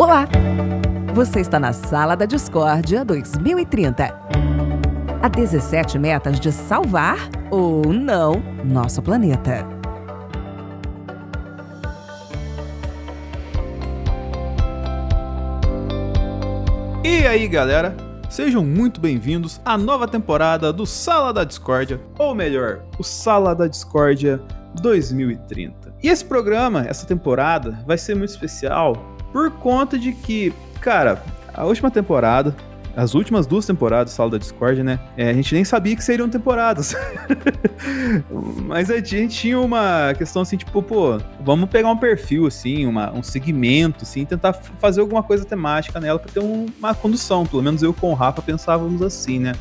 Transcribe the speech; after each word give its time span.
Olá! 0.00 0.26
Você 1.14 1.40
está 1.40 1.60
na 1.60 1.74
Sala 1.74 2.16
da 2.16 2.24
Discórdia 2.24 3.04
2030. 3.04 4.04
Há 5.20 5.28
17 5.28 5.98
metas 5.98 6.40
de 6.40 6.50
salvar 6.50 7.18
ou 7.50 7.84
não 7.92 8.42
nosso 8.64 9.02
planeta. 9.02 9.62
E 17.04 17.26
aí, 17.26 17.46
galera? 17.46 17.94
Sejam 18.30 18.64
muito 18.64 19.02
bem-vindos 19.02 19.60
à 19.66 19.76
nova 19.76 20.08
temporada 20.08 20.72
do 20.72 20.86
Sala 20.86 21.30
da 21.30 21.44
Discórdia, 21.44 22.00
ou 22.18 22.34
melhor, 22.34 22.80
o 22.98 23.02
Sala 23.02 23.54
da 23.54 23.66
Discórdia 23.66 24.40
2030. 24.80 25.94
E 26.02 26.08
esse 26.08 26.24
programa, 26.24 26.86
essa 26.86 27.06
temporada, 27.06 27.78
vai 27.86 27.98
ser 27.98 28.14
muito 28.14 28.30
especial 28.30 29.09
por 29.32 29.50
conta 29.50 29.98
de 29.98 30.12
que, 30.12 30.52
cara, 30.80 31.22
a 31.54 31.64
última 31.64 31.90
temporada, 31.90 32.54
as 32.96 33.14
últimas 33.14 33.46
duas 33.46 33.66
temporadas 33.66 34.12
Sala 34.12 34.30
da 34.30 34.38
Discord, 34.38 34.82
né? 34.82 34.98
É, 35.16 35.30
a 35.30 35.32
gente 35.32 35.54
nem 35.54 35.64
sabia 35.64 35.94
que 35.94 36.02
seriam 36.02 36.28
temporadas. 36.28 36.94
Mas 38.66 38.90
a 38.90 38.98
gente 38.98 39.28
tinha 39.28 39.60
uma 39.60 40.12
questão 40.16 40.42
assim, 40.42 40.56
tipo, 40.56 40.82
pô, 40.82 41.18
vamos 41.40 41.70
pegar 41.70 41.90
um 41.90 41.96
perfil, 41.96 42.46
assim, 42.46 42.86
uma, 42.86 43.12
um 43.12 43.22
segmento, 43.22 44.02
assim, 44.02 44.24
tentar 44.24 44.52
fazer 44.52 45.00
alguma 45.00 45.22
coisa 45.22 45.44
temática 45.44 46.00
nela 46.00 46.18
pra 46.18 46.30
ter 46.32 46.40
um, 46.40 46.66
uma 46.78 46.94
condução. 46.94 47.46
Pelo 47.46 47.62
menos 47.62 47.82
eu 47.82 47.94
com 47.94 48.10
o 48.10 48.14
Rafa 48.14 48.42
pensávamos 48.42 49.02
assim, 49.02 49.38
né? 49.38 49.52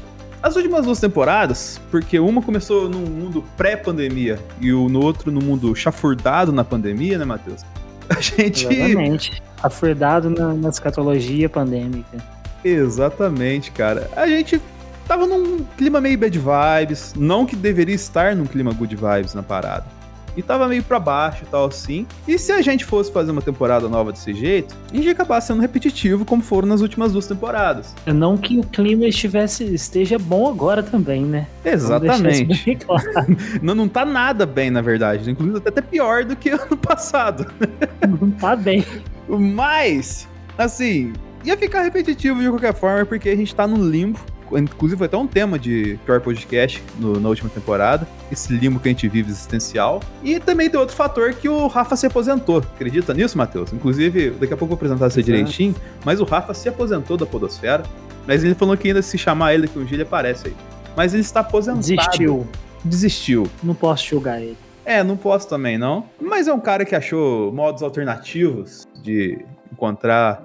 As 0.41 0.55
últimas 0.55 0.85
duas 0.85 0.99
temporadas, 1.01 1.81
porque 1.91 2.17
uma 2.17 2.41
começou 2.41 2.89
num 2.89 3.05
mundo 3.05 3.43
pré-pandemia 3.57 4.39
e 4.61 4.71
o 4.71 4.87
no 4.87 5.01
outro 5.01 5.29
no 5.31 5.41
mundo 5.41 5.75
chafurdado 5.75 6.51
na 6.53 6.63
pandemia, 6.63 7.17
né, 7.17 7.25
Matheus? 7.25 7.61
A 8.09 8.19
gente. 8.21 8.65
Exatamente. 8.65 9.43
Chafurdado 9.61 10.29
na, 10.29 10.53
na 10.53 10.69
escatologia 10.69 11.49
pandêmica. 11.49 12.17
Exatamente, 12.63 13.71
cara. 13.71 14.09
A 14.15 14.27
gente 14.27 14.61
tava 15.07 15.25
num 15.25 15.63
clima 15.77 15.99
meio 15.99 16.17
bad 16.17 16.39
vibes, 16.39 17.13
não 17.15 17.45
que 17.45 17.55
deveria 17.55 17.95
estar 17.95 18.35
num 18.35 18.45
clima 18.45 18.71
good 18.73 18.95
vibes 18.95 19.33
na 19.33 19.43
parada 19.43 19.99
e 20.39 20.41
tava 20.41 20.67
meio 20.67 20.81
para 20.83 20.99
baixo 20.99 21.43
e 21.43 21.47
tal 21.47 21.65
assim. 21.65 22.07
E 22.27 22.37
se 22.37 22.51
a 22.51 22.61
gente 22.61 22.85
fosse 22.85 23.11
fazer 23.11 23.31
uma 23.31 23.41
temporada 23.41 23.89
nova 23.89 24.11
desse 24.11 24.33
jeito, 24.33 24.75
a 24.89 24.95
gente 24.95 25.05
ia 25.05 25.11
acabar 25.11 25.41
sendo 25.41 25.61
repetitivo 25.61 26.23
como 26.23 26.41
foram 26.41 26.67
nas 26.67 26.81
últimas 26.81 27.11
duas 27.11 27.27
temporadas. 27.27 27.93
Não 28.05 28.37
que 28.37 28.57
o 28.57 28.63
clima 28.63 29.05
estivesse 29.05 29.63
esteja 29.65 30.17
bom 30.17 30.47
agora 30.47 30.81
também, 30.81 31.23
né? 31.23 31.47
Exatamente. 31.63 32.75
Claro. 32.75 33.05
não, 33.61 33.75
não 33.75 33.87
tá 33.87 34.05
nada 34.05 34.45
bem, 34.45 34.69
na 34.69 34.81
verdade. 34.81 35.29
Inclusive 35.29 35.61
até 35.65 35.81
pior 35.81 36.23
do 36.23 36.35
que 36.35 36.49
ano 36.49 36.77
passado. 36.77 37.45
Não 38.07 38.31
tá 38.31 38.55
bem. 38.55 38.85
Mas, 39.37 40.27
assim, 40.57 41.13
ia 41.43 41.57
ficar 41.57 41.81
repetitivo 41.81 42.41
de 42.41 42.49
qualquer 42.49 42.73
forma, 42.73 43.05
porque 43.05 43.29
a 43.29 43.35
gente 43.35 43.53
tá 43.53 43.67
no 43.67 43.83
limbo 43.87 44.19
inclusive 44.57 44.97
foi 44.97 45.05
até 45.05 45.17
um 45.17 45.27
tema 45.27 45.59
de 45.59 45.99
Pior 46.05 46.19
Podcast 46.21 46.81
no, 46.97 47.19
na 47.19 47.29
última 47.29 47.49
temporada, 47.49 48.07
esse 48.31 48.51
limbo 48.51 48.79
que 48.79 48.87
a 48.87 48.91
gente 48.91 49.07
vive 49.07 49.29
existencial. 49.29 50.01
E 50.23 50.39
também 50.39 50.69
tem 50.69 50.79
outro 50.79 50.95
fator 50.95 51.33
que 51.33 51.47
o 51.47 51.67
Rafa 51.67 51.95
se 51.95 52.07
aposentou. 52.07 52.57
Acredita 52.57 53.13
nisso, 53.13 53.37
Matheus? 53.37 53.71
Inclusive, 53.73 54.31
daqui 54.31 54.53
a 54.53 54.57
pouco 54.57 54.63
eu 54.65 54.67
vou 54.69 54.75
apresentar 54.75 55.09
você 55.09 55.21
direitinho, 55.21 55.75
mas 56.03 56.19
o 56.19 56.23
Rafa 56.23 56.53
se 56.53 56.69
aposentou 56.69 57.17
da 57.17 57.25
podosfera, 57.25 57.83
mas 58.25 58.43
ele 58.43 58.55
falou 58.55 58.75
que 58.77 58.87
ainda 58.87 59.01
se 59.01 59.17
chamar 59.17 59.53
ele 59.53 59.67
daqui 59.67 59.77
um 59.77 59.85
dia 59.85 59.95
ele 59.95 60.03
aparece 60.03 60.47
aí. 60.47 60.55
Mas 60.95 61.13
ele 61.13 61.21
está 61.21 61.41
aposentado. 61.41 61.85
Desistiu. 61.85 62.47
Desistiu. 62.83 63.47
Não 63.61 63.75
posso 63.75 64.05
julgar 64.07 64.41
ele. 64.41 64.57
É, 64.85 65.03
não 65.03 65.15
posso 65.15 65.47
também, 65.47 65.77
não. 65.77 66.05
Mas 66.19 66.47
é 66.47 66.53
um 66.53 66.59
cara 66.59 66.83
que 66.83 66.95
achou 66.95 67.51
modos 67.53 67.83
alternativos 67.83 68.87
de 69.01 69.45
encontrar 69.71 70.43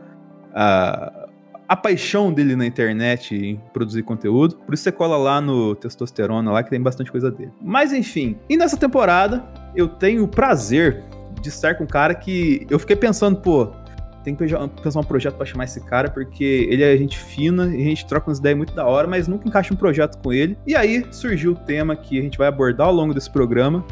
a, 0.55 1.29
a 1.69 1.77
paixão 1.77 2.33
dele 2.33 2.55
na 2.57 2.67
internet 2.67 3.35
em 3.35 3.61
produzir 3.73 4.03
conteúdo. 4.03 4.57
Por 4.57 4.75
isso 4.75 4.85
você 4.85 4.93
cola 4.93 5.17
lá 5.17 5.41
no 5.41 5.75
Testosterona, 5.75 6.51
lá 6.51 6.63
que 6.63 6.71
tem 6.71 6.81
bastante 6.81 7.11
coisa 7.11 7.31
dele. 7.31 7.53
Mas 7.61 7.93
enfim, 7.93 8.37
e 8.49 8.57
nessa 8.57 8.77
temporada 8.77 9.45
eu 9.75 9.89
tenho 9.89 10.25
o 10.25 10.29
prazer 10.29 11.03
de 11.41 11.49
estar 11.49 11.75
com 11.75 11.85
um 11.85 11.87
cara 11.87 12.15
que 12.15 12.67
eu 12.71 12.79
fiquei 12.79 12.97
pensando, 12.97 13.41
pô, 13.41 13.71
tem 14.25 14.35
que 14.35 14.47
pensar 14.83 15.01
um 15.01 15.05
projeto 15.05 15.35
para 15.35 15.45
chamar 15.45 15.65
esse 15.65 15.81
cara, 15.85 16.11
porque 16.11 16.67
ele 16.71 16.83
é 16.83 16.97
gente 16.97 17.19
fina 17.19 17.67
e 17.67 17.83
a 17.83 17.85
gente 17.85 18.07
troca 18.07 18.31
umas 18.31 18.39
ideias 18.39 18.57
muito 18.57 18.75
da 18.75 18.87
hora, 18.87 19.07
mas 19.07 19.29
nunca 19.29 19.47
encaixa 19.47 19.75
um 19.75 19.77
projeto 19.77 20.17
com 20.19 20.33
ele. 20.33 20.57
E 20.67 20.75
aí 20.75 21.05
surgiu 21.11 21.53
o 21.53 21.55
tema 21.55 21.95
que 21.95 22.19
a 22.19 22.23
gente 22.23 22.39
vai 22.39 22.49
abordar 22.49 22.87
ao 22.87 22.95
longo 22.95 23.13
desse 23.13 23.31
programa, 23.31 23.85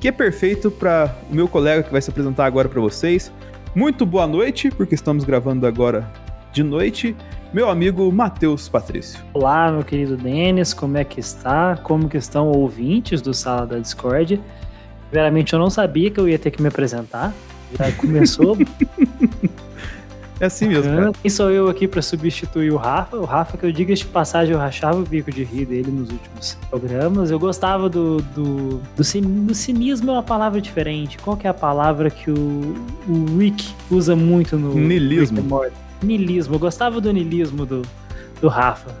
que 0.00 0.08
é 0.08 0.12
perfeito 0.12 0.70
para 0.70 1.14
o 1.30 1.34
meu 1.34 1.46
colega 1.46 1.82
que 1.82 1.92
vai 1.92 2.00
se 2.00 2.08
apresentar 2.08 2.46
agora 2.46 2.68
para 2.68 2.80
vocês. 2.80 3.30
Muito 3.74 4.06
boa 4.06 4.24
noite, 4.24 4.70
porque 4.70 4.94
estamos 4.94 5.24
gravando 5.24 5.66
agora 5.66 6.08
de 6.52 6.62
noite, 6.62 7.16
meu 7.52 7.68
amigo 7.68 8.10
Matheus 8.12 8.68
Patrício. 8.68 9.18
Olá, 9.32 9.72
meu 9.72 9.82
querido 9.82 10.16
Denis, 10.16 10.72
como 10.72 10.96
é 10.96 11.02
que 11.02 11.18
está? 11.18 11.76
Como 11.82 12.08
que 12.08 12.16
estão 12.16 12.52
ouvintes 12.52 13.20
do 13.20 13.34
Sala 13.34 13.66
da 13.66 13.78
Discord? 13.80 14.40
Primeiramente, 15.10 15.54
eu 15.54 15.58
não 15.58 15.68
sabia 15.70 16.08
que 16.08 16.20
eu 16.20 16.28
ia 16.28 16.38
ter 16.38 16.52
que 16.52 16.62
me 16.62 16.68
apresentar. 16.68 17.34
Já 17.76 17.90
começou. 17.90 18.56
é 20.44 20.46
assim 20.46 20.68
mesmo. 20.68 21.12
Quem 21.20 21.30
sou 21.30 21.50
eu 21.50 21.68
aqui 21.68 21.88
para 21.88 22.02
substituir 22.02 22.72
o 22.72 22.76
Rafa? 22.76 23.16
O 23.16 23.24
Rafa, 23.24 23.56
que 23.56 23.64
eu 23.64 23.72
diga 23.72 23.94
de 23.94 24.04
passagem, 24.04 24.52
eu 24.52 24.58
rachava 24.58 24.98
o 24.98 25.02
bico 25.02 25.30
de 25.30 25.44
rir 25.44 25.66
dele 25.66 25.90
nos 25.90 26.10
últimos 26.10 26.58
programas. 26.70 27.30
Eu 27.30 27.38
gostava 27.38 27.88
do, 27.88 28.18
do, 28.18 28.80
do, 28.96 29.04
do 29.46 29.54
cinismo, 29.54 30.10
é 30.10 30.14
uma 30.14 30.22
palavra 30.22 30.60
diferente. 30.60 31.18
Qual 31.18 31.36
que 31.36 31.46
é 31.46 31.50
a 31.50 31.54
palavra 31.54 32.10
que 32.10 32.30
o, 32.30 32.74
o 33.08 33.38
Rick 33.38 33.74
usa 33.90 34.14
muito 34.14 34.58
no 34.58 34.74
Nilismo. 34.74 35.60
Nilismo. 36.02 36.54
Eu 36.54 36.58
gostava 36.58 37.00
do 37.00 37.12
nilismo 37.12 37.64
do, 37.64 37.82
do 38.40 38.48
Rafa 38.48 38.94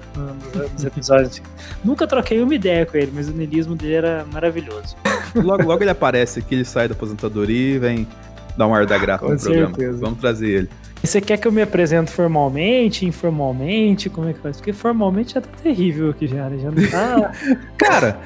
nos 0.72 0.84
episódios. 0.84 1.42
Nunca 1.84 2.06
troquei 2.06 2.42
uma 2.42 2.54
ideia 2.54 2.86
com 2.86 2.96
ele, 2.96 3.12
mas 3.14 3.28
o 3.28 3.32
nilismo 3.32 3.74
dele 3.74 3.94
era 3.94 4.26
maravilhoso. 4.32 4.96
Logo, 5.34 5.64
logo 5.64 5.82
ele 5.82 5.90
aparece 5.90 6.38
aqui, 6.38 6.54
ele 6.54 6.64
sai 6.64 6.88
da 6.88 6.94
aposentadoria 6.94 7.74
e 7.74 7.78
vem 7.78 8.08
dar 8.56 8.66
um 8.66 8.74
ar 8.74 8.86
da 8.86 8.96
graça 8.98 9.26
no 9.26 9.38
certeza. 9.38 9.68
programa. 9.68 9.98
Vamos 9.98 10.20
trazer 10.20 10.48
ele. 10.48 10.70
E 11.04 11.06
você 11.06 11.20
quer 11.20 11.36
que 11.36 11.46
eu 11.46 11.52
me 11.52 11.60
apresente 11.60 12.10
formalmente, 12.10 13.04
informalmente? 13.04 14.08
Como 14.08 14.26
é 14.26 14.32
que 14.32 14.38
faz? 14.38 14.56
Porque 14.56 14.72
formalmente 14.72 15.34
já 15.34 15.40
tá 15.42 15.50
terrível 15.62 16.08
aqui 16.08 16.26
já, 16.26 16.48
né? 16.48 16.56
já 16.56 16.70
não 16.70 16.90
tá... 16.90 17.30
Cara, 17.76 18.18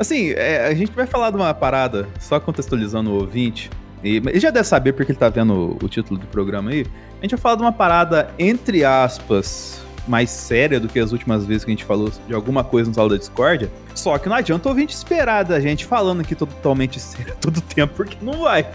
assim, 0.00 0.32
é, 0.32 0.66
a 0.66 0.74
gente 0.74 0.90
vai 0.90 1.06
falar 1.06 1.30
de 1.30 1.36
uma 1.36 1.54
parada, 1.54 2.08
só 2.18 2.40
contextualizando 2.40 3.12
o 3.12 3.20
ouvinte, 3.20 3.70
e 4.02 4.16
ele 4.16 4.40
já 4.40 4.50
deve 4.50 4.66
saber 4.66 4.94
porque 4.94 5.12
ele 5.12 5.18
tá 5.18 5.28
vendo 5.28 5.78
o, 5.80 5.84
o 5.84 5.88
título 5.88 6.18
do 6.18 6.26
programa 6.26 6.72
aí. 6.72 6.84
A 7.18 7.22
gente 7.22 7.36
vai 7.36 7.38
falar 7.38 7.54
de 7.54 7.62
uma 7.62 7.70
parada, 7.72 8.28
entre 8.36 8.84
aspas, 8.84 9.77
mais 10.08 10.30
séria 10.30 10.80
do 10.80 10.88
que 10.88 10.98
as 10.98 11.12
últimas 11.12 11.44
vezes 11.44 11.64
que 11.64 11.70
a 11.70 11.72
gente 11.72 11.84
falou 11.84 12.10
de 12.26 12.34
alguma 12.34 12.64
coisa 12.64 12.88
no 12.88 12.94
sala 12.94 13.10
da 13.10 13.16
discórdia. 13.16 13.70
Só 13.94 14.16
que 14.16 14.28
não 14.28 14.36
adianta 14.36 14.68
ouvinte 14.68 14.94
esperar 14.94 15.44
da 15.44 15.60
gente 15.60 15.84
falando 15.84 16.20
aqui 16.20 16.34
totalmente 16.34 17.00
sério 17.00 17.34
todo 17.40 17.60
tempo, 17.60 17.94
porque 17.94 18.16
não 18.22 18.40
vai. 18.44 18.66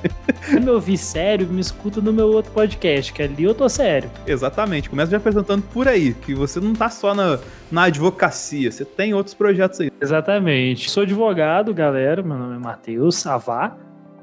Se 0.43 0.59
me 0.59 0.69
ouvir 0.69 0.97
sério, 0.97 1.47
me 1.47 1.61
escuta 1.61 2.01
no 2.01 2.11
meu 2.11 2.27
outro 2.27 2.51
podcast, 2.51 3.11
que 3.13 3.21
ali 3.21 3.43
eu 3.43 3.55
tô 3.55 3.67
sério. 3.69 4.11
Exatamente. 4.27 4.89
Começa 4.89 5.11
já 5.11 5.17
apresentando 5.17 5.63
por 5.73 5.87
aí, 5.87 6.13
que 6.13 6.33
você 6.33 6.59
não 6.59 6.73
tá 6.73 6.89
só 6.89 7.15
na, 7.15 7.39
na 7.71 7.83
advocacia, 7.83 8.71
você 8.71 8.85
tem 8.85 9.13
outros 9.13 9.33
projetos 9.33 9.79
aí. 9.79 9.91
Exatamente. 10.01 10.89
Sou 10.89 11.03
advogado, 11.03 11.73
galera. 11.73 12.21
Meu 12.21 12.37
nome 12.37 12.55
é 12.55 12.59
Matheus 12.59 13.15
Savá. 13.15 13.75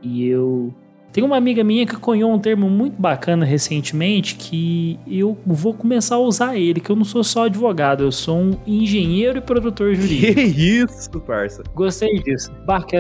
E 0.03 0.27
eu 0.29 0.75
tem 1.13 1.25
uma 1.25 1.37
amiga 1.37 1.65
minha 1.65 1.85
que 1.85 1.97
cunhou 1.97 2.33
um 2.33 2.39
termo 2.39 2.71
muito 2.71 3.01
bacana 3.01 3.45
recentemente 3.45 4.37
que 4.37 4.99
eu 5.07 5.37
vou 5.45 5.75
começar 5.75 6.15
a 6.15 6.19
usar 6.19 6.57
ele, 6.57 6.81
que 6.81 6.91
eu 6.91 6.97
não 6.97 7.05
sou 7.05 7.25
só 7.25 7.45
advogado, 7.47 8.05
eu 8.05 8.13
sou 8.13 8.39
um 8.39 8.57
engenheiro 8.67 9.39
e 9.39 9.41
produtor 9.41 9.95
jurídico. 9.95 10.35
Que 10.35 10.41
isso, 10.41 11.11
parça? 11.21 11.63
Gostei 11.75 12.23
disso. 12.23 12.53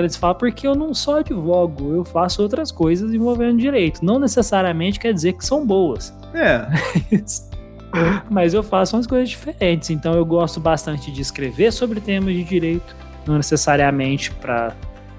De 0.08 0.18
falar, 0.18 0.34
porque 0.34 0.66
eu 0.66 0.74
não 0.74 0.92
só 0.92 1.20
advogo, 1.20 1.94
eu 1.94 2.04
faço 2.04 2.42
outras 2.42 2.72
coisas 2.72 3.12
envolvendo 3.12 3.58
direito. 3.58 4.04
Não 4.04 4.18
necessariamente 4.18 4.98
quer 4.98 5.12
dizer 5.12 5.34
que 5.34 5.44
são 5.44 5.64
boas. 5.64 6.12
É. 6.34 6.66
Mas 8.30 8.54
eu 8.54 8.62
faço 8.62 8.96
umas 8.96 9.06
coisas 9.06 9.28
diferentes, 9.28 9.90
então 9.90 10.14
eu 10.14 10.24
gosto 10.24 10.60
bastante 10.60 11.10
de 11.10 11.20
escrever 11.20 11.72
sobre 11.72 12.00
temas 12.00 12.34
de 12.34 12.44
direito, 12.44 12.94
não 13.26 13.36
necessariamente 13.36 14.30
para 14.32 14.74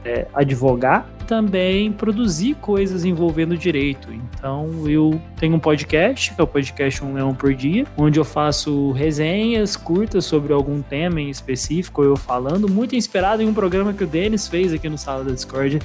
é, 0.06 0.28
advogar, 0.34 1.08
também 1.28 1.92
produzir 1.92 2.56
coisas 2.56 3.06
envolvendo 3.06 3.58
direito. 3.58 4.10
Então, 4.12 4.70
eu 4.88 5.22
tenho 5.38 5.56
um 5.56 5.60
podcast, 5.60 6.34
que 6.34 6.42
é 6.42 6.44
o 6.44 6.48
podcast 6.48 7.04
Um 7.04 7.14
Leão 7.14 7.34
por 7.34 7.54
Dia, 7.54 7.86
onde 7.98 8.20
eu 8.20 8.26
faço 8.26 8.92
resenhas 8.92 9.76
curtas 9.76 10.26
sobre 10.26 10.52
algum 10.52 10.82
tema 10.82 11.22
em 11.22 11.30
específico, 11.30 12.04
eu 12.04 12.18
falando, 12.18 12.70
muito 12.70 12.96
inspirado 12.96 13.42
em 13.42 13.48
um 13.48 13.54
programa 13.54 13.94
que 13.94 14.04
o 14.04 14.08
Denis 14.08 14.48
fez 14.48 14.74
aqui 14.74 14.90
no 14.90 14.98
Sala 14.98 15.24
da 15.24 15.32
Discord 15.32 15.80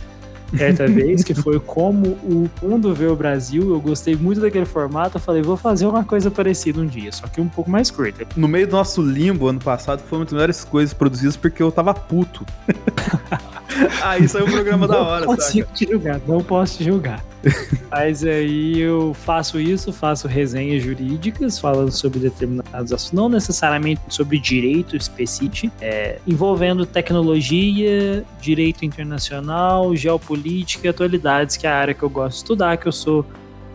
certa 0.57 0.87
vez, 0.87 1.25
que 1.25 1.35
foi 1.35 1.59
como 1.59 2.09
o 2.23 2.51
mundo 2.63 2.95
vê 2.95 3.07
o 3.07 3.17
Brasil. 3.17 3.71
Eu 3.71 3.81
gostei 3.81 4.15
muito 4.15 4.41
daquele 4.41 4.67
formato. 4.67 5.17
Eu 5.17 5.21
falei, 5.21 5.43
vou 5.43 5.57
fazer 5.57 5.87
uma 5.87 6.05
coisa 6.05 6.31
parecida 6.31 6.81
um 6.81 6.87
dia, 6.87 7.11
só 7.13 7.27
que 7.27 7.41
um 7.41 7.49
pouco 7.49 7.71
mais 7.71 7.91
curta. 7.91 8.27
No 8.37 8.47
meio 8.47 8.67
do 8.67 8.73
nosso 8.73 9.03
limbo 9.03 9.49
ano 9.49 9.61
passado, 9.61 10.03
foi 10.09 10.19
uma 10.19 10.25
das 10.25 10.33
melhores 10.33 10.65
coisas 10.65 10.93
produzidas 10.95 11.37
porque 11.37 11.63
eu 11.63 11.73
tava 11.73 11.95
puto. 11.95 12.45
Aí 14.03 14.29
saiu 14.29 14.47
um 14.47 14.51
programa 14.51 14.87
da 14.87 15.01
hora, 15.01 15.27
Não 15.27 15.35
consigo 15.35 15.69
te 15.75 15.87
julgar, 15.87 16.21
não 16.27 16.43
posso 16.43 16.79
te 16.79 16.85
julgar. 16.85 17.23
Mas 17.91 18.25
aí 18.25 18.81
eu 18.81 19.15
faço 19.15 19.61
isso, 19.61 19.93
faço 19.93 20.27
resenhas 20.29 20.83
jurídicas 20.83 21.59
falando 21.59 21.91
sobre 21.91 22.19
determinados 22.19 22.93
assuntos, 22.93 23.13
não 23.13 23.29
necessariamente 23.29 24.01
sobre 24.09 24.39
direito 24.39 24.97
específico, 24.97 25.73
é, 25.81 26.19
envolvendo 26.27 26.85
tecnologia, 26.85 28.25
direito 28.41 28.85
internacional, 28.85 29.95
geopolítica 29.95 30.87
e 30.87 30.91
atualidades, 30.91 31.57
que 31.57 31.67
é 31.67 31.71
a 31.71 31.77
área 31.77 31.95
que 31.95 32.03
eu 32.03 32.11
gosto 32.11 32.31
de 32.31 32.37
estudar, 32.39 32.77
que 32.77 32.89
eu 32.89 32.93
sou 32.93 33.25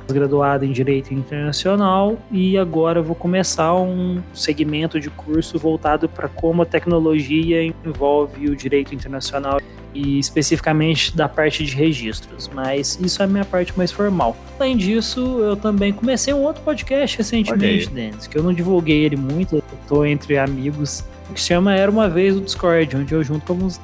graduado 0.10 0.66
em 0.66 0.72
Direito 0.72 1.14
Internacional 1.14 2.18
e 2.32 2.58
agora 2.58 3.00
eu 3.00 3.04
vou 3.04 3.16
começar 3.16 3.74
um 3.74 4.22
segmento 4.34 5.00
de 5.00 5.10
curso 5.10 5.58
voltado 5.58 6.08
para 6.10 6.28
como 6.28 6.62
a 6.62 6.66
tecnologia 6.66 7.64
envolve 7.64 8.50
o 8.50 8.56
direito 8.56 8.94
internacional 8.94 9.60
e 9.94 10.20
especificamente 10.20 11.16
da 11.16 11.28
parte 11.28 11.66
de 11.66 11.76
registros, 11.76 12.50
mas 12.54 12.98
isso 13.02 13.22
é 13.22 13.26
a 13.26 13.28
minha 13.28 13.44
parte 13.44 13.78
mais 13.78 13.92
formal. 13.92 14.38
Além 14.60 14.78
disso, 14.78 15.20
eu 15.40 15.56
também 15.56 15.92
comecei 15.92 16.34
um 16.34 16.44
outro 16.44 16.62
podcast 16.64 17.18
recentemente, 17.18 17.90
Denis, 17.90 18.28
que 18.28 18.38
eu 18.38 18.44
não 18.44 18.54
divulguei 18.54 19.04
ele 19.04 19.18
muito, 19.18 19.58
eu 19.58 19.64
tô 19.88 20.06
entre 20.06 20.38
amigos, 20.38 21.04
que 21.34 21.40
se 21.40 21.48
chama 21.48 21.76
Era 21.76 21.92
Uma 21.92 22.10
Vez 22.10 22.36
o 22.36 22.42
Discord, 22.42 22.96
onde 22.96 23.14
eu 23.14 23.24
junto 23.24 23.46
com 23.46 23.54
uns, 23.54 23.80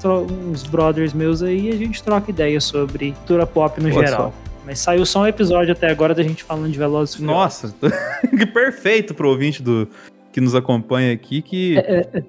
uns 0.49 0.63
brothers 0.63 1.13
meus 1.13 1.41
aí 1.41 1.67
e 1.67 1.69
a 1.71 1.75
gente 1.75 2.01
troca 2.03 2.29
ideias 2.31 2.63
sobre 2.63 3.11
cultura 3.11 3.45
pop 3.45 3.81
no 3.81 3.91
geral. 3.91 4.33
Só. 4.33 4.46
Mas 4.67 4.79
saiu 4.79 5.05
só 5.05 5.21
um 5.21 5.27
episódio 5.27 5.71
até 5.71 5.89
agora 5.89 6.13
da 6.13 6.21
gente 6.21 6.43
falando 6.43 6.69
de 6.69 6.77
Velozes 6.77 7.15
e 7.15 7.23
Nossa, 7.23 7.73
que 8.37 8.45
perfeito 8.45 9.13
pro 9.13 9.29
ouvinte 9.29 9.63
do, 9.63 9.87
que 10.29 10.41
nos 10.41 10.53
acompanha 10.53 11.13
aqui, 11.13 11.41
que... 11.41 11.77
É, 11.77 12.05
é, 12.11 12.23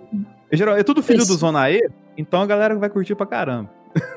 é, 0.53 0.81
é 0.81 0.83
tudo 0.85 1.03
filho 1.03 1.19
Esse... 1.19 1.33
do 1.33 1.37
Zona 1.37 1.69
E, 1.69 1.91
então 2.17 2.41
a 2.41 2.47
galera 2.47 2.77
vai 2.77 2.89
curtir 2.89 3.17
pra 3.17 3.27
caramba. 3.27 3.69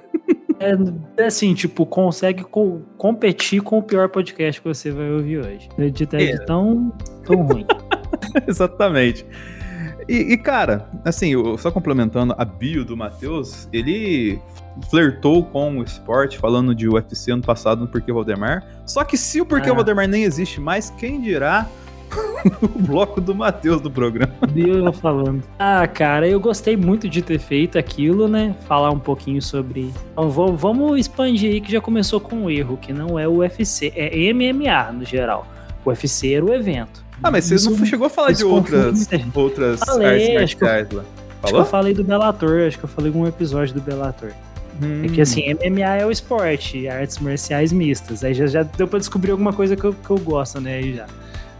É, 0.62 1.23
é 1.23 1.25
assim, 1.25 1.56
tipo, 1.56 1.88
consegue 1.88 2.44
co 2.44 2.81
competir 2.95 3.63
com 3.63 3.79
o 3.79 3.81
pior 3.81 4.07
podcast 4.09 4.62
que 4.62 4.68
você 4.68 4.91
vai 4.91 5.09
ouvir 5.09 5.39
hoje. 5.39 5.68
De, 5.91 6.07
é. 6.15 6.38
tão, 6.45 6.94
tão 7.25 7.41
ruim. 7.41 7.65
Exatamente. 8.47 9.25
E, 10.07 10.33
e, 10.33 10.38
cara, 10.38 10.88
assim, 11.03 11.33
só 11.57 11.71
complementando 11.71 12.35
a 12.38 12.45
bio 12.45 12.85
do 12.85 12.95
Matheus, 12.95 13.68
ele 13.73 14.39
flertou 14.89 15.44
com 15.45 15.79
o 15.79 15.83
esporte, 15.83 16.38
falando 16.38 16.73
de 16.73 16.88
UFC 16.88 17.31
ano 17.31 17.44
passado 17.44 17.81
no 17.81 17.88
Porquê 17.88 18.12
Valdemar. 18.12 18.63
Só 18.85 19.03
que 19.03 19.18
se 19.18 19.41
o 19.41 19.45
Porquê 19.45 19.69
ah. 19.69 19.73
Valdemar 19.73 20.07
nem 20.07 20.23
existe 20.23 20.59
mais, 20.59 20.89
quem 20.91 21.21
dirá 21.21 21.68
o 22.62 22.68
bloco 22.68 23.21
do 23.21 23.33
Matheus 23.33 23.81
do 23.81 23.89
programa. 23.89 24.33
Deus 24.51 24.97
falando. 25.00 25.44
Ah, 25.59 25.88
cara, 25.88 26.27
eu 26.27 26.39
gostei 26.39 26.75
muito 26.75 27.07
de 27.07 27.21
ter 27.21 27.39
feito 27.39 27.77
aquilo, 27.77 28.27
né? 28.27 28.56
Falar 28.68 28.91
um 28.91 29.00
pouquinho 29.00 29.41
sobre. 29.41 29.94
Então, 30.12 30.29
vamos 30.29 31.00
expandir 31.00 31.51
aí 31.51 31.62
que 31.62 31.71
já 31.71 31.81
começou 31.81 32.19
com 32.19 32.35
um 32.35 32.50
erro, 32.50 32.77
que 32.77 32.94
não 32.94 33.18
é 33.18 33.27
o 33.27 33.38
UFC, 33.38 33.91
é 33.95 34.33
MMA 34.33 34.91
no 34.91 35.06
geral. 35.06 35.47
O 35.85 35.89
UFC 35.89 36.33
era 36.33 36.45
o 36.45 36.53
evento. 36.53 37.03
Ah, 37.23 37.29
mas 37.29 37.45
você 37.45 37.69
não 37.69 37.85
chegou 37.85 38.07
a 38.07 38.09
falar 38.09 38.31
de 38.31 38.44
outras, 38.44 39.07
outras 39.35 39.79
falei, 39.79 40.35
artes 40.35 40.56
marciais 40.59 40.91
lá. 40.91 41.03
Falou? 41.03 41.44
Acho 41.44 41.53
que 41.53 41.59
eu 41.59 41.65
falei 41.65 41.94
do 41.94 42.03
Bellator, 42.03 42.68
acho 42.68 42.79
que 42.79 42.85
eu 42.85 42.89
falei 42.89 43.12
algum 43.12 43.27
episódio 43.27 43.75
do 43.75 43.81
Bellator. 43.81 44.31
Hum. 44.81 45.06
É 45.06 45.07
que 45.10 45.22
assim, 45.22 45.54
MMA 45.54 45.98
é 45.98 46.06
o 46.06 46.12
esporte, 46.12 46.88
artes 46.88 47.19
marciais 47.19 47.72
mistas. 47.72 48.24
Aí 48.24 48.33
já, 48.33 48.48
já 48.48 48.63
deu 48.63 48.88
pra 48.88 49.00
descobrir 49.00 49.31
alguma 49.31 49.54
coisa 49.54 49.75
que 49.75 49.83
eu, 49.83 49.94
que 49.94 50.10
eu 50.10 50.18
gosto, 50.18 50.60
né? 50.60 50.75
Aí 50.75 50.95
já. 50.95 51.06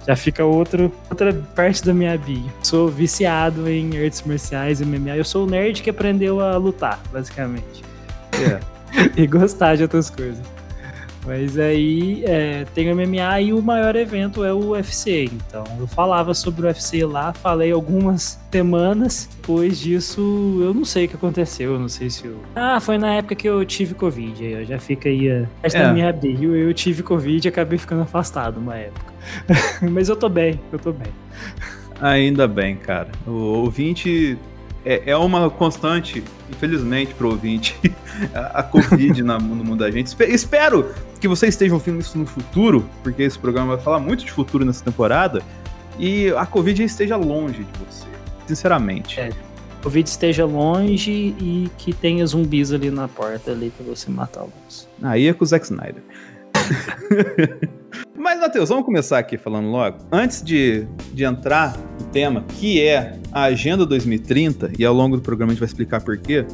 Já 0.08 0.16
fica 0.16 0.44
outro, 0.44 0.92
outra 1.12 1.32
parte 1.56 1.86
da 1.86 1.94
minha 1.94 2.18
bio. 2.18 2.52
Sou 2.64 2.88
viciado 2.88 3.70
em 3.70 4.04
artes 4.04 4.24
marciais, 4.24 4.82
MMA. 4.82 5.16
Eu 5.16 5.24
sou 5.24 5.46
o 5.46 5.50
nerd 5.50 5.84
que 5.84 5.92
aprendeu 5.92 6.42
a 6.42 6.58
lutar, 6.58 7.00
basicamente. 7.14 7.84
É. 8.34 8.60
e 9.16 9.28
gostar 9.28 9.76
de 9.76 9.84
outras 9.84 10.10
coisas. 10.10 10.42
Mas 11.26 11.58
aí 11.58 12.24
é, 12.26 12.66
tem 12.74 12.92
o 12.92 12.96
MMA 12.96 13.42
e 13.42 13.54
o 13.54 13.62
maior 13.62 13.96
evento 13.96 14.44
é 14.44 14.54
o 14.54 14.72
UFC. 14.72 15.26
Então 15.26 15.64
eu 15.80 15.88
falava 15.88 16.34
sobre 16.34 16.64
o 16.64 16.66
UFC 16.66 17.06
lá, 17.06 17.32
falei 17.32 17.72
algumas 17.72 18.40
semanas. 18.52 19.30
Depois 19.36 19.80
disso, 19.80 20.60
eu 20.62 20.74
não 20.74 20.84
sei 20.84 21.06
o 21.06 21.10
que 21.10 21.16
aconteceu. 21.16 21.74
Eu 21.74 21.80
não 21.80 21.90
sei 21.90 22.10
se 22.10 22.26
eu. 22.26 22.38
Ah, 22.56 22.80
foi 22.80 22.98
na 22.98 23.14
época 23.14 23.36
que 23.36 23.48
eu 23.48 23.64
tive 23.66 23.94
Covid. 23.94 24.44
Aí 24.44 24.66
já 24.66 24.80
fica 24.80 25.10
aí 25.10 25.30
a 25.30 25.48
é. 25.62 25.70
da 25.70 25.94
minha 25.94 26.12
bio. 26.12 26.56
Eu 26.56 26.74
tive 26.74 27.04
Covid 27.04 27.48
e 27.48 27.50
acabei 27.50 27.78
ficando 27.78 28.02
afastado 28.02 28.58
uma 28.58 28.76
época. 28.76 29.14
Mas 29.92 30.10
eu 30.10 30.16
tô 30.16 30.28
bem, 30.28 30.60
eu 30.72 30.80
tô 30.80 30.92
bem. 30.92 31.12
Ainda 32.02 32.48
bem, 32.48 32.76
cara. 32.76 33.10
O 33.28 33.32
ouvinte 33.32 34.38
é, 34.84 35.12
é 35.12 35.16
uma 35.16 35.50
constante, 35.52 36.24
infelizmente, 36.50 37.14
pro 37.14 37.30
ouvinte, 37.30 37.76
a, 38.34 38.60
a 38.60 38.64
Covid 38.64 39.22
na, 39.22 39.38
no 39.38 39.64
mundo 39.64 39.78
da 39.78 39.92
gente. 39.92 40.16
Espero 40.28 40.92
que 41.22 41.28
vocês 41.28 41.54
estejam 41.54 41.78
ouvindo 41.78 42.00
isso 42.00 42.18
no 42.18 42.26
futuro, 42.26 42.90
porque 43.04 43.22
esse 43.22 43.38
programa 43.38 43.76
vai 43.76 43.84
falar 43.86 44.00
muito 44.00 44.26
de 44.26 44.32
futuro 44.32 44.66
nessa 44.66 44.84
temporada, 44.84 45.42
e 46.00 46.30
a 46.32 46.48
Covid 46.48 46.84
esteja 46.84 47.16
longe 47.16 47.64
de 47.64 47.80
você, 47.86 48.08
sinceramente. 48.48 49.20
É. 49.20 49.30
Covid 49.84 50.10
esteja 50.10 50.46
longe 50.46 51.12
e 51.40 51.70
que 51.78 51.94
tenha 51.94 52.26
zumbis 52.26 52.74
ali 52.74 52.90
na 52.90 53.08
porta 53.08 53.52
ali 53.52 53.70
pra 53.70 53.86
você 53.86 54.10
matar 54.10 54.42
alguns. 54.42 54.88
Aí 55.02 55.28
é 55.28 55.34
com 55.34 55.44
o 55.44 55.48
Zack 55.48 55.66
Snyder. 55.66 56.02
Mas, 58.18 58.40
Matheus, 58.40 58.70
vamos 58.70 58.86
começar 58.86 59.20
aqui 59.20 59.38
falando 59.38 59.70
logo. 59.70 59.98
Antes 60.12 60.42
de, 60.42 60.88
de 61.14 61.24
entrar 61.24 61.78
no 62.00 62.06
tema, 62.08 62.44
que 62.60 62.82
é 62.82 63.20
a 63.32 63.44
Agenda 63.44 63.86
2030, 63.86 64.72
e 64.78 64.86
ao 64.86 64.94
longo 64.94 65.18
do 65.18 65.22
programa 65.22 65.52
a 65.52 65.54
gente 65.54 65.60
vai 65.60 65.68
explicar 65.68 66.02
por 66.02 66.18
quê, 66.18 66.46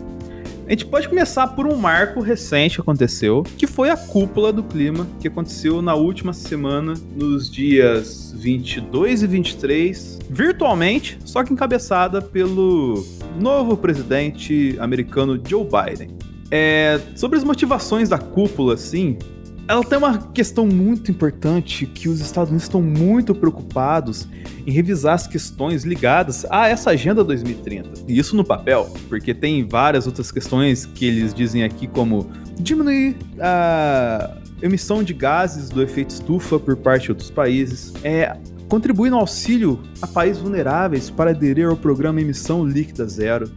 a 0.67 0.71
gente 0.71 0.85
pode 0.85 1.07
começar 1.07 1.47
por 1.47 1.65
um 1.65 1.77
marco 1.77 2.19
recente 2.19 2.75
que 2.75 2.81
aconteceu, 2.81 3.41
que 3.57 3.65
foi 3.65 3.89
a 3.89 3.95
cúpula 3.95 4.51
do 4.51 4.61
clima, 4.61 5.07
que 5.17 5.29
aconteceu 5.29 5.81
na 5.81 5.95
última 5.95 6.33
semana, 6.33 6.93
nos 7.15 7.49
dias 7.49 8.33
22 8.35 9.23
e 9.23 9.27
23, 9.27 10.19
virtualmente, 10.29 11.17
só 11.23 11.41
que 11.41 11.53
encabeçada 11.53 12.21
pelo 12.21 13.01
novo 13.39 13.77
presidente 13.77 14.75
americano 14.79 15.41
Joe 15.41 15.63
Biden. 15.63 16.09
É, 16.51 16.99
sobre 17.15 17.37
as 17.37 17.45
motivações 17.45 18.09
da 18.09 18.17
cúpula, 18.17 18.73
assim, 18.73 19.17
ela 19.67 19.83
tem 19.83 19.97
uma 19.97 20.17
questão 20.17 20.65
muito 20.65 21.11
importante 21.11 21.85
que 21.85 22.07
os 22.07 22.21
Estados 22.21 22.49
Unidos 22.49 22.63
estão 22.63 22.81
muito 22.81 23.35
preocupados 23.35 24.27
em 24.65 24.71
revisar 24.71 25.15
as 25.15 25.27
questões 25.27 25.83
ligadas 25.83 26.45
a 26.49 26.69
essa 26.69 26.91
agenda 26.91 27.23
2030. 27.23 28.05
E 28.07 28.17
isso 28.17 28.35
no 28.35 28.45
papel, 28.45 28.89
porque 29.09 29.33
tem 29.33 29.67
várias 29.67 30.07
outras 30.07 30.31
questões 30.31 30.85
que 30.85 31.05
eles 31.05 31.33
dizem 31.33 31.63
aqui 31.63 31.85
como 31.85 32.29
diminuir 32.57 33.17
a 33.39 34.37
emissão 34.61 35.03
de 35.03 35.13
gases 35.13 35.69
do 35.69 35.81
efeito 35.81 36.11
estufa 36.11 36.57
por 36.57 36.77
parte 36.77 37.03
de 37.03 37.11
outros 37.11 37.29
países, 37.29 37.93
é 38.03 38.37
contribuir 38.69 39.09
no 39.09 39.17
auxílio 39.17 39.81
a 40.01 40.07
países 40.07 40.41
vulneráveis 40.41 41.09
para 41.09 41.31
aderir 41.31 41.67
ao 41.67 41.75
programa 41.75 42.21
Emissão 42.21 42.65
Líquida 42.65 43.05
Zero, 43.05 43.51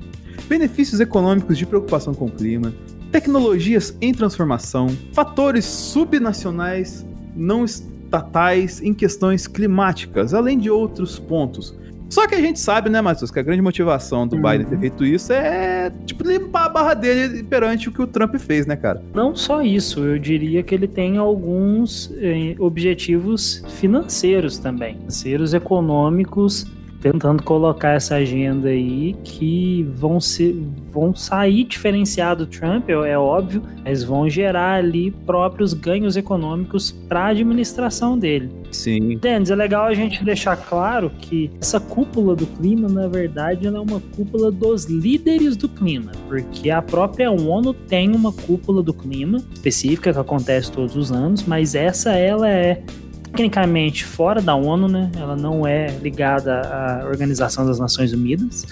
benefícios 0.48 1.00
econômicos 1.00 1.56
de 1.56 1.66
preocupação 1.66 2.14
com 2.14 2.26
o 2.26 2.30
clima, 2.30 2.74
tecnologias 3.10 3.96
em 4.00 4.12
transformação, 4.12 4.88
fatores 5.12 5.64
subnacionais 5.64 7.06
não 7.34 7.64
estatais 7.64 8.80
em 8.82 8.92
questões 8.92 9.46
climáticas, 9.46 10.34
além 10.34 10.58
de 10.58 10.70
outros 10.70 11.18
pontos. 11.18 11.78
Só 12.10 12.26
que 12.26 12.34
a 12.34 12.40
gente 12.40 12.58
sabe, 12.58 12.90
né, 12.90 13.00
Matheus, 13.00 13.30
que 13.30 13.38
a 13.38 13.42
grande 13.42 13.62
motivação 13.62 14.26
do 14.26 14.34
uhum. 14.34 14.42
Biden 14.42 14.66
ter 14.66 14.78
feito 14.80 15.04
isso 15.04 15.32
é, 15.32 15.92
tipo, 16.04 16.24
limpar 16.24 16.64
a 16.64 16.68
barra 16.68 16.94
dele 16.94 17.44
perante 17.44 17.88
o 17.88 17.92
que 17.92 18.02
o 18.02 18.06
Trump 18.06 18.34
fez, 18.34 18.66
né, 18.66 18.74
cara? 18.74 19.00
Não 19.14 19.36
só 19.36 19.62
isso, 19.62 20.00
eu 20.00 20.18
diria 20.18 20.60
que 20.64 20.74
ele 20.74 20.88
tem 20.88 21.18
alguns 21.18 22.12
eh, 22.18 22.56
objetivos 22.58 23.62
financeiros 23.78 24.58
também, 24.58 24.96
financeiros 24.96 25.54
econômicos 25.54 26.66
tentando 27.00 27.42
colocar 27.42 27.90
essa 27.90 28.16
agenda 28.16 28.68
aí 28.68 29.14
que 29.24 29.82
vão 29.94 30.20
ser 30.20 30.56
vão 30.92 31.14
sair 31.14 31.64
diferenciado 31.64 32.44
do 32.44 32.50
Trump, 32.50 32.88
é, 32.88 32.92
é 32.92 33.18
óbvio, 33.18 33.62
mas 33.84 34.02
vão 34.02 34.28
gerar 34.28 34.74
ali 34.74 35.10
próprios 35.10 35.72
ganhos 35.72 36.16
econômicos 36.16 36.90
para 36.90 37.20
a 37.20 37.26
administração 37.28 38.18
dele. 38.18 38.50
Sim. 38.72 39.16
Dennis, 39.16 39.50
é 39.50 39.54
legal 39.54 39.86
a 39.86 39.94
gente 39.94 40.24
deixar 40.24 40.56
claro 40.56 41.10
que 41.20 41.50
essa 41.60 41.78
cúpula 41.78 42.34
do 42.34 42.46
clima, 42.46 42.88
na 42.88 43.06
verdade, 43.06 43.66
é 43.66 43.70
uma 43.70 44.00
cúpula 44.16 44.50
dos 44.50 44.86
líderes 44.86 45.56
do 45.56 45.68
clima, 45.68 46.12
porque 46.28 46.70
a 46.70 46.82
própria 46.82 47.30
ONU 47.30 47.72
tem 47.72 48.14
uma 48.14 48.32
cúpula 48.32 48.82
do 48.82 48.92
clima 48.92 49.38
específica 49.54 50.12
que 50.12 50.18
acontece 50.18 50.70
todos 50.72 50.96
os 50.96 51.12
anos, 51.12 51.44
mas 51.44 51.74
essa 51.74 52.10
ela 52.16 52.48
é 52.48 52.82
tecnicamente 53.30 54.04
fora 54.04 54.40
da 54.40 54.54
ONU, 54.54 54.88
né? 54.88 55.10
Ela 55.16 55.36
não 55.36 55.66
é 55.66 55.86
ligada 55.98 56.60
à 56.62 57.06
Organização 57.06 57.64
das 57.64 57.78
Nações 57.78 58.12
Unidas. 58.12 58.66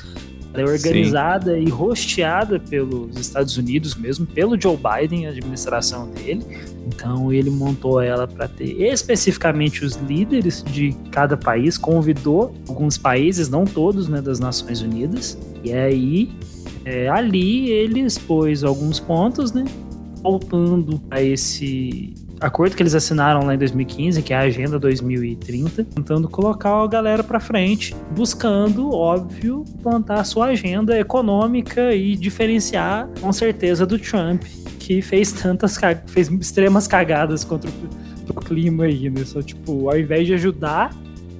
Ela 0.52 0.62
é 0.62 0.72
organizada 0.72 1.54
Sim. 1.54 1.64
e 1.64 1.68
rosteada 1.70 2.58
pelos 2.58 3.16
Estados 3.16 3.56
Unidos 3.56 3.94
mesmo, 3.94 4.26
pelo 4.26 4.60
Joe 4.60 4.76
Biden, 4.76 5.26
a 5.26 5.30
administração 5.30 6.08
dele. 6.10 6.44
Então 6.86 7.32
ele 7.32 7.50
montou 7.50 8.00
ela 8.00 8.26
para 8.26 8.48
ter 8.48 8.80
especificamente 8.82 9.84
os 9.84 9.96
líderes 9.96 10.64
de 10.64 10.96
cada 11.10 11.36
país, 11.36 11.76
convidou 11.76 12.54
alguns 12.66 12.96
países, 12.96 13.48
não 13.48 13.64
todos, 13.64 14.08
né, 14.08 14.20
das 14.20 14.40
Nações 14.40 14.80
Unidas. 14.80 15.38
E 15.62 15.72
aí 15.72 16.30
é, 16.84 17.08
ali 17.08 17.70
ele 17.70 18.00
expôs 18.00 18.64
alguns 18.64 18.98
pontos, 18.98 19.52
né, 19.52 19.64
voltando 20.22 21.00
a 21.10 21.22
esse 21.22 22.14
acordo 22.40 22.76
que 22.76 22.82
eles 22.82 22.94
assinaram 22.94 23.44
lá 23.44 23.54
em 23.54 23.58
2015, 23.58 24.22
que 24.22 24.32
é 24.32 24.36
a 24.36 24.40
Agenda 24.40 24.78
2030, 24.78 25.84
tentando 25.84 26.28
colocar 26.28 26.82
a 26.82 26.86
galera 26.86 27.22
para 27.22 27.40
frente, 27.40 27.94
buscando, 28.14 28.90
óbvio, 28.90 29.64
plantar 29.82 30.20
a 30.20 30.24
sua 30.24 30.46
agenda 30.46 30.98
econômica 30.98 31.94
e 31.94 32.16
diferenciar 32.16 33.08
com 33.20 33.32
certeza 33.32 33.84
do 33.84 33.98
Trump, 33.98 34.42
que 34.78 35.02
fez 35.02 35.32
tantas 35.32 35.78
fez 36.06 36.28
extremas 36.28 36.86
cagadas 36.86 37.44
contra 37.44 37.70
o, 37.70 38.34
clima 38.34 38.84
aí, 38.84 39.10
né? 39.10 39.24
Só 39.24 39.42
tipo, 39.42 39.90
ao 39.90 39.98
invés 39.98 40.26
de 40.26 40.34
ajudar, 40.34 40.94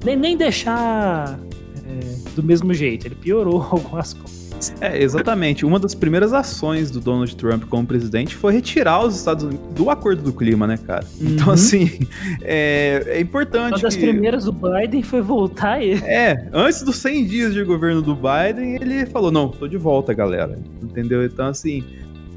nem, 0.05 0.17
nem 0.17 0.37
deixar 0.37 1.39
é, 1.87 2.33
do 2.35 2.43
mesmo 2.43 2.73
jeito, 2.75 3.07
ele 3.07 3.15
piorou 3.15 3.63
algumas 3.71 4.15
coisas. 4.15 4.38
É, 4.81 5.03
exatamente. 5.03 5.65
Uma 5.65 5.79
das 5.79 5.95
primeiras 5.95 6.33
ações 6.33 6.91
do 6.91 7.01
Donald 7.01 7.35
Trump 7.37 7.65
como 7.65 7.87
presidente 7.87 8.35
foi 8.35 8.53
retirar 8.53 9.05
os 9.05 9.17
Estados 9.17 9.45
Unidos 9.45 9.67
do 9.75 9.91
acordo 9.91 10.23
do 10.23 10.33
clima, 10.33 10.67
né, 10.67 10.77
cara? 10.77 11.05
Uhum. 11.21 11.29
Então, 11.29 11.53
assim, 11.53 11.91
é, 12.43 13.03
é, 13.07 13.21
importante. 13.21 13.75
Uma 13.75 13.83
das 13.83 13.97
que... 13.97 14.03
primeiras 14.07 14.45
do 14.45 14.53
Biden 14.53 15.03
foi 15.03 15.21
voltar 15.21 15.83
ele. 15.83 16.03
É, 16.05 16.49
antes 16.53 16.83
dos 16.83 16.97
100 16.97 17.27
dias 17.27 17.55
de 17.55 17.63
governo 17.65 18.03
do 18.03 18.15
Biden, 18.15 18.77
ele 18.77 19.07
falou: 19.07 19.31
não, 19.31 19.49
tô 19.49 19.67
de 19.67 19.77
volta, 19.77 20.13
galera. 20.13 20.59
Entendeu? 20.83 21.25
Então, 21.25 21.47
assim. 21.47 21.85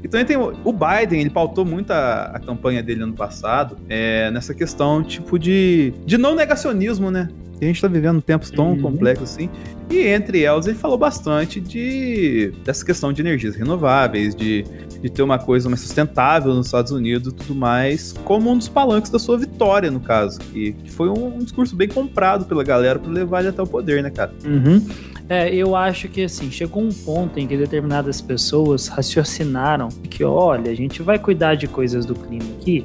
Então 0.04 0.22
tem 0.24 0.36
o 0.36 0.72
Biden, 0.72 1.20
ele 1.20 1.30
pautou 1.30 1.64
muito 1.64 1.92
a, 1.92 2.32
a 2.34 2.40
campanha 2.40 2.82
dele 2.82 3.04
ano 3.04 3.12
passado 3.12 3.76
é, 3.88 4.32
nessa 4.32 4.52
questão, 4.52 5.00
tipo, 5.00 5.38
de, 5.38 5.94
de 6.04 6.18
não 6.18 6.34
negacionismo, 6.34 7.08
né? 7.08 7.28
A 7.64 7.68
gente 7.68 7.76
está 7.76 7.88
vivendo 7.88 8.20
tempos 8.20 8.50
tão 8.50 8.72
uhum. 8.72 8.80
complexos 8.80 9.30
assim. 9.30 9.48
E 9.90 10.06
entre 10.06 10.42
elas, 10.42 10.66
ele 10.66 10.76
falou 10.76 10.96
bastante 10.96 11.60
de 11.60 12.52
dessa 12.64 12.84
questão 12.84 13.12
de 13.12 13.20
energias 13.20 13.54
renováveis, 13.54 14.34
de, 14.34 14.64
de 15.00 15.10
ter 15.10 15.22
uma 15.22 15.38
coisa 15.38 15.68
mais 15.68 15.80
sustentável 15.80 16.54
nos 16.54 16.66
Estados 16.66 16.92
Unidos 16.92 17.32
e 17.32 17.36
tudo 17.36 17.54
mais, 17.54 18.14
como 18.24 18.50
um 18.50 18.56
dos 18.56 18.68
palanques 18.68 19.10
da 19.10 19.18
sua 19.18 19.36
vitória, 19.36 19.90
no 19.90 20.00
caso. 20.00 20.40
Que, 20.40 20.72
que 20.72 20.90
foi 20.90 21.08
um, 21.08 21.36
um, 21.36 21.38
discurso 21.38 21.76
bem 21.76 21.88
comprado 21.88 22.46
pela 22.46 22.64
galera 22.64 22.98
para 22.98 23.10
levar 23.10 23.40
ele 23.40 23.48
até 23.48 23.62
o 23.62 23.66
poder, 23.66 24.02
né, 24.02 24.10
cara? 24.10 24.32
Uhum. 24.44 24.84
É, 25.28 25.54
eu 25.54 25.76
acho 25.76 26.08
que 26.08 26.24
assim, 26.24 26.50
chegou 26.50 26.82
um 26.82 26.90
ponto 26.90 27.38
em 27.38 27.46
que 27.46 27.56
determinadas 27.56 28.20
pessoas 28.20 28.88
raciocinaram 28.88 29.88
que, 30.10 30.24
olha, 30.24 30.70
a 30.70 30.74
gente 30.74 31.02
vai 31.02 31.18
cuidar 31.18 31.54
de 31.54 31.66
coisas 31.66 32.04
do 32.04 32.14
clima 32.14 32.44
aqui, 32.60 32.84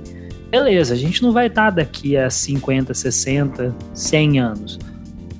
beleza, 0.50 0.94
a 0.94 0.98
gente 0.98 1.22
não 1.22 1.32
vai 1.32 1.48
estar 1.48 1.70
daqui 1.70 2.18
a 2.18 2.30
50, 2.30 2.94
60, 2.94 3.76
100 3.94 4.40
anos. 4.40 4.80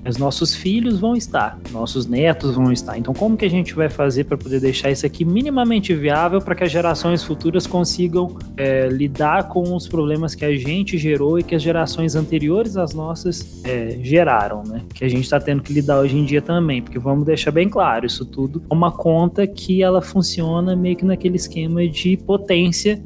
Mas 0.08 0.16
nossos 0.18 0.56
filhos 0.56 1.02
vão 1.02 1.18
estar, 1.18 1.60
nossos 1.70 2.08
netos 2.08 2.56
vão 2.56 2.72
estar. 2.72 2.98
Então, 2.98 3.14
como 3.14 3.36
que 3.36 3.44
a 3.44 3.50
gente 3.50 3.74
vai 3.74 3.90
fazer 3.90 4.24
para 4.24 4.38
poder 4.38 4.62
deixar 4.62 4.90
isso 4.90 5.06
aqui 5.06 5.26
minimamente 5.26 5.94
viável 5.94 6.40
para 6.40 6.56
que 6.56 6.64
as 6.64 6.72
gerações 6.72 7.26
futuras 7.26 7.68
consigam 7.68 8.38
é, 8.56 8.88
lidar 8.88 9.50
com 9.50 9.76
os 9.76 9.86
problemas 9.86 10.34
que 10.34 10.46
a 10.46 10.56
gente 10.56 10.98
gerou 10.98 11.38
e 11.38 11.44
que 11.44 11.54
as 11.54 11.62
gerações 11.62 12.16
anteriores 12.16 12.78
às 12.78 12.94
nossas 12.94 13.62
é, 13.66 13.98
geraram, 14.02 14.64
né? 14.64 14.82
Que 14.94 15.04
a 15.04 15.10
gente 15.10 15.24
está 15.24 15.42
tendo 15.42 15.62
que 15.62 15.74
lidar 15.74 16.00
hoje 16.00 16.16
em 16.16 16.24
dia 16.24 16.42
também, 16.42 16.82
porque 16.82 16.98
vamos 16.98 17.26
deixar 17.26 17.52
bem 17.52 17.68
claro, 17.68 18.06
isso 18.06 18.26
tudo 18.26 18.64
é 18.70 18.74
uma 18.74 18.94
conta 18.94 19.46
que 19.46 19.84
ela 19.84 20.02
funciona 20.02 20.74
meio 20.74 20.96
que 20.96 21.04
naquele 21.04 21.36
esquema 21.36 21.86
de 21.86 22.16
potência 22.16 22.98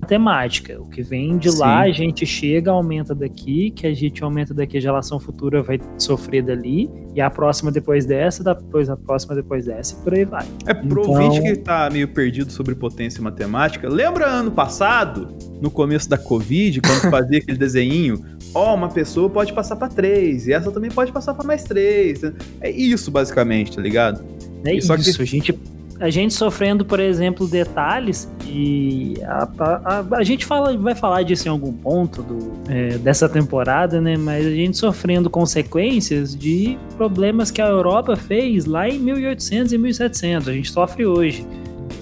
matemática. 0.00 0.80
O 0.80 0.88
que 0.88 1.02
vem 1.02 1.36
de 1.38 1.50
Sim. 1.50 1.58
lá, 1.58 1.80
a 1.80 1.90
gente 1.90 2.24
chega, 2.24 2.70
aumenta 2.70 3.14
daqui, 3.14 3.70
que 3.70 3.86
a 3.86 3.94
gente 3.94 4.22
aumenta 4.22 4.54
daqui, 4.54 4.76
a 4.76 4.80
geração 4.80 5.18
futura 5.18 5.62
vai 5.62 5.80
sofrer 5.98 6.42
dali, 6.42 6.88
e 7.14 7.20
a 7.20 7.30
próxima 7.30 7.72
depois 7.72 8.06
dessa, 8.06 8.44
depois 8.44 8.88
a 8.88 8.96
próxima 8.96 9.34
depois 9.34 9.66
dessa, 9.66 9.94
e 9.94 10.04
por 10.04 10.14
aí 10.14 10.24
vai. 10.24 10.46
É 10.66 10.74
pro 10.74 11.02
então... 11.02 11.12
ouvinte 11.12 11.42
que 11.42 11.56
tá 11.56 11.88
meio 11.90 12.08
perdido 12.08 12.52
sobre 12.52 12.74
potência 12.74 13.22
matemática, 13.22 13.88
lembra 13.88 14.26
ano 14.26 14.50
passado, 14.50 15.28
no 15.60 15.70
começo 15.70 16.08
da 16.08 16.18
Covid, 16.18 16.80
quando 16.80 17.10
fazia 17.10 17.38
aquele 17.38 17.58
desenho, 17.58 18.22
ó, 18.54 18.72
oh, 18.72 18.74
uma 18.74 18.88
pessoa 18.88 19.28
pode 19.28 19.52
passar 19.52 19.76
para 19.76 19.88
três, 19.88 20.46
e 20.46 20.52
essa 20.52 20.70
também 20.70 20.90
pode 20.90 21.10
passar 21.12 21.34
para 21.34 21.44
mais 21.44 21.64
três. 21.64 22.22
É 22.60 22.70
isso, 22.70 23.10
basicamente, 23.10 23.74
tá 23.74 23.82
ligado? 23.82 24.24
É 24.64 24.74
isso, 24.74 24.92
que... 24.94 25.22
a 25.22 25.26
gente 25.26 25.52
a 25.98 26.10
gente 26.10 26.34
sofrendo, 26.34 26.84
por 26.84 27.00
exemplo, 27.00 27.46
detalhes 27.46 28.30
e 28.46 29.14
a, 29.24 29.48
a, 29.58 29.98
a, 29.98 30.04
a 30.18 30.24
gente 30.24 30.44
fala, 30.44 30.76
vai 30.76 30.94
falar 30.94 31.22
disso 31.22 31.48
em 31.48 31.50
algum 31.50 31.72
ponto 31.72 32.22
do, 32.22 32.52
é, 32.68 32.98
dessa 32.98 33.28
temporada, 33.28 34.00
né? 34.00 34.16
Mas 34.16 34.46
a 34.46 34.50
gente 34.50 34.76
sofrendo 34.76 35.30
consequências 35.30 36.36
de 36.36 36.78
problemas 36.96 37.50
que 37.50 37.60
a 37.60 37.66
Europa 37.66 38.16
fez 38.16 38.64
lá 38.66 38.88
em 38.88 38.98
1800 38.98 39.72
e 39.72 39.78
1700. 39.78 40.48
A 40.48 40.52
gente 40.52 40.70
sofre 40.70 41.06
hoje. 41.06 41.46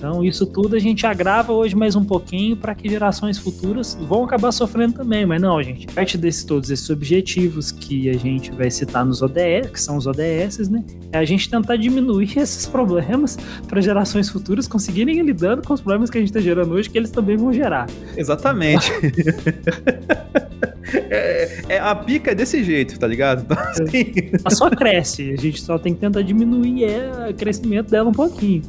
Então, 0.06 0.22
isso 0.22 0.44
tudo 0.44 0.76
a 0.76 0.78
gente 0.78 1.06
agrava 1.06 1.50
hoje 1.50 1.74
mais 1.74 1.96
um 1.96 2.04
pouquinho 2.04 2.58
para 2.58 2.74
que 2.74 2.90
gerações 2.90 3.38
futuras 3.38 3.96
vão 4.02 4.24
acabar 4.24 4.52
sofrendo 4.52 4.92
também. 4.92 5.24
Mas 5.24 5.40
não, 5.40 5.62
gente, 5.62 5.86
parte 5.86 6.18
desses 6.18 6.44
todos 6.44 6.68
esses 6.68 6.90
objetivos 6.90 7.72
que 7.72 8.10
a 8.10 8.12
gente 8.12 8.52
vai 8.52 8.70
citar 8.70 9.02
nos 9.02 9.22
ODS, 9.22 9.70
que 9.72 9.80
são 9.80 9.96
os 9.96 10.06
ODS, 10.06 10.68
né? 10.68 10.84
É 11.10 11.16
a 11.16 11.24
gente 11.24 11.48
tentar 11.48 11.76
diminuir 11.76 12.30
esses 12.36 12.66
problemas 12.66 13.38
para 13.66 13.80
gerações 13.80 14.28
futuras 14.28 14.68
conseguirem 14.68 15.20
ir 15.20 15.22
lidando 15.22 15.62
com 15.62 15.72
os 15.72 15.80
problemas 15.80 16.10
que 16.10 16.18
a 16.18 16.20
gente 16.20 16.28
está 16.28 16.40
gerando 16.40 16.74
hoje, 16.74 16.90
que 16.90 16.98
eles 16.98 17.10
também 17.10 17.38
vão 17.38 17.50
gerar. 17.50 17.88
Exatamente. 18.14 18.92
é, 20.92 21.62
é, 21.66 21.78
a 21.78 21.94
pica 21.94 22.32
é 22.32 22.34
desse 22.34 22.62
jeito, 22.62 22.98
tá 22.98 23.06
ligado? 23.06 23.40
Então, 23.40 23.58
assim... 23.58 24.12
Ela 24.38 24.50
só 24.50 24.68
cresce, 24.68 25.32
a 25.32 25.40
gente 25.40 25.62
só 25.62 25.78
tem 25.78 25.94
que 25.94 26.00
tentar 26.00 26.20
diminuir 26.20 26.84
é, 26.84 27.30
o 27.30 27.34
crescimento 27.34 27.90
dela 27.90 28.10
um 28.10 28.12
pouquinho. 28.12 28.60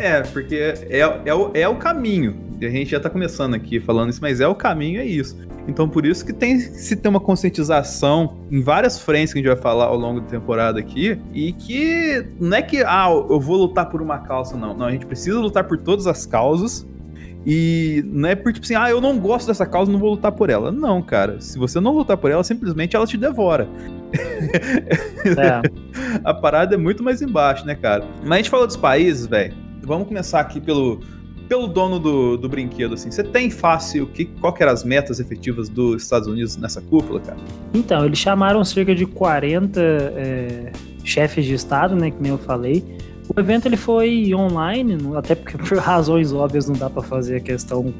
É, 0.00 0.22
porque 0.22 0.56
é, 0.88 1.20
é, 1.26 1.34
o, 1.34 1.50
é 1.52 1.68
o 1.68 1.76
caminho. 1.76 2.34
A 2.58 2.68
gente 2.68 2.90
já 2.90 3.00
tá 3.00 3.10
começando 3.10 3.54
aqui 3.54 3.78
falando 3.78 4.08
isso, 4.08 4.20
mas 4.22 4.40
é 4.40 4.48
o 4.48 4.54
caminho, 4.54 4.98
é 4.98 5.04
isso. 5.04 5.36
Então, 5.68 5.86
por 5.88 6.06
isso 6.06 6.24
que 6.24 6.32
tem 6.32 6.58
se 6.58 6.96
ter 6.96 7.08
uma 7.08 7.20
conscientização 7.20 8.38
em 8.50 8.62
várias 8.62 8.98
frentes 8.98 9.32
que 9.32 9.38
a 9.38 9.42
gente 9.42 9.52
vai 9.52 9.60
falar 9.60 9.84
ao 9.84 9.96
longo 9.96 10.20
da 10.20 10.26
temporada 10.26 10.80
aqui, 10.80 11.18
e 11.34 11.52
que 11.52 12.24
não 12.40 12.56
é 12.56 12.62
que, 12.62 12.82
ah, 12.82 13.08
eu 13.10 13.38
vou 13.38 13.58
lutar 13.58 13.90
por 13.90 14.00
uma 14.00 14.18
causa, 14.18 14.56
não. 14.56 14.74
Não, 14.74 14.86
a 14.86 14.90
gente 14.90 15.04
precisa 15.04 15.38
lutar 15.38 15.64
por 15.64 15.76
todas 15.76 16.06
as 16.06 16.24
causas, 16.24 16.86
e 17.46 18.02
não 18.06 18.28
é 18.28 18.34
porque, 18.34 18.54
tipo 18.54 18.64
assim, 18.64 18.74
ah, 18.74 18.90
eu 18.90 19.02
não 19.02 19.18
gosto 19.18 19.46
dessa 19.46 19.66
causa, 19.66 19.92
não 19.92 19.98
vou 19.98 20.12
lutar 20.12 20.32
por 20.32 20.48
ela. 20.48 20.72
Não, 20.72 21.02
cara. 21.02 21.40
Se 21.40 21.58
você 21.58 21.78
não 21.78 21.92
lutar 21.92 22.16
por 22.16 22.30
ela, 22.30 22.42
simplesmente 22.42 22.96
ela 22.96 23.06
te 23.06 23.18
devora. 23.18 23.68
É. 24.12 25.62
a 26.24 26.34
parada 26.34 26.74
é 26.74 26.78
muito 26.78 27.02
mais 27.02 27.22
embaixo, 27.22 27.66
né, 27.66 27.74
cara? 27.74 28.04
Mas 28.22 28.32
a 28.32 28.36
gente 28.36 28.50
falou 28.50 28.66
dos 28.66 28.76
países, 28.76 29.26
velho 29.26 29.69
vamos 29.90 30.06
começar 30.06 30.38
aqui 30.38 30.60
pelo, 30.60 31.00
pelo 31.48 31.66
dono 31.66 31.98
do, 31.98 32.36
do 32.36 32.48
brinquedo, 32.48 32.94
assim. 32.94 33.10
Você 33.10 33.24
tem 33.24 33.50
fácil 33.50 34.06
que, 34.06 34.24
qual 34.24 34.52
que 34.52 34.62
eram 34.62 34.72
as 34.72 34.84
metas 34.84 35.18
efetivas 35.18 35.68
dos 35.68 36.04
Estados 36.04 36.28
Unidos 36.28 36.56
nessa 36.56 36.80
cúpula, 36.80 37.18
cara? 37.18 37.38
Então, 37.74 38.04
eles 38.04 38.18
chamaram 38.18 38.64
cerca 38.64 38.94
de 38.94 39.04
40 39.04 39.80
é, 39.80 40.72
chefes 41.02 41.44
de 41.44 41.54
Estado, 41.54 41.96
né, 41.96 42.12
que 42.12 42.22
nem 42.22 42.30
eu 42.30 42.38
falei. 42.38 42.84
O 43.28 43.38
evento 43.38 43.66
ele 43.66 43.76
foi 43.76 44.32
online, 44.32 44.96
até 45.16 45.34
porque 45.34 45.58
por 45.58 45.76
razões 45.78 46.32
óbvias 46.32 46.68
não 46.68 46.76
dá 46.76 46.88
para 46.88 47.02
fazer 47.02 47.36
a 47.36 47.40
questão 47.40 47.92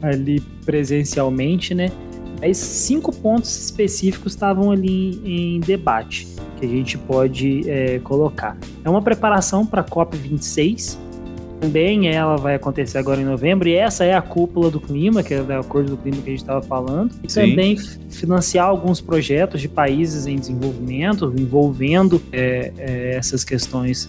ali 0.00 0.40
presencialmente, 0.64 1.74
né? 1.74 1.90
Mas 2.40 2.56
cinco 2.56 3.14
pontos 3.14 3.64
específicos 3.64 4.32
estavam 4.32 4.70
ali 4.70 5.20
em 5.24 5.60
debate 5.60 6.26
que 6.58 6.64
a 6.64 6.68
gente 6.68 6.96
pode 6.96 7.68
é, 7.68 7.98
colocar. 7.98 8.56
É 8.84 8.88
uma 8.88 9.02
preparação 9.02 9.66
para 9.66 9.82
a 9.82 9.84
COP26, 9.84 10.98
também 11.60 12.08
ela 12.08 12.36
vai 12.36 12.54
acontecer 12.54 12.98
agora 12.98 13.20
em 13.20 13.24
novembro, 13.24 13.68
e 13.68 13.74
essa 13.74 14.04
é 14.04 14.14
a 14.14 14.22
cúpula 14.22 14.70
do 14.70 14.80
clima, 14.80 15.22
que 15.22 15.34
é 15.34 15.40
o 15.40 15.60
acordo 15.60 15.90
do 15.90 15.96
clima 15.96 16.18
que 16.18 16.28
a 16.28 16.32
gente 16.32 16.40
estava 16.40 16.62
falando. 16.62 17.14
E 17.22 17.30
Sim. 17.30 17.50
também 17.50 17.76
financiar 17.76 18.66
alguns 18.66 19.00
projetos 19.00 19.60
de 19.60 19.68
países 19.68 20.26
em 20.26 20.36
desenvolvimento, 20.36 21.32
envolvendo 21.36 22.22
é, 22.32 22.72
é, 22.78 23.14
essas 23.16 23.44
questões 23.44 24.08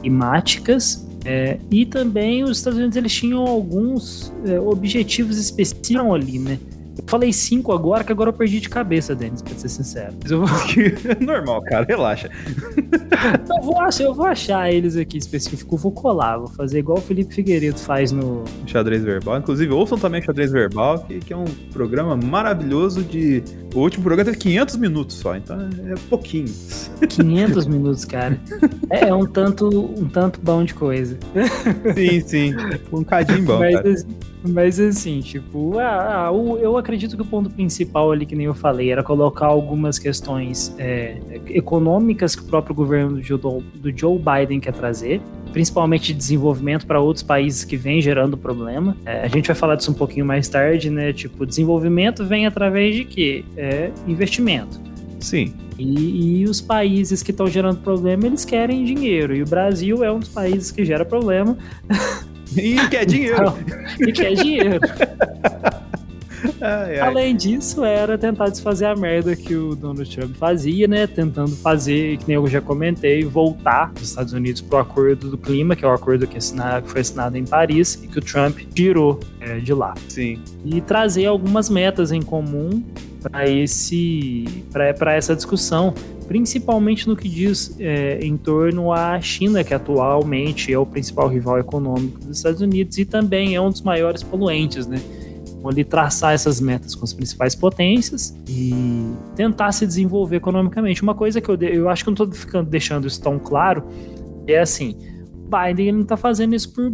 climáticas. 0.00 1.06
É, 1.24 1.58
e 1.70 1.86
também 1.86 2.42
os 2.42 2.58
Estados 2.58 2.78
Unidos 2.78 2.96
eles 2.96 3.14
tinham 3.14 3.46
alguns 3.46 4.32
é, 4.44 4.58
objetivos 4.58 5.38
específicos 5.38 5.96
ali, 5.96 6.38
né? 6.38 6.58
Eu 6.98 7.04
falei 7.06 7.32
cinco 7.32 7.72
agora, 7.72 8.04
que 8.04 8.12
agora 8.12 8.28
eu 8.28 8.34
perdi 8.34 8.60
de 8.60 8.68
cabeça, 8.68 9.14
Denis, 9.14 9.40
pra 9.40 9.54
ser 9.54 9.68
sincero. 9.68 10.14
Mas 10.22 10.30
eu 10.30 10.44
vou... 10.44 10.48
Normal, 11.20 11.62
cara, 11.62 11.86
relaxa. 11.86 12.30
eu, 13.48 13.62
vou 13.62 13.80
achar, 13.80 14.04
eu 14.04 14.14
vou 14.14 14.26
achar 14.26 14.72
eles 14.72 14.96
aqui 14.96 15.16
específico, 15.16 15.76
vou 15.76 15.92
colar, 15.92 16.38
vou 16.38 16.48
fazer 16.48 16.80
igual 16.80 16.98
o 16.98 17.00
Felipe 17.00 17.34
Figueiredo 17.34 17.78
faz 17.78 18.12
no... 18.12 18.44
Xadrez 18.66 19.02
Verbal. 19.02 19.38
Inclusive, 19.38 19.72
ouçam 19.72 19.98
também 19.98 20.20
o 20.20 20.24
Xadrez 20.24 20.52
Verbal, 20.52 20.98
que, 21.00 21.20
que 21.20 21.32
é 21.32 21.36
um 21.36 21.46
programa 21.72 22.16
maravilhoso 22.16 23.02
de... 23.02 23.42
O 23.74 23.80
último 23.80 24.04
programa 24.04 24.26
teve 24.26 24.36
500 24.38 24.76
minutos 24.76 25.16
só, 25.16 25.34
então 25.34 25.58
é 25.60 25.94
pouquinho. 26.10 26.52
500 27.08 27.66
minutos, 27.66 28.04
cara. 28.04 28.38
É, 28.90 29.08
é 29.08 29.14
um 29.14 29.24
tanto, 29.24 29.68
um 29.68 30.08
tanto 30.08 30.40
bom 30.42 30.62
de 30.62 30.74
coisa. 30.74 31.18
Sim, 31.94 32.20
sim. 32.20 32.54
Um 32.92 33.02
cadinho 33.02 33.44
bom, 33.44 33.58
Mas, 33.58 33.74
cara. 33.74 34.31
Mas 34.44 34.80
assim, 34.80 35.20
tipo, 35.20 35.78
ah, 35.78 36.28
ah, 36.28 36.32
eu 36.60 36.76
acredito 36.76 37.16
que 37.16 37.22
o 37.22 37.24
ponto 37.24 37.48
principal 37.50 38.10
ali, 38.10 38.26
que 38.26 38.34
nem 38.34 38.46
eu 38.46 38.54
falei, 38.54 38.90
era 38.90 39.02
colocar 39.02 39.46
algumas 39.46 39.98
questões 39.98 40.74
é, 40.78 41.16
econômicas 41.48 42.34
que 42.34 42.42
o 42.42 42.46
próprio 42.46 42.74
governo 42.74 43.16
do 43.16 43.22
Joe, 43.22 43.38
do 43.38 43.96
Joe 43.96 44.18
Biden 44.18 44.58
quer 44.58 44.72
trazer, 44.72 45.20
principalmente 45.52 46.12
de 46.12 46.14
desenvolvimento 46.14 46.86
para 46.86 46.98
outros 46.98 47.22
países 47.22 47.64
que 47.64 47.76
vem 47.76 48.00
gerando 48.00 48.36
problema. 48.36 48.96
É, 49.04 49.22
a 49.22 49.28
gente 49.28 49.46
vai 49.46 49.54
falar 49.54 49.76
disso 49.76 49.92
um 49.92 49.94
pouquinho 49.94 50.26
mais 50.26 50.48
tarde, 50.48 50.90
né? 50.90 51.12
Tipo, 51.12 51.46
desenvolvimento 51.46 52.24
vem 52.24 52.46
através 52.46 52.96
de 52.96 53.04
quê? 53.04 53.44
É 53.56 53.92
investimento. 54.08 54.80
Sim. 55.20 55.54
E, 55.78 56.40
e, 56.40 56.44
os 56.44 56.60
países 56.60 57.22
que 57.22 57.30
estão 57.30 57.46
gerando 57.46 57.78
problema, 57.78 58.26
eles 58.26 58.44
querem 58.44 58.84
dinheiro. 58.84 59.34
E 59.34 59.42
o 59.42 59.46
Brasil 59.46 60.04
é 60.04 60.12
um 60.12 60.18
dos 60.18 60.28
países 60.28 60.70
que 60.70 60.84
gera 60.84 61.04
problema. 61.04 61.56
E 62.56 62.88
quer 62.88 63.04
dinheiro. 63.06 63.36
Então, 63.36 64.08
e 64.08 64.12
quer 64.12 64.34
dinheiro. 64.34 64.80
Ai, 66.60 66.98
ai. 66.98 67.00
Além 67.00 67.36
disso, 67.36 67.84
era 67.84 68.18
tentar 68.18 68.48
desfazer 68.48 68.86
a 68.86 68.96
merda 68.96 69.34
que 69.36 69.54
o 69.54 69.74
Donald 69.74 70.08
Trump 70.14 70.34
fazia, 70.36 70.88
né? 70.88 71.06
Tentando 71.06 71.54
fazer, 71.56 72.16
que 72.18 72.26
nem 72.26 72.36
eu 72.36 72.46
já 72.46 72.60
comentei, 72.60 73.24
voltar 73.24 73.92
os 73.94 74.02
Estados 74.02 74.32
Unidos 74.32 74.60
pro 74.60 74.78
acordo 74.78 75.30
do 75.30 75.38
clima, 75.38 75.76
que 75.76 75.84
é 75.84 75.88
o 75.88 75.92
acordo 75.92 76.26
que, 76.26 76.36
assinado, 76.36 76.86
que 76.86 76.90
foi 76.90 77.00
assinado 77.00 77.36
em 77.36 77.44
Paris 77.44 77.94
e 78.02 78.08
que 78.08 78.18
o 78.18 78.22
Trump 78.22 78.58
tirou 78.74 79.20
é, 79.40 79.58
de 79.58 79.72
lá. 79.72 79.94
Sim. 80.08 80.40
E 80.64 80.80
trazer 80.80 81.26
algumas 81.26 81.68
metas 81.68 82.12
em 82.12 82.22
comum 82.22 82.82
para 83.22 83.48
esse 83.48 84.44
para 84.70 85.14
essa 85.14 85.34
discussão, 85.36 85.94
principalmente 86.26 87.08
no 87.08 87.16
que 87.16 87.28
diz 87.28 87.76
é, 87.78 88.18
em 88.22 88.36
torno 88.36 88.92
à 88.92 89.20
China, 89.20 89.62
que 89.62 89.72
atualmente 89.72 90.72
é 90.72 90.78
o 90.78 90.84
principal 90.84 91.28
rival 91.28 91.58
econômico 91.58 92.18
dos 92.18 92.38
Estados 92.38 92.60
Unidos 92.60 92.98
e 92.98 93.04
também 93.04 93.54
é 93.54 93.60
um 93.60 93.70
dos 93.70 93.82
maiores 93.82 94.22
poluentes, 94.22 94.86
né? 94.86 95.00
ali 95.68 95.84
traçar 95.84 96.34
essas 96.34 96.60
metas 96.60 96.94
com 96.94 97.04
as 97.04 97.12
principais 97.12 97.54
potências 97.54 98.36
e 98.48 98.74
tentar 99.36 99.70
se 99.72 99.86
desenvolver 99.86 100.36
economicamente. 100.36 101.02
Uma 101.02 101.14
coisa 101.14 101.40
que 101.40 101.48
eu, 101.48 101.54
eu 101.54 101.88
acho 101.88 102.02
que 102.02 102.10
eu 102.10 102.14
não 102.16 102.24
estou 102.24 102.32
ficando 102.32 102.68
deixando 102.68 103.06
isso 103.06 103.22
tão 103.22 103.38
claro 103.38 103.84
é 104.46 104.58
assim, 104.58 104.96
Biden 105.48 105.92
não 105.92 106.02
está 106.02 106.16
fazendo 106.16 106.54
isso 106.54 106.72
por 106.72 106.92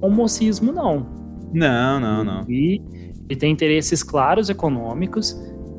homocismo, 0.00 0.72
não. 0.72 1.06
Não, 1.52 2.00
não, 2.00 2.24
não. 2.24 2.44
E 2.50 2.80
ele 3.28 3.38
tem 3.38 3.52
interesses 3.52 4.02
claros 4.02 4.48
econômicos 4.48 5.36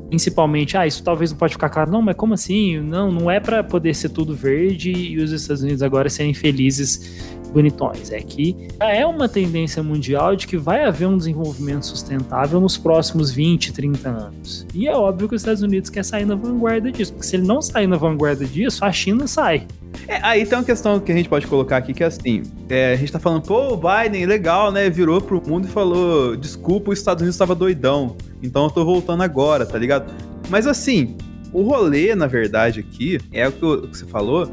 principalmente, 0.08 0.76
ah, 0.76 0.86
isso 0.86 1.02
talvez 1.02 1.30
não 1.30 1.38
pode 1.38 1.54
ficar 1.54 1.68
claro, 1.68 1.90
não, 1.90 2.02
mas 2.02 2.16
como 2.16 2.34
assim? 2.34 2.80
Não, 2.80 3.10
não 3.10 3.30
é 3.30 3.40
para 3.40 3.62
poder 3.62 3.94
ser 3.94 4.10
tudo 4.10 4.34
verde 4.34 4.90
e 4.90 5.18
os 5.18 5.32
Estados 5.32 5.62
Unidos 5.62 5.82
agora 5.82 6.08
serem 6.08 6.34
felizes 6.34 7.34
bonitões. 7.54 8.10
É 8.10 8.20
que 8.20 8.68
já 8.78 8.90
é 8.90 9.06
uma 9.06 9.28
tendência 9.28 9.82
mundial 9.82 10.34
de 10.34 10.46
que 10.46 10.56
vai 10.56 10.84
haver 10.84 11.06
um 11.06 11.16
desenvolvimento 11.16 11.86
sustentável 11.86 12.60
nos 12.60 12.76
próximos 12.76 13.30
20, 13.30 13.72
30 13.72 14.08
anos. 14.08 14.66
E 14.74 14.88
é 14.88 14.94
óbvio 14.94 15.28
que 15.28 15.36
os 15.36 15.42
Estados 15.42 15.62
Unidos 15.62 15.88
quer 15.88 16.04
sair 16.04 16.26
na 16.26 16.34
vanguarda 16.34 16.90
disso, 16.90 17.12
porque 17.12 17.26
se 17.26 17.36
ele 17.36 17.46
não 17.46 17.62
sair 17.62 17.86
na 17.86 17.96
vanguarda 17.96 18.44
disso, 18.44 18.84
a 18.84 18.90
China 18.90 19.26
sai. 19.28 19.66
É, 20.08 20.18
aí 20.22 20.44
tem 20.44 20.58
uma 20.58 20.64
questão 20.64 20.98
que 20.98 21.12
a 21.12 21.14
gente 21.14 21.28
pode 21.28 21.46
colocar 21.46 21.76
aqui 21.76 21.94
que 21.94 22.02
é 22.02 22.06
assim: 22.06 22.42
é, 22.68 22.92
a 22.92 22.96
gente 22.96 23.12
tá 23.12 23.20
falando, 23.20 23.42
pô, 23.42 23.74
o 23.74 23.76
Biden, 23.76 24.26
legal, 24.26 24.72
né? 24.72 24.90
Virou 24.90 25.20
pro 25.20 25.40
mundo 25.46 25.68
e 25.68 25.70
falou: 25.70 26.36
desculpa, 26.36 26.90
os 26.90 26.98
Estados 26.98 27.22
Unidos 27.22 27.36
estava 27.36 27.54
doidão, 27.54 28.16
então 28.44 28.64
eu 28.64 28.70
tô 28.70 28.84
voltando 28.84 29.22
agora, 29.22 29.64
tá 29.64 29.78
ligado? 29.78 30.12
Mas 30.50 30.66
assim, 30.66 31.16
o 31.52 31.62
rolê, 31.62 32.14
na 32.14 32.26
verdade, 32.26 32.80
aqui, 32.80 33.18
é 33.32 33.48
o 33.48 33.52
que, 33.52 33.64
o 33.64 33.88
que 33.88 33.96
você 33.96 34.06
falou, 34.06 34.50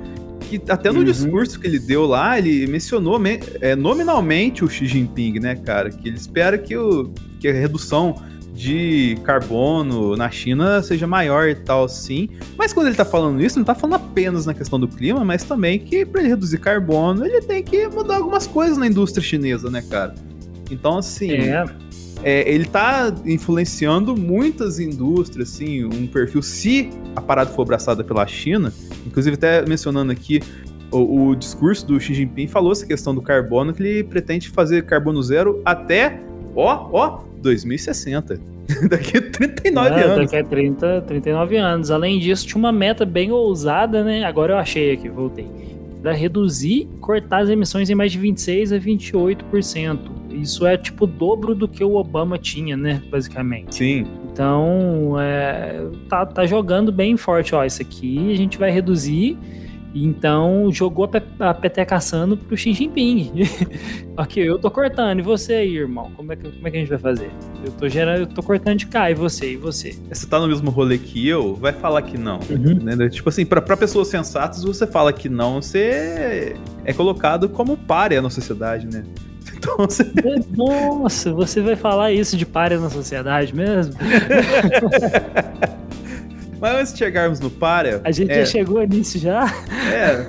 que 0.50 0.62
até 0.69 0.91
no 0.91 1.00
uhum. 1.00 1.05
discurso 1.05 1.60
que 1.60 1.67
ele 1.67 1.79
deu 1.79 2.05
lá, 2.05 2.38
ele 2.38 2.67
mencionou 2.67 3.19
é, 3.60 3.75
nominalmente 3.75 4.63
o 4.63 4.69
Xi 4.69 4.86
Jinping, 4.86 5.39
né, 5.39 5.55
cara? 5.55 5.89
Que 5.89 6.07
ele 6.07 6.17
espera 6.17 6.57
que, 6.57 6.75
o, 6.75 7.12
que 7.39 7.48
a 7.48 7.53
redução 7.53 8.15
de 8.53 9.17
carbono 9.24 10.15
na 10.15 10.29
China 10.29 10.83
seja 10.83 11.07
maior 11.07 11.48
e 11.50 11.55
tal, 11.55 11.88
sim. 11.89 12.29
Mas 12.57 12.74
quando 12.74 12.88
ele 12.88 12.95
tá 12.95 13.05
falando 13.05 13.41
isso, 13.41 13.57
não 13.57 13.65
tá 13.65 13.74
falando 13.74 13.95
apenas 13.95 14.45
na 14.45 14.53
questão 14.53 14.79
do 14.79 14.88
clima, 14.88 15.25
mas 15.25 15.43
também 15.43 15.79
que 15.79 16.05
para 16.05 16.21
ele 16.21 16.29
reduzir 16.29 16.60
carbono, 16.60 17.25
ele 17.25 17.41
tem 17.41 17.63
que 17.63 17.88
mudar 17.88 18.17
algumas 18.17 18.45
coisas 18.45 18.77
na 18.77 18.88
indústria 18.88 19.24
chinesa, 19.24 19.69
né, 19.69 19.81
cara? 19.89 20.13
Então, 20.69 20.98
assim. 20.98 21.31
É. 21.31 21.65
É, 22.23 22.49
ele 22.51 22.65
tá 22.65 23.13
influenciando 23.25 24.15
muitas 24.15 24.79
indústrias, 24.79 25.53
assim, 25.53 25.83
um 25.85 26.05
perfil, 26.05 26.41
se 26.41 26.89
a 27.15 27.21
parada 27.21 27.49
for 27.49 27.63
abraçada 27.63 28.03
pela 28.03 28.25
China, 28.27 28.71
inclusive 29.05 29.36
até 29.36 29.65
mencionando 29.65 30.12
aqui 30.12 30.39
o, 30.91 31.29
o, 31.29 31.36
discurso 31.36 31.88
do 31.88 31.99
Xi 31.99 32.13
Jinping 32.13 32.47
falou 32.47 32.71
essa 32.71 32.86
questão 32.86 33.15
do 33.15 33.21
carbono, 33.21 33.73
que 33.73 33.81
ele 33.81 34.03
pretende 34.03 34.49
fazer 34.49 34.86
carbono 34.86 35.23
zero 35.23 35.62
até, 35.65 36.19
ó, 36.55 36.89
ó, 36.91 37.23
2060. 37.41 38.39
daqui 38.89 39.17
a 39.17 39.21
39 39.21 39.89
é, 39.89 40.03
anos. 40.03 40.17
Daqui 40.17 40.36
a 40.36 40.43
30, 40.43 41.01
39 41.07 41.57
anos. 41.57 41.91
Além 41.91 42.19
disso, 42.19 42.45
tinha 42.45 42.60
uma 42.60 42.71
meta 42.71 43.05
bem 43.05 43.31
ousada, 43.31 44.03
né? 44.03 44.23
Agora 44.23 44.53
eu 44.53 44.57
achei 44.57 44.93
aqui, 44.93 45.10
voltei. 45.10 45.47
Para 46.01 46.13
reduzir, 46.13 46.88
cortar 46.99 47.43
as 47.43 47.49
emissões 47.49 47.89
em 47.89 47.95
mais 47.95 48.12
de 48.12 48.17
26 48.17 48.73
a 48.73 48.79
28%. 48.79 50.20
Isso 50.34 50.65
é 50.65 50.78
tipo 50.78 51.06
o 51.06 51.08
dobro 51.08 51.54
do 51.54 51.67
que 51.67 51.84
o 51.84 51.96
Obama 51.96 52.38
tinha, 52.38 52.78
né? 52.78 53.02
Basicamente. 53.10 53.76
Sim. 53.76 54.08
Então, 54.32 55.20
é, 55.20 55.82
tá, 56.08 56.26
tá 56.26 56.46
jogando 56.46 56.91
bem 56.91 57.17
forte. 57.17 57.54
Ó, 57.54 57.63
isso 57.63 57.82
aqui 57.82 58.32
a 58.32 58.36
gente 58.36 58.58
vai 58.58 58.72
reduzir 58.72 59.38
então 59.94 60.72
jogou 60.72 61.06
a, 61.06 61.08
pe 61.08 61.22
a 61.39 61.54
peteca 61.54 61.96
assando 61.96 62.38
pro 62.38 62.56
Xi 62.56 62.74
Jinping. 62.74 63.32
ok, 64.15 64.50
eu 64.50 64.58
tô 64.58 64.72
cortando. 64.72 65.20
E 65.20 65.22
você 65.22 65.56
aí, 65.56 65.76
irmão? 65.76 66.12
Como 66.15 66.32
é, 66.32 66.36
que, 66.36 66.50
como 66.50 66.67
é 66.67 66.72
que 66.72 66.78
a 66.78 66.80
gente 66.80 66.89
vai 66.89 66.98
fazer? 66.98 67.30
Eu 67.63 67.72
tô 67.74 67.89
gerando, 67.89 68.22
eu 68.22 68.28
tô 68.28 68.41
cortando 68.41 68.78
de 68.78 68.88
cá, 68.88 69.12
e 69.12 69.13
você? 69.13 69.54
E 69.54 69.58
você? 69.58 69.98
Você 70.10 70.26
tá 70.26 70.39
no 70.39 70.48
mesmo 70.48 70.72
rolê 70.72 70.98
que 70.98 71.28
eu, 71.28 71.56
vai 71.56 71.74
falar 71.74 72.02
que 72.04 72.17
não. 72.17 72.39
Uhum. 72.50 72.80
Né? 72.82 73.10
Tipo 73.10 73.30
assim, 73.30 73.46
pra, 73.46 73.62
pra 73.62 73.76
pessoas 73.76 74.08
sensatas, 74.08 74.63
você 74.63 74.88
fala 74.88 75.12
que 75.12 75.28
não, 75.28 75.62
você 75.62 76.56
é 76.86 76.94
colocado 76.94 77.50
como 77.50 77.76
párea 77.76 78.22
na 78.22 78.30
sociedade, 78.30 78.88
né? 78.88 79.04
Então 79.62 79.78
você... 79.86 80.12
Nossa, 80.56 81.32
você 81.32 81.62
vai 81.62 81.76
falar 81.76 82.12
isso 82.12 82.36
de 82.36 82.45
párea 82.45 82.80
na 82.80 82.89
sociedade 82.89 83.56
mesmo? 83.56 83.93
Mas 86.62 86.76
antes 86.76 86.93
de 86.93 87.00
chegarmos 87.00 87.39
no 87.39 87.50
para. 87.50 88.02
A 88.04 88.12
gente 88.12 88.30
é... 88.32 88.45
já 88.45 88.52
chegou 88.52 88.86
nisso 88.86 89.17
já? 89.17 89.52
É. 89.91 90.28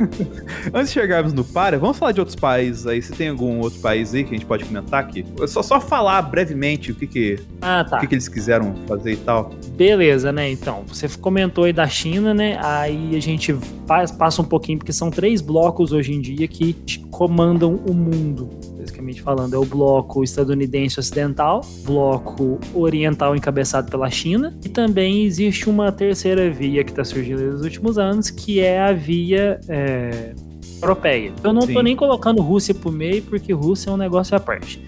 antes 0.72 0.92
de 0.92 1.00
chegarmos 1.00 1.34
no 1.34 1.44
para, 1.44 1.78
vamos 1.78 1.98
falar 1.98 2.12
de 2.12 2.20
outros 2.20 2.34
países 2.34 2.86
aí. 2.86 3.02
Você 3.02 3.12
tem 3.12 3.28
algum 3.28 3.60
outro 3.60 3.78
país 3.80 4.14
aí 4.14 4.24
que 4.24 4.30
a 4.30 4.32
gente 4.32 4.46
pode 4.46 4.64
comentar 4.64 5.00
aqui? 5.00 5.26
Só, 5.46 5.62
só 5.62 5.78
falar 5.78 6.22
brevemente 6.22 6.90
o 6.90 6.94
que 6.94 7.06
que, 7.06 7.38
ah, 7.60 7.84
tá. 7.84 7.98
o 7.98 8.00
que 8.00 8.06
que 8.06 8.14
eles 8.14 8.28
quiseram 8.28 8.74
fazer 8.88 9.12
e 9.12 9.16
tal. 9.18 9.50
Beleza, 9.76 10.32
né? 10.32 10.50
Então, 10.50 10.84
você 10.86 11.06
comentou 11.20 11.64
aí 11.64 11.72
da 11.72 11.86
China, 11.86 12.32
né? 12.32 12.58
Aí 12.62 13.14
a 13.14 13.20
gente 13.20 13.54
passa 13.86 14.40
um 14.40 14.46
pouquinho, 14.46 14.78
porque 14.78 14.92
são 14.92 15.10
três 15.10 15.42
blocos 15.42 15.92
hoje 15.92 16.14
em 16.14 16.20
dia 16.20 16.48
que 16.48 16.74
comandam 17.10 17.78
o 17.86 17.92
mundo 17.92 18.48
basicamente 18.82 19.22
falando, 19.22 19.54
é 19.54 19.58
o 19.58 19.64
bloco 19.64 20.22
estadunidense 20.22 20.98
ocidental, 20.98 21.62
bloco 21.84 22.58
oriental 22.74 23.34
encabeçado 23.34 23.90
pela 23.90 24.10
China, 24.10 24.56
e 24.64 24.68
também 24.68 25.24
existe 25.24 25.68
uma 25.68 25.90
terceira 25.90 26.21
via 26.52 26.84
que 26.84 26.90
está 26.90 27.04
surgindo 27.04 27.42
nos 27.42 27.62
últimos 27.62 27.98
anos, 27.98 28.30
que 28.30 28.60
é 28.60 28.80
a 28.80 28.92
via 28.92 29.60
é, 29.68 30.34
europeia. 30.80 31.32
Eu 31.42 31.52
não 31.52 31.62
estou 31.62 31.82
nem 31.82 31.96
colocando 31.96 32.42
Rússia 32.42 32.74
por 32.74 32.92
meio, 32.92 33.22
porque 33.22 33.52
Rússia 33.52 33.90
é 33.90 33.92
um 33.92 33.96
negócio 33.96 34.36
à 34.36 34.40
parte. 34.40 34.82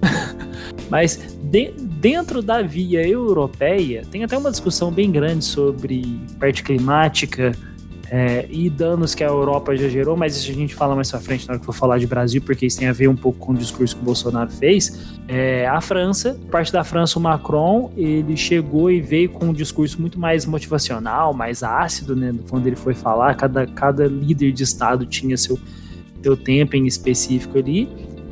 Mas 0.90 1.16
de, 1.42 1.72
dentro 1.72 2.42
da 2.42 2.62
via 2.62 3.06
europeia, 3.06 4.02
tem 4.10 4.24
até 4.24 4.36
uma 4.36 4.50
discussão 4.50 4.90
bem 4.90 5.10
grande 5.10 5.44
sobre 5.44 6.20
parte 6.38 6.62
climática, 6.62 7.52
é, 8.10 8.46
e 8.48 8.70
danos 8.70 9.14
que 9.14 9.22
a 9.22 9.26
Europa 9.26 9.76
já 9.76 9.88
gerou, 9.88 10.16
mas 10.16 10.36
isso 10.36 10.50
a 10.50 10.54
gente 10.54 10.74
fala 10.74 10.94
mais 10.94 11.10
pra 11.10 11.20
frente 11.20 11.46
na 11.46 11.52
hora 11.52 11.60
que 11.60 11.66
for 11.66 11.74
falar 11.74 11.98
de 11.98 12.06
Brasil, 12.06 12.40
porque 12.40 12.64
isso 12.64 12.78
tem 12.78 12.88
a 12.88 12.92
ver 12.92 13.08
um 13.08 13.16
pouco 13.16 13.38
com 13.38 13.52
o 13.52 13.54
discurso 13.54 13.96
que 13.96 14.02
o 14.02 14.04
Bolsonaro 14.04 14.50
fez. 14.50 15.18
É, 15.28 15.66
a 15.66 15.80
França, 15.80 16.38
parte 16.50 16.72
da 16.72 16.82
França, 16.82 17.18
o 17.18 17.22
Macron, 17.22 17.92
ele 17.96 18.36
chegou 18.36 18.90
e 18.90 19.00
veio 19.00 19.28
com 19.28 19.46
um 19.46 19.52
discurso 19.52 20.00
muito 20.00 20.18
mais 20.18 20.46
motivacional, 20.46 21.34
mais 21.34 21.62
ácido, 21.62 22.16
né? 22.16 22.34
Quando 22.48 22.66
ele 22.66 22.76
foi 22.76 22.94
falar, 22.94 23.34
cada, 23.34 23.66
cada 23.66 24.06
líder 24.06 24.52
de 24.52 24.62
Estado 24.62 25.04
tinha 25.04 25.36
seu, 25.36 25.58
seu 26.22 26.36
tempo 26.36 26.76
em 26.76 26.86
específico 26.86 27.58
ali. 27.58 27.88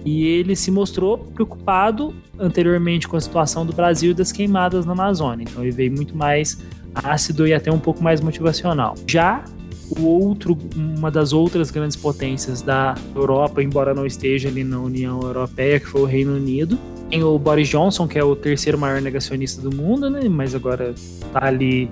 E 0.06 0.24
ele 0.24 0.54
se 0.54 0.70
mostrou 0.70 1.18
preocupado 1.18 2.14
anteriormente 2.38 3.08
com 3.08 3.16
a 3.16 3.20
situação 3.20 3.66
do 3.66 3.72
Brasil 3.72 4.12
e 4.12 4.14
das 4.14 4.30
queimadas 4.30 4.86
na 4.86 4.92
Amazônia. 4.92 5.44
Então 5.44 5.62
ele 5.62 5.72
veio 5.72 5.92
muito 5.92 6.16
mais 6.16 6.56
ácido 6.94 7.46
e 7.46 7.52
até 7.52 7.70
um 7.72 7.78
pouco 7.78 8.02
mais 8.02 8.20
motivacional. 8.20 8.94
Já 9.06 9.44
o 9.90 10.02
outro, 10.04 10.56
uma 10.76 11.10
das 11.10 11.32
outras 11.32 11.70
grandes 11.70 11.96
potências 11.96 12.62
da 12.62 12.94
Europa, 13.14 13.62
embora 13.62 13.94
não 13.94 14.06
esteja 14.06 14.48
ali 14.48 14.64
na 14.64 14.78
União 14.80 15.20
Europeia, 15.20 15.78
que 15.80 15.86
foi 15.86 16.00
o 16.02 16.04
Reino 16.06 16.34
Unido. 16.34 16.78
Tem 17.10 17.22
o 17.22 17.38
Boris 17.38 17.68
Johnson, 17.68 18.08
que 18.08 18.18
é 18.18 18.24
o 18.24 18.34
terceiro 18.34 18.76
maior 18.76 19.00
negacionista 19.00 19.62
do 19.62 19.74
mundo, 19.74 20.10
né? 20.10 20.28
Mas 20.28 20.54
agora 20.54 20.92
tá 21.32 21.44
ali 21.44 21.88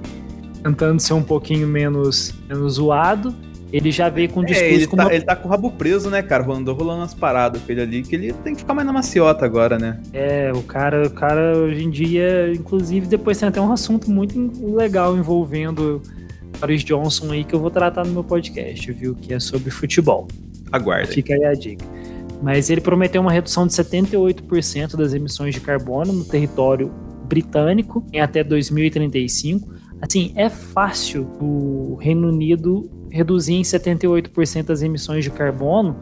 tentando 0.63 0.99
ser 1.01 1.13
um 1.15 1.23
pouquinho 1.23 1.69
menos, 1.69 2.35
menos 2.49 2.75
zoado. 2.75 3.35
ele 3.73 3.91
já 3.91 4.09
veio 4.09 4.29
com 4.31 4.39
um 4.39 4.45
É, 4.45 4.47
discurso 4.47 4.73
ele 4.75 4.87
com 4.87 4.97
tá, 4.97 5.03
uma- 5.05 5.13
ele 5.15 5.25
tá 5.25 5.35
com 5.35 5.49
o 5.49 5.51
rabo 5.51 5.69
preso, 5.69 6.09
né, 6.09 6.23
cara? 6.23 6.45
Andou 6.53 6.77
rolando 6.77 7.01
umas 7.01 7.13
paradas 7.13 7.61
com 7.61 7.73
ele 7.73 7.81
ali, 7.81 8.03
que 8.03 8.15
ele 8.15 8.33
tem 8.33 8.53
que 8.55 8.61
ficar 8.61 8.73
mais 8.73 8.87
na 8.87 8.93
maciota 8.93 9.45
agora, 9.45 9.77
né? 9.81 10.01
É, 10.13 10.53
o 10.55 10.63
cara, 10.63 11.05
o 11.09 11.11
cara 11.11 11.57
hoje 11.59 11.83
em 11.83 11.91
dia, 11.91 12.53
inclusive, 12.55 13.07
depois 13.09 13.37
tem 13.37 13.49
até 13.49 13.61
um 13.61 13.73
assunto 13.73 14.09
muito 14.09 14.39
legal 14.77 15.17
envolvendo 15.17 16.01
Boris 16.55 16.83
Johnson 16.85 17.33
aí 17.33 17.45
que 17.45 17.55
eu 17.55 17.61
vou 17.61 17.71
tratar 17.71 18.05
no 18.07 18.13
meu 18.13 18.25
podcast, 18.25 18.91
viu? 18.93 19.15
Que 19.15 19.35
é 19.35 19.41
sobre 19.41 19.71
futebol. 19.71 20.29
Aguarda. 20.73 21.13
Fica 21.13 21.35
aí 21.35 21.45
a 21.45 21.53
dica. 21.53 21.85
Mas 22.43 22.69
ele 22.71 22.81
prometeu 22.81 23.21
uma 23.21 23.33
redução 23.33 23.67
de 23.67 23.73
78% 23.73 24.97
das 24.97 25.15
emissões 25.15 25.55
de 25.55 25.61
carbono 25.61 26.13
no 26.13 26.25
território 26.25 26.93
britânico 27.25 28.05
em 28.13 28.21
até 28.21 28.45
2035. 28.45 29.73
Assim, 30.01 30.33
é 30.37 30.51
fácil 30.51 31.23
o 31.41 31.97
Reino 32.01 32.29
Unido 32.29 32.91
reduzir 33.11 33.55
em 33.55 33.63
78% 33.63 34.71
as 34.71 34.83
emissões 34.83 35.25
de 35.25 35.31
carbono, 35.31 35.97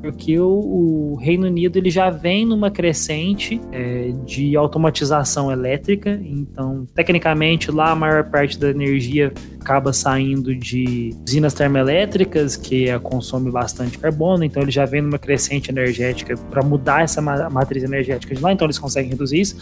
porque 0.00 0.38
o, 0.38 1.12
o 1.12 1.16
Reino 1.20 1.46
Unido 1.46 1.76
ele 1.76 1.90
já 1.90 2.08
vem 2.10 2.46
numa 2.46 2.70
crescente 2.70 3.60
é, 3.72 4.12
de 4.24 4.56
automatização 4.56 5.50
elétrica, 5.50 6.18
então 6.24 6.86
tecnicamente 6.94 7.70
lá 7.70 7.90
a 7.90 7.94
maior 7.96 8.24
parte 8.24 8.58
da 8.58 8.70
energia 8.70 9.32
acaba 9.60 9.92
saindo 9.92 10.54
de 10.54 11.14
usinas 11.26 11.52
termoelétricas 11.54 12.56
que 12.56 12.88
é, 12.88 12.98
consome 12.98 13.50
bastante 13.50 13.98
carbono, 13.98 14.44
então 14.44 14.62
ele 14.62 14.70
já 14.70 14.84
vem 14.84 15.02
numa 15.02 15.18
crescente 15.18 15.70
energética 15.70 16.34
para 16.50 16.62
mudar 16.62 17.02
essa 17.02 17.20
ma- 17.20 17.50
matriz 17.50 17.82
energética 17.82 18.34
de 18.34 18.40
lá, 18.40 18.52
então 18.52 18.66
eles 18.66 18.78
conseguem 18.78 19.10
reduzir 19.10 19.40
isso, 19.40 19.56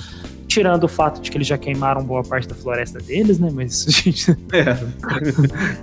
tirando 0.46 0.85
o 0.85 0.88
fato 0.88 1.20
de 1.20 1.31
que 1.31 1.37
eles 1.37 1.46
já 1.46 1.59
queimaram 1.59 2.05
boa 2.05 2.22
parte 2.22 2.46
da 2.46 2.55
floresta 2.55 2.99
deles, 3.01 3.38
né? 3.38 3.51
Mas 3.53 3.85
gente 3.90 4.31
É. 4.53 4.77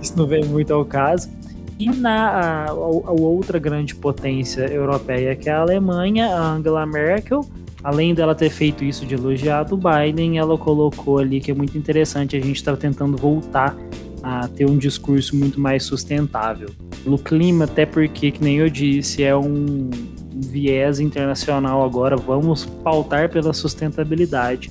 isso 0.00 0.16
não 0.16 0.26
vem 0.26 0.44
muito 0.44 0.72
ao 0.72 0.84
caso. 0.84 1.28
E 1.78 1.88
na 1.90 2.28
a, 2.28 2.70
a- 2.70 2.72
outra 2.72 3.58
grande 3.58 3.94
potência 3.94 4.62
europeia, 4.66 5.34
que 5.34 5.48
é 5.48 5.52
a 5.52 5.60
Alemanha, 5.60 6.26
a 6.28 6.52
Angela 6.52 6.86
Merkel, 6.86 7.44
além 7.82 8.14
dela 8.14 8.34
ter 8.34 8.50
feito 8.50 8.84
isso 8.84 9.04
de 9.04 9.14
elogiar 9.14 9.64
do 9.64 9.76
Biden, 9.76 10.38
ela 10.38 10.56
colocou 10.56 11.18
ali 11.18 11.40
que 11.40 11.50
é 11.50 11.54
muito 11.54 11.76
interessante, 11.76 12.36
a 12.36 12.40
gente 12.40 12.56
está 12.56 12.76
tentando 12.76 13.16
voltar 13.16 13.76
a 14.22 14.48
ter 14.48 14.64
um 14.66 14.78
discurso 14.78 15.36
muito 15.36 15.60
mais 15.60 15.82
sustentável. 15.82 16.70
No 17.04 17.18
clima, 17.18 17.64
até 17.64 17.84
porque, 17.84 18.30
que 18.30 18.42
nem 18.42 18.56
eu 18.56 18.70
disse, 18.70 19.22
é 19.22 19.36
um 19.36 19.90
viés 20.34 20.98
internacional 20.98 21.84
agora, 21.84 22.16
vamos 22.16 22.64
pautar 22.64 23.28
pela 23.28 23.52
sustentabilidade 23.52 24.70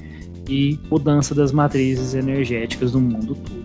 e 0.49 0.79
mudança 0.89 1.35
das 1.35 1.51
matrizes 1.51 2.15
energéticas 2.15 2.93
no 2.93 2.99
mundo 2.99 3.35
todo. 3.35 3.62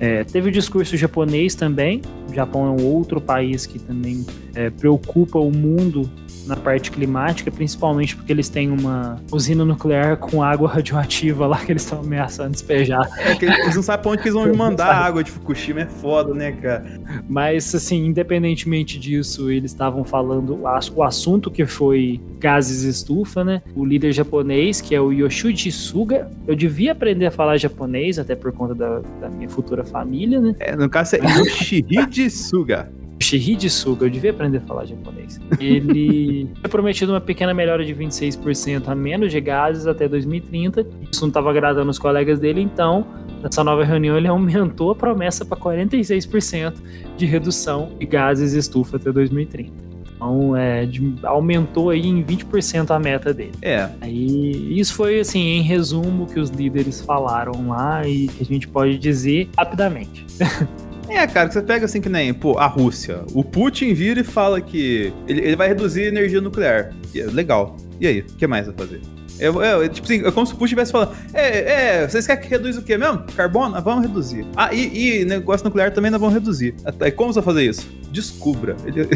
É, 0.00 0.24
teve 0.24 0.48
o 0.48 0.52
discurso 0.52 0.96
japonês 0.96 1.54
também. 1.54 2.00
O 2.28 2.34
Japão 2.34 2.66
é 2.66 2.82
um 2.82 2.86
outro 2.86 3.20
país 3.20 3.66
que 3.66 3.78
também 3.78 4.24
é, 4.54 4.70
preocupa 4.70 5.38
o 5.38 5.52
mundo 5.52 6.10
na 6.50 6.56
parte 6.56 6.90
climática, 6.90 7.50
principalmente 7.50 8.16
porque 8.16 8.32
eles 8.32 8.48
têm 8.48 8.70
uma 8.70 9.16
usina 9.30 9.64
nuclear 9.64 10.16
com 10.16 10.42
água 10.42 10.68
radioativa 10.68 11.46
lá 11.46 11.58
que 11.58 11.72
eles 11.72 11.82
estão 11.82 12.00
ameaçando 12.00 12.50
despejar. 12.50 13.08
É 13.20 13.34
que 13.36 13.44
eles 13.44 13.76
não 13.76 13.82
sabem 13.82 14.02
pra 14.02 14.12
onde 14.12 14.22
que 14.22 14.28
eles 14.28 14.34
vão 14.34 14.54
mandar 14.54 14.88
a 14.88 15.06
água 15.06 15.22
de 15.22 15.30
Fukushima, 15.30 15.82
é 15.82 15.86
foda, 15.86 16.34
né, 16.34 16.52
cara? 16.52 16.84
Mas, 17.28 17.72
assim, 17.74 18.04
independentemente 18.04 18.98
disso, 18.98 19.50
eles 19.50 19.70
estavam 19.70 20.02
falando 20.02 20.60
o 20.94 21.02
assunto 21.02 21.50
que 21.50 21.64
foi 21.64 22.20
gases 22.40 22.82
estufa, 22.82 23.44
né? 23.44 23.62
O 23.76 23.84
líder 23.84 24.12
japonês, 24.12 24.80
que 24.80 24.94
é 24.94 25.00
o 25.00 25.12
Yoshichi 25.12 25.70
Suga, 25.70 26.28
eu 26.48 26.56
devia 26.56 26.92
aprender 26.92 27.26
a 27.26 27.30
falar 27.30 27.56
japonês, 27.56 28.18
até 28.18 28.34
por 28.34 28.50
conta 28.52 28.74
da, 28.74 29.00
da 29.20 29.28
minha 29.28 29.48
futura 29.48 29.84
família, 29.84 30.40
né? 30.40 30.54
É, 30.58 30.74
no 30.74 30.90
caso 30.90 31.16
é 31.16 31.18
Yoshihide 31.20 32.28
Suga. 32.30 32.90
Shihide 33.30 33.70
Suga, 33.70 34.06
eu 34.06 34.10
devia 34.10 34.32
aprender 34.32 34.58
a 34.58 34.60
falar 34.62 34.84
japonês. 34.86 35.40
Ele 35.60 36.48
tinha 36.54 36.66
prometido 36.68 37.12
uma 37.12 37.20
pequena 37.20 37.54
melhora 37.54 37.84
de 37.84 37.94
26% 37.94 38.88
a 38.88 38.94
menos 38.94 39.30
de 39.30 39.40
gases 39.40 39.86
até 39.86 40.08
2030. 40.08 40.84
Isso 41.12 41.20
não 41.20 41.28
estava 41.28 41.48
agradando 41.50 41.90
os 41.90 41.98
colegas 41.98 42.40
dele, 42.40 42.60
então, 42.60 43.06
nessa 43.42 43.62
nova 43.62 43.84
reunião, 43.84 44.16
ele 44.16 44.26
aumentou 44.26 44.90
a 44.90 44.94
promessa 44.96 45.44
para 45.44 45.56
46% 45.56 46.74
de 47.16 47.24
redução 47.26 47.90
de 48.00 48.06
gases 48.06 48.52
estufa 48.52 48.96
até 48.96 49.12
2030. 49.12 49.70
Então, 50.16 50.54
é, 50.56 50.84
de- 50.84 51.14
aumentou 51.22 51.88
aí 51.90 52.06
em 52.06 52.22
20% 52.22 52.90
a 52.90 52.98
meta 52.98 53.32
dele. 53.32 53.52
É, 53.62 53.88
Aí, 54.00 54.78
isso 54.78 54.92
foi, 54.94 55.20
assim, 55.20 55.40
em 55.40 55.62
resumo, 55.62 56.24
o 56.24 56.26
que 56.26 56.38
os 56.40 56.50
líderes 56.50 57.00
falaram 57.00 57.68
lá 57.68 58.06
e 58.06 58.26
que 58.28 58.42
a 58.42 58.44
gente 58.46 58.66
pode 58.68 58.98
dizer 58.98 59.48
rapidamente. 59.56 60.26
É, 61.10 61.26
cara, 61.26 61.48
que 61.48 61.54
você 61.54 61.62
pega 61.62 61.84
assim 61.84 62.00
que 62.00 62.08
nem, 62.08 62.32
pô, 62.32 62.58
a 62.58 62.66
Rússia. 62.66 63.22
O 63.34 63.42
Putin 63.44 63.92
vira 63.92 64.20
e 64.20 64.24
fala 64.24 64.60
que 64.60 65.12
ele, 65.26 65.40
ele 65.40 65.56
vai 65.56 65.68
reduzir 65.68 66.04
a 66.04 66.08
energia 66.08 66.40
nuclear. 66.40 66.92
E 67.14 67.20
é 67.20 67.26
legal. 67.26 67.76
E 68.00 68.06
aí, 68.06 68.20
o 68.20 68.24
que 68.24 68.46
mais 68.46 68.66
vai 68.66 68.74
fazer? 68.76 69.00
É, 69.38 69.46
é, 69.46 69.84
é, 69.86 69.88
tipo 69.88 70.04
assim, 70.06 70.26
é 70.26 70.30
como 70.30 70.46
se 70.46 70.52
o 70.52 70.56
Putin 70.56 70.64
estivesse 70.66 70.92
falando: 70.92 71.12
é, 71.32 72.00
é, 72.02 72.08
vocês 72.08 72.26
querem 72.26 72.42
que 72.42 72.48
reduz 72.48 72.76
o 72.76 72.82
quê 72.82 72.98
mesmo? 72.98 73.20
Carbono? 73.34 73.74
Ah, 73.74 73.80
vamos 73.80 74.06
reduzir. 74.06 74.44
Ah, 74.54 74.72
e, 74.72 75.20
e 75.20 75.24
negócio 75.24 75.64
nuclear 75.64 75.90
também 75.92 76.10
nós 76.10 76.20
vamos 76.20 76.34
reduzir. 76.34 76.74
Aí 77.00 77.10
como 77.10 77.32
você 77.32 77.40
vai 77.40 77.54
fazer 77.54 77.64
isso? 77.64 77.88
Descubra. 78.12 78.76
Ele- 78.84 79.08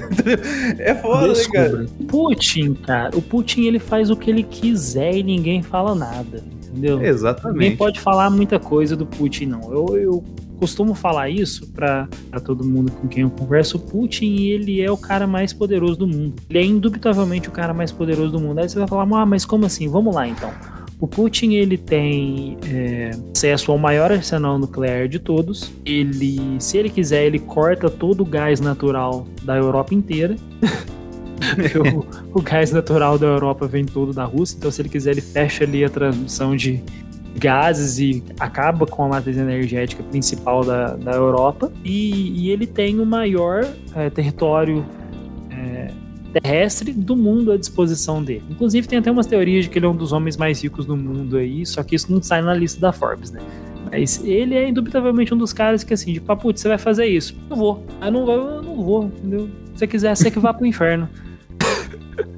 é 0.78 0.94
foda, 0.94 1.28
né, 1.28 1.34
cara? 1.52 1.68
Descubra. 1.76 1.86
Putin, 2.08 2.74
cara, 2.74 3.16
o 3.16 3.20
Putin 3.20 3.64
ele 3.66 3.78
faz 3.78 4.10
o 4.10 4.16
que 4.16 4.30
ele 4.30 4.42
quiser 4.42 5.14
e 5.14 5.22
ninguém 5.22 5.62
fala 5.62 5.94
nada, 5.94 6.42
entendeu? 6.68 6.96
Ninguém 6.96 7.10
Exatamente. 7.10 7.76
pode 7.76 8.00
falar 8.00 8.30
muita 8.30 8.58
coisa 8.58 8.96
do 8.96 9.04
Putin, 9.04 9.46
não. 9.46 9.72
Eu, 9.72 9.98
eu 9.98 10.24
costumo 10.64 10.94
falar 10.94 11.28
isso 11.28 11.70
pra, 11.72 12.08
pra 12.30 12.40
todo 12.40 12.64
mundo 12.64 12.90
com 12.90 13.06
quem 13.06 13.22
eu 13.22 13.30
converso. 13.30 13.76
O 13.76 13.80
Putin, 13.80 14.36
ele 14.44 14.80
é 14.80 14.90
o 14.90 14.96
cara 14.96 15.26
mais 15.26 15.52
poderoso 15.52 15.98
do 15.98 16.06
mundo. 16.06 16.36
Ele 16.48 16.58
é 16.58 16.64
indubitavelmente 16.64 17.50
o 17.50 17.52
cara 17.52 17.74
mais 17.74 17.92
poderoso 17.92 18.32
do 18.32 18.40
mundo. 18.40 18.60
Aí 18.60 18.68
você 18.68 18.78
vai 18.78 18.88
falar, 18.88 19.02
ah, 19.02 19.26
mas 19.26 19.44
como 19.44 19.66
assim? 19.66 19.88
Vamos 19.88 20.14
lá, 20.14 20.26
então. 20.26 20.50
O 20.98 21.06
Putin, 21.06 21.52
ele 21.52 21.76
tem 21.76 22.56
é, 22.66 23.10
acesso 23.30 23.72
ao 23.72 23.76
maior 23.76 24.10
arsenal 24.10 24.58
nuclear 24.58 25.06
de 25.06 25.18
todos. 25.18 25.70
Ele, 25.84 26.56
se 26.58 26.78
ele 26.78 26.88
quiser, 26.88 27.26
ele 27.26 27.40
corta 27.40 27.90
todo 27.90 28.22
o 28.22 28.24
gás 28.24 28.58
natural 28.58 29.26
da 29.42 29.58
Europa 29.58 29.94
inteira. 29.94 30.34
o, 32.32 32.38
o 32.38 32.42
gás 32.42 32.70
natural 32.70 33.18
da 33.18 33.26
Europa 33.26 33.66
vem 33.66 33.84
todo 33.84 34.12
da 34.12 34.24
Rússia, 34.24 34.56
então 34.56 34.70
se 34.70 34.80
ele 34.80 34.88
quiser, 34.88 35.10
ele 35.10 35.20
fecha 35.20 35.64
ali 35.64 35.84
a 35.84 35.90
transmissão 35.90 36.56
de 36.56 36.82
gases 37.36 37.98
e 37.98 38.22
acaba 38.38 38.86
com 38.86 39.04
a 39.04 39.08
matriz 39.08 39.36
energética 39.36 40.02
principal 40.02 40.64
da, 40.64 40.94
da 40.94 41.12
Europa. 41.12 41.72
E, 41.84 42.32
e 42.40 42.50
ele 42.50 42.66
tem 42.66 43.00
o 43.00 43.06
maior 43.06 43.66
é, 43.94 44.08
território 44.10 44.84
é, 45.50 45.90
terrestre 46.40 46.92
do 46.92 47.16
mundo 47.16 47.52
à 47.52 47.56
disposição 47.56 48.22
dele. 48.22 48.44
Inclusive, 48.50 48.86
tem 48.86 48.98
até 48.98 49.10
umas 49.10 49.26
teorias 49.26 49.64
de 49.64 49.70
que 49.70 49.78
ele 49.78 49.86
é 49.86 49.88
um 49.88 49.96
dos 49.96 50.12
homens 50.12 50.36
mais 50.36 50.62
ricos 50.62 50.86
do 50.86 50.96
mundo 50.96 51.36
aí, 51.36 51.64
só 51.66 51.82
que 51.82 51.94
isso 51.94 52.12
não 52.12 52.22
sai 52.22 52.42
na 52.42 52.54
lista 52.54 52.80
da 52.80 52.92
Forbes, 52.92 53.30
né? 53.30 53.40
Mas 53.90 54.20
ele 54.24 54.54
é 54.54 54.68
indubitavelmente 54.68 55.32
um 55.32 55.36
dos 55.36 55.52
caras 55.52 55.84
que, 55.84 55.94
assim, 55.94 56.12
de 56.12 56.20
papo, 56.20 56.50
você 56.52 56.68
vai 56.68 56.78
fazer 56.78 57.06
isso? 57.06 57.36
Eu 57.48 57.56
vou. 57.56 57.86
Eu 58.02 58.10
não 58.10 58.24
vou, 58.24 58.34
eu 58.34 58.62
não 58.62 58.82
vou, 58.82 59.04
entendeu? 59.04 59.48
Se 59.72 59.80
você 59.80 59.86
quiser, 59.86 60.16
você 60.16 60.30
que 60.30 60.38
vá 60.38 60.52
pro 60.52 60.66
inferno. 60.66 61.08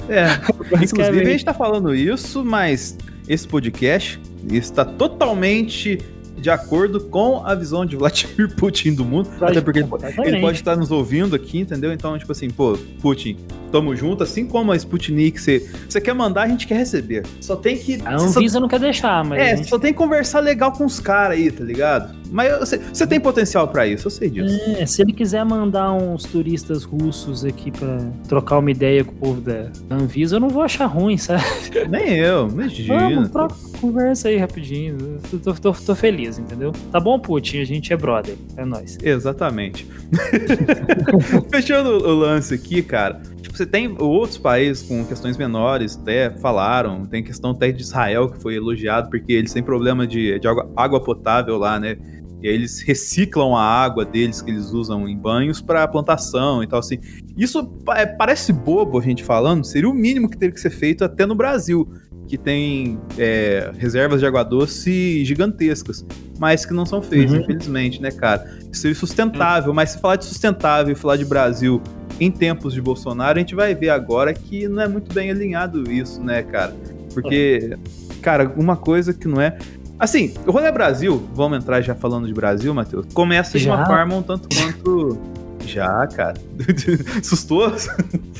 É. 0.08 0.28
Inclusive, 0.84 1.20
a 1.20 1.24
gente 1.24 1.44
tá 1.44 1.52
falando 1.52 1.92
isso, 1.92 2.44
mas 2.44 2.96
esse 3.28 3.46
podcast 3.46 4.20
está 4.50 4.84
totalmente 4.84 5.98
de 6.38 6.50
acordo 6.50 7.00
com 7.00 7.44
a 7.44 7.54
visão 7.54 7.84
de 7.84 7.96
Vladimir 7.96 8.54
Putin 8.56 8.94
do 8.94 9.04
mundo. 9.04 9.30
Até 9.40 9.60
porque 9.60 9.80
ele, 9.80 9.88
ele 10.24 10.40
pode 10.40 10.58
estar 10.58 10.76
nos 10.76 10.90
ouvindo 10.90 11.34
aqui, 11.34 11.58
entendeu? 11.60 11.92
Então, 11.92 12.16
tipo 12.18 12.30
assim, 12.30 12.50
pô, 12.50 12.78
Putin, 13.00 13.36
tamo 13.76 13.94
junto. 13.94 14.22
Assim 14.22 14.46
como 14.46 14.72
a 14.72 14.76
Sputnik, 14.76 15.40
você, 15.40 15.68
você 15.88 16.00
quer 16.00 16.14
mandar, 16.14 16.42
a 16.42 16.48
gente 16.48 16.66
quer 16.66 16.76
receber. 16.78 17.24
Só 17.40 17.56
tem 17.56 17.76
que. 17.76 18.00
A 18.04 18.18
só- 18.18 18.26
Anvisa 18.38 18.58
não 18.60 18.68
quer 18.68 18.80
deixar, 18.80 19.24
mas. 19.24 19.40
é, 19.40 19.56
gente- 19.56 19.68
só 19.68 19.78
tem 19.78 19.92
que 19.92 19.98
conversar 19.98 20.40
legal 20.40 20.72
com 20.72 20.84
os 20.84 20.98
caras 21.00 21.36
aí, 21.38 21.50
tá 21.50 21.62
ligado? 21.64 22.14
Mas 22.30 22.58
você, 22.58 22.78
você 22.92 23.06
tem 23.06 23.20
potencial 23.20 23.68
pra 23.68 23.86
isso, 23.86 24.06
eu 24.08 24.10
sei 24.10 24.28
disso. 24.28 24.58
É, 24.78 24.84
se 24.84 25.00
ele 25.00 25.12
quiser 25.12 25.44
mandar 25.44 25.92
uns 25.92 26.24
turistas 26.24 26.82
russos 26.82 27.44
aqui 27.44 27.70
pra 27.70 27.98
trocar 28.26 28.58
uma 28.58 28.70
ideia 28.70 29.04
com 29.04 29.12
o 29.12 29.14
povo 29.14 29.40
da 29.40 29.70
Anvisa, 29.88 30.36
eu 30.36 30.40
não 30.40 30.48
vou 30.48 30.62
achar 30.62 30.86
ruim, 30.86 31.16
sabe? 31.16 31.44
Nem 31.88 32.14
eu, 32.16 32.48
imagina. 32.50 32.98
Vamos, 32.98 33.30
troca, 33.30 33.54
conversa 33.86 34.28
aí 34.28 34.36
rapidinho. 34.36 34.96
Tô, 35.42 35.54
tô- 35.54 35.72
tô 35.72 35.94
feliz, 35.94 36.38
entendeu? 36.38 36.72
Tá 36.90 36.98
bom, 37.00 37.18
Putin? 37.18 37.58
A 37.60 37.64
gente 37.64 37.92
é 37.92 37.96
brother. 37.96 38.36
É 38.56 38.64
nóis. 38.64 38.98
Exatamente. 39.02 39.86
Fechando 41.50 41.90
o 41.90 42.14
lance 42.14 42.54
aqui, 42.54 42.82
cara. 42.82 43.20
Tipo, 43.40 43.56
você 43.56 43.66
tem 43.66 43.94
outros 43.98 44.38
países 44.38 44.86
com 44.86 45.04
questões 45.04 45.36
menores, 45.36 45.96
até 46.00 46.30
falaram. 46.38 47.04
Tem 47.06 47.22
questão 47.22 47.50
até 47.52 47.70
de 47.70 47.82
Israel, 47.82 48.30
que 48.30 48.40
foi 48.42 48.56
elogiado, 48.56 49.08
porque 49.10 49.32
eles 49.32 49.52
têm 49.52 49.62
problema 49.62 50.06
de, 50.06 50.38
de 50.38 50.48
água, 50.48 50.70
água 50.76 51.02
potável 51.02 51.56
lá, 51.56 51.78
né? 51.78 51.96
E 52.42 52.48
aí 52.48 52.54
eles 52.54 52.80
reciclam 52.82 53.56
a 53.56 53.62
água 53.62 54.04
deles 54.04 54.42
que 54.42 54.50
eles 54.50 54.70
usam 54.70 55.08
em 55.08 55.16
banhos 55.16 55.62
para 55.62 55.88
plantação 55.88 56.62
e 56.62 56.66
tal 56.66 56.80
assim. 56.80 56.98
Isso 57.36 57.72
é, 57.96 58.04
parece 58.04 58.52
bobo 58.52 58.98
a 58.98 59.02
gente 59.02 59.24
falando, 59.24 59.64
seria 59.64 59.88
o 59.88 59.94
mínimo 59.94 60.28
que 60.28 60.36
teria 60.36 60.52
que 60.54 60.60
ser 60.60 60.70
feito 60.70 61.02
até 61.02 61.24
no 61.24 61.34
Brasil. 61.34 61.88
Que 62.26 62.36
tem 62.36 62.98
é, 63.16 63.70
reservas 63.78 64.20
de 64.20 64.26
água 64.26 64.42
doce 64.42 65.24
gigantescas, 65.24 66.04
mas 66.38 66.64
que 66.64 66.74
não 66.74 66.84
são 66.84 67.02
feitas, 67.02 67.32
uhum. 67.32 67.40
infelizmente, 67.40 68.00
né, 68.02 68.10
cara? 68.10 68.44
Isso 68.72 68.88
é 68.88 68.94
sustentável, 68.94 69.72
mas 69.72 69.90
se 69.90 70.00
falar 70.00 70.16
de 70.16 70.24
sustentável 70.24 70.92
e 70.92 70.96
falar 70.96 71.16
de 71.16 71.24
Brasil 71.24 71.80
em 72.18 72.30
tempos 72.30 72.74
de 72.74 72.80
Bolsonaro, 72.80 73.38
a 73.38 73.40
gente 73.40 73.54
vai 73.54 73.74
ver 73.74 73.90
agora 73.90 74.32
que 74.34 74.68
não 74.68 74.82
é 74.82 74.88
muito 74.88 75.12
bem 75.14 75.30
alinhado 75.30 75.90
isso, 75.90 76.22
né, 76.22 76.42
cara? 76.42 76.74
Porque, 77.12 77.78
cara, 78.20 78.52
uma 78.56 78.76
coisa 78.76 79.14
que 79.14 79.26
não 79.26 79.40
é. 79.40 79.56
Assim, 79.98 80.34
o 80.46 80.50
rolê 80.50 80.70
Brasil, 80.70 81.26
vamos 81.32 81.58
entrar 81.58 81.80
já 81.80 81.94
falando 81.94 82.26
de 82.26 82.34
Brasil, 82.34 82.74
Matheus, 82.74 83.06
começa 83.14 83.58
de 83.58 83.66
uma 83.66 83.86
forma 83.86 84.16
um 84.16 84.22
tanto 84.22 84.48
quanto. 84.54 85.18
Já, 85.66 86.06
cara. 86.06 86.34
Sustou? 87.22 87.72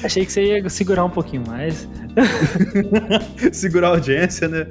Achei 0.02 0.24
que 0.24 0.32
você 0.32 0.44
ia 0.44 0.68
segurar 0.68 1.04
um 1.04 1.10
pouquinho 1.10 1.44
mais. 1.46 1.88
segurar 3.52 3.88
a 3.88 3.90
audiência, 3.90 4.48
né? 4.48 4.66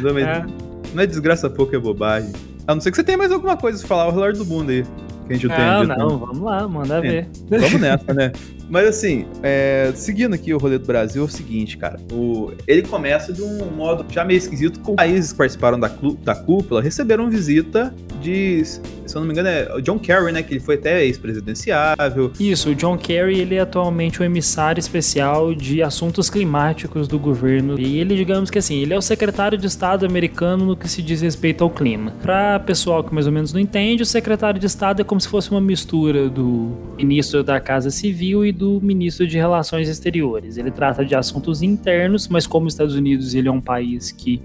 Não 0.00 0.16
é, 0.18 0.46
não 0.94 1.02
é 1.02 1.06
desgraça 1.06 1.50
pouco, 1.50 1.74
é 1.74 1.78
bobagem. 1.78 2.32
A 2.66 2.74
não 2.74 2.80
ser 2.80 2.90
que 2.90 2.96
você 2.96 3.04
tenha 3.04 3.18
mais 3.18 3.32
alguma 3.32 3.56
coisa 3.56 3.78
pra 3.78 3.88
falar 3.88 4.04
ao 4.04 4.12
redor 4.12 4.32
do 4.32 4.46
mundo 4.46 4.70
aí. 4.70 4.84
Que 5.26 5.32
a 5.32 5.36
gente 5.36 5.48
não, 5.48 5.56
não, 5.56 5.96
não, 5.96 6.10
né? 6.10 6.26
vamos 6.26 6.40
lá, 6.40 6.68
manda 6.68 6.98
é, 6.98 7.00
ver. 7.00 7.28
Vamos 7.48 7.80
nessa, 7.80 8.14
né? 8.14 8.32
Mas 8.70 8.86
assim, 8.86 9.26
é, 9.42 9.92
seguindo 9.94 10.32
aqui 10.34 10.54
o 10.54 10.58
rolê 10.58 10.78
do 10.78 10.86
Brasil, 10.86 11.22
é 11.22 11.24
o 11.24 11.28
seguinte, 11.28 11.76
cara. 11.76 11.98
O, 12.12 12.52
ele 12.66 12.82
começa 12.82 13.32
de 13.32 13.42
um 13.42 13.66
modo 13.72 14.06
já 14.08 14.24
meio 14.24 14.38
esquisito, 14.38 14.80
com 14.80 14.94
países 14.94 15.32
que 15.32 15.38
participaram 15.38 15.78
da, 15.78 15.90
da 16.22 16.34
cúpula 16.34 16.80
receberam 16.80 17.28
visita 17.28 17.92
de, 18.20 18.64
se 18.64 18.80
eu 19.14 19.20
não 19.20 19.26
me 19.26 19.32
engano, 19.32 19.48
é 19.48 19.74
o 19.74 19.80
John 19.80 19.98
Kerry, 19.98 20.30
né? 20.30 20.42
Que 20.42 20.54
ele 20.54 20.60
foi 20.60 20.76
até 20.76 21.04
ex-presidenciável. 21.04 22.32
Isso, 22.38 22.70
o 22.70 22.74
John 22.74 22.96
Kerry, 22.96 23.40
ele 23.40 23.56
é 23.56 23.60
atualmente 23.60 24.20
o 24.20 24.24
emissário 24.24 24.78
especial 24.78 25.54
de 25.54 25.82
assuntos 25.82 26.30
climáticos 26.30 27.08
do 27.08 27.18
governo. 27.18 27.78
E 27.78 27.98
ele, 27.98 28.14
digamos 28.14 28.50
que 28.50 28.58
assim, 28.58 28.76
ele 28.80 28.94
é 28.94 28.96
o 28.96 29.02
secretário 29.02 29.58
de 29.58 29.66
Estado 29.66 30.06
americano 30.06 30.64
no 30.64 30.76
que 30.76 30.88
se 30.88 31.02
diz 31.02 31.22
respeito 31.22 31.64
ao 31.64 31.70
clima. 31.70 32.12
Para 32.22 32.60
pessoal 32.60 33.02
que 33.02 33.12
mais 33.12 33.26
ou 33.26 33.32
menos 33.32 33.52
não 33.52 33.60
entende, 33.60 34.02
o 34.02 34.06
secretário 34.06 34.60
de 34.60 34.66
Estado 34.66 35.00
é 35.00 35.04
como 35.04 35.20
se 35.20 35.28
fosse 35.28 35.50
uma 35.50 35.60
mistura 35.60 36.28
do 36.28 36.76
ministro 36.98 37.42
da 37.42 37.58
Casa 37.58 37.90
Civil 37.90 38.44
e 38.44 38.52
do 38.60 38.78
ministro 38.82 39.26
de 39.26 39.38
Relações 39.38 39.88
Exteriores. 39.88 40.58
Ele 40.58 40.70
trata 40.70 41.02
de 41.02 41.14
assuntos 41.14 41.62
internos, 41.62 42.28
mas 42.28 42.46
como 42.46 42.66
os 42.66 42.74
Estados 42.74 42.94
Unidos 42.94 43.34
ele 43.34 43.48
é 43.48 43.50
um 43.50 43.60
país 43.60 44.12
que 44.12 44.40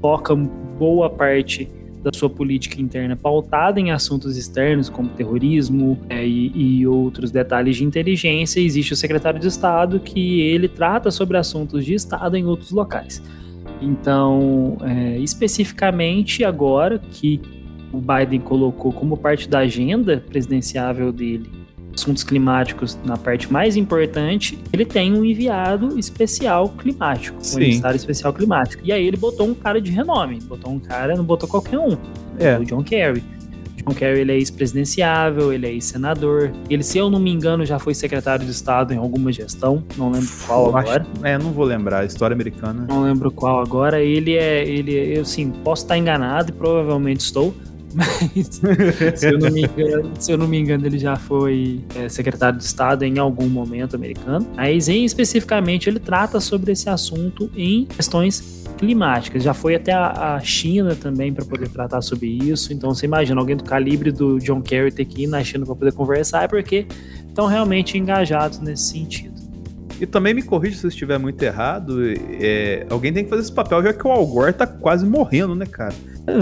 foca 0.00 0.36
boa 0.36 1.10
parte 1.10 1.68
da 2.00 2.12
sua 2.14 2.30
política 2.30 2.80
interna 2.80 3.16
pautada 3.16 3.80
em 3.80 3.90
assuntos 3.90 4.36
externos, 4.36 4.88
como 4.88 5.08
terrorismo 5.08 5.98
é, 6.08 6.24
e, 6.24 6.52
e, 6.54 6.86
outros 6.86 7.32
detalhes 7.32 7.76
de 7.76 7.84
inteligência, 7.84 8.60
existe 8.60 8.92
o 8.92 8.96
secretário 8.96 9.40
de 9.40 9.48
Estado 9.48 9.98
que 9.98 10.40
ele 10.42 10.68
trata 10.68 11.10
sobre 11.10 11.36
assuntos 11.36 11.84
de 11.84 11.94
Estado 11.94 12.36
em 12.36 12.44
outros 12.44 12.70
locais. 12.70 13.20
Então, 13.82 14.78
é, 14.82 15.18
especificamente 15.18 16.44
agora 16.44 17.00
que 17.00 17.40
o 17.92 17.98
Biden 17.98 18.40
colocou 18.40 18.92
como 18.92 19.16
parte 19.16 19.48
da 19.48 19.60
agenda 19.60 20.22
presidenciável 20.28 21.10
dele 21.10 21.55
assuntos 21.96 22.22
climáticos 22.22 22.98
na 23.04 23.16
parte 23.16 23.50
mais 23.50 23.76
importante, 23.76 24.58
ele 24.72 24.84
tem 24.84 25.12
um 25.12 25.24
enviado 25.24 25.98
especial 25.98 26.68
climático, 26.68 27.38
um 27.54 27.58
emissário 27.58 27.96
especial 27.96 28.32
climático. 28.32 28.82
E 28.84 28.92
aí 28.92 29.06
ele 29.06 29.16
botou 29.16 29.48
um 29.48 29.54
cara 29.54 29.80
de 29.80 29.90
renome, 29.90 30.38
botou 30.42 30.70
um 30.72 30.78
cara, 30.78 31.16
não 31.16 31.24
botou 31.24 31.48
qualquer 31.48 31.78
um, 31.78 31.96
é. 32.38 32.58
o 32.58 32.64
John 32.64 32.82
Kerry. 32.82 33.24
John 33.76 33.94
Kerry 33.94 34.20
ele 34.20 34.32
é 34.32 34.34
ex-presidenciável, 34.36 35.52
ele 35.52 35.66
é 35.66 35.72
ex-senador. 35.72 36.50
Ele, 36.68 36.82
se 36.82 36.98
eu 36.98 37.08
não 37.08 37.20
me 37.20 37.30
engano, 37.30 37.64
já 37.64 37.78
foi 37.78 37.94
secretário 37.94 38.44
de 38.44 38.50
Estado 38.50 38.92
em 38.92 38.96
alguma 38.96 39.30
gestão. 39.32 39.84
Não 39.96 40.10
lembro 40.10 40.28
qual 40.46 40.66
eu 40.66 40.76
agora. 40.76 41.06
Acho, 41.14 41.26
é, 41.26 41.38
não 41.38 41.52
vou 41.52 41.64
lembrar. 41.64 42.04
História 42.04 42.34
americana. 42.34 42.84
Não 42.88 43.02
lembro 43.02 43.30
qual 43.30 43.60
agora. 43.60 44.02
Ele 44.02 44.34
é. 44.34 44.66
Ele, 44.66 44.92
eu 45.16 45.24
sim, 45.24 45.52
posso 45.62 45.84
estar 45.84 45.96
enganado 45.96 46.50
e 46.50 46.52
provavelmente 46.52 47.20
estou. 47.20 47.54
Mas 47.96 48.60
se 49.18 49.26
eu 49.26 49.38
não 49.38 49.50
me 49.50 49.62
engano, 49.62 50.12
se 50.18 50.32
eu 50.32 50.38
não 50.38 50.46
me 50.46 50.58
engano 50.58 50.86
ele 50.86 50.98
já 50.98 51.16
foi 51.16 51.80
é, 51.94 52.08
secretário 52.08 52.58
de 52.58 52.64
Estado 52.64 53.04
em 53.04 53.18
algum 53.18 53.48
momento 53.48 53.96
americano. 53.96 54.46
Mas 54.54 54.88
em 54.88 55.04
especificamente 55.04 55.88
ele 55.88 55.98
trata 55.98 56.38
sobre 56.38 56.72
esse 56.72 56.90
assunto 56.90 57.50
em 57.56 57.86
questões 57.86 58.64
climáticas. 58.76 59.42
Já 59.42 59.54
foi 59.54 59.74
até 59.74 59.92
a, 59.92 60.34
a 60.34 60.40
China 60.40 60.94
também 60.94 61.32
para 61.32 61.44
poder 61.44 61.68
tratar 61.70 62.02
sobre 62.02 62.26
isso. 62.26 62.72
Então 62.72 62.94
você 62.94 63.06
imagina 63.06 63.40
alguém 63.40 63.56
do 63.56 63.64
calibre 63.64 64.12
do 64.12 64.38
John 64.38 64.60
Kerry 64.60 64.92
ter 64.92 65.06
que 65.06 65.22
ir 65.22 65.26
na 65.26 65.42
China 65.42 65.64
para 65.64 65.74
poder 65.74 65.92
conversar, 65.92 66.44
é 66.44 66.48
porque 66.48 66.86
estão 67.26 67.46
realmente 67.46 67.96
engajados 67.96 68.58
nesse 68.58 68.90
sentido. 68.90 69.34
E 69.98 70.04
também 70.04 70.34
me 70.34 70.42
corrija 70.42 70.76
se 70.76 70.84
eu 70.84 70.88
estiver 70.88 71.18
muito 71.18 71.42
errado. 71.42 71.98
É, 72.38 72.86
alguém 72.90 73.12
tem 73.12 73.24
que 73.24 73.30
fazer 73.30 73.42
esse 73.42 73.52
papel, 73.52 73.82
já 73.82 73.94
que 73.94 74.06
o 74.06 74.10
Al 74.10 74.26
Gore 74.26 74.52
tá 74.52 74.66
quase 74.66 75.06
morrendo, 75.06 75.54
né, 75.54 75.64
cara? 75.64 75.94
É, 76.26 76.32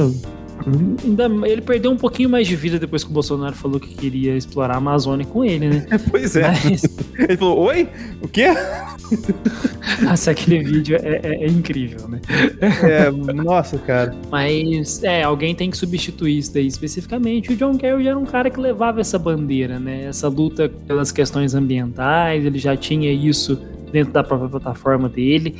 Ainda, 1.05 1.27
ele 1.47 1.61
perdeu 1.61 1.90
um 1.90 1.97
pouquinho 1.97 2.31
mais 2.31 2.47
de 2.47 2.57
vida 2.57 2.79
depois 2.79 3.05
que 3.05 3.11
o 3.11 3.12
Bolsonaro 3.12 3.55
falou 3.55 3.79
que 3.79 3.95
queria 3.95 4.37
explorar 4.37 4.75
a 4.75 4.79
Amazônia 4.79 5.27
com 5.27 5.45
ele, 5.45 5.69
né? 5.69 5.87
pois 6.11 6.37
é. 6.37 6.49
Mas... 6.49 6.83
Ele 7.19 7.37
falou, 7.37 7.59
oi? 7.61 7.88
O 8.23 8.29
quê? 8.29 8.49
Nossa, 10.03 10.31
aquele 10.31 10.64
vídeo 10.64 10.97
é, 10.97 11.21
é, 11.23 11.45
é, 11.45 11.47
incrível, 11.47 12.09
né? 12.09 12.21
É, 12.61 13.11
nossa, 13.33 13.79
cara. 13.79 14.14
Mas, 14.31 15.03
é, 15.05 15.23
alguém 15.23 15.55
tem 15.55 15.71
que 15.71 15.77
substituir 15.77 16.38
isso 16.38 16.53
daí 16.55 16.67
especificamente. 16.67 17.53
O 17.53 17.57
John 17.57 17.77
Kerry 17.77 18.09
era 18.09 18.19
um 18.19 18.25
cara 18.25 18.51
que 18.51 18.59
levava 18.59 19.01
essa 19.01 19.19
bandeira, 19.19 19.79
né? 19.79 20.05
Essa 20.07 20.29
luta 20.29 20.69
pelas 20.87 21.12
questões 21.12 21.55
ambientais, 21.55 22.45
ele 22.45 22.59
já 22.59 22.77
tinha 22.77 23.12
isso 23.12 23.61
dentro 23.93 24.12
da 24.12 24.25
própria 24.25 24.49
plataforma 24.49 25.09
dele. 25.09 25.55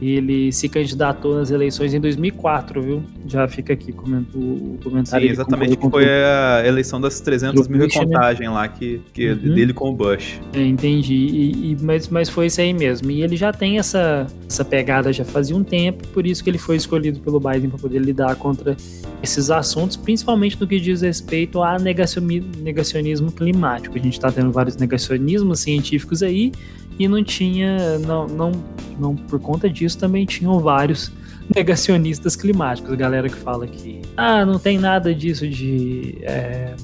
Ele 0.00 0.52
se 0.52 0.68
candidatou 0.68 1.36
nas 1.36 1.50
eleições 1.50 1.94
em 1.94 2.00
2004, 2.00 2.82
viu? 2.82 3.02
Já 3.26 3.46
fica 3.48 3.72
aqui 3.72 3.92
comento, 3.92 4.36
o 4.38 4.78
comentário. 4.82 5.26
Sim, 5.26 5.32
exatamente, 5.32 5.76
que 5.76 5.90
foi 5.90 6.06
a 6.06 6.62
eleição 6.66 7.00
das 7.00 7.20
300 7.20 7.68
mil 7.68 7.80
recontagem 7.80 8.48
lá 8.48 8.66
que, 8.68 9.00
que 9.12 9.30
uhum. 9.30 9.54
dele 9.54 9.72
com 9.72 9.90
o 9.90 9.92
Bush. 9.92 10.40
É, 10.52 10.62
entendi, 10.62 11.14
e, 11.14 11.72
e, 11.72 11.76
mas, 11.80 12.08
mas 12.08 12.28
foi 12.28 12.46
isso 12.46 12.60
aí 12.60 12.72
mesmo. 12.72 13.10
E 13.10 13.22
ele 13.22 13.36
já 13.36 13.52
tem 13.52 13.78
essa, 13.78 14.26
essa 14.48 14.64
pegada 14.64 15.12
já 15.12 15.24
fazia 15.24 15.56
um 15.56 15.64
tempo, 15.64 16.06
por 16.08 16.26
isso 16.26 16.42
que 16.42 16.50
ele 16.50 16.58
foi 16.58 16.76
escolhido 16.76 17.20
pelo 17.20 17.40
Biden 17.40 17.70
para 17.70 17.78
poder 17.78 18.00
lidar 18.00 18.34
contra 18.36 18.76
esses 19.22 19.50
assuntos, 19.50 19.96
principalmente 19.96 20.60
no 20.60 20.66
que 20.66 20.78
diz 20.78 21.00
respeito 21.00 21.62
a 21.62 21.78
negacionismo 21.78 23.32
climático. 23.32 23.96
A 23.96 24.00
gente 24.00 24.12
está 24.12 24.30
tendo 24.30 24.52
vários 24.52 24.76
negacionismos 24.76 25.60
científicos 25.60 26.22
aí, 26.22 26.52
e 26.98 27.08
não 27.08 27.22
tinha, 27.22 27.98
não, 27.98 28.26
não, 28.26 28.52
não 28.98 29.16
por 29.16 29.40
conta 29.40 29.68
disso 29.68 29.98
também 29.98 30.24
tinham 30.24 30.58
vários 30.60 31.12
negacionistas 31.54 32.36
climáticos, 32.36 32.92
a 32.92 32.96
galera 32.96 33.28
que 33.28 33.36
fala 33.36 33.66
que 33.66 34.00
ah, 34.16 34.44
não 34.44 34.58
tem 34.58 34.78
nada 34.78 35.14
disso 35.14 35.46
de 35.46 36.18
é, 36.22 36.74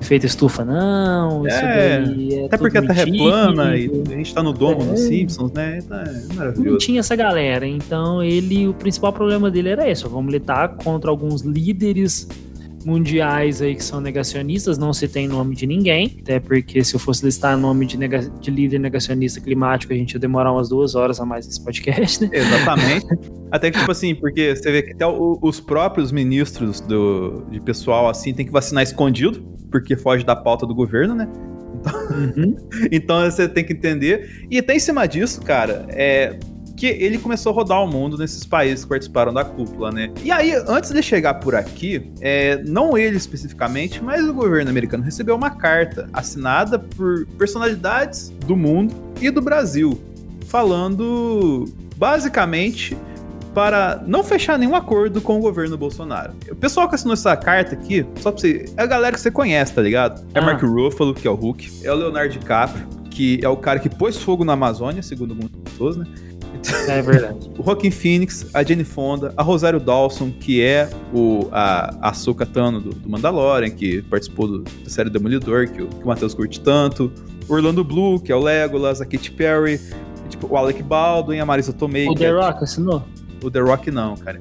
efeito 0.00 0.26
estufa, 0.26 0.64
não. 0.64 1.46
É, 1.46 2.02
é 2.02 2.44
até 2.46 2.56
porque 2.56 2.78
a 2.78 2.82
Terra 2.82 3.02
é 3.02 3.06
plana 3.06 3.76
e 3.76 3.90
a 4.08 4.16
gente 4.16 4.34
tá 4.34 4.42
no 4.42 4.52
domo 4.52 4.82
é, 4.82 4.86
dos 4.86 5.00
Simpsons, 5.00 5.52
né? 5.52 5.80
Tá, 5.88 6.04
é 6.06 6.34
maravilhoso. 6.34 6.70
Não 6.70 6.78
tinha 6.78 7.00
essa 7.00 7.16
galera, 7.16 7.66
então 7.66 8.22
ele, 8.22 8.68
o 8.68 8.74
principal 8.74 9.12
problema 9.12 9.50
dele 9.50 9.70
era 9.70 9.88
esse, 9.88 10.06
vamos 10.06 10.32
lutar 10.32 10.76
contra 10.76 11.10
alguns 11.10 11.42
líderes 11.42 12.28
mundiais 12.86 13.60
aí 13.60 13.74
que 13.74 13.82
são 13.82 14.00
negacionistas, 14.00 14.78
não 14.78 14.92
se 14.92 15.08
tem 15.08 15.26
nome 15.26 15.56
de 15.56 15.66
ninguém, 15.66 16.18
até 16.22 16.38
porque 16.38 16.84
se 16.84 16.94
eu 16.94 17.00
fosse 17.00 17.24
listar 17.24 17.58
nome 17.58 17.84
de, 17.84 17.98
nega, 17.98 18.20
de 18.20 18.48
líder 18.48 18.78
negacionista 18.78 19.40
climático, 19.40 19.92
a 19.92 19.96
gente 19.96 20.12
ia 20.12 20.20
demorar 20.20 20.52
umas 20.52 20.68
duas 20.68 20.94
horas 20.94 21.18
a 21.18 21.26
mais 21.26 21.46
nesse 21.46 21.62
podcast, 21.62 22.22
né? 22.22 22.30
Exatamente. 22.32 23.06
até 23.50 23.72
que, 23.72 23.78
tipo 23.80 23.90
assim, 23.90 24.14
porque 24.14 24.54
você 24.54 24.70
vê 24.70 24.82
que 24.82 24.92
até 24.92 25.04
os 25.04 25.58
próprios 25.58 26.12
ministros 26.12 26.80
do, 26.80 27.44
de 27.50 27.60
pessoal, 27.60 28.08
assim, 28.08 28.32
tem 28.32 28.46
que 28.46 28.52
vacinar 28.52 28.84
escondido, 28.84 29.42
porque 29.68 29.96
foge 29.96 30.24
da 30.24 30.36
pauta 30.36 30.64
do 30.64 30.74
governo, 30.74 31.14
né? 31.16 31.28
Então, 31.74 32.08
uhum. 32.10 32.56
então 32.92 33.24
você 33.24 33.48
tem 33.48 33.64
que 33.64 33.72
entender. 33.72 34.46
E 34.48 34.58
até 34.58 34.76
em 34.76 34.78
cima 34.78 35.06
disso, 35.06 35.42
cara, 35.42 35.86
é, 35.88 36.38
que 36.76 36.86
ele 36.86 37.18
começou 37.18 37.52
a 37.52 37.54
rodar 37.54 37.82
o 37.82 37.86
mundo 37.88 38.18
nesses 38.18 38.44
países 38.44 38.84
que 38.84 38.90
participaram 38.90 39.32
da 39.32 39.44
cúpula, 39.44 39.90
né? 39.90 40.12
E 40.22 40.30
aí, 40.30 40.52
antes 40.68 40.92
de 40.92 41.02
chegar 41.02 41.34
por 41.34 41.54
aqui, 41.54 42.12
é, 42.20 42.62
não 42.64 42.98
ele 42.98 43.16
especificamente, 43.16 44.02
mas 44.02 44.28
o 44.28 44.34
governo 44.34 44.70
americano 44.70 45.02
recebeu 45.02 45.34
uma 45.34 45.50
carta 45.50 46.08
assinada 46.12 46.78
por 46.78 47.26
personalidades 47.38 48.30
do 48.44 48.54
mundo 48.54 48.94
e 49.20 49.30
do 49.30 49.40
Brasil, 49.40 49.98
falando 50.46 51.64
basicamente 51.96 52.96
para 53.54 54.02
não 54.06 54.22
fechar 54.22 54.58
nenhum 54.58 54.76
acordo 54.76 55.18
com 55.22 55.38
o 55.38 55.40
governo 55.40 55.78
Bolsonaro. 55.78 56.34
O 56.50 56.54
pessoal 56.54 56.86
que 56.90 56.94
assinou 56.94 57.14
essa 57.14 57.34
carta 57.34 57.74
aqui, 57.74 58.06
só 58.20 58.30
pra 58.30 58.38
você. 58.38 58.66
É 58.76 58.82
a 58.82 58.86
galera 58.86 59.14
que 59.14 59.20
você 59.20 59.30
conhece, 59.30 59.72
tá 59.72 59.80
ligado? 59.80 60.22
É 60.34 60.40
ah. 60.40 60.42
Mark 60.42 60.62
Ruffalo, 60.62 61.14
que 61.14 61.26
é 61.26 61.30
o 61.30 61.34
Hulk, 61.34 61.80
é 61.82 61.90
o 61.90 61.94
Leonardo 61.94 62.34
DiCaprio, 62.34 62.86
que 63.10 63.40
é 63.42 63.48
o 63.48 63.56
cara 63.56 63.78
que 63.78 63.88
pôs 63.88 64.18
fogo 64.18 64.44
na 64.44 64.52
Amazônia, 64.52 65.02
segundo 65.02 65.30
algumas 65.30 65.50
pessoas, 65.64 65.96
né? 65.96 66.04
É 66.88 67.02
verdade. 67.02 67.50
o 67.58 67.62
Joaquin 67.62 67.90
Phoenix, 67.90 68.46
a 68.54 68.62
Jenny 68.62 68.84
Fonda, 68.84 69.32
a 69.36 69.42
Rosário 69.42 69.80
Dawson, 69.80 70.30
que 70.30 70.62
é 70.62 70.88
o, 71.12 71.48
a, 71.52 71.94
a 72.00 72.10
Ahsoka 72.10 72.46
Tano 72.46 72.80
do, 72.80 72.90
do 72.90 73.08
Mandalorian, 73.08 73.70
que 73.70 74.02
participou 74.02 74.46
do, 74.46 74.58
da 74.62 74.88
série 74.90 75.10
Demolidor, 75.10 75.68
que, 75.68 75.84
que 75.84 76.04
o 76.04 76.06
Matheus 76.06 76.34
curte 76.34 76.60
tanto. 76.60 77.12
O 77.48 77.54
Orlando 77.54 77.84
Blue, 77.84 78.20
que 78.20 78.32
é 78.32 78.34
o 78.36 78.40
Legolas, 78.40 79.00
a 79.00 79.06
Katy 79.06 79.32
Perry, 79.32 79.80
tipo, 80.28 80.52
o 80.52 80.56
Alec 80.56 80.82
Baldwin, 80.82 81.38
a 81.38 81.46
Marisa 81.46 81.72
Tomei. 81.72 82.08
O 82.08 82.14
The 82.14 82.30
Rock 82.30 82.64
assinou? 82.64 83.02
o 83.42 83.50
The 83.50 83.60
Rock 83.60 83.90
não, 83.90 84.16
cara. 84.16 84.38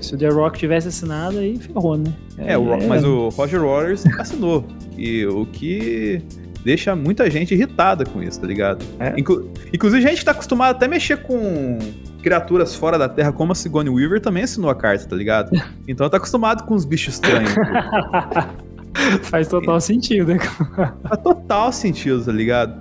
Se 0.00 0.14
o 0.14 0.18
The 0.18 0.28
Rock 0.28 0.58
tivesse 0.58 0.88
assinado, 0.88 1.38
aí 1.38 1.58
ferrou, 1.58 1.96
né? 1.96 2.12
É, 2.38 2.56
o, 2.56 2.72
é. 2.74 2.86
mas 2.86 3.04
o 3.04 3.28
Roger 3.28 3.62
Waters 3.62 4.04
assinou. 4.18 4.64
E 4.96 5.24
o 5.26 5.46
que 5.46 6.22
deixa 6.64 6.94
muita 6.94 7.30
gente 7.30 7.54
irritada 7.54 8.04
com 8.04 8.22
isso, 8.22 8.40
tá 8.40 8.46
ligado? 8.46 8.84
É. 8.98 9.18
Inclu 9.18 9.50
inclusive, 9.72 10.02
gente 10.02 10.18
que 10.18 10.24
tá 10.24 10.32
acostumada 10.32 10.76
até 10.76 10.86
a 10.86 10.88
mexer 10.88 11.18
com 11.18 11.78
criaturas 12.22 12.74
fora 12.74 12.98
da 12.98 13.08
Terra, 13.08 13.32
como 13.32 13.52
a 13.52 13.54
Sigourney 13.54 13.92
Weaver, 13.92 14.20
também 14.20 14.42
assinou 14.42 14.70
a 14.70 14.74
carta, 14.74 15.06
tá 15.06 15.16
ligado? 15.16 15.50
Então 15.88 16.08
tá 16.08 16.18
acostumado 16.18 16.64
com 16.64 16.74
os 16.74 16.84
bichos 16.84 17.14
estranhos. 17.14 17.52
Faz 19.22 19.48
total 19.48 19.80
sentido, 19.80 20.34
né? 20.34 20.38
Faz 20.38 21.22
total 21.22 21.72
sentido, 21.72 22.24
tá 22.24 22.30
ligado? 22.30 22.80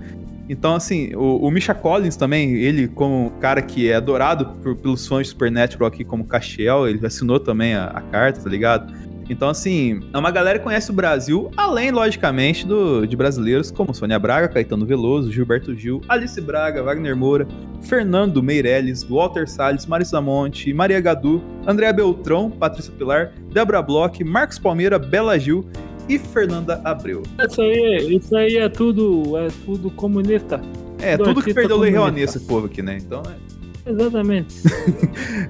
Então, 0.50 0.76
assim, 0.76 1.16
o, 1.16 1.38
o 1.38 1.52
Misha 1.52 1.76
Collins 1.76 2.16
também, 2.16 2.56
ele 2.56 2.88
como 2.88 3.30
cara 3.40 3.62
que 3.62 3.90
é 3.90 3.96
adorado 3.96 4.48
por, 4.64 4.76
pelos 4.76 5.08
fãs 5.08 5.28
de 5.28 5.30
Supernatural 5.30 5.88
aqui 5.88 6.04
como 6.04 6.26
Castiel, 6.26 6.88
ele 6.88 7.06
assinou 7.06 7.40
também 7.40 7.76
a, 7.76 7.86
a 7.86 8.02
carta, 8.02 8.42
tá 8.42 8.50
ligado? 8.50 8.92
Então, 9.30 9.48
assim, 9.48 10.02
é 10.12 10.18
uma 10.18 10.32
galera 10.32 10.58
que 10.58 10.64
conhece 10.66 10.90
o 10.90 10.94
Brasil, 10.94 11.52
além, 11.56 11.92
logicamente, 11.92 12.66
do, 12.66 13.06
de 13.06 13.16
brasileiros 13.16 13.70
como 13.70 13.94
Sônia 13.94 14.18
Braga, 14.18 14.48
Caetano 14.48 14.86
Veloso, 14.86 15.32
Gilberto 15.32 15.76
Gil, 15.76 16.02
Alice 16.10 16.42
Braga, 16.42 16.82
Wagner 16.82 17.16
Moura, 17.16 17.48
Fernando 17.82 18.42
Meirelles, 18.42 19.04
Walter 19.04 19.48
Salles, 19.48 19.86
Marisa 19.86 20.20
Monte, 20.20 20.74
Maria 20.74 21.00
Gadu, 21.00 21.44
Andréa 21.68 21.94
Beltrão, 21.94 22.50
Patrícia 22.50 22.92
Pilar, 22.98 23.32
Débora 23.54 23.84
Bloch, 23.84 24.24
Marcos 24.24 24.58
Palmeira, 24.58 24.98
Bela 24.98 25.38
Gil 25.38 25.70
e 26.10 26.18
Fernanda 26.18 26.82
Abreu. 26.84 27.22
Isso 27.48 27.62
aí, 27.62 28.16
isso 28.16 28.36
aí 28.36 28.58
é 28.58 28.68
tudo, 28.68 29.38
é 29.38 29.48
tudo 29.64 29.92
comunista. 29.92 30.60
É, 31.02 31.16
Do 31.16 31.24
tudo 31.26 31.44
que 31.44 31.54
perdeu 31.54 31.78
lei. 31.78 31.94
Rouanet, 31.96 32.24
esse 32.24 32.40
povo 32.42 32.66
aqui, 32.66 32.82
né? 32.82 32.98
Então, 33.00 33.22
é... 33.22 33.49
Exatamente. 33.90 34.56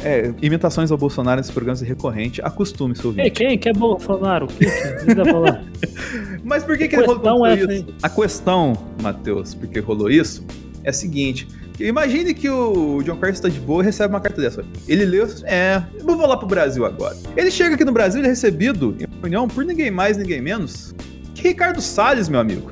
É, 0.01 0.33
imitações 0.41 0.91
ao 0.91 0.97
Bolsonaro 0.97 1.37
nesses 1.37 1.51
programas 1.51 1.81
é 1.81 1.85
recorrente. 1.85 2.41
Acostume, 2.41 2.95
seu 2.95 3.13
Ei, 3.17 3.29
quem 3.29 3.57
que 3.57 3.67
é 3.67 3.73
Bolsonaro? 3.73 4.45
O 4.45 4.47
que 4.47 4.65
que 4.65 4.71
você 4.71 5.15
tá 5.15 5.25
falando? 5.25 5.59
Mas 6.43 6.63
por 6.63 6.77
que, 6.77 6.87
que 6.87 6.95
ele 6.95 7.05
rolou 7.05 7.45
é 7.45 7.55
isso? 7.55 7.63
essa 7.63 7.71
aí. 7.73 7.85
A 8.01 8.09
questão, 8.09 8.73
Matheus, 9.01 9.53
porque 9.53 9.79
rolou 9.79 10.09
isso, 10.09 10.45
é 10.83 10.89
a 10.89 10.93
seguinte. 10.93 11.47
Imagine 11.79 12.33
que 12.33 12.49
o 12.49 13.01
John 13.03 13.15
Carter 13.15 13.33
está 13.33 13.49
de 13.49 13.59
boa 13.59 13.81
e 13.83 13.85
recebe 13.85 14.13
uma 14.13 14.21
carta 14.21 14.41
dessa. 14.41 14.63
Ele 14.87 15.05
leu, 15.05 15.27
é, 15.43 15.83
eu 15.97 16.05
vou 16.05 16.27
lá 16.27 16.37
pro 16.37 16.47
Brasil 16.47 16.85
agora. 16.85 17.15
Ele 17.35 17.51
chega 17.51 17.75
aqui 17.75 17.83
no 17.83 17.91
Brasil, 17.91 18.19
ele 18.21 18.27
é 18.27 18.31
recebido, 18.31 18.95
em 18.99 19.05
reunião, 19.21 19.47
por 19.47 19.65
ninguém 19.65 19.91
mais, 19.91 20.17
ninguém 20.17 20.41
menos, 20.41 20.93
que 21.35 21.43
Ricardo 21.49 21.81
Salles, 21.81 22.29
meu 22.29 22.39
amigo. 22.39 22.71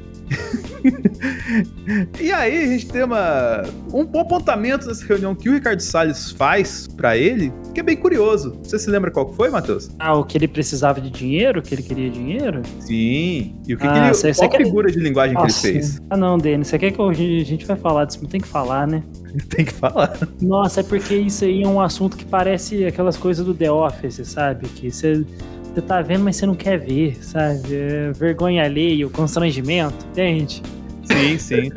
e 2.20 2.32
aí 2.32 2.64
a 2.64 2.66
gente 2.66 2.86
tem 2.86 3.02
uma, 3.02 3.62
um 3.92 4.02
apontamento 4.18 4.86
dessa 4.86 5.04
reunião 5.06 5.34
que 5.34 5.48
o 5.48 5.52
Ricardo 5.54 5.80
Salles 5.80 6.30
faz 6.32 6.86
pra 6.86 7.16
ele, 7.16 7.52
que 7.74 7.80
é 7.80 7.82
bem 7.82 7.96
curioso. 7.96 8.58
Você 8.62 8.78
se 8.78 8.90
lembra 8.90 9.10
qual 9.10 9.26
que 9.26 9.36
foi, 9.36 9.50
Matheus? 9.50 9.90
Ah, 9.98 10.14
o 10.14 10.24
que 10.24 10.36
ele 10.38 10.48
precisava 10.48 11.00
de 11.00 11.10
dinheiro? 11.10 11.62
Que 11.62 11.74
ele 11.74 11.82
queria 11.82 12.10
dinheiro? 12.10 12.62
Sim. 12.80 13.56
E 13.66 13.74
o 13.74 13.78
que, 13.78 13.86
Ah, 13.86 13.92
que 13.92 13.98
ele, 13.98 14.08
você- 14.08 14.34
qual 14.34 14.50
quer- 14.50 14.64
figura 14.64 14.90
de 14.90 14.98
linguagem 14.98 15.34
Nossa. 15.34 15.60
que 15.60 15.66
ele 15.68 15.74
fez? 15.80 16.00
Ah, 16.10 16.16
não, 16.16 16.38
Denis, 16.38 16.68
você 16.68 16.78
quer 16.78 16.90
que 16.92 17.00
a 17.00 17.12
gente 17.12 17.66
vai 17.66 17.76
falar 17.76 18.04
disso? 18.04 18.18
Mas 18.22 18.30
Tem 18.30 18.40
que 18.40 18.48
falar, 18.48 18.86
né? 18.86 19.02
Tem 19.50 19.64
que 19.64 19.72
falar. 19.72 20.16
Nossa, 20.40 20.80
é 20.80 20.82
porque 20.82 21.14
isso 21.16 21.44
aí 21.44 21.62
é 21.62 21.68
um 21.68 21.80
assunto 21.80 22.16
que 22.16 22.24
parece 22.24 22.84
aquelas 22.84 23.16
coisas 23.16 23.44
do 23.44 23.54
The 23.54 23.70
Office, 23.70 24.20
sabe? 24.24 24.68
Que 24.68 24.90
você, 24.90 25.24
você 25.74 25.82
tá 25.82 26.00
vendo, 26.02 26.24
mas 26.24 26.36
você 26.36 26.46
não 26.46 26.54
quer 26.54 26.78
ver, 26.78 27.16
sabe? 27.22 27.60
É 27.74 28.12
vergonha 28.12 28.62
alheia, 28.64 29.06
o 29.06 29.10
constrangimento, 29.10 30.06
entende? 30.12 30.62
Sim, 31.04 31.38
sim. 31.38 31.70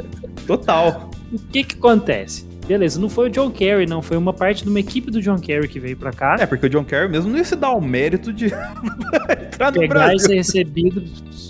Total. 0.45 1.10
O 1.33 1.39
que 1.39 1.63
que 1.63 1.75
acontece? 1.75 2.45
Beleza, 2.67 2.99
não 2.99 3.10
foi 3.10 3.27
o 3.27 3.29
John 3.31 3.49
Kerry, 3.49 3.86
não. 3.86 4.01
Foi 4.01 4.17
uma 4.17 4.33
parte 4.33 4.63
de 4.63 4.69
uma 4.69 4.79
equipe 4.79 5.10
do 5.10 5.21
John 5.21 5.38
Kerry 5.38 5.67
que 5.69 5.79
veio 5.79 5.95
pra 5.95 6.12
cá. 6.12 6.36
É, 6.39 6.45
porque 6.45 6.65
o 6.65 6.69
John 6.69 6.83
Kerry 6.83 7.10
mesmo 7.10 7.31
não 7.31 7.38
ia 7.38 7.43
se 7.45 7.55
dar 7.55 7.71
o 7.71 7.81
mérito 7.81 8.31
de 8.33 8.45
entrar 9.45 9.71
no 9.71 9.79
pegar 9.79 9.83
e 9.83 9.88
Brasil. 9.88 10.19
ser 10.19 10.36
recebido. 10.36 11.03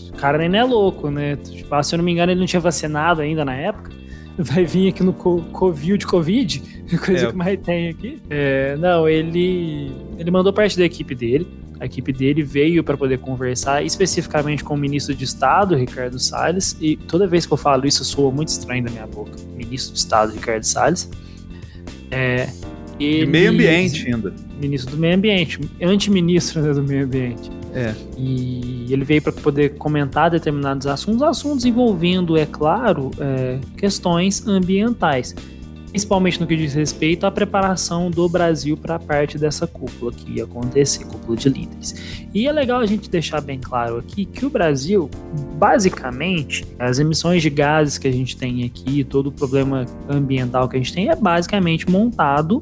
O 0.10 0.14
cara 0.18 0.38
nem 0.38 0.60
é 0.60 0.64
louco, 0.64 1.10
né? 1.10 1.36
Tipo, 1.38 1.74
ah, 1.76 1.82
se 1.84 1.94
eu 1.96 1.98
não 1.98 2.06
me 2.06 2.12
engano, 2.12 2.32
ele 2.32 2.40
não 2.40 2.46
tinha 2.48 2.60
vacinado 2.60 3.22
ainda 3.22 3.44
na 3.44 3.54
época. 3.56 3.92
Vai 4.38 4.66
vir 4.66 4.90
aqui 4.90 5.02
no 5.04 5.12
co- 5.14 5.42
Covil 5.52 5.98
de 5.98 6.06
Covid, 6.06 6.62
coisa 7.04 7.26
É. 7.28 7.30
que 7.32 7.36
mais 7.36 7.60
tem 7.62 7.90
aqui. 7.90 8.22
É, 8.30 8.76
não, 8.78 9.10
ele, 9.10 9.92
ele 10.20 10.30
mandou 10.30 10.54
parte 10.54 10.78
da 10.78 10.86
equipe 10.86 11.16
dele. 11.16 11.48
A 11.80 11.86
equipe 11.86 12.12
dele 12.12 12.42
veio 12.44 12.84
para 12.84 12.98
poder 12.98 13.20
conversar 13.20 13.84
especificamente 13.84 14.64
com 14.64 14.74
o 14.74 14.78
ministro 14.78 15.14
de 15.14 15.24
Estado, 15.26 15.76
Ricardo 15.76 16.18
Salles. 16.20 16.76
E 16.82 16.96
toda 16.98 17.28
vez 17.28 17.46
que 17.46 17.54
eu 17.54 17.58
falo 17.58 17.86
isso, 17.88 18.04
soa 18.04 18.32
muito 18.32 18.48
estranho 18.50 18.84
da 18.84 18.90
minha 18.92 19.06
boca. 19.08 19.32
Ministro 19.56 19.94
de 19.94 20.00
Estado, 20.00 20.32
Ricardo 20.34 20.64
Salles. 20.64 21.10
É, 22.10 22.48
De 22.98 23.06
ele- 23.06 23.26
meio 23.28 23.52
ambiente 23.52 24.08
ainda. 24.14 24.34
Ministro 24.60 24.96
do 24.96 24.98
Meio 25.00 25.16
Ambiente, 25.16 25.60
anti-ministro 25.80 26.62
né, 26.64 26.74
do 26.74 26.82
Meio 26.82 27.06
Ambiente. 27.06 27.52
É. 27.76 27.94
E 28.18 28.88
ele 28.92 29.04
veio 29.04 29.22
para 29.22 29.32
poder 29.32 29.76
comentar 29.76 30.32
determinados 30.32 30.88
assuntos, 30.88 31.22
assuntos 31.22 31.64
envolvendo, 31.64 32.36
é 32.36 32.46
claro, 32.48 33.12
é, 33.20 33.60
questões 33.78 34.48
ambientais, 34.48 35.36
principalmente 35.98 36.40
no 36.40 36.46
que 36.46 36.56
diz 36.56 36.76
respeito 36.76 37.26
à 37.26 37.32
preparação 37.32 38.12
do 38.12 38.30
Brasil 38.30 38.78
para 38.78 38.96
a 38.96 39.00
parte 39.00 39.36
dessa 39.36 39.66
cúpula 39.66 40.12
que 40.12 40.34
ia 40.34 40.44
acontecer, 40.44 41.04
cúpula 41.06 41.36
de 41.36 41.50
líderes. 41.50 42.28
E 42.32 42.48
é 42.48 42.52
legal 42.52 42.80
a 42.80 42.86
gente 42.86 43.10
deixar 43.10 43.42
bem 43.42 43.60
claro 43.60 43.98
aqui 43.98 44.24
que 44.24 44.46
o 44.46 44.50
Brasil, 44.50 45.10
basicamente, 45.58 46.64
as 46.78 47.00
emissões 47.00 47.42
de 47.42 47.50
gases 47.50 47.98
que 47.98 48.08
a 48.08 48.12
gente 48.12 48.38
tem 48.38 48.64
aqui, 48.64 49.04
todo 49.04 49.28
o 49.28 49.32
problema 49.32 49.88
ambiental 50.08 50.70
que 50.70 50.76
a 50.76 50.80
gente 50.80 50.94
tem, 50.94 51.10
é 51.10 51.16
basicamente 51.16 51.90
montado 51.90 52.62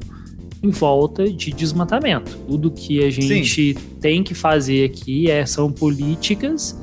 em 0.62 0.70
volta 0.70 1.30
de 1.30 1.52
desmatamento. 1.52 2.38
Tudo 2.48 2.70
que 2.70 3.04
a 3.04 3.10
gente 3.10 3.74
tem 4.00 4.22
que 4.22 4.32
fazer 4.32 4.86
aqui 4.86 5.30
é, 5.30 5.44
são 5.44 5.70
políticas 5.70 6.74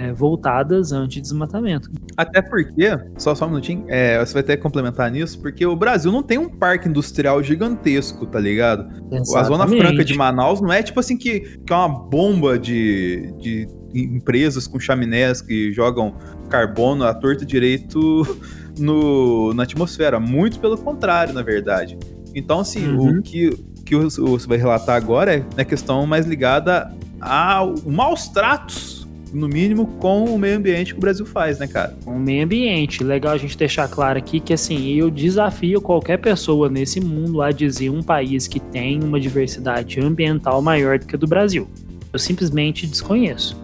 é, 0.00 0.12
voltadas 0.14 0.92
anti-desmatamento. 0.92 1.90
Até 2.16 2.40
porque, 2.40 2.98
só 3.18 3.34
só 3.34 3.44
um 3.44 3.50
minutinho, 3.50 3.84
é, 3.86 4.18
você 4.24 4.32
vai 4.32 4.42
que 4.42 4.56
complementar 4.56 5.10
nisso, 5.10 5.38
porque 5.40 5.66
o 5.66 5.76
Brasil 5.76 6.10
não 6.10 6.22
tem 6.22 6.38
um 6.38 6.48
parque 6.48 6.88
industrial 6.88 7.42
gigantesco, 7.42 8.24
tá 8.24 8.40
ligado? 8.40 8.84
A 9.12 9.22
Zona 9.22 9.64
Exatamente. 9.64 9.82
Franca 9.82 10.04
de 10.04 10.14
Manaus 10.14 10.62
não 10.62 10.72
é 10.72 10.82
tipo 10.82 10.98
assim 10.98 11.18
que, 11.18 11.40
que 11.40 11.70
é 11.72 11.76
uma 11.76 11.88
bomba 11.88 12.58
de, 12.58 13.34
de 13.38 13.68
empresas 13.94 14.66
com 14.66 14.80
chaminés 14.80 15.42
que 15.42 15.70
jogam 15.70 16.14
carbono 16.48 17.04
à 17.04 17.12
torta 17.12 17.44
e 17.44 17.46
direito 17.46 18.00
no, 18.80 19.52
na 19.52 19.64
atmosfera. 19.64 20.18
Muito 20.18 20.58
pelo 20.60 20.78
contrário, 20.78 21.34
na 21.34 21.42
verdade. 21.42 21.98
Então, 22.34 22.60
assim, 22.60 22.88
Uhum. 22.88 23.18
o 23.18 23.22
que, 23.22 23.50
que 23.84 23.94
você 23.94 24.46
vai 24.48 24.56
relatar 24.56 24.96
agora 24.96 25.34
é 25.36 25.44
a 25.60 25.64
questão 25.64 26.06
mais 26.06 26.24
ligada 26.24 26.90
ao 27.20 27.74
maus 27.86 28.28
tratos, 28.28 28.99
no 29.32 29.48
mínimo, 29.48 29.86
com 29.98 30.24
o 30.24 30.38
meio 30.38 30.56
ambiente 30.56 30.92
que 30.92 30.98
o 30.98 31.00
Brasil 31.00 31.24
faz, 31.26 31.58
né, 31.58 31.66
cara? 31.66 31.96
o 32.06 32.18
meio 32.18 32.44
ambiente. 32.44 33.02
Legal 33.04 33.32
a 33.32 33.38
gente 33.38 33.56
deixar 33.56 33.88
claro 33.88 34.18
aqui 34.18 34.40
que 34.40 34.52
assim, 34.52 34.94
eu 34.94 35.10
desafio 35.10 35.80
qualquer 35.80 36.18
pessoa 36.18 36.68
nesse 36.68 37.00
mundo 37.00 37.42
a 37.42 37.50
dizer 37.50 37.90
um 37.90 38.02
país 38.02 38.46
que 38.46 38.60
tem 38.60 39.02
uma 39.02 39.20
diversidade 39.20 40.00
ambiental 40.00 40.60
maior 40.60 40.98
do 40.98 41.06
que 41.06 41.14
a 41.14 41.18
do 41.18 41.26
Brasil. 41.26 41.68
Eu 42.12 42.18
simplesmente 42.18 42.86
desconheço. 42.86 43.60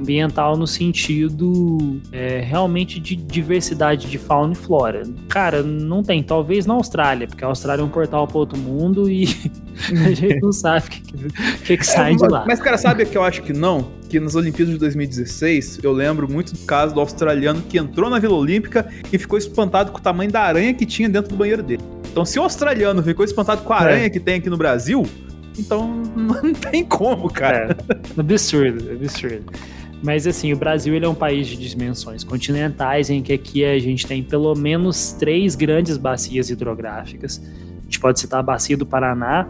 Ambiental 0.00 0.56
no 0.56 0.66
sentido 0.66 2.00
é, 2.12 2.38
realmente 2.40 3.00
de 3.00 3.16
diversidade 3.16 4.08
de 4.08 4.16
fauna 4.16 4.52
e 4.52 4.56
flora. 4.56 5.02
Cara, 5.28 5.60
não 5.62 6.04
tem. 6.04 6.22
Talvez 6.22 6.66
na 6.66 6.74
Austrália, 6.74 7.26
porque 7.26 7.42
a 7.42 7.48
Austrália 7.48 7.82
é 7.82 7.84
um 7.84 7.88
portal 7.88 8.28
para 8.28 8.38
outro 8.38 8.56
mundo 8.56 9.10
e 9.10 9.24
a 10.06 10.12
gente 10.12 10.40
não 10.40 10.52
sabe 10.52 10.86
o 10.86 10.90
que, 10.90 11.02
que, 11.64 11.76
que 11.78 11.86
sai 11.86 12.12
É, 12.12 12.16
de 12.16 12.28
lá. 12.28 12.44
Mas, 12.46 12.60
cara, 12.60 12.78
sabe 12.78 13.04
que 13.06 13.18
eu 13.18 13.24
acho 13.24 13.42
que 13.42 13.52
não? 13.52 13.97
Que 14.08 14.18
nas 14.18 14.34
Olimpíadas 14.34 14.72
de 14.74 14.80
2016, 14.80 15.80
eu 15.82 15.92
lembro 15.92 16.30
muito 16.30 16.52
do 16.54 16.58
caso 16.60 16.94
do 16.94 17.00
australiano 17.00 17.60
que 17.68 17.76
entrou 17.78 18.08
na 18.08 18.18
Vila 18.18 18.34
Olímpica 18.34 18.88
e 19.12 19.18
ficou 19.18 19.38
espantado 19.38 19.92
com 19.92 19.98
o 19.98 20.00
tamanho 20.00 20.30
da 20.32 20.40
aranha 20.40 20.72
que 20.72 20.86
tinha 20.86 21.08
dentro 21.08 21.30
do 21.30 21.36
banheiro 21.36 21.62
dele. 21.62 21.82
Então, 22.10 22.24
se 22.24 22.38
o 22.38 22.42
australiano 22.42 23.02
ficou 23.02 23.24
espantado 23.24 23.62
com 23.62 23.72
a 23.72 23.76
É. 23.76 23.80
aranha 23.80 24.10
que 24.10 24.18
tem 24.18 24.36
aqui 24.36 24.48
no 24.48 24.56
Brasil, 24.56 25.04
então 25.58 25.88
não 26.16 26.52
tem 26.54 26.84
como, 26.84 27.30
cara. 27.30 27.76
É, 27.90 28.20
absurdo, 28.20 28.90
absurdo. 28.92 29.44
Mas 30.02 30.26
assim, 30.26 30.52
o 30.52 30.56
Brasil 30.56 30.94
ele 30.94 31.04
é 31.04 31.08
um 31.08 31.14
país 31.14 31.46
de 31.48 31.56
dimensões 31.56 32.24
continentais 32.24 33.10
em 33.10 33.20
que 33.20 33.32
aqui 33.32 33.64
a 33.64 33.78
gente 33.78 34.06
tem 34.06 34.22
pelo 34.22 34.54
menos 34.54 35.12
três 35.12 35.54
grandes 35.54 35.96
bacias 35.98 36.48
hidrográficas. 36.50 37.42
A 37.80 37.82
gente 37.84 38.00
pode 38.00 38.20
citar 38.20 38.40
a 38.40 38.42
bacia 38.42 38.76
do 38.76 38.86
Paraná, 38.86 39.46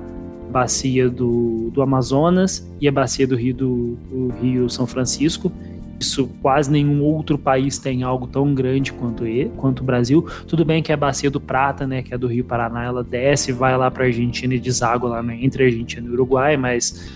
bacia 0.50 1.08
do, 1.08 1.70
do 1.72 1.82
Amazonas 1.82 2.68
e 2.80 2.88
a 2.88 2.92
bacia 2.92 3.26
do 3.26 3.37
Rio 3.37 3.54
do, 3.54 3.98
do 4.11 4.28
Rio 4.40 4.68
São 4.68 4.87
Francisco. 4.87 5.52
Isso 6.00 6.28
quase 6.40 6.70
nenhum 6.70 7.02
outro 7.02 7.37
país 7.37 7.78
tem 7.78 8.04
algo 8.04 8.26
tão 8.26 8.54
grande 8.54 8.92
quanto 8.92 9.27
ele, 9.27 9.50
quanto 9.56 9.81
o 9.81 9.85
Brasil. 9.85 10.25
Tudo 10.46 10.64
bem 10.64 10.83
que 10.83 10.92
a 10.92 10.96
bacia 10.96 11.31
do 11.31 11.40
Prata, 11.40 11.87
né, 11.87 12.02
que 12.02 12.14
é 12.14 12.18
do 12.18 12.29
Rio 12.29 12.44
Paraná, 12.44 12.85
ela 12.85 13.02
desce, 13.02 13.50
vai 13.50 13.77
lá 13.77 13.90
para 13.90 14.04
Argentina 14.04 14.54
e 14.54 14.60
deságua 14.60 15.10
lá 15.10 15.23
né, 15.23 15.38
entre 15.40 15.64
a 15.64 15.66
Argentina 15.66 16.06
e 16.06 16.10
o 16.10 16.12
Uruguai, 16.12 16.56
mas 16.56 17.10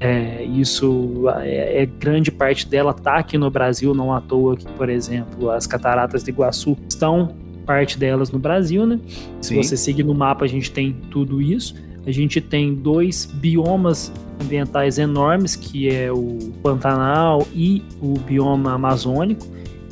é, 0.00 0.42
isso 0.42 1.24
é, 1.42 1.82
é 1.82 1.86
grande 1.86 2.32
parte 2.32 2.68
dela 2.68 2.92
tá 2.92 3.16
aqui 3.16 3.38
no 3.38 3.50
Brasil, 3.50 3.94
não 3.94 4.12
à 4.12 4.20
toa 4.20 4.56
que, 4.56 4.66
por 4.72 4.88
exemplo, 4.88 5.50
as 5.50 5.66
cataratas 5.66 6.24
de 6.24 6.30
Iguaçu 6.30 6.76
estão 6.88 7.34
parte 7.64 7.98
delas 7.98 8.30
no 8.30 8.38
Brasil, 8.38 8.86
né? 8.86 9.00
Sim. 9.40 9.62
Se 9.62 9.68
você 9.68 9.76
seguir 9.76 10.04
no 10.04 10.14
mapa, 10.14 10.44
a 10.44 10.48
gente 10.48 10.70
tem 10.70 10.92
tudo 11.10 11.40
isso. 11.40 11.74
A 12.06 12.10
gente 12.10 12.40
tem 12.40 12.74
dois 12.74 13.24
biomas 13.24 14.12
ambientais 14.42 14.98
enormes, 14.98 15.56
que 15.56 15.88
é 15.88 16.12
o 16.12 16.38
Pantanal 16.62 17.46
e 17.54 17.82
o 18.00 18.18
bioma 18.18 18.72
amazônico. 18.74 19.46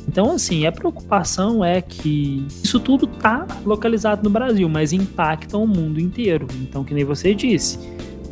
Então, 0.07 0.31
assim, 0.31 0.65
a 0.65 0.71
preocupação 0.71 1.63
é 1.63 1.81
que 1.81 2.45
isso 2.63 2.79
tudo 2.79 3.05
está 3.05 3.47
localizado 3.65 4.23
no 4.23 4.29
Brasil, 4.29 4.67
mas 4.67 4.91
impacta 4.93 5.57
o 5.57 5.65
mundo 5.65 5.99
inteiro. 5.99 6.47
Então, 6.61 6.83
que 6.83 6.93
nem 6.93 7.03
você 7.03 7.33
disse, 7.33 7.79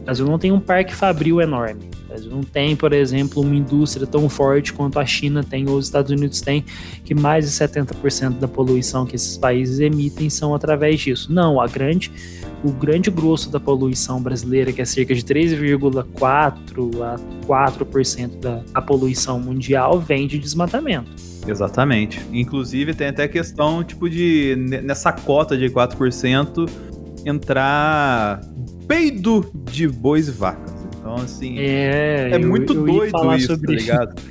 o 0.01 0.03
Brasil 0.03 0.25
não 0.25 0.37
tem 0.37 0.51
um 0.51 0.59
parque 0.59 0.93
fabril 0.93 1.41
enorme. 1.41 1.89
Não 2.25 2.41
tem, 2.41 2.75
por 2.75 2.93
exemplo, 2.93 3.41
uma 3.41 3.55
indústria 3.55 4.05
tão 4.05 4.27
forte 4.29 4.73
quanto 4.73 4.99
a 4.99 5.05
China 5.05 5.43
tem 5.43 5.67
ou 5.69 5.77
os 5.77 5.85
Estados 5.85 6.11
Unidos 6.11 6.41
têm, 6.41 6.63
que 7.03 7.13
mais 7.13 7.45
de 7.45 7.51
70% 7.51 8.39
da 8.39 8.47
poluição 8.47 9.05
que 9.05 9.15
esses 9.15 9.37
países 9.37 9.79
emitem 9.79 10.29
são 10.29 10.53
através 10.53 10.99
disso. 10.99 11.31
Não, 11.31 11.59
a 11.59 11.67
grande 11.67 12.11
o 12.63 12.71
grande 12.71 13.09
grosso 13.09 13.49
da 13.49 13.59
poluição 13.59 14.21
brasileira, 14.21 14.71
que 14.71 14.81
é 14.81 14.85
cerca 14.85 15.15
de 15.15 15.23
3,4 15.23 17.01
a 17.01 17.17
4% 17.47 18.39
da, 18.39 18.61
da 18.71 18.81
poluição 18.81 19.39
mundial, 19.39 19.99
vem 19.99 20.27
de 20.27 20.37
desmatamento. 20.37 21.09
Exatamente. 21.47 22.21
Inclusive 22.31 22.93
tem 22.93 23.07
até 23.07 23.27
questão, 23.27 23.83
tipo, 23.83 24.09
de 24.09 24.55
nessa 24.83 25.11
cota 25.11 25.57
de 25.57 25.69
4% 25.69 26.69
entrar 27.25 28.41
peido 28.87 29.49
de 29.71 29.87
bois 29.87 30.27
e 30.27 30.31
vacas. 30.31 30.70
Então, 31.01 31.15
assim, 31.15 31.57
é, 31.57 32.29
é 32.33 32.37
muito 32.37 32.73
eu 32.73 32.85
doido 32.85 33.35
isso, 33.35 33.59
tá 33.59 33.71
ligado? 33.71 34.21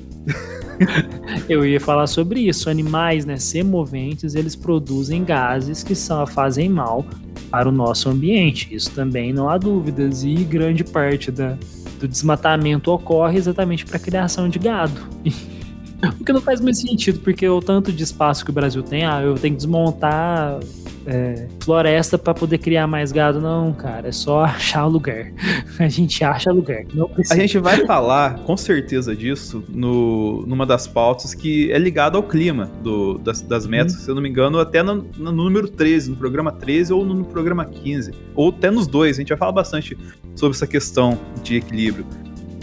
eu 1.49 1.67
ia 1.67 1.81
falar 1.81 2.07
sobre 2.07 2.41
isso. 2.41 2.71
Animais, 2.71 3.25
né, 3.25 3.37
semoventes, 3.37 4.37
eles 4.37 4.55
produzem 4.55 5.25
gases 5.25 5.83
que 5.83 5.97
só 5.97 6.25
fazem 6.27 6.69
mal 6.69 7.05
para 7.51 7.69
o 7.69 7.73
nosso 7.73 8.09
ambiente. 8.09 8.73
Isso 8.73 8.93
também 8.93 9.33
não 9.33 9.51
há 9.51 9.59
dúvidas. 9.59 10.23
E 10.23 10.37
grande 10.37 10.85
parte 10.85 11.33
da, 11.33 11.59
do 11.99 12.07
desmatamento 12.07 12.93
ocorre 12.93 13.37
exatamente 13.37 13.85
para 13.85 13.97
a 13.97 14.01
criação 14.01 14.49
de 14.49 14.61
gado. 14.61 15.01
o 16.21 16.25
que 16.25 16.33
não 16.33 16.41
faz 16.41 16.61
muito 16.61 16.79
sentido, 16.79 17.19
porque 17.19 17.49
o 17.49 17.61
tanto 17.61 17.93
de 17.93 18.05
espaço 18.05 18.45
que 18.45 18.51
o 18.53 18.55
Brasil 18.55 18.83
tem, 18.85 19.05
ah, 19.05 19.21
eu 19.23 19.35
tenho 19.35 19.55
que 19.55 19.59
desmontar 19.59 20.61
é, 21.07 21.47
floresta 21.61 22.19
para 22.19 22.35
poder 22.35 22.59
criar 22.59 22.87
mais 22.87 23.13
gado. 23.13 23.41
Não, 23.41 23.73
cara, 23.73 24.09
é 24.09 24.13
só 24.13 24.45
achar 24.45 24.87
lugar. 24.87 25.33
A 25.79 25.89
gente 25.89 26.23
acha 26.25 26.53
lugar. 26.53 26.83
A 27.31 27.37
gente 27.37 27.59
vai 27.59 27.85
falar 27.87 28.39
com 28.41 28.57
certeza 28.57 29.15
disso 29.15 29.65
no, 29.69 30.45
numa 30.47 30.67
das 30.67 30.87
pautas 30.87 31.35
que 31.35 31.71
é 31.73 31.79
ligada 31.79 32.17
ao 32.17 32.23
clima 32.23 32.71
do, 32.83 33.19
das, 33.19 33.41
das 33.41 33.67
metas, 33.67 33.95
hum. 33.95 33.99
se 33.99 34.09
eu 34.09 34.15
não 34.15 34.23
me 34.23 34.29
engano, 34.29 34.59
até 34.59 34.83
no, 34.83 35.07
no, 35.17 35.33
número 35.33 35.69
13, 35.69 36.11
no 36.11 36.17
programa 36.17 36.53
13 36.53 36.93
ou 36.93 37.05
no, 37.05 37.15
no 37.15 37.25
programa 37.25 37.65
15. 37.65 38.13
Ou 38.35 38.51
até 38.51 38.71
nos 38.71 38.87
dois. 38.87 39.17
A 39.17 39.21
gente 39.21 39.31
vai 39.31 39.39
falar 39.39 39.53
bastante 39.53 39.97
sobre 40.35 40.57
essa 40.57 40.67
questão 40.67 41.19
de 41.43 41.57
equilíbrio. 41.57 42.07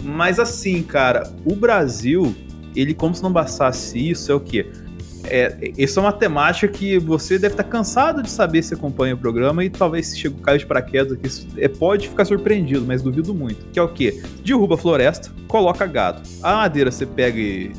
Mas 0.04 0.38
assim, 0.38 0.82
cara, 0.82 1.30
o 1.44 1.54
Brasil, 1.54 2.34
ele, 2.74 2.94
como 2.94 3.14
se 3.14 3.22
não 3.22 3.32
bastasse 3.32 3.98
isso, 4.10 4.30
é 4.30 4.34
o 4.34 4.40
quê? 4.40 4.66
É, 5.30 5.72
isso 5.76 5.98
é 5.98 6.02
uma 6.02 6.12
temática 6.12 6.68
que 6.68 6.98
você 6.98 7.38
deve 7.38 7.54
estar 7.54 7.64
cansado 7.64 8.22
de 8.22 8.30
saber 8.30 8.62
se 8.62 8.74
acompanha 8.74 9.14
o 9.14 9.18
programa 9.18 9.64
e 9.64 9.70
talvez 9.70 10.08
se 10.08 10.18
chega 10.18 10.34
o 10.36 10.40
caio 10.40 10.58
de 10.58 10.66
paraquedas 10.66 11.12
aqui, 11.12 11.28
é, 11.56 11.68
pode 11.68 12.08
ficar 12.08 12.24
surpreendido, 12.24 12.84
mas 12.86 13.02
duvido 13.02 13.34
muito. 13.34 13.66
Que 13.72 13.78
é 13.78 13.82
o 13.82 13.88
quê? 13.88 14.22
Derruba 14.44 14.74
a 14.74 14.78
floresta, 14.78 15.30
coloca 15.46 15.86
gado. 15.86 16.22
A 16.42 16.56
madeira 16.56 16.90
você 16.90 17.06
pega 17.06 17.38
e, 17.38 17.72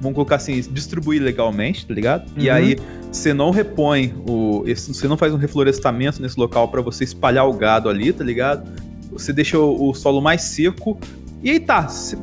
vamos 0.00 0.14
colocar 0.14 0.36
assim, 0.36 0.60
distribui 0.60 1.18
legalmente, 1.18 1.86
tá 1.86 1.94
ligado? 1.94 2.28
Uhum. 2.30 2.42
E 2.42 2.50
aí 2.50 2.76
você 3.10 3.32
não 3.32 3.50
repõe, 3.50 4.14
o, 4.28 4.64
você 4.66 5.08
não 5.08 5.16
faz 5.16 5.32
um 5.32 5.38
reflorestamento 5.38 6.20
nesse 6.20 6.38
local 6.38 6.68
para 6.68 6.82
você 6.82 7.04
espalhar 7.04 7.48
o 7.48 7.52
gado 7.52 7.88
ali, 7.88 8.12
tá 8.12 8.22
ligado? 8.22 8.70
Você 9.12 9.32
deixa 9.32 9.58
o, 9.58 9.90
o 9.90 9.94
solo 9.94 10.20
mais 10.20 10.42
seco 10.42 10.98
e 11.42 11.50
aí 11.50 11.60
tá, 11.60 11.82
você 11.82 12.16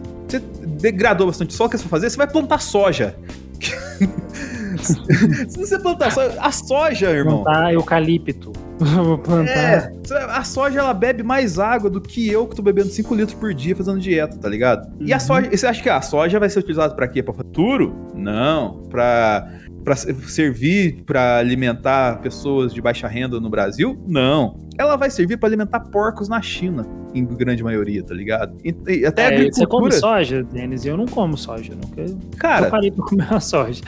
degradou 0.81 1.27
bastante 1.27 1.53
solo, 1.53 1.67
o 1.67 1.71
que 1.71 1.77
você 1.77 1.83
vai 1.83 1.89
fazer? 1.89 2.09
Você 2.09 2.17
vai 2.17 2.27
plantar 2.27 2.59
soja. 2.59 3.15
Se 5.49 5.57
você 5.57 5.79
plantar 5.79 6.11
soja, 6.11 6.37
a 6.39 6.51
soja, 6.51 7.09
irmão. 7.09 7.43
Plantar 7.43 7.73
eucalipto. 7.73 8.51
Vou 8.79 9.17
plantar. 9.17 9.51
É, 9.51 9.93
a 10.29 10.43
soja 10.43 10.79
ela 10.79 10.93
bebe 10.93 11.23
mais 11.23 11.59
água 11.59 11.89
do 11.89 12.01
que 12.01 12.29
eu 12.29 12.47
que 12.47 12.55
tô 12.55 12.61
bebendo 12.61 12.89
5 12.89 13.15
litros 13.15 13.37
por 13.37 13.53
dia 13.53 13.75
fazendo 13.75 13.99
dieta, 13.99 14.37
tá 14.37 14.49
ligado? 14.49 14.87
Uhum. 14.99 15.07
E 15.07 15.13
a 15.13 15.17
uhum. 15.17 15.19
soja, 15.21 15.49
você 15.49 15.67
acha 15.67 15.81
que 15.81 15.89
a 15.89 16.01
soja 16.01 16.39
vai 16.39 16.49
ser 16.49 16.59
utilizada 16.59 16.95
para 16.95 17.07
quê? 17.07 17.21
Para 17.21 17.33
futuro? 17.33 17.95
Não, 18.13 18.83
para 18.89 19.47
para 19.83 19.95
servir 19.97 21.03
para 21.05 21.37
alimentar 21.37 22.21
pessoas 22.21 22.73
de 22.73 22.81
baixa 22.81 23.07
renda 23.07 23.39
no 23.39 23.49
Brasil? 23.49 24.01
Não. 24.07 24.57
Ela 24.77 24.95
vai 24.95 25.09
servir 25.09 25.37
para 25.37 25.49
alimentar 25.49 25.81
porcos 25.81 26.29
na 26.29 26.41
China, 26.41 26.87
em 27.13 27.25
grande 27.25 27.63
maioria, 27.63 28.01
tá 28.01 28.13
ligado? 28.13 28.57
E, 28.63 28.73
e 28.87 29.05
até 29.05 29.23
é, 29.23 29.27
agricultura... 29.27 29.53
Você 29.53 29.67
come 29.67 29.91
soja, 29.91 30.43
Denis? 30.43 30.85
Eu 30.85 30.97
não 30.97 31.05
como 31.05 31.37
soja, 31.37 31.75
nunca. 31.75 32.03
Cara, 32.37 32.67
eu 32.67 32.71
parei 32.71 32.91
pra 32.91 33.05
comer 33.05 33.33
a 33.33 33.39
soja. 33.39 33.81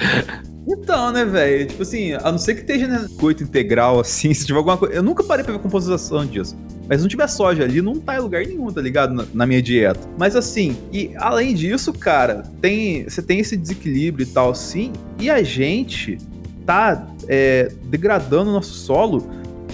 Então, 0.67 1.11
né, 1.11 1.23
velho? 1.23 1.67
Tipo 1.67 1.83
assim, 1.83 2.13
a 2.13 2.31
não 2.31 2.37
ser 2.37 2.55
que 2.55 2.61
esteja 2.61 2.87
né, 2.87 3.07
coito 3.19 3.43
integral, 3.43 3.99
assim, 3.99 4.33
se 4.33 4.45
tiver 4.45 4.57
alguma 4.57 4.77
coisa. 4.77 4.95
Eu 4.95 5.03
nunca 5.03 5.23
parei 5.23 5.43
pra 5.43 5.53
ver 5.53 5.59
composição 5.59 6.25
disso. 6.25 6.55
Mas 6.87 6.97
se 6.97 7.03
não 7.03 7.09
tiver 7.09 7.27
soja 7.27 7.63
ali, 7.63 7.81
não 7.81 7.95
tá 7.99 8.15
em 8.15 8.19
lugar 8.19 8.45
nenhum, 8.45 8.71
tá 8.71 8.81
ligado? 8.81 9.13
Na, 9.13 9.25
na, 9.33 9.45
minha 9.45 9.61
dieta. 9.61 9.99
Mas 10.17 10.35
assim, 10.35 10.77
e 10.91 11.11
além 11.17 11.53
disso, 11.53 11.91
cara, 11.93 12.43
tem. 12.61 13.03
Você 13.03 13.21
tem 13.21 13.39
esse 13.39 13.57
desequilíbrio 13.57 14.23
e 14.23 14.27
tal, 14.27 14.53
sim. 14.53 14.91
E 15.19 15.29
a 15.29 15.41
gente 15.41 16.17
tá 16.65 17.07
é, 17.27 17.71
degradando 17.83 18.49
o 18.49 18.53
nosso 18.53 18.73
solo 18.73 19.27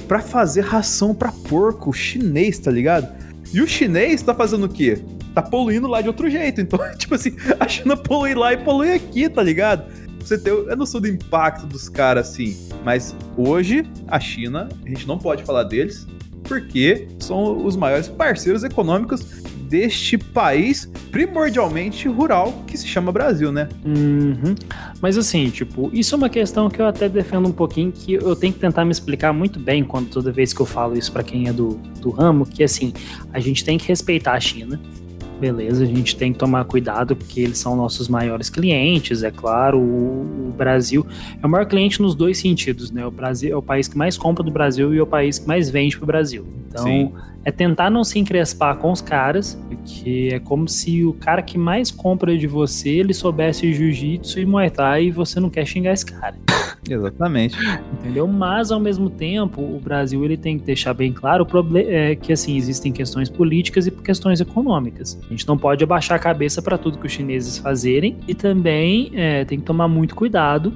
para 0.08 0.20
fazer 0.20 0.62
ração 0.62 1.14
para 1.14 1.32
porco 1.32 1.94
chinês, 1.94 2.60
tá 2.60 2.72
ligado? 2.72 3.08
E 3.54 3.62
o 3.62 3.68
chinês 3.68 4.22
tá 4.22 4.34
fazendo 4.34 4.66
o 4.66 4.70
quê? 4.70 5.00
Tá 5.34 5.42
poluindo 5.42 5.88
lá 5.88 6.02
de 6.02 6.08
outro 6.08 6.30
jeito. 6.30 6.62
Então, 6.62 6.80
tipo 6.98 7.16
assim, 7.16 7.36
a 7.60 7.68
China 7.68 7.98
polui 7.98 8.34
lá 8.34 8.54
e 8.54 8.58
polui 8.58 8.94
aqui, 8.94 9.30
tá 9.30 9.44
ligado? 9.44 9.86
Você 10.28 10.38
ter 10.38 10.52
a 10.72 10.76
noção 10.76 11.02
do 11.02 11.08
impacto 11.08 11.66
dos 11.66 11.90
caras, 11.90 12.30
assim. 12.30 12.58
Mas 12.84 13.16
hoje, 13.38 13.84
a 14.08 14.20
China, 14.20 14.70
a 14.86 14.90
gente 14.90 15.08
não 15.08 15.18
pode 15.18 15.44
falar 15.44 15.64
deles, 15.64 16.08
porque 16.44 17.08
são 17.20 17.66
os 17.66 17.76
maiores 17.76 18.08
parceiros 18.08 18.64
econômicos 18.64 19.42
deste 19.72 20.18
país 20.18 20.92
primordialmente 21.12 22.06
rural 22.10 22.52
que 22.68 22.78
se 22.78 22.86
chama 22.86 23.10
Brasil, 23.10 23.54
né? 23.54 23.70
Uhum. 23.86 24.54
Mas 25.02 25.18
assim, 25.18 25.50
tipo, 25.50 25.90
isso 25.94 26.14
é 26.14 26.18
uma 26.18 26.28
questão 26.28 26.70
que 26.70 26.82
eu 26.82 26.86
até 26.86 27.08
defendo 27.08 27.48
um 27.48 27.54
pouquinho, 27.54 27.90
que 27.90 28.16
eu 28.16 28.36
tenho 28.36 28.54
que 28.54 28.60
tentar 28.60 28.84
me 28.84 28.92
explicar 28.92 29.32
muito 29.32 29.62
bem 29.62 29.82
quando 29.86 30.10
toda 30.10 30.30
vez 30.30 30.52
que 30.52 30.60
eu 30.60 30.66
falo 30.66 30.98
isso 30.98 31.10
para 31.10 31.24
quem 31.24 31.48
é 31.48 31.54
do, 31.54 31.80
do 32.02 32.10
ramo, 32.10 32.46
que 32.46 32.66
assim, 32.66 32.92
a 33.32 33.40
gente 33.40 33.64
tem 33.64 33.78
que 33.78 33.88
respeitar 33.88 34.34
a 34.34 34.40
China, 34.42 34.78
beleza, 35.42 35.84
a 35.84 35.88
gente 35.88 36.16
tem 36.16 36.32
que 36.32 36.38
tomar 36.38 36.64
cuidado 36.66 37.16
porque 37.16 37.42
eles 37.42 37.58
são 37.58 37.76
nossos 37.76 38.08
maiores 38.08 38.48
clientes, 38.48 39.24
é 39.24 39.32
claro. 39.32 39.80
O, 39.80 40.50
o, 40.50 40.54
Brasil 40.56 41.06
é 41.42 41.46
o 41.46 41.50
maior 41.50 41.66
cliente 41.66 42.00
nos 42.00 42.14
dois 42.14 42.38
sentidos, 42.38 42.92
né? 42.92 43.04
O 43.04 43.10
Brasil 43.10 43.52
é 43.52 43.56
o 43.56 43.62
país 43.62 43.88
que 43.88 43.98
mais 43.98 44.16
compra 44.16 44.44
do 44.44 44.52
Brasil 44.52 44.94
e 44.94 45.00
é 45.00 45.02
o 45.02 45.08
país 45.08 45.40
que 45.40 45.48
mais 45.48 45.68
vende 45.72 45.98
para 45.98 46.04
o 46.04 46.08
Brasil. 46.08 46.46
Então, 46.70 46.84
Sim. 46.84 47.12
É 47.44 47.52
tentar 47.52 47.90
não 47.90 48.04
se 48.04 48.20
encrespar 48.20 48.78
com 48.78 48.92
os 48.92 49.02
caras, 49.02 49.60
porque 49.68 50.30
é 50.32 50.40
como 50.40 50.68
se 50.68 51.06
o 51.06 51.14
cara 51.14 51.42
que 51.42 51.58
mais 51.58 51.92
compra 51.92 52.38
de 52.38 52.48
você, 52.48 52.90
ele 52.90 53.14
soubesse 53.14 53.74
jiu-jitsu 53.74 54.40
e 54.40 54.46
muay 54.46 54.70
thai 54.70 55.06
e 55.06 55.12
você 55.12 55.40
não 55.40 55.50
quer 55.50 55.66
xingar 55.66 55.94
esse 55.94 56.06
cara. 56.06 56.36
Exatamente. 56.90 57.56
Entendeu? 57.94 58.28
Mas 58.28 58.72
ao 58.72 58.80
mesmo 58.80 59.10
tempo, 59.10 59.62
o 59.62 59.80
Brasil 59.80 60.24
ele 60.26 60.38
tem 60.38 60.58
que 60.58 60.66
deixar 60.66 60.94
bem 60.94 61.14
claro 61.14 61.44
o 61.44 61.46
problema 61.46 61.90
é 61.90 62.16
que 62.16 62.34
assim 62.34 62.58
existem 62.58 62.92
questões 62.92 63.30
políticas 63.30 63.88
e 63.88 63.92
questões 63.92 64.42
econômicas. 64.42 65.20
A 65.26 65.30
gente 65.30 65.48
não 65.48 65.58
pode 65.58 65.84
abaixar 65.84 66.18
a 66.18 66.20
cabeça 66.20 66.62
para 66.62 66.78
tudo 66.78 66.98
que 66.98 67.06
os 67.06 67.12
chineses 67.12 67.58
fazerem 67.58 68.18
e 68.28 68.34
também 68.34 69.12
é, 69.14 69.46
tem 69.46 69.60
que 69.60 69.66
tomar 69.66 69.88
muito 69.88 70.16
cuidado 70.16 70.74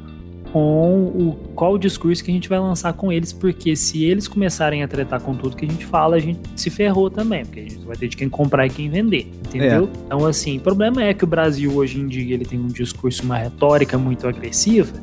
com 0.55 1.07
o 1.07 1.37
qual 1.53 1.73
o 1.73 1.77
discurso 1.77 2.23
que 2.23 2.31
a 2.31 2.33
gente 2.33 2.47
vai 2.47 2.57
lançar 2.57 2.93
com 2.93 3.11
eles, 3.11 3.33
porque 3.33 3.75
se 3.75 4.05
eles 4.05 4.25
começarem 4.25 4.83
a 4.83 4.87
tratar 4.87 5.19
com 5.19 5.35
tudo 5.35 5.53
que 5.53 5.65
a 5.65 5.67
gente 5.67 5.85
fala, 5.85 6.15
a 6.15 6.19
gente 6.19 6.39
se 6.55 6.69
ferrou 6.69 7.09
também, 7.09 7.43
porque 7.43 7.59
a 7.59 7.63
gente 7.63 7.79
vai 7.79 7.97
ter 7.97 8.07
de 8.07 8.15
quem 8.15 8.29
comprar 8.29 8.65
e 8.65 8.69
quem 8.69 8.89
vender, 8.89 9.29
entendeu? 9.45 9.83
É. 9.83 10.05
Então, 10.05 10.25
assim, 10.25 10.55
o 10.55 10.61
problema 10.61 11.03
é 11.03 11.13
que 11.13 11.25
o 11.25 11.27
Brasil 11.27 11.75
hoje 11.75 11.99
em 11.99 12.07
dia 12.07 12.35
ele 12.35 12.45
tem 12.45 12.57
um 12.57 12.67
discurso, 12.67 13.21
uma 13.23 13.37
retórica 13.37 13.97
muito 13.97 14.29
agressiva, 14.29 14.93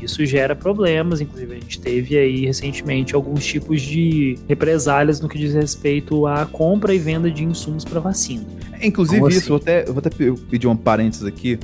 isso 0.00 0.24
gera 0.24 0.56
problemas, 0.56 1.20
inclusive 1.20 1.52
a 1.52 1.60
gente 1.60 1.78
teve 1.78 2.16
aí 2.16 2.46
recentemente 2.46 3.14
alguns 3.14 3.44
tipos 3.44 3.82
de 3.82 4.38
represálias 4.48 5.20
no 5.20 5.28
que 5.28 5.36
diz 5.36 5.52
respeito 5.52 6.26
à 6.26 6.46
compra 6.46 6.94
e 6.94 6.98
venda 6.98 7.30
de 7.30 7.44
insumos 7.44 7.84
para 7.84 8.00
vacina. 8.00 8.46
Inclusive 8.82 9.20
isso, 9.28 9.38
assim? 9.38 9.48
vou 9.48 9.56
até, 9.58 9.84
vou 9.84 9.98
até 9.98 10.08
pedir 10.50 10.66
um 10.66 10.74
parênteses 10.74 11.26
aqui, 11.26 11.58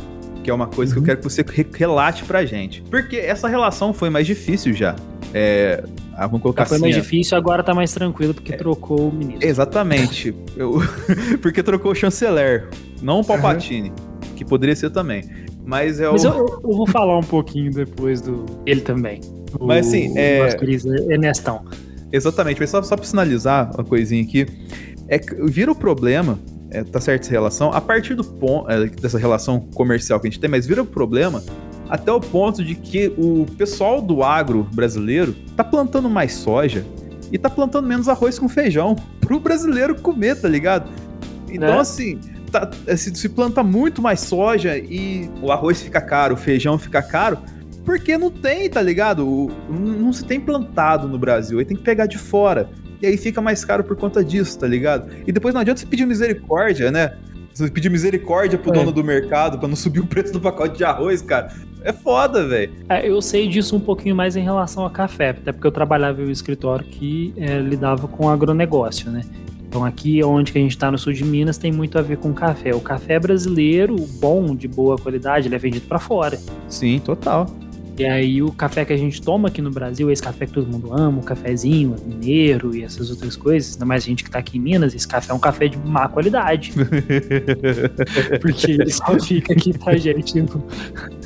que 0.49 0.51
é 0.51 0.55
uma 0.55 0.67
coisa 0.67 0.95
que 0.95 0.99
eu 0.99 1.03
uhum. 1.03 1.07
quero 1.07 1.19
que 1.19 1.25
você 1.25 1.45
relate 1.75 2.25
pra 2.25 2.43
gente. 2.43 2.81
Porque 2.89 3.17
essa 3.17 3.47
relação 3.47 3.93
foi 3.93 4.09
mais 4.09 4.27
difícil 4.27 4.73
já. 4.73 4.97
É, 5.35 5.85
ah, 6.15 6.27
vamos 6.27 6.41
colocar 6.41 6.63
já 6.63 6.69
foi 6.71 6.77
assim, 6.77 6.85
mais 6.85 6.95
difícil, 6.95 7.37
agora 7.37 7.63
tá 7.63 7.75
mais 7.75 7.93
tranquilo 7.93 8.33
porque 8.33 8.55
é, 8.55 8.57
trocou 8.57 9.11
o 9.11 9.13
ministro. 9.13 9.47
Exatamente. 9.47 10.35
eu, 10.57 10.81
porque 11.43 11.63
trocou 11.63 11.93
o 11.93 11.95
chanceler, 11.95 12.67
não 13.03 13.21
o 13.21 13.25
Palpatine, 13.25 13.91
uhum. 13.91 14.35
que 14.37 14.43
poderia 14.43 14.75
ser 14.75 14.89
também. 14.89 15.23
Mas 15.67 16.01
é 16.01 16.09
o. 16.09 16.13
Mas 16.13 16.25
eu, 16.25 16.33
eu, 16.33 16.73
vou 16.73 16.87
falar 16.87 17.19
um 17.19 17.23
pouquinho 17.23 17.71
depois 17.71 18.23
do. 18.23 18.47
Ele 18.65 18.81
também. 18.81 19.21
Mas 19.61 19.87
assim, 19.87 20.17
é. 20.17 20.45
Nosso 20.45 20.57
querido 20.57 21.13
Ernestão. 21.13 21.63
Exatamente, 22.11 22.59
mas 22.59 22.71
só, 22.71 22.83
só 22.83 22.97
pra 22.97 23.05
sinalizar 23.05 23.71
uma 23.75 23.85
coisinha 23.85 24.23
aqui. 24.23 24.47
É 25.09 25.19
que 25.19 25.35
vira 25.45 25.71
o 25.71 25.75
problema, 25.75 26.39
é, 26.71 26.85
tá 26.85 27.01
certo 27.01 27.23
essa 27.23 27.31
relação, 27.31 27.73
a 27.73 27.81
partir 27.81 28.15
do 28.15 28.25
ponto 28.25 28.71
é, 28.71 28.87
dessa 28.87 29.19
relação 29.19 29.61
comercial 29.75 30.21
que 30.21 30.27
a 30.27 30.31
gente 30.31 30.41
tem, 30.41 30.51
mas 30.51 30.67
vira 30.67 30.83
o 30.83 30.87
problema 30.87 31.43
até 31.89 32.13
o 32.13 32.21
ponto 32.21 32.63
de 32.63 32.75
que 32.75 33.13
o 33.17 33.47
pessoal 33.57 34.01
do 34.03 34.23
agro 34.23 34.69
brasileiro 34.73 35.35
tá 35.57 35.65
plantando 35.65 36.09
mais 36.11 36.35
soja 36.35 36.85
e 37.33 37.39
tá 37.39 37.49
plantando 37.49 37.87
menos 37.89 38.09
arroz 38.09 38.39
com 38.39 38.49
feijão 38.49 38.95
pro 39.21 39.41
brasileiro 39.41 39.95
comer, 40.01 40.37
tá 40.41 40.49
ligado? 40.49 40.91
Então, 41.51 41.69
Né? 41.75 41.79
assim, 41.81 42.19
tá- 42.53 42.71
se, 42.97 43.15
se 43.15 43.29
planta 43.31 43.63
muito 43.63 44.03
mais 44.03 44.21
soja 44.21 44.77
e 44.77 45.31
o 45.43 45.51
arroz 45.51 45.81
fica 45.81 46.01
caro, 46.01 46.35
o 46.35 46.37
feijão 46.37 46.79
fica 46.79 47.01
caro, 47.03 47.39
porque 47.87 48.19
não 48.19 48.31
tem, 48.31 48.69
tá 48.69 48.83
ligado? 48.83 49.27
O- 49.27 49.51
não, 49.71 49.79
não 49.81 50.13
se 50.13 50.25
tem 50.25 50.39
plantado 50.39 51.09
no 51.09 51.19
Brasil, 51.19 51.59
aí 51.59 51.65
tem 51.65 51.77
que 51.77 51.83
pegar 51.83 52.05
de 52.05 52.19
fora. 52.19 52.69
E 53.01 53.07
aí 53.07 53.17
fica 53.17 53.41
mais 53.41 53.65
caro 53.65 53.85
por 53.85 53.97
conta 53.97 54.23
disso, 54.25 54.59
tá 54.59 54.67
ligado? 54.67 55.11
E 55.27 55.33
depois 55.33 55.55
não 55.55 55.61
adianta 55.61 55.81
você 55.81 55.87
pedir 55.87 56.07
misericórdia, 56.07 56.91
né? 56.91 57.15
Você 57.55 57.71
pedir 57.71 57.91
misericórdia 57.91 58.59
pro 58.59 58.71
É. 58.71 58.75
dono 58.75 58.93
do 58.93 59.03
mercado 59.03 59.59
pra 59.59 59.69
não 59.69 59.77
subir 59.77 60.01
o 60.01 60.07
preço 60.07 60.33
do 60.33 60.41
pacote 60.41 60.79
de 60.79 60.85
arroz, 60.85 61.23
cara. 61.23 61.53
É 61.83 61.93
foda, 61.93 62.47
velho. 62.47 62.73
É, 62.89 63.09
eu 63.09 63.21
sei 63.23 63.49
disso 63.49 63.77
um 63.77 63.81
pouquinho 63.81 64.15
mais 64.15 64.37
em 64.37 64.43
relação 64.43 64.85
a 64.85 64.91
café, 64.91 65.31
até 65.31 65.53
porque 65.53 65.67
eu 65.67 65.71
trabalhava 65.73 66.21
em 66.23 66.27
um 66.27 66.31
escritório 66.31 66.85
que 66.85 67.33
é, 67.37 67.59
lidava 67.59 68.09
com 68.09 68.29
agronegócio, 68.29 69.11
né? 69.11 69.23
Então 69.69 69.85
aqui 69.85 70.23
onde 70.25 70.51
a 70.51 70.59
gente 70.59 70.71
está 70.73 70.91
no 70.91 70.97
sul 70.99 71.13
de 71.13 71.25
Minas 71.25 71.59
tem 71.59 71.71
muito 71.71 71.99
a 71.99 72.03
ver 72.03 72.17
com 72.19 72.33
café. 72.33 72.75
O 72.75 72.81
café 72.81 73.19
brasileiro, 73.19 73.97
bom, 74.21 74.57
de 74.57 74.67
boa 74.67 74.97
qualidade, 74.97 75.47
ele 75.47 75.55
é 75.55 75.59
vendido 75.59 75.87
para 75.87 75.99
fora. 75.99 76.39
Sim, 76.69 76.99
total. 76.99 77.47
E 77.99 78.05
aí 78.05 78.43
o 78.43 78.53
café 78.53 78.85
que 78.85 78.93
a 78.93 78.97
gente 78.97 79.21
toma 79.21 79.49
aqui 79.49 79.61
no 79.61 79.71
Brasil, 79.71 80.11
esse 80.11 80.23
café 80.23 80.47
que 80.47 80.53
todo 80.53 80.67
mundo 80.71 80.93
ama, 80.93 81.19
o 81.19 81.23
cafezinho, 81.23 81.97
mineiro 82.07 82.75
e 82.77 82.85
essas 82.85 83.11
outras 83.11 83.37
coisas, 83.37 83.75
ainda 83.75 83.85
mais 83.85 84.05
a 84.05 84.07
gente 84.07 84.23
que 84.23 84.31
tá 84.31 84.39
aqui 84.39 84.57
em 84.57 84.61
Minas, 84.61 84.95
esse 84.95 85.07
café 85.09 85.33
é 85.33 85.35
um 85.35 85.39
café 85.39 85.67
de 85.69 85.77
má 85.79 86.09
qualidade. 86.09 86.73
Porque 88.41 88.73
ele 88.73 88.91
só 88.91 89.19
fica 89.19 89.53
aqui 89.53 89.77
pra 89.77 89.97
gente 89.97 90.41
no- 90.41 90.65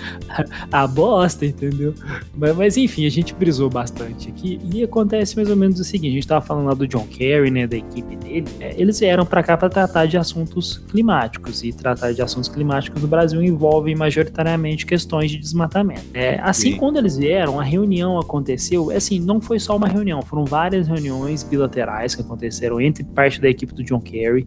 a 0.73 0.87
bosta, 0.87 1.45
entendeu? 1.45 1.95
Mas, 2.35 2.57
mas, 2.57 2.77
enfim, 2.77 3.07
a 3.07 3.11
gente 3.11 3.35
brisou 3.35 3.69
bastante 3.69 4.29
aqui 4.29 4.59
e 4.73 4.83
acontece 4.83 5.37
mais 5.37 5.51
ou 5.51 5.57
menos 5.57 5.79
o 5.79 5.85
seguinte: 5.85 6.13
a 6.13 6.15
gente 6.15 6.27
tava 6.29 6.45
falando 6.45 6.67
lá 6.67 6.75
do 6.75 6.87
John 6.87 7.07
Kerry, 7.07 7.51
né, 7.51 7.67
da 7.67 7.77
equipe 7.77 8.17
dele. 8.17 8.47
É, 8.61 8.75
eles 8.81 8.99
vieram 8.99 9.27
pra 9.27 9.43
cá 9.43 9.57
pra 9.57 9.69
tratar 9.69 10.07
de 10.07 10.17
assuntos 10.17 10.79
climáticos 10.91 11.63
e 11.63 11.73
tratar 11.73 12.13
de 12.13 12.23
assuntos 12.23 12.49
climáticos 12.49 13.01
no 13.03 13.09
Brasil 13.09 13.43
envolve 13.43 13.95
majoritariamente 13.95 14.87
questões 14.87 15.31
de 15.31 15.39
desmatamento. 15.39 16.03
É, 16.15 16.41
assim, 16.41 16.62
Sim. 16.63 16.77
quando 16.77 16.97
eles 16.99 17.17
vieram, 17.17 17.59
a 17.61 17.63
reunião 17.63 18.19
aconteceu. 18.19 18.91
Assim, 18.91 19.21
não 19.21 19.41
foi 19.41 19.59
só 19.59 19.77
uma 19.77 19.89
reunião, 19.89 20.23
foram 20.23 20.45
várias 20.45 20.89
reuniões 20.89 21.43
bilaterais 21.43 22.15
que 22.15 22.23
aconteceram 22.23 22.81
entre 22.81 23.05
parte 23.05 23.41
da 23.41 23.49
equipe 23.49 23.75
do 23.75 23.83
John 23.83 24.01
Kerry 24.01 24.47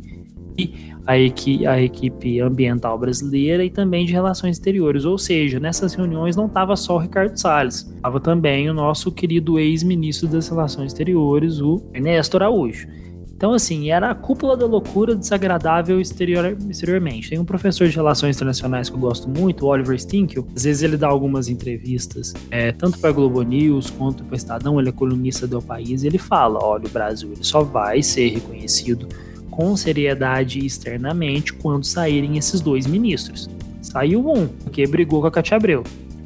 a, 1.05 1.17
equi- 1.19 1.67
a 1.67 1.81
equipe 1.81 2.39
ambiental 2.39 2.97
brasileira 2.97 3.63
e 3.63 3.69
também 3.69 4.05
de 4.05 4.13
relações 4.13 4.55
exteriores. 4.57 5.03
Ou 5.05 5.17
seja, 5.17 5.59
nessas 5.59 5.93
reuniões 5.93 6.35
não 6.35 6.45
estava 6.45 6.75
só 6.75 6.95
o 6.95 6.99
Ricardo 6.99 7.35
Salles, 7.37 7.91
estava 7.95 8.19
também 8.19 8.69
o 8.69 8.73
nosso 8.73 9.11
querido 9.11 9.59
ex-ministro 9.59 10.27
das 10.27 10.47
Relações 10.47 10.87
Exteriores, 10.93 11.59
o 11.59 11.83
Ernesto 11.93 12.37
Araújo. 12.37 12.87
Então, 13.35 13.53
assim, 13.53 13.91
era 13.91 14.11
a 14.11 14.15
cúpula 14.15 14.55
da 14.55 14.65
loucura 14.65 15.13
desagradável 15.13 15.99
exterior, 15.99 16.57
exteriormente. 16.69 17.29
Tem 17.29 17.37
um 17.37 17.43
professor 17.43 17.87
de 17.87 17.95
relações 17.95 18.37
internacionais 18.37 18.89
que 18.89 18.95
eu 18.95 18.99
gosto 18.99 19.27
muito, 19.29 19.65
o 19.65 19.67
Oliver 19.67 19.99
Stinkel. 19.99 20.47
Às 20.55 20.63
vezes 20.63 20.83
ele 20.83 20.95
dá 20.95 21.07
algumas 21.07 21.49
entrevistas, 21.49 22.33
é, 22.49 22.71
tanto 22.71 22.97
para 22.97 23.09
a 23.09 23.13
Globo 23.13 23.41
News 23.41 23.89
quanto 23.89 24.23
para 24.23 24.33
o 24.33 24.37
Estadão. 24.37 24.79
Ele 24.79 24.89
é 24.89 24.91
colunista 24.91 25.45
do 25.45 25.61
País 25.61 26.03
e 26.03 26.07
ele 26.07 26.17
fala: 26.17 26.63
olha, 26.63 26.85
o 26.85 26.89
Brasil 26.89 27.29
ele 27.33 27.43
só 27.43 27.61
vai 27.61 28.01
ser 28.01 28.29
reconhecido 28.29 29.07
com 29.51 29.75
seriedade 29.75 30.65
externamente 30.65 31.53
quando 31.53 31.83
saírem 31.83 32.37
esses 32.37 32.61
dois 32.61 32.87
ministros. 32.87 33.49
Saiu 33.81 34.29
um, 34.29 34.47
porque 34.47 34.87
brigou 34.87 35.21
com 35.21 35.27
a 35.27 35.31
Cátia 35.31 35.57
Abreu. 35.57 35.83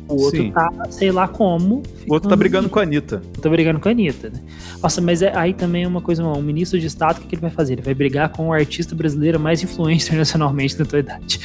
O 0.10 0.24
outro 0.24 0.42
Sim. 0.42 0.52
tá, 0.52 0.72
sei 0.90 1.12
lá 1.12 1.28
como. 1.28 1.84
O 2.08 2.14
outro 2.14 2.28
tá 2.28 2.36
brigando 2.36 2.68
com 2.68 2.80
a 2.80 2.82
Anitta. 2.82 3.22
Tá 3.40 3.48
brigando 3.48 3.80
com 3.80 3.88
a 3.88 3.92
Anitta, 3.92 4.32
né? 4.32 4.40
Nossa, 4.82 5.00
mas 5.00 5.22
é- 5.22 5.36
aí 5.38 5.54
também 5.54 5.84
é 5.84 5.88
uma 5.88 6.02
coisa, 6.02 6.24
um 6.24 6.42
ministro 6.42 6.80
de 6.80 6.88
Estado, 6.88 7.18
o 7.18 7.22
que, 7.22 7.28
que 7.28 7.36
ele 7.36 7.42
vai 7.42 7.52
fazer? 7.52 7.74
Ele 7.74 7.84
vai 7.84 7.94
brigar 7.94 8.30
com 8.30 8.48
o 8.48 8.54
artista 8.54 8.96
brasileiro 8.96 9.40
mais 9.40 9.62
influente 9.62 10.06
internacionalmente 10.06 10.76
da 10.78 10.84
atualidade. 10.84 11.40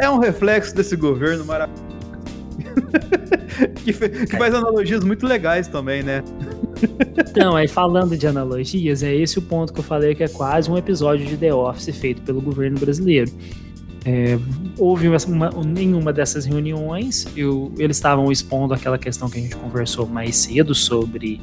É 0.00 0.08
um 0.08 0.18
reflexo 0.18 0.74
desse 0.74 0.96
governo 0.96 1.44
maravilhoso. 1.44 1.84
que, 3.84 3.92
que 3.92 4.36
faz 4.36 4.54
analogias 4.54 5.04
muito 5.04 5.26
legais 5.26 5.68
também, 5.68 6.02
né? 6.02 6.24
Então, 7.18 7.56
aí 7.56 7.68
falando 7.68 8.16
de 8.16 8.26
analogias, 8.26 9.02
é 9.02 9.14
esse 9.14 9.38
o 9.38 9.42
ponto 9.42 9.72
que 9.72 9.80
eu 9.80 9.84
falei 9.84 10.14
que 10.14 10.22
é 10.24 10.28
quase 10.28 10.70
um 10.70 10.76
episódio 10.78 11.26
de 11.26 11.36
The 11.36 11.52
Office 11.52 11.94
feito 11.96 12.22
pelo 12.22 12.40
governo 12.40 12.78
brasileiro. 12.78 13.30
É, 14.06 14.38
houve 14.78 15.08
uma- 15.08 15.50
uma- 15.50 15.64
nenhuma 15.64 16.12
dessas 16.12 16.44
reuniões, 16.44 17.26
eu- 17.36 17.72
eles 17.76 17.96
estavam 17.96 18.30
expondo 18.30 18.72
aquela 18.72 18.96
questão 18.96 19.28
que 19.28 19.36
a 19.38 19.42
gente 19.42 19.56
conversou 19.56 20.06
mais 20.06 20.36
cedo 20.36 20.74
sobre 20.74 21.40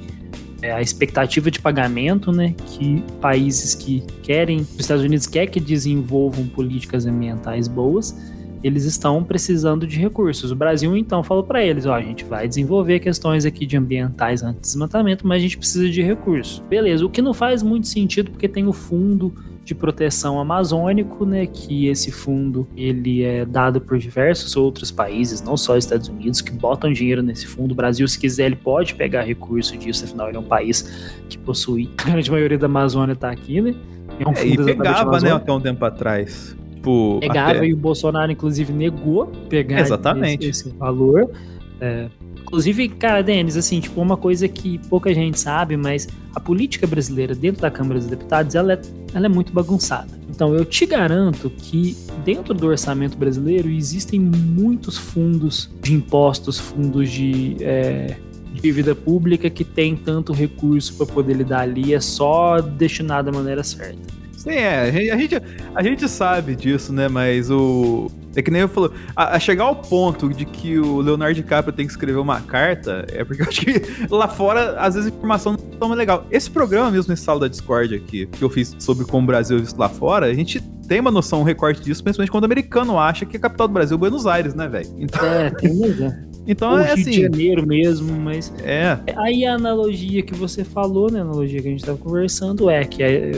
é, 0.62 0.72
a 0.72 0.82
expectativa 0.82 1.52
de 1.52 1.60
pagamento, 1.60 2.32
né? 2.32 2.56
Que 2.68 3.04
países 3.20 3.76
que 3.76 4.02
querem, 4.22 4.62
os 4.62 4.80
Estados 4.80 5.04
Unidos 5.04 5.28
quer 5.28 5.48
que 5.48 5.60
desenvolvam 5.60 6.48
políticas 6.48 7.06
ambientais 7.06 7.68
boas, 7.68 8.16
eles 8.64 8.86
estão 8.86 9.22
precisando 9.26 9.86
de 9.86 10.00
recursos. 10.00 10.52
O 10.52 10.56
Brasil 10.56 10.96
então 10.96 11.22
falou 11.22 11.44
para 11.44 11.62
eles, 11.62 11.86
ó, 11.86 11.94
a 11.94 12.02
gente 12.02 12.24
vai 12.24 12.48
desenvolver 12.48 13.02
questões 13.02 13.44
aqui 13.44 13.66
de 13.66 13.76
ambientais 13.76 14.42
anti-desmatamento, 14.42 15.28
mas 15.28 15.40
a 15.40 15.42
gente 15.42 15.58
precisa 15.58 15.90
de 15.90 16.02
recursos. 16.02 16.64
Beleza, 16.70 17.06
o 17.06 17.10
que 17.10 17.22
não 17.22 17.34
faz 17.34 17.62
muito 17.62 17.90
sentido 17.90 18.32
porque 18.32 18.48
tem 18.48 18.66
o 18.66 18.72
fundo 18.72 19.34
de 19.64 19.74
proteção 19.74 20.40
amazônico, 20.40 21.26
né, 21.26 21.46
que 21.46 21.88
esse 21.88 22.12
fundo 22.12 22.68
ele 22.76 23.24
é 23.24 23.46
dado 23.46 23.80
por 23.80 23.98
diversos 23.98 24.56
outros 24.58 24.92
países, 24.92 25.42
não 25.42 25.56
só 25.56 25.74
os 25.78 25.86
Estados 25.86 26.10
Unidos, 26.10 26.42
que 26.42 26.52
botam 26.52 26.92
dinheiro 26.92 27.22
nesse 27.24 27.48
fundo. 27.48 27.72
O 27.72 27.76
Brasil, 27.76 28.08
se 28.08 28.20
quiser, 28.20 28.48
ele 28.48 28.56
pode 28.58 28.94
pegar 28.96 29.22
recurso 29.22 29.78
disso, 29.78 30.04
afinal 30.04 30.28
ele 30.28 30.38
é 30.38 30.40
um 30.40 30.44
país 30.44 31.16
que 31.30 31.38
possui 31.38 31.90
a 31.98 32.04
grande 32.04 32.30
maioria 32.30 32.58
da 32.58 32.66
Amazônia 32.66 33.16
tá 33.16 33.30
aqui, 33.32 33.62
né? 33.62 33.74
É 34.20 34.28
um 34.28 34.34
É, 34.34 34.46
e 34.46 34.58
pegava, 34.58 35.20
né, 35.20 35.32
até 35.32 35.52
um 35.52 35.62
tempo 35.62 35.84
atrás. 35.86 36.56
Tipo, 36.76 37.20
Pegava 37.22 37.52
até- 37.52 37.66
e 37.66 37.74
o 37.74 37.78
Bolsonaro, 37.78 38.32
inclusive, 38.32 38.74
negou 38.74 39.28
pegar 39.50 39.80
Exatamente. 39.80 40.50
esse, 40.50 40.68
esse 40.68 40.78
valor. 40.78 41.32
É, 41.80 42.10
inclusive, 42.42 42.90
cara, 42.90 43.24
Denis, 43.24 43.56
assim, 43.56 43.80
tipo, 43.80 44.02
uma 44.02 44.18
coisa 44.18 44.48
que 44.50 44.78
pouca 44.90 45.14
gente 45.14 45.40
sabe, 45.40 45.78
mas 45.78 46.08
a 46.36 46.40
política 46.42 46.86
brasileira 46.86 47.34
dentro 47.34 47.62
da 47.62 47.72
Câmara 47.72 48.00
dos 48.00 48.08
Deputados, 48.10 48.54
ela 48.54 48.74
é, 48.74 48.82
ela 49.14 49.28
é 49.28 49.30
muito 49.30 49.54
bagunçada. 49.54 50.10
Então, 50.30 50.56
eu 50.56 50.66
te 50.66 50.86
garanto 50.86 51.50
que 51.50 51.96
dentro 52.26 52.54
do 52.54 52.68
orçamento 52.68 53.18
brasileiro 53.18 53.70
existem 53.70 54.20
muitos 54.20 54.98
fundos 54.98 55.70
de 55.82 55.94
impostos, 55.94 56.60
fundos 56.60 57.10
de 57.10 57.58
é, 57.62 58.18
dívida 58.54 58.96
pública 58.96 59.50
que 59.50 59.64
tem 59.64 59.96
tanto 59.96 60.34
recurso 60.34 60.96
para 60.96 61.06
poder 61.06 61.34
lidar 61.34 61.62
ali, 61.62 61.94
é 61.94 62.00
só 62.00 62.60
destinado 62.62 63.32
da 63.32 63.38
maneira 63.38 63.64
certa. 63.64 64.14
Sim, 64.38 64.52
é. 64.52 64.82
A 64.82 64.92
gente, 64.92 65.10
a 65.12 65.18
gente, 65.18 65.42
a 65.76 65.84
gente 65.84 66.10
sabe 66.10 66.56
disso, 66.56 66.92
né? 66.92 67.08
Mas 67.08 67.50
o. 67.50 68.12
É 68.36 68.42
que 68.42 68.52
nem 68.52 68.62
eu 68.62 68.68
falou, 68.68 68.94
a, 69.16 69.36
a 69.36 69.40
chegar 69.40 69.66
ao 69.66 69.76
ponto 69.76 70.30
de 70.30 70.46
que 70.46 70.80
o 70.80 71.02
Leonardo 71.02 71.36
DiCaprio 71.36 71.74
tem 71.74 71.86
que 71.86 71.92
escrever 71.92 72.20
uma 72.20 72.42
carta, 72.42 73.06
é 73.12 73.24
porque 73.24 73.42
eu 73.42 73.48
acho 73.48 73.62
que 73.62 73.82
lá 74.10 74.28
fora, 74.28 74.80
às 74.80 74.96
vezes, 74.96 75.12
a 75.12 75.16
informação 75.16 75.54
não 75.54 75.60
é 75.60 75.78
tão 75.78 75.90
legal. 75.94 76.26
Esse 76.32 76.50
programa 76.50 76.92
mesmo, 76.92 77.14
esse 77.14 77.24
sala 77.24 77.42
da 77.42 77.48
Discord 77.48 77.96
aqui, 77.96 78.28
que 78.28 78.44
eu 78.44 78.50
fiz 78.50 78.76
sobre 78.80 79.06
como 79.06 79.24
o 79.24 79.28
Brasil 79.28 79.58
é 79.58 79.62
visto 79.62 79.78
lá 79.78 79.90
fora, 79.90 80.26
a 80.26 80.34
gente 80.34 80.62
tem 80.88 81.00
uma 81.00 81.12
noção, 81.12 81.42
um 81.42 81.44
recorte 81.44 81.82
disso, 81.82 82.04
principalmente 82.04 82.32
quando 82.32 82.44
o 82.44 82.46
americano 82.46 83.00
acha 83.00 83.26
que 83.26 83.38
a 83.38 83.40
capital 83.40 83.68
do 83.68 83.74
Brasil 83.74 83.96
é 83.96 84.00
Buenos 84.00 84.28
Aires, 84.28 84.54
né, 84.54 84.68
velho? 84.68 84.90
Então, 84.98 85.24
É, 85.26 85.50
tem 85.50 85.74
mesmo. 85.74 86.33
Então 86.48 86.78
é 86.80 86.94
Rio 86.94 86.96
de 86.96 87.02
assim. 87.02 87.22
Janeiro 87.22 87.66
mesmo, 87.68 88.14
mas 88.20 88.54
É, 88.64 88.98
aí 89.18 89.46
a 89.46 89.56
analogia 89.56 90.22
que 90.22 90.34
você 90.34 90.64
falou, 90.64 91.12
né, 91.12 91.20
a 91.20 91.24
analogia 91.24 91.62
que 91.62 91.68
a 91.68 91.72
gente 91.72 91.80
estava 91.82 91.98
conversando 91.98 92.70
é 92.70 92.84
que 92.84 93.02
é, 93.04 93.32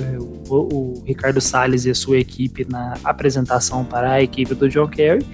o, 0.49 0.55
o 0.55 1.03
Ricardo 1.05 1.39
Salles 1.39 1.85
e 1.85 1.89
a 1.91 1.95
sua 1.95 2.17
equipe 2.17 2.65
na 2.69 2.95
apresentação 3.03 3.83
para 3.85 4.11
a 4.13 4.21
equipe 4.23 4.53
do 4.55 4.67
John 4.69 4.87
Kerry 4.87 5.25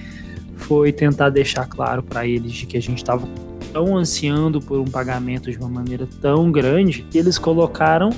foi 0.55 0.91
tentar 0.91 1.29
deixar 1.29 1.65
claro 1.65 2.03
para 2.03 2.25
eles 2.27 2.51
de 2.51 2.65
que 2.65 2.77
a 2.77 2.81
gente 2.81 2.97
estava 2.97 3.27
tão 3.73 3.95
ansiando 3.97 4.59
por 4.59 4.79
um 4.79 4.85
pagamento 4.85 5.49
de 5.49 5.57
uma 5.57 5.69
maneira 5.69 6.07
tão 6.21 6.51
grande 6.51 7.05
que 7.09 7.17
eles 7.17 7.37
colocaram 7.37 8.09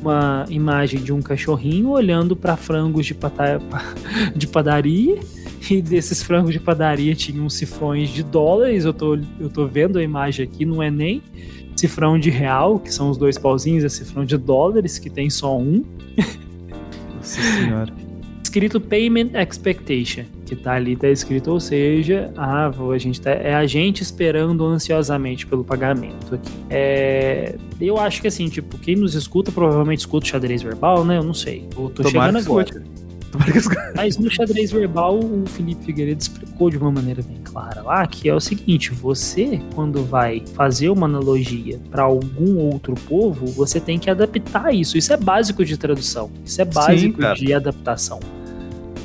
uma 0.00 0.44
imagem 0.50 1.00
de 1.00 1.12
um 1.12 1.22
cachorrinho 1.22 1.88
olhando 1.90 2.36
para 2.36 2.56
frangos 2.56 3.06
de, 3.06 3.14
pata- 3.14 3.60
de 4.36 4.46
padaria 4.46 5.18
e 5.70 5.82
desses 5.82 6.22
frangos 6.22 6.52
de 6.52 6.60
padaria 6.60 7.14
tinham 7.14 7.48
cifrões 7.48 8.10
de 8.10 8.22
dólares. 8.22 8.84
Eu 8.84 8.92
tô, 8.92 9.18
eu 9.40 9.50
tô 9.50 9.66
vendo 9.66 9.98
a 9.98 10.02
imagem 10.02 10.44
aqui, 10.44 10.64
não 10.64 10.82
é 10.82 10.90
nem 10.90 11.22
cifrão 11.76 12.18
de 12.18 12.30
real, 12.30 12.78
que 12.78 12.92
são 12.92 13.10
os 13.10 13.18
dois 13.18 13.36
pauzinhos, 13.36 13.84
é 13.84 13.88
cifrão 13.88 14.24
de 14.24 14.36
dólares, 14.36 14.98
que 14.98 15.10
tem 15.10 15.28
só 15.28 15.58
um. 15.58 15.84
nossa 17.16 17.40
senhora. 17.40 17.92
Escrito 18.42 18.80
Payment 18.80 19.30
Expectation. 19.34 20.24
que 20.46 20.56
tá 20.56 20.72
ali, 20.72 20.96
tá 20.96 21.08
escrito, 21.08 21.50
ou 21.50 21.60
seja, 21.60 22.32
ah, 22.36 22.70
a 22.70 22.98
gente 22.98 23.20
tá, 23.20 23.32
é 23.32 23.54
a 23.54 23.66
gente 23.66 24.02
esperando 24.02 24.64
ansiosamente 24.64 25.46
pelo 25.46 25.62
pagamento 25.62 26.36
aqui. 26.36 26.52
É, 26.70 27.56
eu 27.80 27.98
acho 27.98 28.22
que 28.22 28.28
assim, 28.28 28.48
tipo, 28.48 28.78
quem 28.78 28.96
nos 28.96 29.14
escuta 29.14 29.52
provavelmente 29.52 29.98
escuta 29.98 30.24
o 30.24 30.28
xadrez 30.28 30.62
verbal, 30.62 31.04
né? 31.04 31.18
Eu 31.18 31.24
não 31.24 31.34
sei. 31.34 31.68
Eu 31.76 31.90
tô 31.90 32.02
Tomara 32.04 32.38
chegando 32.38 32.38
agora. 32.38 32.82
Mas 33.94 34.16
no 34.18 34.30
xadrez 34.30 34.70
verbal, 34.70 35.18
o 35.18 35.44
Felipe 35.46 35.84
Figueiredo 35.84 36.20
explicou 36.20 36.70
de 36.70 36.78
uma 36.78 36.90
maneira 36.90 37.22
bem 37.22 37.38
clara 37.44 37.82
lá 37.82 38.06
que 38.06 38.28
é 38.28 38.34
o 38.34 38.40
seguinte: 38.40 38.92
você, 38.92 39.60
quando 39.74 40.04
vai 40.04 40.42
fazer 40.54 40.88
uma 40.88 41.06
analogia 41.06 41.78
para 41.90 42.02
algum 42.02 42.58
outro 42.58 42.94
povo, 43.08 43.46
você 43.46 43.80
tem 43.80 43.98
que 43.98 44.10
adaptar 44.10 44.74
isso. 44.74 44.96
Isso 44.96 45.12
é 45.12 45.16
básico 45.16 45.64
de 45.64 45.76
tradução. 45.76 46.30
Isso 46.44 46.60
é 46.60 46.64
básico 46.64 47.22
Sim, 47.22 47.34
de 47.34 47.52
adaptação. 47.52 48.20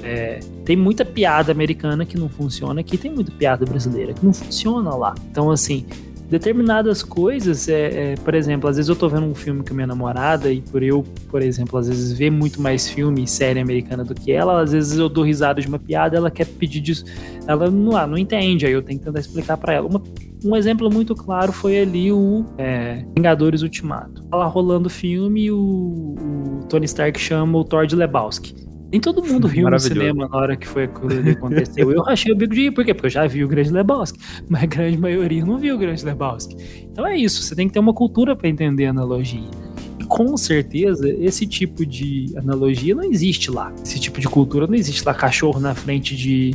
É, 0.03 0.39
tem 0.65 0.75
muita 0.75 1.05
piada 1.05 1.51
americana 1.51 2.05
que 2.05 2.17
não 2.17 2.27
funciona 2.27 2.81
aqui, 2.81 2.97
tem 2.97 3.11
muita 3.11 3.31
piada 3.31 3.65
brasileira 3.65 4.13
que 4.13 4.25
não 4.25 4.33
funciona 4.33 4.95
lá. 4.95 5.13
Então, 5.29 5.51
assim, 5.51 5.85
determinadas 6.31 7.03
coisas, 7.03 7.67
é, 7.67 8.13
é, 8.13 8.15
por 8.15 8.33
exemplo, 8.33 8.69
às 8.69 8.77
vezes 8.77 8.87
eu 8.87 8.95
tô 8.95 9.09
vendo 9.09 9.25
um 9.25 9.35
filme 9.35 9.65
com 9.67 9.73
minha 9.73 9.85
namorada 9.85 10.49
e 10.49 10.61
por 10.61 10.81
eu, 10.81 11.03
por 11.29 11.41
exemplo, 11.41 11.77
às 11.77 11.89
vezes 11.89 12.13
ver 12.13 12.31
muito 12.31 12.61
mais 12.61 12.87
filme 12.87 13.25
e 13.25 13.27
série 13.27 13.59
americana 13.59 14.05
do 14.05 14.15
que 14.15 14.31
ela, 14.31 14.61
às 14.61 14.71
vezes 14.71 14.97
eu 14.97 15.09
dou 15.09 15.25
risada 15.25 15.59
de 15.59 15.67
uma 15.67 15.77
piada, 15.77 16.15
ela 16.15 16.31
quer 16.31 16.47
pedir 16.47 16.79
disso, 16.79 17.03
ela 17.45 17.69
não, 17.69 17.97
ah, 17.97 18.07
não 18.07 18.17
entende, 18.17 18.65
aí 18.65 18.71
eu 18.71 18.81
tenho 18.81 18.97
que 18.97 19.03
tentar 19.03 19.19
explicar 19.19 19.57
para 19.57 19.73
ela. 19.73 19.89
Uma, 19.89 20.01
um 20.45 20.55
exemplo 20.55 20.89
muito 20.89 21.13
claro 21.13 21.51
foi 21.51 21.77
ali 21.77 22.13
o 22.13 22.45
é, 22.57 23.03
Vingadores 23.13 23.61
Ultimato. 23.61 24.23
Tá 24.23 24.37
lá 24.37 24.45
rolando 24.45 24.87
o 24.87 24.89
filme 24.89 25.43
e 25.43 25.51
o, 25.51 25.57
o 25.57 26.65
Tony 26.69 26.85
Stark 26.85 27.19
chama 27.19 27.57
o 27.57 27.65
Thor 27.65 27.85
de 27.85 27.95
Lebowski. 27.97 28.70
Nem 28.91 28.99
todo 28.99 29.23
mundo 29.23 29.47
riu 29.47 29.69
no 29.69 29.79
cinema 29.79 30.27
na 30.27 30.37
hora 30.37 30.57
que 30.57 30.67
foi 30.67 30.83
aquilo 30.83 31.23
que 31.23 31.29
aconteceu. 31.29 31.91
Eu 31.91 32.01
rachei 32.01 32.33
o 32.33 32.35
bico 32.35 32.53
de 32.53 32.63
rir, 32.63 32.71
por 32.71 32.83
quê? 32.83 32.93
Porque 32.93 33.07
eu 33.07 33.11
já 33.11 33.25
vi 33.25 33.43
o 33.43 33.47
Grande 33.47 33.71
Lebowski, 33.71 34.19
mas 34.49 34.63
a 34.63 34.65
grande 34.65 34.97
maioria 34.97 35.45
não 35.45 35.57
viu 35.57 35.75
o 35.75 35.77
Grande 35.77 36.03
Lebowski. 36.03 36.57
Então 36.91 37.07
é 37.07 37.15
isso, 37.15 37.41
você 37.41 37.55
tem 37.55 37.67
que 37.67 37.73
ter 37.73 37.79
uma 37.79 37.93
cultura 37.93 38.35
para 38.35 38.49
entender 38.49 38.87
a 38.87 38.89
analogia. 38.89 39.49
E 39.97 40.03
com 40.03 40.35
certeza, 40.35 41.07
esse 41.07 41.47
tipo 41.47 41.85
de 41.85 42.33
analogia 42.35 42.93
não 42.93 43.03
existe 43.03 43.49
lá. 43.49 43.73
Esse 43.81 43.97
tipo 43.97 44.19
de 44.19 44.27
cultura 44.27 44.67
não 44.67 44.75
existe 44.75 45.05
lá. 45.05 45.13
Cachorro 45.13 45.59
na 45.59 45.73
frente 45.73 46.15
de 46.15 46.53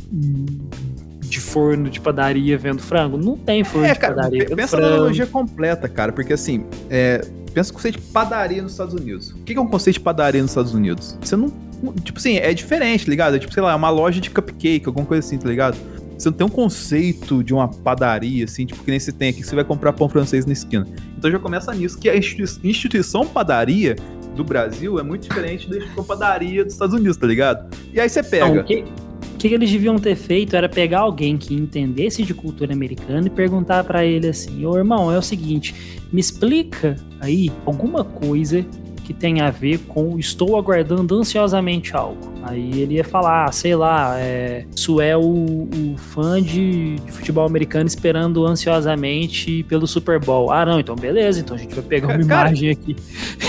de 1.28 1.40
forno 1.40 1.90
de 1.90 2.00
padaria 2.00 2.56
vendo 2.56 2.80
frango. 2.80 3.16
Não 3.16 3.36
tem 3.36 3.64
forno 3.64 3.86
é, 3.86 3.92
de 3.92 3.98
cara, 3.98 4.14
padaria. 4.14 4.46
Pensa 4.46 4.78
na 4.78 4.86
analogia 4.86 5.26
completa, 5.26 5.88
cara, 5.88 6.12
porque 6.12 6.32
assim, 6.32 6.64
é, 6.88 7.18
pensa 7.52 7.70
no 7.70 7.74
conceito 7.74 7.98
de 8.00 8.06
padaria 8.06 8.62
nos 8.62 8.72
Estados 8.72 8.94
Unidos. 8.94 9.30
O 9.32 9.38
que 9.38 9.54
é 9.54 9.60
um 9.60 9.66
conceito 9.66 9.94
de 9.94 10.00
padaria 10.00 10.40
nos 10.40 10.52
Estados 10.52 10.72
Unidos? 10.72 11.18
Você 11.20 11.36
não 11.36 11.50
Tipo 12.02 12.18
assim, 12.18 12.36
é 12.36 12.52
diferente, 12.54 13.04
tá 13.04 13.10
ligado? 13.10 13.36
É 13.36 13.38
tipo, 13.38 13.52
sei 13.52 13.62
lá, 13.62 13.74
uma 13.74 13.90
loja 13.90 14.20
de 14.20 14.30
cupcake, 14.30 14.86
alguma 14.86 15.06
coisa 15.06 15.26
assim, 15.26 15.38
tá 15.38 15.48
ligado? 15.48 15.76
Você 16.18 16.30
não 16.30 16.36
tem 16.36 16.46
um 16.46 16.50
conceito 16.50 17.44
de 17.44 17.52
uma 17.52 17.68
padaria, 17.68 18.44
assim, 18.44 18.64
tipo, 18.64 18.82
que 18.82 18.90
nem 18.90 18.98
você 18.98 19.12
tem 19.12 19.28
aqui, 19.28 19.40
que 19.40 19.46
você 19.46 19.54
vai 19.54 19.64
comprar 19.64 19.92
pão 19.92 20.08
francês 20.08 20.46
na 20.46 20.52
esquina. 20.52 20.86
Então 21.18 21.30
já 21.30 21.38
começa 21.38 21.74
nisso, 21.74 21.98
que 21.98 22.08
a 22.08 22.16
instituição 22.16 23.26
padaria 23.26 23.96
do 24.34 24.42
Brasil 24.42 24.98
é 24.98 25.02
muito 25.02 25.28
diferente 25.28 25.68
da 25.68 25.76
instituição 25.76 26.04
padaria 26.04 26.64
dos 26.64 26.72
Estados 26.72 26.94
Unidos, 26.94 27.16
tá 27.16 27.26
ligado? 27.26 27.68
E 27.92 28.00
aí 28.00 28.08
você 28.08 28.22
pega. 28.22 28.54
Não, 28.54 28.64
que, 28.64 28.84
o 29.34 29.38
que 29.38 29.48
eles 29.48 29.70
deviam 29.70 29.98
ter 29.98 30.14
feito 30.16 30.56
era 30.56 30.68
pegar 30.68 31.00
alguém 31.00 31.36
que 31.36 31.54
entendesse 31.54 32.22
de 32.22 32.32
cultura 32.32 32.72
americana 32.72 33.26
e 33.26 33.30
perguntar 33.30 33.84
para 33.84 34.04
ele 34.04 34.28
assim: 34.28 34.64
Ô 34.64 34.76
irmão, 34.76 35.12
é 35.12 35.18
o 35.18 35.22
seguinte, 35.22 35.74
me 36.10 36.20
explica 36.20 36.96
aí 37.20 37.50
alguma 37.66 38.02
coisa 38.02 38.64
que 39.06 39.14
tem 39.14 39.40
a 39.40 39.52
ver 39.52 39.78
com 39.86 40.18
estou 40.18 40.56
aguardando 40.56 41.16
ansiosamente 41.16 41.94
algo. 41.94 42.34
Aí 42.42 42.80
ele 42.82 42.94
ia 42.94 43.04
falar, 43.04 43.52
sei 43.52 43.76
lá, 43.76 44.18
é, 44.18 44.66
isso 44.74 45.00
é 45.00 45.16
o, 45.16 45.20
o 45.22 45.96
fã 45.96 46.42
de, 46.42 46.96
de, 46.96 47.12
futebol 47.12 47.46
americano 47.46 47.86
esperando 47.86 48.44
ansiosamente 48.44 49.62
pelo 49.68 49.86
Super 49.86 50.18
Bowl. 50.18 50.50
Ah, 50.50 50.66
não, 50.66 50.80
então 50.80 50.96
beleza, 50.96 51.38
então 51.38 51.54
a 51.54 51.58
gente 51.58 51.72
vai 51.72 51.84
pegar 51.84 52.08
uma 52.08 52.26
Cara, 52.26 52.48
imagem 52.48 52.70
aqui. 52.70 52.96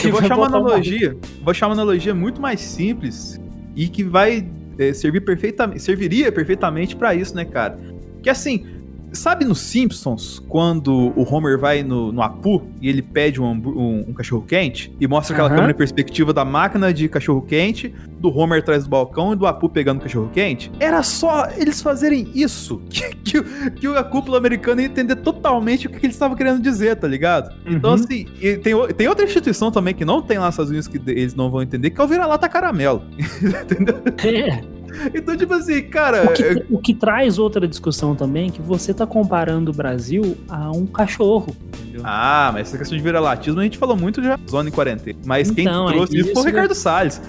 Eu 0.03 0.11
vou 0.13 0.19
achar 0.19 0.37
uma 0.37 0.45
analogia, 0.45 1.09
uma... 1.09 1.43
vou 1.43 1.51
achar 1.51 1.67
uma 1.67 1.73
analogia 1.73 2.13
muito 2.13 2.39
mais 2.39 2.61
simples 2.61 3.41
e 3.75 3.87
que 3.87 4.03
vai 4.03 4.47
é, 4.77 4.93
servir 4.93 5.21
perfeitamente, 5.21 5.81
serviria 5.81 6.31
perfeitamente 6.31 6.95
para 6.95 7.15
isso, 7.15 7.35
né, 7.35 7.45
cara? 7.45 7.79
Que 8.21 8.29
assim, 8.29 8.63
Sabe 9.11 9.45
nos 9.45 9.59
Simpsons, 9.59 10.39
quando 10.47 11.13
o 11.15 11.23
Homer 11.23 11.57
vai 11.57 11.81
no, 11.81 12.11
no 12.11 12.21
Apu 12.21 12.67
e 12.81 12.89
ele 12.89 13.01
pede 13.01 13.41
um, 13.41 13.51
um, 13.51 14.05
um 14.09 14.13
cachorro-quente 14.13 14.93
e 14.99 15.07
mostra 15.07 15.33
aquela 15.33 15.49
uhum. 15.49 15.55
câmera 15.55 15.71
em 15.71 15.77
perspectiva 15.77 16.33
da 16.33 16.43
máquina 16.43 16.93
de 16.93 17.07
cachorro-quente, 17.07 17.93
do 18.19 18.35
Homer 18.35 18.59
atrás 18.59 18.83
do 18.83 18.89
balcão 18.89 19.33
e 19.33 19.35
do 19.35 19.47
Apu 19.47 19.69
pegando 19.69 20.01
cachorro-quente? 20.01 20.71
Era 20.79 21.01
só 21.03 21.49
eles 21.55 21.81
fazerem 21.81 22.29
isso 22.35 22.81
que, 22.89 23.15
que, 23.15 23.71
que 23.71 23.87
a 23.87 24.03
cúpula 24.03 24.37
americana 24.37 24.81
ia 24.81 24.87
entender 24.87 25.15
totalmente 25.17 25.87
o 25.87 25.89
que, 25.89 25.99
que 25.99 26.05
eles 26.05 26.15
estavam 26.15 26.35
querendo 26.35 26.61
dizer, 26.61 26.97
tá 26.97 27.07
ligado? 27.07 27.55
Então, 27.65 27.71
uhum. 27.71 27.77
Então, 27.77 27.93
assim, 27.93 28.25
tem, 28.61 28.87
tem 28.95 29.07
outra 29.07 29.23
instituição 29.23 29.71
também 29.71 29.93
que 29.93 30.03
não 30.03 30.21
tem 30.21 30.37
lá 30.37 30.47
nos 30.47 30.53
Estados 30.53 30.71
Unidos 30.71 30.87
que 30.87 30.97
eles 31.09 31.33
não 31.33 31.49
vão 31.49 31.61
entender, 31.61 31.91
que 31.91 32.01
é 32.01 32.03
o 32.03 32.07
vira-lata 32.07 32.49
caramelo. 32.49 33.03
Entendeu? 33.63 34.01
É. 34.23 34.76
Então, 35.13 35.35
tipo 35.35 35.53
assim, 35.53 35.81
cara. 35.83 36.25
O 36.25 36.33
que, 36.33 36.43
é 36.43 36.65
o 36.69 36.77
que, 36.79 36.93
traz 36.93 37.37
outra 37.37 37.67
discussão 37.67 38.15
também 38.15 38.47
é 38.47 38.51
que 38.51 38.61
você 38.61 38.93
tá 38.93 39.05
comparando 39.05 39.71
o 39.71 39.73
Brasil 39.73 40.37
a 40.49 40.71
um 40.71 40.85
cachorro. 40.85 41.55
Entendeu? 41.79 42.01
Ah, 42.03 42.49
mas 42.53 42.67
essa 42.67 42.77
questão 42.77 42.97
de 42.97 43.03
viralatismo 43.03 43.59
a 43.59 43.63
gente 43.63 43.77
falou 43.77 43.95
muito 43.95 44.21
já 44.23 44.39
zona 44.49 44.69
em 44.69 44.71
quarentena. 44.71 45.19
Mas 45.25 45.49
então, 45.49 45.87
quem 45.87 45.95
trouxe 45.95 46.17
é 46.17 46.19
isso 46.19 46.33
foi 46.33 46.41
o 46.41 46.45
Ricardo 46.45 46.75
Salles. 46.75 47.21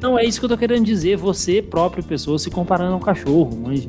Não, 0.00 0.18
é 0.18 0.24
isso 0.24 0.38
que 0.38 0.46
eu 0.46 0.48
tô 0.48 0.56
querendo 0.56 0.84
dizer. 0.84 1.16
Você, 1.16 1.60
próprio 1.60 2.02
pessoa, 2.02 2.38
se 2.38 2.50
comparando 2.50 2.94
a 2.94 2.96
um 2.96 3.00
cachorro, 3.00 3.54
manja. 3.56 3.88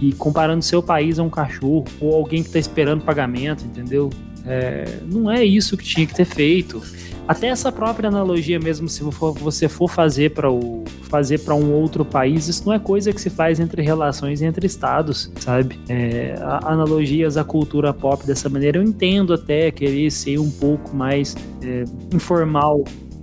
E 0.00 0.12
comparando 0.14 0.62
seu 0.64 0.82
país 0.82 1.18
a 1.18 1.22
um 1.22 1.28
cachorro, 1.28 1.84
ou 2.00 2.14
alguém 2.14 2.42
que 2.42 2.48
tá 2.48 2.58
esperando 2.58 3.02
pagamento, 3.02 3.64
entendeu? 3.64 4.08
É, 4.46 5.00
não 5.04 5.30
é 5.30 5.44
isso 5.44 5.76
que 5.76 5.84
tinha 5.84 6.06
que 6.06 6.14
ter 6.14 6.24
feito. 6.24 6.82
Até 7.30 7.46
essa 7.46 7.70
própria 7.70 8.08
analogia 8.08 8.58
mesmo, 8.58 8.88
se 8.88 9.04
você 9.04 9.68
for 9.68 9.88
fazer 9.88 10.30
para 10.30 10.50
o 10.50 10.82
fazer 11.02 11.38
para 11.38 11.54
um 11.54 11.72
outro 11.72 12.04
país, 12.04 12.48
isso 12.48 12.66
não 12.66 12.72
é 12.72 12.78
coisa 12.80 13.12
que 13.12 13.20
se 13.20 13.30
faz 13.30 13.60
entre 13.60 13.82
relações 13.82 14.42
entre 14.42 14.66
estados, 14.66 15.30
sabe? 15.38 15.78
É, 15.88 16.34
analogias 16.64 17.36
à 17.36 17.44
cultura 17.44 17.94
pop 17.94 18.26
dessa 18.26 18.48
maneira, 18.48 18.78
eu 18.78 18.82
entendo 18.82 19.32
até 19.32 19.70
querer 19.70 20.10
ser 20.10 20.40
um 20.40 20.50
pouco 20.50 20.96
mais 20.96 21.36
é, 21.62 21.84
informal. 22.12 22.82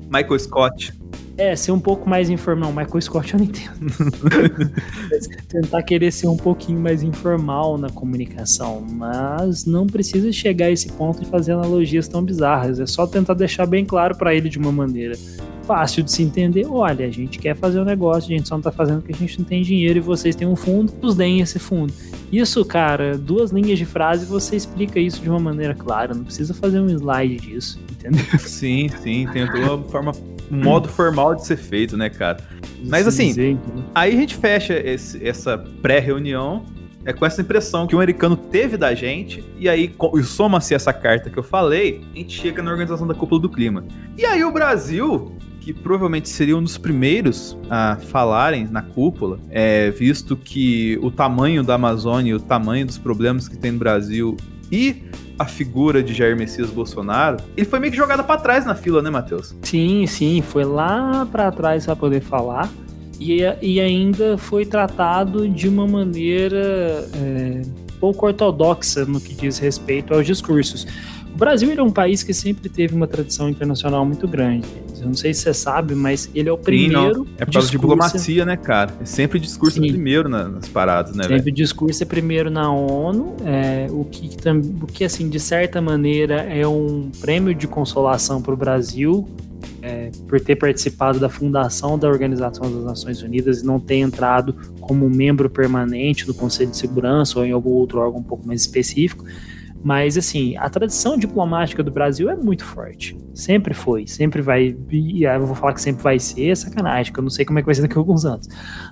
Michael 0.10 0.40
Scott. 0.40 0.94
É, 1.38 1.56
ser 1.56 1.72
um 1.72 1.80
pouco 1.80 2.10
mais 2.10 2.30
informal. 2.30 2.72
Michael 2.72 3.02
Scott 3.02 3.34
eu 3.34 3.40
não 3.40 3.46
entendo. 3.46 3.92
Tentar 5.48 5.84
querer 5.84 6.12
ser 6.12 6.28
um 6.28 6.36
pouquinho 6.36 6.80
mais 6.80 7.04
informal 7.04 7.78
na 7.78 7.90
comunicação. 7.90 8.84
Mas 8.90 9.64
não 9.66 9.86
precisa 9.86 10.32
chegar 10.32 10.66
a 10.66 10.72
esse 10.72 10.92
ponto 10.94 11.20
de 11.20 11.30
fazer 11.30 11.52
analogias 11.52 12.08
tão 12.08 12.24
bizarras. 12.24 12.80
É 12.80 12.88
só 12.88 13.06
tentar 13.06 13.36
deixar 13.36 13.68
bem 13.68 13.86
claro 13.86 14.18
para 14.18 14.34
ele 14.34 14.50
de 14.50 14.58
uma 14.58 14.72
maneira 14.72 15.16
fácil 15.68 16.02
de 16.02 16.12
se 16.12 16.24
entender. 16.24 16.66
Olha, 16.66 17.06
a 17.06 17.12
gente 17.12 17.38
quer 17.38 17.56
fazer 17.56 17.80
um 17.80 17.84
negócio, 17.84 18.34
a 18.34 18.38
gente 18.38 18.48
só 18.48 18.56
não 18.56 18.62
tá 18.62 18.72
fazendo 18.72 19.02
porque 19.02 19.14
a 19.14 19.18
gente 19.18 19.38
não 19.38 19.46
tem 19.46 19.62
dinheiro 19.62 20.00
e 20.00 20.02
vocês 20.02 20.36
têm 20.36 20.48
um 20.48 20.56
fundo, 20.56 20.94
nos 21.02 21.14
deem 21.14 21.42
esse 21.42 21.60
fundo. 21.60 21.94
Isso, 22.32 22.64
cara, 22.66 23.18
duas 23.18 23.52
linhas 23.52 23.78
de 23.78 23.86
frase 23.86 24.26
você 24.26 24.56
explica 24.56 25.00
isso 25.00 25.22
de 25.22 25.30
uma 25.30 25.40
maneira 25.40 25.76
clara. 25.76 26.14
Não 26.14 26.24
precisa 26.24 26.54
fazer 26.54 26.80
um 26.80 26.90
slide 26.90 27.36
disso, 27.38 27.80
entendeu? 27.92 28.24
Sim, 28.40 28.90
sim, 29.04 29.28
tem 29.32 29.44
uma 29.44 29.84
forma 29.84 30.14
modo 30.50 30.88
formal 30.88 31.36
de 31.36 31.46
ser 31.46 31.58
feito, 31.58 31.98
né, 31.98 32.10
cara? 32.10 32.38
Mas 32.86 33.08
assim, 33.08 33.34
né? 33.34 33.58
aí 33.94 34.14
a 34.14 34.20
gente 34.20 34.36
fecha 34.36 34.74
esse, 34.74 35.26
essa 35.26 35.58
pré-reunião 35.82 36.66
é 37.08 37.14
com 37.14 37.26
essa 37.26 37.42
impressão 37.42 37.88
que 37.88 37.96
o 37.96 38.00
americano 38.00 38.36
teve 38.36 38.76
da 38.76 38.94
gente, 38.94 39.42
e 39.58 39.70
aí 39.70 39.96
soma-se 40.26 40.76
essa 40.76 40.92
carta 40.92 41.30
que 41.30 41.38
eu 41.40 41.44
falei, 41.44 42.02
a 42.14 42.18
gente 42.18 42.38
chega 42.38 42.62
na 42.62 42.70
organização 42.70 43.08
da 43.08 43.14
cúpula 43.14 43.40
do 43.40 43.50
clima. 43.50 43.86
E 44.18 44.26
aí 44.26 44.44
o 44.44 44.52
Brasil, 44.52 45.32
que 45.62 45.74
provavelmente 45.74 46.28
seria 46.28 46.58
um 46.58 46.62
dos 46.62 46.78
primeiros 46.78 47.58
a 47.70 47.96
falarem 47.96 48.68
na 48.68 48.82
cúpula, 48.82 49.40
é, 49.50 49.90
visto 49.92 50.36
que 50.36 51.00
o 51.02 51.10
tamanho 51.10 51.64
da 51.64 51.76
Amazônia, 51.76 52.36
o 52.36 52.42
tamanho 52.42 52.86
dos 52.86 52.98
problemas 52.98 53.48
que 53.48 53.58
tem 53.58 53.72
no 53.72 53.80
Brasil 53.80 54.36
e 54.70 55.04
a 55.38 55.46
figura 55.46 56.02
de 56.02 56.14
Jair 56.14 56.36
Messias 56.36 56.70
Bolsonaro, 56.70 57.38
ele 57.56 57.66
foi 57.66 57.80
meio 57.80 57.92
que 57.92 57.98
jogado 57.98 58.24
para 58.24 58.40
trás 58.40 58.66
na 58.66 58.76
fila, 58.76 59.02
né, 59.02 59.10
Matheus? 59.10 59.56
Sim, 59.62 60.06
sim, 60.08 60.42
foi 60.42 60.64
lá 60.64 61.28
para 61.32 61.52
trás 61.52 61.86
para 61.86 61.96
poder 61.96 62.22
falar. 62.22 62.70
E, 63.20 63.42
e 63.62 63.80
ainda 63.80 64.38
foi 64.38 64.66
tratado 64.66 65.48
de 65.50 65.68
uma 65.68 65.88
maneira 65.88 67.08
é, 67.16 67.62
pouco 68.00 68.28
ortodoxa 68.28 69.06
no 69.06 69.20
que 69.20 69.34
diz 69.34 69.58
respeito 69.58 70.14
aos 70.14 70.26
discursos. 70.26 70.86
O 71.38 71.40
Brasil 71.40 71.72
é 71.72 71.84
um 71.84 71.92
país 71.92 72.24
que 72.24 72.34
sempre 72.34 72.68
teve 72.68 72.96
uma 72.96 73.06
tradição 73.06 73.48
internacional 73.48 74.04
muito 74.04 74.28
grande. 74.28 74.66
Eu 75.00 75.06
não 75.06 75.14
sei 75.14 75.36
se 75.36 75.42
você 75.42 75.54
sabe, 75.54 75.94
mas 75.94 76.28
ele 76.34 76.50
é 76.50 76.52
o 76.52 76.58
primeiro. 76.58 77.26
Sim, 77.26 77.30
é 77.38 77.46
por 77.46 77.54
causa 77.54 77.68
de 77.68 77.74
diplomacia, 77.74 78.44
né, 78.44 78.58
cara? 78.58 78.92
É 79.00 79.06
sempre 79.06 79.40
discurso 79.40 79.80
Sim. 79.80 79.88
primeiro 79.88 80.28
nas 80.28 80.68
paradas, 80.68 81.16
né? 81.16 81.26
Sempre 81.26 81.44
véio? 81.44 81.56
discurso 81.56 82.02
é 82.02 82.08
primeiro 82.08 82.50
na 82.50 82.74
ONU, 82.74 83.36
é, 83.46 83.86
o, 83.92 84.04
que, 84.04 84.32
o 84.82 84.88
que, 84.88 85.04
assim, 85.04 85.30
de 85.30 85.40
certa 85.40 85.80
maneira, 85.80 86.42
é 86.42 86.68
um 86.68 87.12
prêmio 87.22 87.54
de 87.54 87.68
consolação 87.68 88.42
para 88.42 88.56
o 88.56 88.58
Brasil. 88.58 89.28
é, 89.84 90.10
por 90.28 90.42
ter 90.42 90.56
participado 90.56 91.20
da 91.20 91.30
fundação 91.30 92.00
da 92.00 92.08
Organização 92.08 92.64
das 92.72 92.84
Nações 92.84 93.22
Unidas 93.22 93.62
e 93.62 93.66
não 93.66 93.80
ter 93.80 93.98
entrado 93.98 94.56
como 94.82 95.08
membro 95.08 95.52
permanente 95.52 96.26
do 96.26 96.34
Conselho 96.34 96.72
de 96.72 96.78
Segurança 96.78 97.38
ou 97.38 97.46
em 97.46 97.52
algum 97.52 97.70
outro 97.70 98.00
órgão 98.00 98.22
um 98.22 98.24
pouco 98.24 98.48
mais 98.48 98.62
específico. 98.62 99.24
Mas, 99.84 100.18
assim, 100.18 100.56
a 100.58 100.70
tradição 100.70 101.18
diplomática 101.18 101.84
do 101.84 101.92
Brasil 101.92 102.30
é 102.30 102.36
muito 102.36 102.66
forte. 102.66 103.18
Sempre 103.34 103.74
foi, 103.74 104.08
sempre 104.08 104.42
vai. 104.42 104.76
E 104.92 105.24
eu 105.24 105.46
vou 105.46 105.56
falar 105.56 105.74
que 105.74 105.82
sempre 105.82 106.04
vai 106.04 106.20
ser, 106.20 106.56
sacanagem, 106.58 107.14
que 107.14 107.20
eu 107.20 107.24
não 107.24 107.30
sei 107.30 107.46
como 107.46 107.60
é 107.60 107.62
que 107.62 107.66
vai 107.68 107.76
ser 107.76 107.84
daqui 107.84 107.96
a 107.96 108.00
alguns 108.00 108.26
anos. 108.26 108.48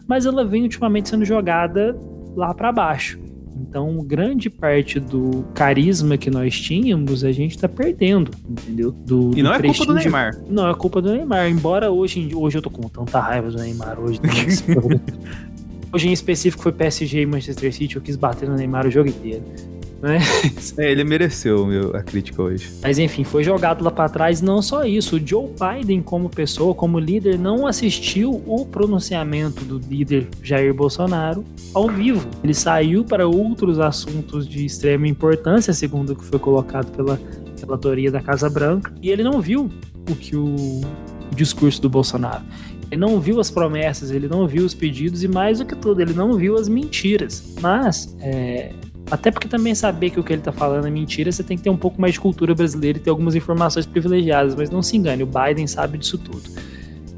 Mas 0.07 0.25
ela 0.25 0.45
vem 0.45 0.63
ultimamente 0.63 1.09
sendo 1.09 1.25
jogada 1.25 1.97
lá 2.35 2.53
para 2.53 2.71
baixo. 2.71 3.19
Então, 3.57 3.97
grande 4.05 4.49
parte 4.49 4.99
do 4.99 5.45
carisma 5.53 6.17
que 6.17 6.29
nós 6.29 6.59
tínhamos, 6.59 7.23
a 7.23 7.31
gente 7.31 7.57
tá 7.57 7.69
perdendo, 7.69 8.31
entendeu? 8.47 8.91
Do, 8.91 9.31
e 9.35 9.41
não 9.41 9.51
do 9.51 9.57
é 9.57 9.61
culpa 9.61 9.85
do 9.85 9.93
Neymar. 9.93 10.41
Não 10.49 10.69
é 10.69 10.73
culpa 10.73 11.01
do 11.01 11.11
Neymar. 11.11 11.49
Embora 11.49 11.89
hoje, 11.89 12.29
hoje 12.35 12.57
eu 12.57 12.61
tô 12.61 12.69
com 12.69 12.83
tanta 12.83 13.19
raiva 13.19 13.49
do 13.49 13.57
Neymar 13.57 13.99
hoje. 13.99 14.19
hoje 15.91 16.09
em 16.09 16.13
específico 16.13 16.63
foi 16.63 16.73
PSG 16.73 17.21
e 17.21 17.25
Manchester 17.25 17.73
City, 17.73 17.95
eu 17.95 18.01
quis 18.01 18.15
bater 18.15 18.47
no 18.47 18.55
Neymar 18.55 18.85
o 18.85 18.91
jogo 18.91 19.09
inteiro 19.09 19.43
né? 20.05 20.19
É, 20.77 20.91
ele 20.91 21.03
mereceu 21.03 21.65
meu, 21.65 21.95
a 21.95 22.03
crítica 22.03 22.41
hoje. 22.41 22.71
Mas 22.81 22.99
enfim, 22.99 23.23
foi 23.23 23.43
jogado 23.43 23.83
lá 23.83 23.91
para 23.91 24.09
trás. 24.09 24.41
Não 24.41 24.61
só 24.61 24.83
isso, 24.83 25.15
o 25.15 25.25
Joe 25.25 25.49
Biden, 25.49 26.01
como 26.01 26.29
pessoa, 26.29 26.73
como 26.73 26.99
líder, 26.99 27.39
não 27.39 27.65
assistiu 27.65 28.43
o 28.45 28.65
pronunciamento 28.65 29.63
do 29.63 29.79
líder 29.79 30.27
Jair 30.43 30.73
Bolsonaro 30.73 31.43
ao 31.73 31.87
vivo. 31.87 32.27
Ele 32.43 32.53
saiu 32.53 33.03
para 33.03 33.27
outros 33.27 33.79
assuntos 33.79 34.47
de 34.47 34.65
extrema 34.65 35.07
importância, 35.07 35.73
segundo 35.73 36.11
o 36.11 36.15
que 36.15 36.23
foi 36.23 36.39
colocado 36.39 36.91
pela 36.91 37.19
relatoria 37.59 38.11
da 38.11 38.21
Casa 38.21 38.49
Branca, 38.49 38.93
e 39.01 39.09
ele 39.09 39.23
não 39.23 39.41
viu 39.41 39.69
o 40.09 40.15
que 40.15 40.35
o, 40.35 40.45
o 40.45 41.35
discurso 41.35 41.81
do 41.81 41.89
Bolsonaro. 41.89 42.43
Ele 42.91 43.01
não 43.01 43.19
viu 43.19 43.39
as 43.39 43.49
promessas, 43.49 44.11
ele 44.11 44.27
não 44.27 44.47
viu 44.47 44.65
os 44.65 44.73
pedidos 44.73 45.23
e 45.23 45.27
mais 45.27 45.59
do 45.59 45.65
que 45.65 45.75
tudo, 45.75 46.01
ele 46.01 46.13
não 46.13 46.33
viu 46.33 46.55
as 46.55 46.67
mentiras. 46.67 47.55
Mas 47.61 48.15
é, 48.19 48.71
até 49.09 49.29
porque 49.29 49.47
também 49.47 49.75
saber 49.75 50.09
que 50.09 50.19
o 50.19 50.23
que 50.23 50.33
ele 50.33 50.41
tá 50.41 50.51
falando 50.51 50.87
é 50.87 50.89
mentira, 50.89 51.31
você 51.31 51.43
tem 51.43 51.57
que 51.57 51.63
ter 51.63 51.69
um 51.69 51.77
pouco 51.77 52.01
mais 52.01 52.13
de 52.13 52.19
cultura 52.19 52.55
brasileira 52.55 52.97
e 52.97 53.01
ter 53.01 53.09
algumas 53.09 53.35
informações 53.35 53.85
privilegiadas, 53.85 54.55
mas 54.55 54.69
não 54.69 54.81
se 54.81 54.97
engane, 54.97 55.23
o 55.23 55.27
Biden 55.27 55.67
sabe 55.67 55.97
disso 55.97 56.17
tudo. 56.17 56.49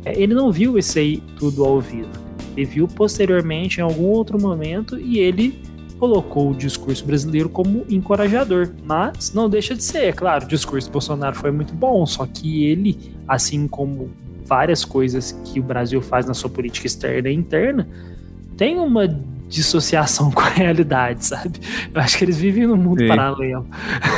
É, 0.04 0.22
ele 0.22 0.34
não 0.34 0.52
viu 0.52 0.78
isso 0.78 1.00
aí 1.00 1.24
tudo 1.38 1.64
ao 1.64 1.80
vivo. 1.80 2.10
Ele 2.56 2.66
viu 2.66 2.88
posteriormente, 2.88 3.80
em 3.80 3.84
algum 3.84 4.06
outro 4.06 4.40
momento, 4.40 5.00
e 5.00 5.20
ele 5.20 5.62
colocou 6.00 6.52
o 6.52 6.56
discurso 6.56 7.06
brasileiro 7.06 7.50
como 7.50 7.86
encorajador. 7.90 8.70
Mas 8.84 9.34
não 9.34 9.50
deixa 9.50 9.76
de 9.76 9.84
ser, 9.84 10.06
é 10.06 10.12
claro, 10.12 10.46
o 10.46 10.48
discurso 10.48 10.90
do 10.90 10.92
Bolsonaro 10.92 11.36
foi 11.36 11.52
muito 11.52 11.74
bom, 11.74 12.06
só 12.06 12.26
que 12.26 12.66
ele, 12.66 12.98
assim 13.28 13.68
como 13.68 14.10
várias 14.46 14.86
coisas 14.86 15.34
que 15.46 15.60
o 15.60 15.64
Brasil 15.64 16.02
faz 16.02 16.26
na 16.26 16.34
sua 16.34 16.50
política 16.50 16.88
externa 16.88 17.30
e 17.30 17.34
interna, 17.34 17.88
tem 18.56 18.80
uma 18.80 19.08
dissociação 19.48 20.30
com 20.32 20.42
a 20.42 20.50
realidade, 20.50 21.26
sabe? 21.26 21.60
Eu 21.94 22.02
acho 22.02 22.18
que 22.18 22.26
eles 22.26 22.38
vivem 22.38 22.68
num 22.68 22.76
mundo 22.76 23.00
Sim. 23.00 23.08
paralelo. 23.08 23.66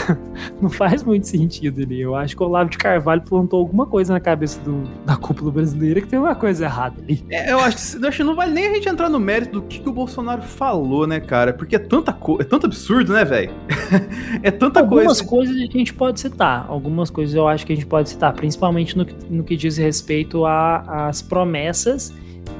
Não 0.61 0.69
faz 0.69 1.03
muito 1.03 1.27
sentido 1.27 1.81
ali. 1.81 2.01
Eu 2.01 2.15
acho 2.15 2.35
que 2.35 2.43
o 2.43 2.45
Olavo 2.45 2.69
de 2.69 2.77
Carvalho 2.77 3.21
plantou 3.21 3.59
alguma 3.59 3.85
coisa 3.85 4.13
na 4.13 4.19
cabeça 4.19 4.59
do, 4.61 4.83
da 5.05 5.15
cúpula 5.15 5.51
brasileira 5.51 6.01
que 6.01 6.07
tem 6.07 6.19
uma 6.19 6.35
coisa 6.35 6.65
errada 6.65 6.95
ali. 7.01 7.23
É, 7.29 7.51
eu, 7.51 7.59
acho, 7.59 7.97
eu 7.97 8.07
acho 8.07 8.17
que 8.17 8.23
não 8.23 8.35
vale 8.35 8.53
nem 8.53 8.67
a 8.67 8.73
gente 8.73 8.89
entrar 8.89 9.09
no 9.09 9.19
mérito 9.19 9.59
do 9.59 9.61
que, 9.61 9.79
que 9.79 9.89
o 9.89 9.93
Bolsonaro 9.93 10.41
falou, 10.41 11.05
né, 11.05 11.19
cara? 11.19 11.53
Porque 11.53 11.75
é 11.75 11.79
tanta 11.79 12.17
é 12.39 12.43
tanto 12.43 12.65
absurdo, 12.65 13.13
né, 13.13 13.23
velho? 13.23 13.51
é 14.41 14.51
tanta 14.51 14.79
Algumas 14.79 15.21
coisa. 15.21 15.23
Algumas 15.23 15.47
coisas 15.49 15.55
a 15.55 15.77
gente 15.77 15.93
pode 15.93 16.19
citar. 16.19 16.65
Algumas 16.67 17.09
coisas 17.09 17.35
eu 17.35 17.47
acho 17.47 17.65
que 17.65 17.73
a 17.73 17.75
gente 17.75 17.87
pode 17.87 18.09
citar, 18.09 18.33
principalmente 18.33 18.97
no 18.97 19.05
no 19.29 19.43
que 19.43 19.55
diz 19.55 19.77
respeito 19.77 20.45
às 20.45 21.21
promessas 21.21 22.13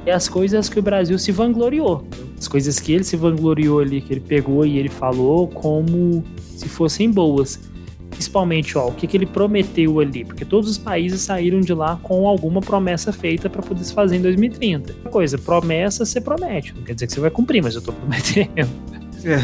e 0.06 0.10
as 0.10 0.28
coisas 0.28 0.68
que 0.68 0.78
o 0.78 0.82
Brasil 0.82 1.18
se 1.18 1.32
vangloriou. 1.32 2.06
As 2.38 2.48
coisas 2.48 2.80
que 2.80 2.92
ele 2.92 3.04
se 3.04 3.16
vangloriou 3.16 3.80
ali, 3.80 4.00
que 4.00 4.12
ele 4.12 4.20
pegou 4.20 4.64
e 4.64 4.78
ele 4.78 4.88
falou 4.88 5.48
como 5.48 6.24
se 6.38 6.68
fossem 6.68 7.10
boas. 7.10 7.60
Principalmente, 8.10 8.76
ó, 8.76 8.88
o 8.88 8.92
que, 8.92 9.06
que 9.06 9.16
ele 9.16 9.26
prometeu 9.26 10.00
ali, 10.00 10.24
porque 10.24 10.44
todos 10.44 10.68
os 10.68 10.76
países 10.76 11.20
saíram 11.20 11.60
de 11.60 11.72
lá 11.72 11.98
com 12.02 12.26
alguma 12.26 12.60
promessa 12.60 13.12
feita 13.12 13.48
para 13.48 13.62
poder 13.62 13.84
se 13.84 13.94
fazer 13.94 14.16
em 14.16 14.22
2030. 14.22 14.92
Coisa, 15.10 15.38
promessa 15.38 16.04
você 16.04 16.20
promete, 16.20 16.74
não 16.74 16.82
quer 16.82 16.94
dizer 16.94 17.06
que 17.06 17.12
você 17.12 17.20
vai 17.20 17.30
cumprir, 17.30 17.62
mas 17.62 17.76
eu 17.76 17.82
tô 17.82 17.92
prometendo. 17.94 18.68
É. 19.24 19.38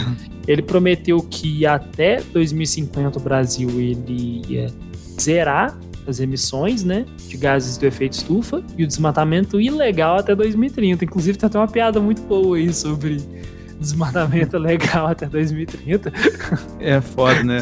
Ele 0.46 0.62
prometeu 0.62 1.20
que 1.22 1.66
até 1.66 2.20
2050 2.32 3.18
o 3.18 3.22
Brasil 3.22 3.68
ele 3.80 4.42
ia 4.48 4.66
zerar 5.20 5.78
as 6.08 6.20
emissões, 6.20 6.84
né, 6.84 7.04
de 7.28 7.36
gases 7.36 7.76
do 7.76 7.86
efeito 7.86 8.14
estufa 8.14 8.62
e 8.76 8.84
o 8.84 8.86
desmatamento 8.86 9.60
ilegal 9.60 10.18
até 10.18 10.34
2030. 10.34 11.04
Inclusive 11.04 11.38
tem 11.38 11.46
até 11.46 11.58
uma 11.58 11.68
piada 11.68 12.00
muito 12.00 12.22
boa 12.22 12.56
aí 12.56 12.72
sobre 12.72 13.20
desmatamento 13.78 14.56
legal 14.58 15.06
até 15.06 15.26
2030. 15.26 16.12
É 16.80 17.00
foda, 17.00 17.42
né? 17.42 17.60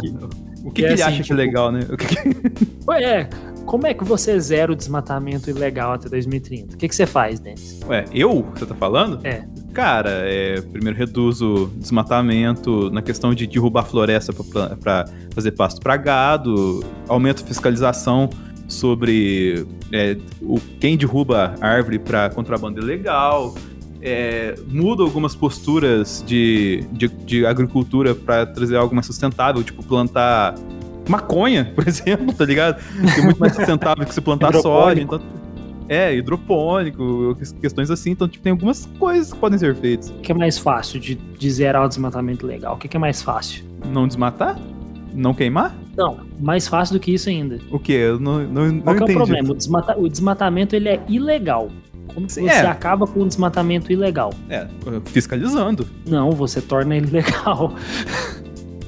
o 0.65 0.71
que, 0.71 0.83
que, 0.83 0.83
que 0.83 0.83
ele 0.83 0.95
assim, 0.95 1.03
acha 1.03 1.13
que 1.13 1.21
é 1.21 1.23
tipo, 1.23 1.35
legal, 1.35 1.73
né? 1.73 1.81
O 1.91 1.97
que 1.97 2.07
que... 2.07 2.93
É, 2.93 3.29
como 3.67 3.87
é 3.87 3.95
que 3.95 4.05
você 4.05 4.39
zera 4.39 4.73
o 4.73 4.77
desmatamento 4.77 5.51
ilegal 5.51 5.93
até 5.93 6.09
2030? 6.09 6.75
O 6.75 6.79
que, 6.79 6.89
que 6.89 6.95
você 6.95 7.07
faz, 7.07 7.41
Denis? 7.41 7.81
Ué, 7.87 8.05
eu? 8.13 8.47
Você 8.55 8.67
tá 8.67 8.75
falando? 8.75 9.25
É. 9.27 9.45
Cara, 9.75 10.23
é, 10.25 10.61
primeiro 10.61 10.97
reduzo 10.97 11.69
desmatamento 11.77 12.91
na 12.91 13.03
questão 13.03 13.35
de 13.35 13.45
derrubar 13.45 13.85
floresta 13.85 14.33
para 14.81 15.05
fazer 15.35 15.51
pasto 15.51 15.81
para 15.81 15.97
gado, 15.97 16.85
aumento 17.09 17.43
a 17.43 17.47
fiscalização 17.47 18.31
sobre 18.69 19.67
é, 19.93 20.17
o, 20.41 20.61
quem 20.79 20.97
derruba 20.97 21.57
árvore 21.61 21.99
para 21.99 22.31
contrabando 22.31 22.81
ilegal, 22.81 23.53
é, 24.01 24.55
muda 24.69 25.03
algumas 25.03 25.35
posturas 25.35 26.23
de, 26.25 26.87
de, 26.93 27.09
de 27.09 27.45
agricultura 27.45 28.15
para 28.15 28.47
trazer 28.47 28.77
algo 28.77 28.95
mais 28.95 29.07
sustentável, 29.07 29.61
tipo 29.65 29.83
plantar 29.83 30.55
maconha, 31.09 31.65
por 31.75 31.89
exemplo, 31.89 32.33
tá 32.33 32.45
ligado? 32.45 32.81
Que 33.13 33.21
é 33.21 33.25
muito 33.25 33.41
mais 33.41 33.57
sustentável 33.57 34.07
que 34.07 34.15
se 34.15 34.21
plantar 34.21 34.53
soja. 34.55 35.01
Então, 35.01 35.21
é, 35.89 36.15
hidropônico, 36.15 37.37
questões 37.61 37.91
assim. 37.91 38.11
Então, 38.11 38.29
tipo, 38.29 38.43
tem 38.43 38.53
algumas 38.53 38.87
coisas 38.99 39.33
que 39.33 39.39
podem 39.39 39.59
ser 39.59 39.75
feitas. 39.77 40.11
O 40.11 40.15
que 40.21 40.33
é 40.33 40.35
mais 40.35 40.59
fácil 40.59 40.99
de, 41.01 41.15
de 41.15 41.51
zerar 41.51 41.85
o 41.85 41.89
desmatamento 41.89 42.47
legal? 42.47 42.75
O 42.75 42.79
que 42.79 42.95
é 42.97 43.01
mais 43.01 43.23
fácil? 43.23 43.65
Não 43.87 44.07
desmatar? 44.07 44.59
Não 45.13 45.33
queimar? 45.33 45.75
Não, 45.97 46.19
mais 46.41 46.67
fácil 46.67 46.95
do 46.95 47.01
que 47.01 47.13
isso 47.15 47.29
ainda. 47.29 47.61
O 47.71 47.79
quê? 47.79 47.93
Eu 47.93 48.19
não, 48.19 48.41
não, 48.41 48.73
não 48.73 48.81
Qual 48.81 48.97
entendi. 48.97 49.13
é 49.13 49.15
o 49.15 49.19
problema? 49.19 49.51
O, 49.51 49.55
desmata, 49.55 49.99
o 49.99 50.09
desmatamento 50.09 50.75
ele 50.75 50.89
é 50.89 51.01
ilegal. 51.09 51.71
Como 52.13 52.29
Sim, 52.29 52.43
você 52.43 52.55
é. 52.55 52.67
acaba 52.67 53.07
com 53.07 53.21
o 53.21 53.27
desmatamento 53.27 53.93
ilegal? 53.93 54.33
É, 54.49 54.67
fiscalizando. 55.07 55.87
Não, 56.07 56.31
você 56.31 56.61
torna 56.61 56.97
ele 56.97 57.07
legal. 57.11 57.75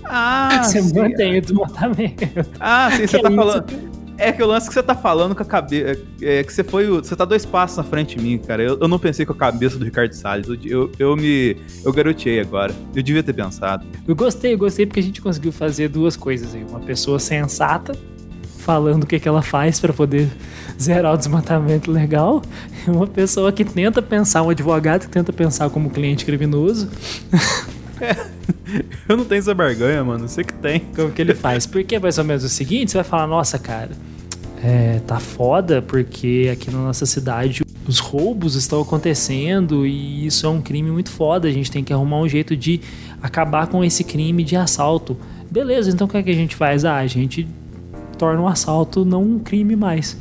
Ah, 0.04 0.62
você 0.62 0.80
sim. 0.80 0.98
mantém 0.98 1.38
o 1.38 1.40
desmatamento. 1.40 2.24
Ah, 2.60 2.90
sim, 2.92 3.06
você 3.06 3.18
tá 3.18 3.30
falando. 3.30 3.95
É 4.18 4.32
que 4.32 4.42
o 4.42 4.46
lance 4.46 4.68
que 4.68 4.74
você 4.74 4.82
tá 4.82 4.94
falando 4.94 5.34
com 5.34 5.42
a 5.42 5.46
cabeça. 5.46 6.00
É 6.22 6.42
que 6.42 6.52
você 6.52 6.64
foi. 6.64 6.86
Você 6.86 7.14
tá 7.14 7.24
dois 7.24 7.44
passos 7.44 7.76
na 7.76 7.84
frente 7.84 8.16
de 8.16 8.22
mim, 8.22 8.38
cara. 8.38 8.62
Eu, 8.62 8.78
eu 8.80 8.88
não 8.88 8.98
pensei 8.98 9.26
com 9.26 9.32
a 9.32 9.36
cabeça 9.36 9.78
do 9.78 9.84
Ricardo 9.84 10.12
Salles. 10.12 10.48
Eu, 10.64 10.90
eu, 10.98 11.16
me. 11.16 11.56
Eu 11.84 11.92
garoteei 11.92 12.40
agora. 12.40 12.74
Eu 12.94 13.02
devia 13.02 13.22
ter 13.22 13.34
pensado. 13.34 13.86
Eu 14.06 14.16
gostei, 14.16 14.54
eu 14.54 14.58
gostei 14.58 14.86
porque 14.86 15.00
a 15.00 15.02
gente 15.02 15.20
conseguiu 15.20 15.52
fazer 15.52 15.88
duas 15.88 16.16
coisas 16.16 16.54
aí. 16.54 16.64
Uma 16.64 16.80
pessoa 16.80 17.18
sensata, 17.18 17.94
falando 18.58 19.04
o 19.04 19.06
que, 19.06 19.20
que 19.20 19.28
ela 19.28 19.42
faz 19.42 19.78
para 19.78 19.92
poder 19.92 20.28
zerar 20.80 21.12
o 21.12 21.16
desmatamento 21.16 21.90
legal. 21.90 22.42
Uma 22.88 23.06
pessoa 23.06 23.52
que 23.52 23.64
tenta 23.64 24.00
pensar, 24.00 24.42
um 24.42 24.50
advogado 24.50 25.02
que 25.02 25.08
tenta 25.08 25.32
pensar 25.32 25.68
como 25.68 25.90
cliente 25.90 26.24
criminoso. 26.24 26.88
É, 28.00 28.16
eu 29.08 29.16
não 29.16 29.24
tenho 29.24 29.38
essa 29.38 29.54
barganha, 29.54 30.02
mano. 30.04 30.28
Sei 30.28 30.44
que 30.44 30.54
tem. 30.54 30.80
Como 30.94 31.10
que 31.10 31.20
ele 31.20 31.34
faz? 31.34 31.66
Porque 31.66 31.96
é 31.96 32.00
mais 32.00 32.18
ou 32.18 32.24
menos 32.24 32.44
o 32.44 32.48
seguinte: 32.48 32.90
você 32.90 32.98
vai 32.98 33.04
falar, 33.04 33.26
nossa, 33.26 33.58
cara, 33.58 33.90
é, 34.62 35.00
tá 35.06 35.18
foda, 35.20 35.82
porque 35.82 36.50
aqui 36.52 36.70
na 36.70 36.78
nossa 36.78 37.06
cidade 37.06 37.62
os 37.86 37.98
roubos 37.98 38.56
estão 38.56 38.80
acontecendo 38.80 39.86
e 39.86 40.26
isso 40.26 40.46
é 40.46 40.48
um 40.48 40.60
crime 40.60 40.90
muito 40.90 41.10
foda. 41.10 41.48
A 41.48 41.52
gente 41.52 41.70
tem 41.70 41.84
que 41.84 41.92
arrumar 41.92 42.18
um 42.18 42.28
jeito 42.28 42.56
de 42.56 42.80
acabar 43.22 43.66
com 43.68 43.84
esse 43.84 44.02
crime 44.02 44.42
de 44.42 44.56
assalto. 44.56 45.16
Beleza, 45.50 45.90
então 45.90 46.06
o 46.06 46.10
que, 46.10 46.16
é 46.16 46.22
que 46.22 46.30
a 46.30 46.34
gente 46.34 46.56
faz? 46.56 46.84
Ah, 46.84 46.96
a 46.96 47.06
gente 47.06 47.46
torna 48.18 48.42
o 48.42 48.48
assalto 48.48 49.04
não 49.04 49.22
um 49.22 49.38
crime 49.38 49.76
mais. 49.76 50.16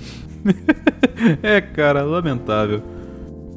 é, 1.41 1.59
cara, 1.59 2.03
lamentável. 2.03 2.84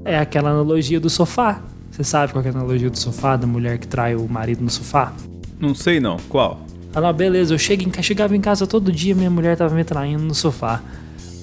É 0.04 0.18
aquela 0.18 0.50
analogia 0.50 0.98
do 0.98 1.10
sofá. 1.10 1.62
Você 1.98 2.04
sabe 2.04 2.32
qual 2.32 2.44
é 2.44 2.46
a 2.46 2.50
analogia 2.52 2.88
do 2.88 2.96
sofá, 2.96 3.36
da 3.36 3.44
mulher 3.44 3.76
que 3.76 3.88
trai 3.88 4.14
o 4.14 4.28
marido 4.28 4.62
no 4.62 4.70
sofá? 4.70 5.12
Não 5.58 5.74
sei 5.74 5.98
não. 5.98 6.16
Qual? 6.28 6.64
Ah, 6.94 7.12
beleza, 7.12 7.52
eu 7.52 7.58
chego 7.58 7.82
em, 7.82 8.02
chegava 8.04 8.36
em 8.36 8.40
casa 8.40 8.68
todo 8.68 8.92
dia, 8.92 9.16
minha 9.16 9.28
mulher 9.28 9.56
tava 9.56 9.74
me 9.74 9.82
traindo 9.82 10.22
no 10.22 10.32
sofá. 10.32 10.80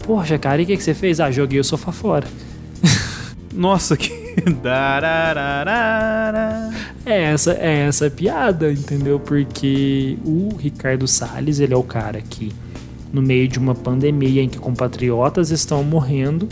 Poxa, 0.05 0.37
cara, 0.37 0.61
e 0.61 0.63
o 0.63 0.67
que, 0.67 0.77
que 0.77 0.83
você 0.83 0.93
fez? 0.93 1.19
Ah, 1.19 1.29
joguei 1.29 1.59
o 1.59 1.63
sofá 1.63 1.91
fora. 1.91 2.25
Nossa, 3.53 3.97
que. 3.97 4.09
é 7.05 7.23
essa, 7.23 7.51
é 7.51 7.87
essa 7.87 8.09
piada, 8.09 8.71
entendeu? 8.71 9.19
Porque 9.19 10.17
o 10.23 10.55
Ricardo 10.55 11.05
Salles, 11.05 11.59
ele 11.59 11.73
é 11.73 11.77
o 11.77 11.83
cara 11.83 12.21
que 12.21 12.53
no 13.11 13.21
meio 13.21 13.49
de 13.49 13.59
uma 13.59 13.75
pandemia 13.75 14.41
em 14.41 14.47
que 14.47 14.57
compatriotas 14.57 15.51
estão 15.51 15.83
morrendo, 15.83 16.47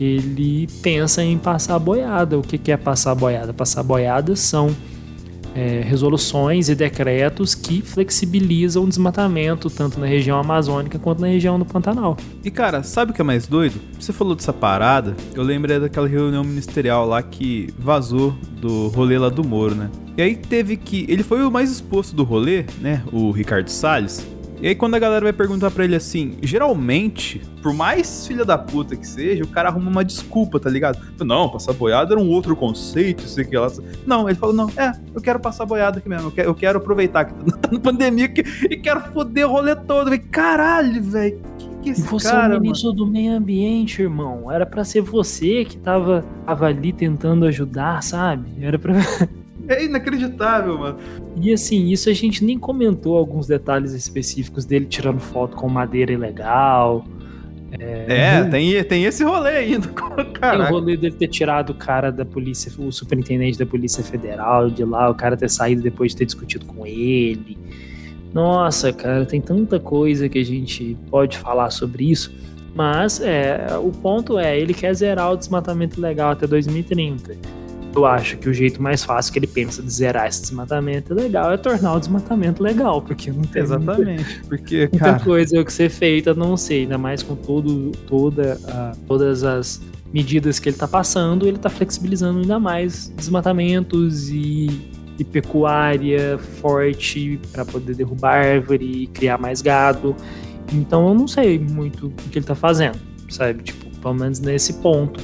ele 0.00 0.68
pensa 0.82 1.22
em 1.22 1.36
passar 1.38 1.78
boiada. 1.78 2.38
O 2.38 2.42
que 2.42 2.70
é 2.70 2.76
passar 2.76 3.14
boiada? 3.14 3.52
Passar 3.52 3.82
boiada 3.82 4.36
são 4.36 4.74
é, 5.54 5.80
resoluções 5.80 6.68
e 6.68 6.74
decretos 6.74 7.54
que 7.54 7.82
flexibilizam 7.82 8.84
o 8.84 8.88
desmatamento 8.88 9.68
tanto 9.68 9.98
na 9.98 10.06
região 10.06 10.38
amazônica 10.38 10.98
quanto 10.98 11.20
na 11.20 11.26
região 11.26 11.58
do 11.58 11.64
Pantanal. 11.64 12.16
E 12.44 12.50
cara, 12.50 12.84
sabe 12.84 13.10
o 13.10 13.14
que 13.14 13.20
é 13.20 13.24
mais 13.24 13.46
doido? 13.46 13.80
Você 13.98 14.12
falou 14.12 14.36
dessa 14.36 14.52
parada, 14.52 15.16
eu 15.34 15.42
lembrei 15.42 15.80
daquela 15.80 16.06
reunião 16.06 16.44
ministerial 16.44 17.06
lá 17.06 17.20
que 17.22 17.74
vazou 17.76 18.36
do 18.60 18.88
rolê 18.88 19.18
lá 19.18 19.28
do 19.28 19.42
Moro, 19.42 19.74
né? 19.74 19.90
E 20.16 20.22
aí 20.22 20.36
teve 20.36 20.76
que. 20.76 21.06
Ele 21.08 21.22
foi 21.22 21.44
o 21.44 21.50
mais 21.50 21.70
exposto 21.70 22.14
do 22.14 22.24
rolê, 22.24 22.64
né? 22.80 23.02
O 23.12 23.30
Ricardo 23.30 23.68
Salles. 23.68 24.26
E 24.60 24.68
aí 24.68 24.74
quando 24.74 24.94
a 24.94 24.98
galera 24.98 25.24
vai 25.24 25.32
perguntar 25.32 25.70
para 25.70 25.84
ele 25.84 25.94
assim, 25.94 26.36
geralmente, 26.42 27.40
por 27.62 27.72
mais 27.72 28.26
filha 28.26 28.44
da 28.44 28.58
puta 28.58 28.96
que 28.96 29.06
seja, 29.06 29.44
o 29.44 29.48
cara 29.48 29.68
arruma 29.68 29.90
uma 29.90 30.04
desculpa, 30.04 30.58
tá 30.58 30.68
ligado? 30.68 30.98
Não, 31.24 31.48
passar 31.48 31.72
boiada 31.72 32.14
era 32.14 32.20
um 32.20 32.28
outro 32.28 32.56
conceito, 32.56 33.22
sei 33.22 33.44
que 33.44 33.56
lá. 33.56 33.68
Não, 34.06 34.28
ele 34.28 34.38
falou, 34.38 34.54
não, 34.54 34.68
é, 34.76 34.92
eu 35.14 35.20
quero 35.20 35.38
passar 35.38 35.64
boiada 35.64 35.98
aqui 35.98 36.08
mesmo, 36.08 36.28
eu 36.28 36.32
quero, 36.32 36.48
eu 36.48 36.54
quero 36.54 36.78
aproveitar 36.78 37.24
que 37.24 37.34
tá 37.34 37.68
na 37.72 37.78
pandemia 37.78 38.32
e 38.68 38.76
quero 38.76 39.00
foder 39.12 39.46
o 39.46 39.50
rolê 39.50 39.76
todo. 39.76 40.12
Eu 40.12 40.18
Caralho, 40.30 41.02
velho, 41.02 41.40
que 41.58 41.68
que 41.82 41.90
esse 41.90 42.02
você 42.02 42.30
cara, 42.30 42.54
é 42.54 42.58
o 42.58 42.60
ministro 42.60 42.90
mano? 42.90 43.04
do 43.04 43.06
meio 43.06 43.32
ambiente, 43.32 44.02
irmão. 44.02 44.50
Era 44.50 44.66
para 44.66 44.84
ser 44.84 45.00
você 45.00 45.64
que 45.64 45.78
tava, 45.78 46.24
tava 46.44 46.66
ali 46.66 46.92
tentando 46.92 47.46
ajudar, 47.46 48.02
sabe? 48.02 48.48
Era 48.60 48.78
pra. 48.78 48.94
É 49.68 49.84
inacreditável, 49.84 50.78
mano. 50.78 50.98
E 51.36 51.52
assim, 51.52 51.88
isso 51.88 52.08
a 52.08 52.12
gente 52.14 52.42
nem 52.42 52.58
comentou 52.58 53.16
alguns 53.16 53.46
detalhes 53.46 53.92
específicos 53.92 54.64
dele 54.64 54.86
tirando 54.86 55.20
foto 55.20 55.56
com 55.56 55.68
madeira 55.68 56.10
ilegal. 56.10 57.04
É, 57.78 58.06
é 58.08 58.44
tem, 58.44 58.82
tem 58.84 59.04
esse 59.04 59.22
rolê 59.22 59.58
ainda. 59.58 59.88
Tem 60.40 60.60
o 60.60 60.68
rolê 60.70 60.96
dele 60.96 61.14
ter 61.14 61.28
tirado 61.28 61.70
o 61.70 61.74
cara 61.74 62.10
da 62.10 62.24
polícia, 62.24 62.72
o 62.78 62.90
superintendente 62.90 63.58
da 63.58 63.66
Polícia 63.66 64.02
Federal 64.02 64.70
de 64.70 64.84
lá, 64.84 65.10
o 65.10 65.14
cara 65.14 65.36
ter 65.36 65.50
saído 65.50 65.82
depois 65.82 66.12
de 66.12 66.18
ter 66.18 66.24
discutido 66.24 66.64
com 66.64 66.86
ele. 66.86 67.58
Nossa, 68.32 68.92
cara, 68.92 69.26
tem 69.26 69.40
tanta 69.40 69.78
coisa 69.78 70.28
que 70.28 70.38
a 70.38 70.44
gente 70.44 70.96
pode 71.10 71.36
falar 71.36 71.70
sobre 71.70 72.10
isso. 72.10 72.34
Mas 72.74 73.20
é, 73.20 73.66
o 73.82 73.90
ponto 73.90 74.38
é, 74.38 74.58
ele 74.58 74.72
quer 74.72 74.94
zerar 74.94 75.32
o 75.32 75.36
desmatamento 75.36 76.00
legal 76.00 76.30
até 76.30 76.46
2030 76.46 77.57
eu 77.98 78.06
acho 78.06 78.36
que 78.36 78.48
o 78.48 78.54
jeito 78.54 78.82
mais 78.82 79.04
fácil 79.04 79.32
que 79.32 79.38
ele 79.38 79.46
pensa 79.46 79.82
de 79.82 79.90
zerar 79.90 80.26
esse 80.26 80.42
desmatamento 80.42 81.12
legal 81.12 81.52
é 81.52 81.56
tornar 81.56 81.94
o 81.94 81.98
desmatamento 81.98 82.62
legal, 82.62 83.02
porque 83.02 83.30
não 83.30 83.42
tem 83.42 83.62
Exatamente. 83.62 84.24
Muita, 84.24 84.48
porque, 84.48 84.88
muita 84.90 84.98
cara... 84.98 85.20
coisa 85.20 85.64
que 85.64 85.72
ser 85.72 85.90
feita, 85.90 86.32
não 86.34 86.56
sei, 86.56 86.82
ainda 86.82 86.96
mais 86.96 87.22
com 87.22 87.34
todo, 87.34 87.92
toda, 88.06 88.58
todas 89.06 89.44
as 89.44 89.80
medidas 90.12 90.58
que 90.58 90.68
ele 90.68 90.76
está 90.76 90.88
passando, 90.88 91.46
ele 91.46 91.56
está 91.56 91.68
flexibilizando 91.68 92.38
ainda 92.40 92.58
mais 92.58 93.08
desmatamentos 93.16 94.30
e, 94.30 94.90
e 95.18 95.24
pecuária 95.24 96.38
forte 96.60 97.38
para 97.52 97.64
poder 97.64 97.94
derrubar 97.94 98.46
árvore 98.46 99.02
e 99.02 99.06
criar 99.08 99.38
mais 99.38 99.60
gado. 99.60 100.16
Então 100.72 101.08
eu 101.08 101.14
não 101.14 101.26
sei 101.26 101.58
muito 101.58 102.06
o 102.06 102.10
que 102.10 102.38
ele 102.38 102.44
está 102.44 102.54
fazendo, 102.54 102.98
sabe? 103.28 103.62
Tipo, 103.62 103.88
pelo 103.98 104.14
menos 104.14 104.38
nesse 104.40 104.74
ponto 104.74 105.20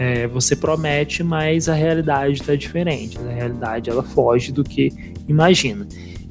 é, 0.00 0.26
você 0.26 0.56
promete, 0.56 1.22
mas 1.22 1.68
a 1.68 1.74
realidade 1.74 2.40
está 2.40 2.56
diferente. 2.56 3.18
A 3.18 3.30
realidade 3.30 3.90
ela 3.90 4.02
foge 4.02 4.50
do 4.50 4.64
que 4.64 4.90
imagina. 5.28 5.86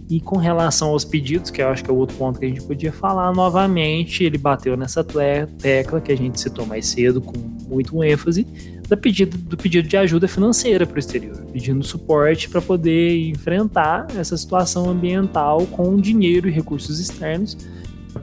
E 0.09 0.19
com 0.19 0.37
relação 0.37 0.89
aos 0.89 1.05
pedidos, 1.05 1.51
que 1.51 1.61
eu 1.61 1.67
acho 1.67 1.83
que 1.83 1.91
é 1.91 1.93
o 1.93 1.97
outro 1.97 2.17
ponto 2.17 2.39
que 2.39 2.45
a 2.47 2.49
gente 2.49 2.63
podia 2.63 2.91
falar 2.91 3.31
novamente, 3.31 4.23
ele 4.23 4.39
bateu 4.39 4.75
nessa 4.75 5.03
tecla 5.03 6.01
que 6.01 6.11
a 6.11 6.17
gente 6.17 6.41
citou 6.41 6.65
mais 6.65 6.87
cedo 6.87 7.21
com 7.21 7.37
muito 7.69 8.03
ênfase, 8.03 8.47
do 8.87 8.97
pedido, 8.97 9.37
do 9.37 9.55
pedido 9.55 9.87
de 9.87 9.97
ajuda 9.97 10.27
financeira 10.27 10.87
para 10.87 10.95
o 10.95 10.99
exterior, 10.99 11.37
pedindo 11.53 11.83
suporte 11.83 12.49
para 12.49 12.63
poder 12.63 13.29
enfrentar 13.29 14.07
essa 14.17 14.35
situação 14.35 14.89
ambiental 14.89 15.67
com 15.67 15.95
dinheiro 15.97 16.49
e 16.49 16.51
recursos 16.51 16.99
externos 16.99 17.55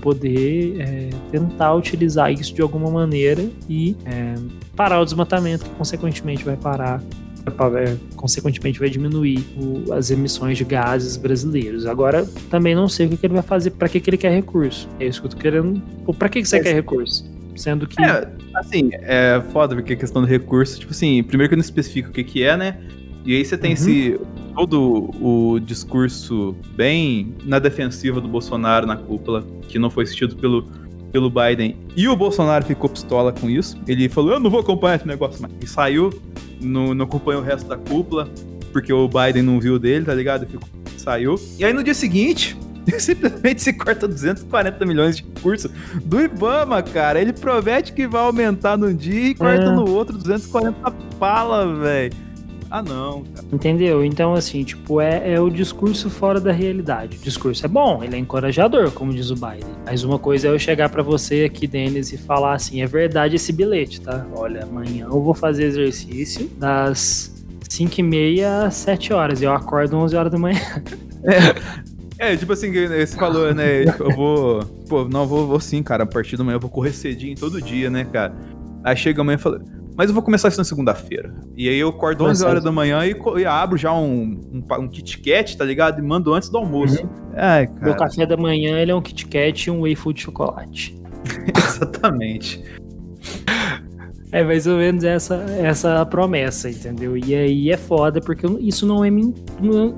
poder 0.01 0.80
é, 0.80 1.11
tentar 1.30 1.74
utilizar 1.74 2.32
isso 2.32 2.55
de 2.55 2.62
alguma 2.62 2.91
maneira 2.91 3.49
e 3.68 3.97
é, 4.05 4.34
parar 4.74 5.01
o 5.01 5.05
desmatamento, 5.05 5.64
que 5.64 5.70
consequentemente 5.70 6.45
vai 6.45 6.57
parar, 6.57 7.03
é, 7.76 7.97
consequentemente 8.16 8.80
vai 8.80 8.91
diminuir 8.91 9.47
o, 9.57 9.93
as 9.93 10.11
emissões 10.11 10.59
de 10.59 10.64
gases 10.64 11.16
brasileiros. 11.16 11.87
Agora, 11.87 12.26
também 12.51 12.74
não 12.74 12.89
sei 12.89 13.07
o 13.07 13.11
que, 13.11 13.16
que 13.16 13.26
ele 13.26 13.34
vai 13.34 13.43
fazer, 13.43 13.70
para 13.70 13.89
que, 13.89 14.01
que 14.01 14.11
ele 14.11 14.16
quer 14.16 14.32
recurso. 14.32 14.89
É 14.99 15.07
isso 15.07 15.20
que 15.20 15.26
eu 15.26 15.30
tô 15.30 15.37
querendo. 15.37 15.80
Para 16.18 16.28
que, 16.28 16.43
que 16.43 16.49
você 16.49 16.57
é, 16.57 16.62
quer 16.62 16.74
recurso? 16.74 17.30
Sendo 17.55 17.87
que. 17.87 18.03
É, 18.03 18.28
assim, 18.55 18.91
é 18.93 19.43
foda, 19.53 19.74
porque 19.74 19.93
a 19.93 19.97
questão 19.97 20.22
do 20.22 20.28
recurso, 20.28 20.80
tipo 20.80 20.93
assim, 20.93 21.22
primeiro 21.22 21.49
que 21.49 21.55
eu 21.55 21.59
não 21.59 21.64
especifico 21.64 22.11
o 22.11 22.12
que, 22.12 22.24
que 22.24 22.43
é, 22.43 22.57
né? 22.57 22.78
E 23.24 23.34
aí 23.34 23.45
você 23.45 23.57
tem 23.57 23.70
uhum. 23.70 23.74
esse 23.74 24.20
todo 24.57 25.11
o 25.20 25.61
discurso 25.61 26.57
bem 26.74 27.34
na 27.44 27.59
defensiva 27.59 28.20
do 28.20 28.26
Bolsonaro 28.26 28.86
na 28.86 28.96
cúpula, 28.96 29.46
que 29.68 29.78
não 29.78 29.90
foi 29.90 30.04
assistido 30.04 30.34
pelo, 30.36 30.66
pelo 31.12 31.30
Biden. 31.30 31.76
E 31.94 32.09
o 32.09 32.16
Bolsonaro 32.16 32.64
ficou 32.64 32.88
pistola 32.88 33.32
com 33.32 33.50
isso. 33.50 33.76
Ele 33.86 34.09
falou: 34.09 34.32
Eu 34.32 34.40
não 34.40 34.50
vou 34.50 34.61
acompanhar 34.61 34.96
esse 34.96 35.07
negócio 35.07 35.42
mais. 35.42 35.52
E 35.61 35.66
saiu, 35.66 36.11
não, 36.61 36.94
não 36.94 37.04
acompanhou 37.04 37.42
o 37.42 37.44
resto 37.44 37.68
da 37.68 37.76
cúpula, 37.76 38.30
porque 38.72 38.92
o 38.92 39.07
Biden 39.07 39.42
não 39.42 39.61
viu 39.61 39.78
dele, 39.78 40.07
tá 40.07 40.14
ligado? 40.14 40.46
Ficou, 40.46 40.68
saiu. 40.96 41.38
E 41.59 41.64
aí 41.64 41.74
no 41.74 41.84
dia 41.84 41.94
seguinte, 41.94 42.57
simplesmente 42.98 43.62
se 43.62 43.74
corta 43.74 44.09
240 44.09 44.86
milhões 44.86 45.18
de 45.18 45.22
recursos 45.22 45.70
do 46.02 46.18
Ibama, 46.18 46.82
cara. 46.82 47.20
Ele 47.20 47.34
promete 47.34 47.92
que 47.92 48.07
vai 48.07 48.22
aumentar 48.22 48.78
num 48.78 48.94
dia 48.94 49.28
e 49.28 49.34
corta 49.34 49.64
é. 49.64 49.70
no 49.70 49.86
outro 49.90 50.16
240 50.16 50.90
pala, 51.18 51.74
velho. 51.74 52.26
Ah, 52.71 52.83
não, 52.83 53.23
cara. 53.23 53.47
Entendeu? 53.53 54.05
Então, 54.05 54.35
assim, 54.35 54.64
tipo, 54.64 55.01
é, 55.01 55.35
é 55.35 55.41
o 55.41 55.49
discurso 55.49 56.11
fora 56.11 56.41
da 56.41 56.53
realidade. 56.53 57.17
O 57.17 57.21
discurso 57.21 57.64
é 57.64 57.69
bom, 57.69 58.03
ele 58.03 58.17
é 58.17 58.19
encorajador, 58.19 58.91
como 58.91 59.12
diz 59.12 59.31
o 59.31 59.35
Biden. 59.35 59.71
Mas 59.85 60.03
uma 60.03 60.19
coisa 60.19 60.49
é 60.49 60.51
eu 60.51 60.59
chegar 60.59 60.89
para 60.89 61.03
você 61.03 61.45
aqui, 61.45 61.67
Denis, 61.67 62.12
e 62.12 62.19
falar 62.19 62.55
assim: 62.55 62.83
é 62.83 62.87
verdade 62.87 63.37
esse 63.37 63.53
bilhete, 63.53 64.01
tá? 64.01 64.27
Olha, 64.35 64.64
amanhã 64.64 65.07
eu 65.07 65.21
vou 65.23 65.35
fazer 65.35 65.64
exercício 65.64 66.49
das 66.59 67.33
5 67.69 68.01
e 68.01 68.03
meia 68.03 68.64
às 68.64 68.75
7 68.75 69.12
horas. 69.12 69.41
E 69.41 69.45
eu 69.45 69.53
acordo 69.53 69.97
11 69.97 70.17
horas 70.17 70.33
da 70.33 70.39
manhã. 70.39 70.61
É. 71.25 71.87
É, 72.19 72.37
tipo 72.37 72.53
assim, 72.53 72.73
você 72.73 73.07
falou, 73.17 73.53
né? 73.53 73.85
Eu 73.85 74.11
vou. 74.14 74.64
Pô, 74.89 75.07
não, 75.09 75.27
vou, 75.27 75.47
vou 75.47 75.61
sim, 75.61 75.83
cara. 75.83 76.05
A 76.05 76.07
partir 76.07 76.37
da 76.37 76.45
manhã 76.45 76.57
eu 76.57 76.61
vou 76.61 76.71
correr 76.71 76.93
cedinho 76.93 77.37
todo 77.37 77.61
dia, 77.61 77.91
né, 77.91 78.05
cara? 78.05 78.35
Aí 78.83 78.97
chega 78.97 79.21
amanhã 79.21 79.37
e 79.37 79.39
fala. 79.39 79.61
Mas 79.97 80.09
eu 80.09 80.14
vou 80.14 80.22
começar 80.22 80.49
isso 80.49 80.59
na 80.59 80.64
segunda-feira. 80.64 81.34
E 81.57 81.68
aí 81.68 81.78
eu 81.78 81.88
acordo 81.88 82.24
11 82.24 82.44
horas 82.44 82.64
da 82.64 82.70
manhã 82.70 83.05
e, 83.07 83.16
e 83.38 83.47
abro 83.47 83.78
já 83.78 83.92
um, 83.94 84.38
um, 84.53 84.64
um, 84.80 84.88
Kit 84.88 85.18
Kat, 85.18 85.57
tá 85.57 85.64
ligado? 85.64 85.99
E 85.99 86.03
mando 86.03 86.34
antes 86.34 86.51
do 86.51 86.59
almoço. 86.59 87.03
Uhum. 87.03 87.32
Ai, 87.34 87.66
cara. 87.66 87.80
Meu 87.80 87.97
café 87.97 88.26
da 88.26 88.36
manhã 88.36 88.78
ele 88.78 88.90
é 88.90 88.94
um 88.94 89.01
Kit 89.01 89.26
Kat 89.26 89.66
e 89.66 89.70
um 89.70 89.80
Whey 89.80 89.94
Food 89.94 90.20
chocolate. 90.20 91.01
Exatamente. 91.57 92.62
É 94.33 94.43
mais 94.43 94.66
ou 94.66 94.77
menos 94.77 95.05
essa, 95.05 95.35
essa 95.59 96.05
promessa, 96.05 96.68
entendeu? 96.68 97.16
E 97.16 97.35
aí 97.35 97.70
é 97.70 97.77
foda, 97.77 98.20
porque 98.20 98.47
isso 98.61 98.87
não 98.87 99.05
é. 99.05 99.09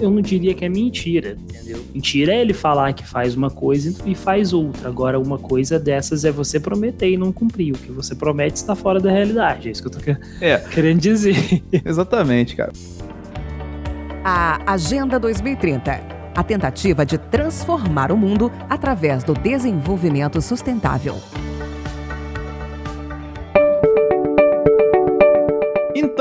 Eu 0.01 0.11
não 0.11 0.21
diria 0.21 0.55
que 0.55 0.65
é 0.65 0.69
mentira, 0.69 1.37
entendeu? 1.41 1.83
Mentira 1.95 2.35
é 2.35 2.41
ele 2.41 2.53
falar 2.53 2.93
que 2.93 3.07
faz 3.07 3.35
uma 3.35 3.51
coisa 3.51 3.95
e 4.05 4.15
faz 4.15 4.53
outra. 4.53 4.89
Agora, 4.89 5.19
uma 5.19 5.39
coisa 5.39 5.79
dessas 5.79 6.25
é 6.25 6.31
você 6.31 6.61
prometer 6.61 7.11
e 7.11 7.17
não 7.17 7.33
cumprir. 7.33 7.73
O 7.73 7.79
que 7.79 7.91
você 7.91 8.15
promete 8.15 8.57
está 8.57 8.75
fora 8.75 9.01
da 9.01 9.11
realidade. 9.11 9.69
É 9.69 9.71
isso 9.71 9.83
que 9.83 9.89
eu 9.89 9.93
tô 9.93 10.11
é. 10.41 10.59
querendo 10.59 11.01
dizer. 11.01 11.63
Exatamente, 11.85 12.55
cara. 12.55 12.73
A 14.25 14.73
Agenda 14.73 15.19
2030 15.19 16.19
a 16.39 16.45
tentativa 16.45 17.05
de 17.05 17.19
transformar 17.19 18.13
o 18.13 18.17
mundo 18.17 18.53
através 18.71 19.25
do 19.25 19.35
desenvolvimento 19.35 20.41
sustentável. 20.41 21.17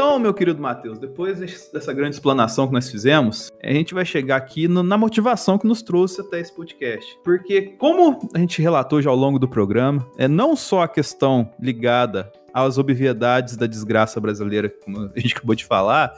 Então, 0.08 0.20
meu 0.20 0.34
querido 0.34 0.62
Matheus, 0.62 0.98
depois 0.98 1.38
dessa 1.38 1.92
grande 1.92 2.16
explanação 2.16 2.66
que 2.66 2.72
nós 2.72 2.90
fizemos, 2.90 3.52
a 3.62 3.74
gente 3.74 3.94
vai 3.94 4.06
chegar 4.06 4.38
aqui 4.38 4.66
no, 4.66 4.82
na 4.82 4.98
motivação 4.98 5.58
que 5.58 5.68
nos 5.68 5.82
trouxe 5.82 6.22
até 6.22 6.40
esse 6.40 6.56
podcast. 6.56 7.20
Porque, 7.26 7.74
como 7.78 8.18
a 8.34 8.40
gente 8.40 8.62
relatou 8.62 9.02
já 9.02 9.10
ao 9.10 9.18
longo 9.18 9.38
do 9.38 9.50
programa, 9.50 10.08
é 10.18 10.26
não 10.26 10.56
só 10.56 10.84
a 10.84 10.88
questão 10.88 11.52
ligada 11.60 12.32
às 12.54 12.78
obviedades 12.78 13.58
da 13.58 13.68
desgraça 13.68 14.22
brasileira, 14.22 14.70
como 14.70 15.12
a 15.14 15.20
gente 15.20 15.36
acabou 15.36 15.54
de 15.54 15.66
falar, 15.66 16.18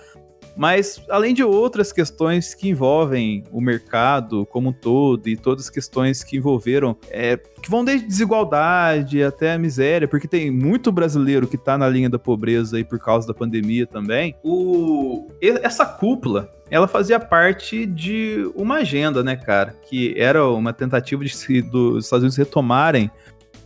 mas 0.60 1.02
além 1.10 1.34
de 1.34 1.42
outras 1.42 1.94
questões 1.94 2.54
que 2.54 2.68
envolvem 2.68 3.46
o 3.50 3.62
mercado 3.62 4.46
como 4.48 4.72
um 4.72 4.74
todo 4.74 5.30
e 5.30 5.38
todas 5.38 5.64
as 5.64 5.70
questões 5.70 6.22
que 6.22 6.36
envolveram, 6.36 6.98
é, 7.10 7.38
que 7.38 7.72
vão 7.72 7.86
desde 7.86 8.06
desigualdade 8.06 9.24
até 9.24 9.54
a 9.54 9.58
miséria, 9.58 10.06
porque 10.06 10.28
tem 10.28 10.52
muito 10.52 10.92
brasileiro 10.92 11.48
que 11.48 11.56
está 11.56 11.78
na 11.78 11.88
linha 11.88 12.10
da 12.10 12.20
pobreza 12.20 12.76
aí 12.76 12.84
por 12.84 13.00
causa 13.00 13.26
da 13.26 13.34
pandemia 13.34 13.88
também. 13.88 14.36
O, 14.44 15.30
essa 15.42 15.86
cúpula 15.86 16.54
ela 16.70 16.90
fazia 16.90 17.22
parte 17.22 17.86
de 17.86 18.52
uma 18.54 18.80
agenda, 18.80 19.24
né, 19.24 19.38
cara? 19.38 19.74
Que 19.88 20.14
era 20.18 20.46
uma 20.46 20.74
tentativa 20.74 21.24
de 21.24 21.30
se, 21.30 21.62
dos 21.62 22.04
Estados 22.04 22.24
Unidos 22.24 22.36
retomarem 22.36 23.10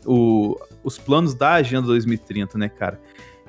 o, 0.05 0.55
os 0.83 0.99
planos 0.99 1.33
da 1.33 1.53
Agenda 1.53 1.87
2030, 1.87 2.55
né, 2.55 2.69
cara? 2.69 2.99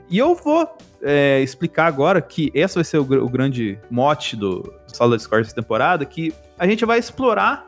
E 0.09 0.19
eu 0.19 0.35
vou 0.35 0.69
é, 1.03 1.41
explicar 1.41 1.87
agora 1.87 2.21
que 2.21 2.51
esse 2.55 2.75
vai 2.75 2.85
ser 2.85 2.99
o, 2.99 3.03
o 3.03 3.29
grande 3.29 3.79
mote 3.91 4.37
do, 4.37 4.61
do 4.61 4.75
Sala 4.87 5.17
Discord 5.17 5.45
dessa 5.45 5.55
temporada, 5.55 6.05
que 6.05 6.33
a 6.59 6.67
gente 6.67 6.85
vai 6.85 6.99
explorar 6.99 7.67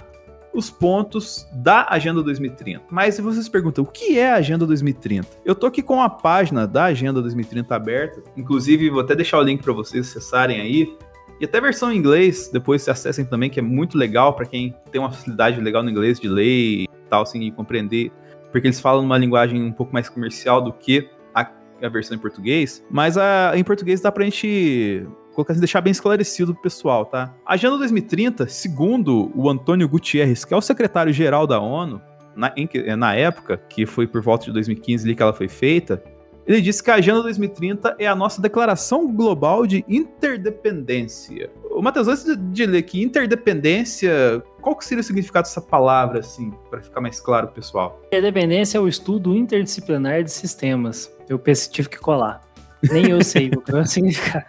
os 0.56 0.70
pontos 0.70 1.46
da 1.52 1.86
Agenda 1.90 2.22
2030. 2.22 2.84
Mas 2.90 3.14
se 3.14 3.22
vocês 3.22 3.46
perguntam, 3.46 3.84
o 3.84 3.86
que 3.86 4.18
é 4.18 4.30
a 4.30 4.36
Agenda 4.36 4.66
2030? 4.66 5.28
Eu 5.44 5.54
tô 5.54 5.66
aqui 5.66 5.82
com 5.82 6.00
a 6.02 6.08
página 6.08 6.66
da 6.66 6.84
Agenda 6.84 7.20
2030 7.20 7.74
aberta, 7.74 8.22
inclusive 8.36 8.88
vou 8.88 9.00
até 9.00 9.14
deixar 9.14 9.38
o 9.38 9.42
link 9.42 9.62
para 9.62 9.74
vocês 9.74 10.08
acessarem 10.08 10.60
aí. 10.60 10.96
E 11.38 11.44
até 11.44 11.58
a 11.58 11.60
versão 11.60 11.92
em 11.92 11.98
inglês, 11.98 12.48
depois 12.50 12.80
se 12.80 12.90
acessem 12.90 13.26
também, 13.26 13.50
que 13.50 13.60
é 13.60 13.62
muito 13.62 13.98
legal 13.98 14.32
para 14.32 14.46
quem 14.46 14.74
tem 14.90 14.98
uma 14.98 15.10
facilidade 15.12 15.60
legal 15.60 15.82
no 15.82 15.90
inglês 15.90 16.18
de 16.18 16.28
ler 16.28 16.84
e 16.84 16.88
tal, 17.10 17.22
assim, 17.22 17.42
e 17.42 17.52
compreender, 17.52 18.10
porque 18.50 18.66
eles 18.66 18.80
falam 18.80 19.04
uma 19.04 19.18
linguagem 19.18 19.62
um 19.62 19.72
pouco 19.72 19.92
mais 19.92 20.08
comercial 20.08 20.62
do 20.62 20.72
que 20.72 21.10
a, 21.82 21.86
a 21.86 21.88
versão 21.88 22.16
em 22.16 22.20
português. 22.20 22.84
Mas 22.90 23.16
a, 23.16 23.52
em 23.54 23.64
português 23.64 24.00
dá 24.00 24.10
pra 24.10 24.24
gente 24.24 25.06
colocar 25.34 25.52
assim, 25.52 25.60
deixar 25.60 25.82
bem 25.82 25.90
esclarecido 25.90 26.54
pro 26.54 26.62
pessoal, 26.62 27.04
tá? 27.04 27.34
A 27.44 27.54
Agenda 27.54 27.76
2030, 27.76 28.48
segundo 28.48 29.30
o 29.34 29.50
Antônio 29.50 29.88
Gutierrez, 29.88 30.44
que 30.44 30.54
é 30.54 30.56
o 30.56 30.62
secretário-geral 30.62 31.46
da 31.46 31.60
ONU, 31.60 32.00
na, 32.34 32.52
em, 32.56 32.68
na 32.96 33.14
época, 33.14 33.56
que 33.56 33.84
foi 33.86 34.06
por 34.06 34.22
volta 34.22 34.46
de 34.46 34.52
2015 34.52 35.04
ali 35.04 35.14
que 35.14 35.22
ela 35.22 35.32
foi 35.32 35.48
feita, 35.48 36.02
ele 36.46 36.60
disse 36.60 36.82
que 36.82 36.90
a 36.90 36.94
Agenda 36.94 37.22
2030 37.22 37.96
é 37.98 38.06
a 38.06 38.14
nossa 38.14 38.40
declaração 38.40 39.12
global 39.12 39.66
de 39.66 39.84
interdependência. 39.88 41.50
O 41.70 41.82
Matheus, 41.82 42.06
antes 42.06 42.24
de 42.52 42.66
ler 42.66 42.78
aqui, 42.78 43.02
interdependência, 43.02 44.42
qual 44.62 44.76
que 44.76 44.84
seria 44.84 45.00
o 45.00 45.04
significado 45.04 45.48
dessa 45.48 45.60
palavra, 45.60 46.20
assim, 46.20 46.52
para 46.70 46.80
ficar 46.80 47.00
mais 47.00 47.20
claro 47.20 47.48
pessoal? 47.48 48.00
Interdependência 48.06 48.78
é 48.78 48.80
o 48.80 48.86
estudo 48.86 49.34
interdisciplinar 49.34 50.22
de 50.22 50.30
sistemas. 50.30 51.12
Eu 51.28 51.38
tive 51.70 51.88
que 51.88 51.98
colar. 51.98 52.40
Nem 52.82 53.10
eu 53.10 53.22
sei 53.24 53.48
o 53.48 53.60
que 53.60 53.72
vai 53.72 53.84
significar. 53.86 54.46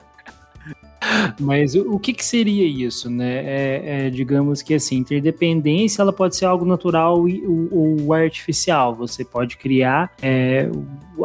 Mas 1.39 1.75
o, 1.75 1.93
o 1.93 1.99
que, 1.99 2.13
que, 2.13 2.23
seria 2.25 2.65
isso, 2.65 3.09
né? 3.09 3.43
É, 3.45 3.81
é, 3.85 4.09
digamos 4.09 4.61
que 4.61 4.73
assim, 4.73 4.97
interdependência 4.97 6.01
ela 6.01 6.11
pode 6.11 6.35
ser 6.35 6.45
algo 6.45 6.65
natural 6.65 7.19
ou, 7.19 7.99
ou 8.05 8.13
artificial. 8.13 8.95
Você 8.95 9.23
pode 9.23 9.57
criar 9.57 10.11
é, 10.21 10.69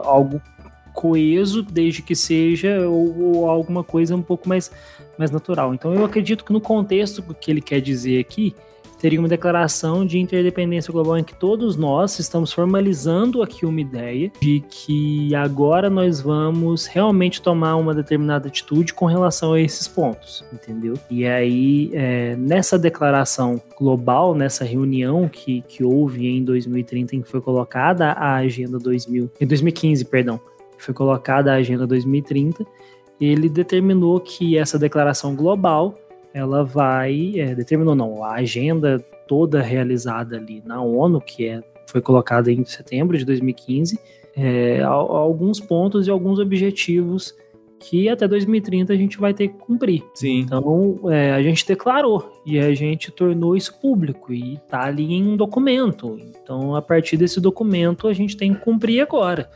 algo 0.02 0.40
coeso, 0.92 1.62
desde 1.62 2.02
que 2.02 2.14
seja 2.14 2.88
ou, 2.88 3.36
ou, 3.36 3.50
alguma 3.50 3.82
coisa 3.82 4.14
um 4.14 4.22
pouco 4.22 4.48
mais, 4.48 4.70
mais 5.18 5.30
natural. 5.30 5.74
Então 5.74 5.94
eu 5.94 6.04
acredito 6.04 6.44
que 6.44 6.52
no 6.52 6.60
contexto 6.60 7.22
que 7.40 7.50
ele 7.50 7.60
quer 7.60 7.80
dizer 7.80 8.18
aqui, 8.18 8.54
teria 9.02 9.18
uma 9.18 9.28
declaração 9.28 10.06
de 10.06 10.20
interdependência 10.20 10.92
global 10.92 11.18
em 11.18 11.24
que 11.24 11.34
todos 11.34 11.74
nós 11.74 12.20
estamos 12.20 12.52
formalizando 12.52 13.42
aqui 13.42 13.66
uma 13.66 13.80
ideia 13.80 14.30
de 14.40 14.62
que 14.70 15.34
agora 15.34 15.90
nós 15.90 16.20
vamos 16.20 16.86
realmente 16.86 17.42
tomar 17.42 17.74
uma 17.74 17.92
determinada 17.92 18.46
atitude 18.46 18.94
com 18.94 19.06
relação 19.06 19.54
a 19.54 19.60
esses 19.60 19.88
pontos, 19.88 20.44
entendeu? 20.52 20.94
E 21.10 21.26
aí, 21.26 21.90
é, 21.92 22.36
nessa 22.36 22.78
declaração 22.78 23.60
global, 23.76 24.36
nessa 24.36 24.64
reunião 24.64 25.28
que, 25.28 25.62
que 25.62 25.82
houve 25.82 26.28
em 26.28 26.44
2030, 26.44 27.16
em 27.16 27.22
que 27.22 27.28
foi 27.28 27.40
colocada 27.40 28.12
a 28.12 28.36
Agenda 28.36 28.78
2000, 28.78 29.32
em 29.40 29.46
2015, 29.48 30.04
perdão, 30.04 30.40
foi 30.82 30.94
colocada 30.94 31.52
a 31.52 31.56
Agenda 31.56 31.86
2030, 31.86 32.64
ele 33.20 33.48
determinou 33.48 34.18
que 34.20 34.58
essa 34.58 34.78
declaração 34.78 35.34
global 35.34 35.94
ela 36.34 36.64
vai, 36.64 37.34
é, 37.36 37.54
determinou 37.54 37.94
não, 37.94 38.24
a 38.24 38.36
agenda 38.36 38.98
toda 39.28 39.60
realizada 39.60 40.36
ali 40.36 40.62
na 40.64 40.82
ONU, 40.82 41.20
que 41.20 41.46
é, 41.46 41.62
foi 41.86 42.00
colocada 42.00 42.50
em 42.50 42.64
setembro 42.64 43.16
de 43.16 43.24
2015, 43.24 43.98
é, 44.34 44.82
alguns 44.82 45.60
pontos 45.60 46.06
e 46.06 46.10
alguns 46.10 46.38
objetivos 46.38 47.34
que 47.78 48.08
até 48.08 48.26
2030 48.28 48.92
a 48.92 48.96
gente 48.96 49.18
vai 49.18 49.34
ter 49.34 49.48
que 49.48 49.58
cumprir. 49.58 50.02
Sim. 50.14 50.40
Então, 50.40 51.00
é, 51.10 51.32
a 51.32 51.42
gente 51.42 51.66
declarou 51.66 52.40
e 52.46 52.58
a 52.58 52.72
gente 52.74 53.10
tornou 53.10 53.56
isso 53.56 53.78
público 53.80 54.32
e 54.32 54.54
está 54.54 54.84
ali 54.84 55.12
em 55.12 55.26
um 55.26 55.36
documento. 55.36 56.16
Então, 56.18 56.76
a 56.76 56.80
partir 56.80 57.16
desse 57.16 57.40
documento, 57.40 58.06
a 58.06 58.12
gente 58.12 58.36
tem 58.36 58.54
que 58.54 58.60
cumprir 58.60 59.00
agora 59.00 59.50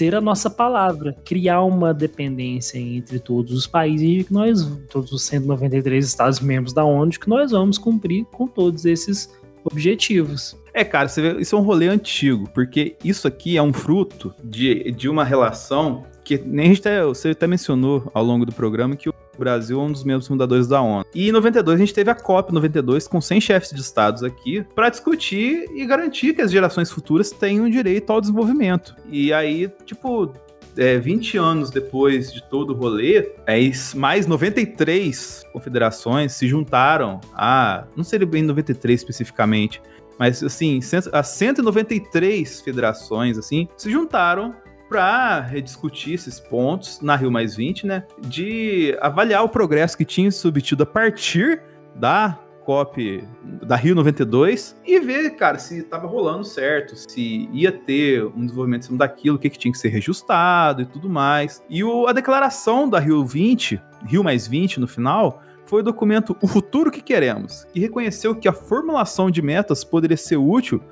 ser 0.00 0.14
a 0.14 0.20
nossa 0.20 0.48
palavra, 0.48 1.14
criar 1.26 1.62
uma 1.62 1.92
dependência 1.92 2.78
entre 2.78 3.18
todos 3.18 3.52
os 3.52 3.66
países 3.66 4.26
que 4.26 4.32
nós, 4.32 4.64
todos 4.88 5.12
os 5.12 5.26
193 5.26 6.06
estados 6.06 6.40
membros 6.40 6.72
da 6.72 6.82
ONU, 6.82 7.10
que 7.10 7.28
nós 7.28 7.50
vamos 7.50 7.76
cumprir 7.76 8.24
com 8.32 8.46
todos 8.46 8.86
esses 8.86 9.30
objetivos. 9.62 10.56
É, 10.72 10.84
cara, 10.84 11.06
vê, 11.08 11.38
isso 11.38 11.54
é 11.54 11.58
um 11.58 11.62
rolê 11.62 11.88
antigo, 11.88 12.48
porque 12.54 12.96
isso 13.04 13.28
aqui 13.28 13.58
é 13.58 13.62
um 13.62 13.74
fruto 13.74 14.34
de, 14.42 14.90
de 14.92 15.06
uma 15.06 15.22
relação 15.22 16.06
que 16.38 16.38
nem 16.46 16.66
a 16.66 16.68
gente 16.68 16.80
até, 16.80 17.02
você 17.02 17.30
até 17.30 17.46
mencionou 17.46 18.08
ao 18.14 18.22
longo 18.22 18.46
do 18.46 18.52
programa 18.52 18.94
que 18.94 19.08
o 19.08 19.14
Brasil 19.36 19.80
é 19.80 19.82
um 19.82 19.90
dos 19.90 20.04
membros 20.04 20.28
fundadores 20.28 20.68
da 20.68 20.80
ONU. 20.80 21.04
E 21.12 21.28
em 21.28 21.32
92 21.32 21.74
a 21.74 21.78
gente 21.78 21.94
teve 21.94 22.08
a 22.08 22.14
COP 22.14 22.52
92 22.52 23.08
com 23.08 23.20
100 23.20 23.40
chefes 23.40 23.70
de 23.70 23.80
estados 23.80 24.22
aqui 24.22 24.64
para 24.74 24.88
discutir 24.90 25.68
e 25.74 25.84
garantir 25.84 26.34
que 26.34 26.42
as 26.42 26.52
gerações 26.52 26.90
futuras 26.90 27.30
tenham 27.32 27.68
direito 27.68 28.12
ao 28.12 28.20
desenvolvimento. 28.20 28.94
E 29.10 29.32
aí, 29.32 29.68
tipo, 29.84 30.32
é, 30.76 30.98
20 30.98 31.36
anos 31.36 31.70
depois 31.70 32.32
de 32.32 32.48
todo 32.48 32.74
o 32.74 32.76
rolê, 32.76 33.32
é, 33.46 33.58
mais 33.96 34.26
93 34.26 35.44
confederações 35.52 36.32
se 36.32 36.46
juntaram 36.46 37.20
a. 37.34 37.86
Não 37.96 38.04
seria 38.04 38.26
bem 38.26 38.42
93 38.44 39.00
especificamente, 39.00 39.82
mas 40.16 40.44
assim, 40.44 40.78
as 41.12 41.28
193 41.28 42.60
federações 42.60 43.36
assim 43.38 43.66
se 43.76 43.90
juntaram 43.90 44.54
para 44.90 45.38
rediscutir 45.42 46.14
esses 46.14 46.40
pontos 46.40 47.00
na 47.00 47.14
Rio 47.14 47.30
Mais 47.30 47.54
20, 47.54 47.86
né? 47.86 48.04
De 48.18 48.98
avaliar 49.00 49.44
o 49.44 49.48
progresso 49.48 49.96
que 49.96 50.04
tinha 50.04 50.28
se 50.32 50.48
obtido 50.48 50.82
a 50.82 50.86
partir 50.86 51.62
da 51.94 52.36
COP 52.64 53.24
da 53.62 53.76
Rio 53.76 53.94
92 53.94 54.76
e 54.84 54.98
ver, 54.98 55.30
cara, 55.36 55.60
se 55.60 55.84
tava 55.84 56.08
rolando 56.08 56.44
certo, 56.44 56.96
se 56.96 57.48
ia 57.52 57.70
ter 57.70 58.24
um 58.24 58.44
desenvolvimento 58.44 58.82
em 58.82 58.86
cima 58.86 58.98
daquilo, 58.98 59.36
o 59.36 59.38
que, 59.38 59.48
que 59.48 59.58
tinha 59.58 59.70
que 59.70 59.78
ser 59.78 59.90
reajustado 59.90 60.82
e 60.82 60.86
tudo 60.86 61.08
mais. 61.08 61.64
E 61.70 61.84
o, 61.84 62.08
a 62.08 62.12
declaração 62.12 62.88
da 62.88 62.98
Rio 62.98 63.24
20, 63.24 63.80
Rio 64.06 64.24
Mais 64.24 64.48
20 64.48 64.80
no 64.80 64.88
final, 64.88 65.40
foi 65.66 65.82
o 65.82 65.84
documento 65.84 66.36
O 66.42 66.48
Futuro 66.48 66.90
que 66.90 67.00
Queremos, 67.00 67.64
e 67.72 67.78
reconheceu 67.78 68.34
que 68.34 68.48
a 68.48 68.52
formulação 68.52 69.30
de 69.30 69.40
metas 69.40 69.84
poderia 69.84 70.16
ser 70.16 70.36
útil 70.36 70.82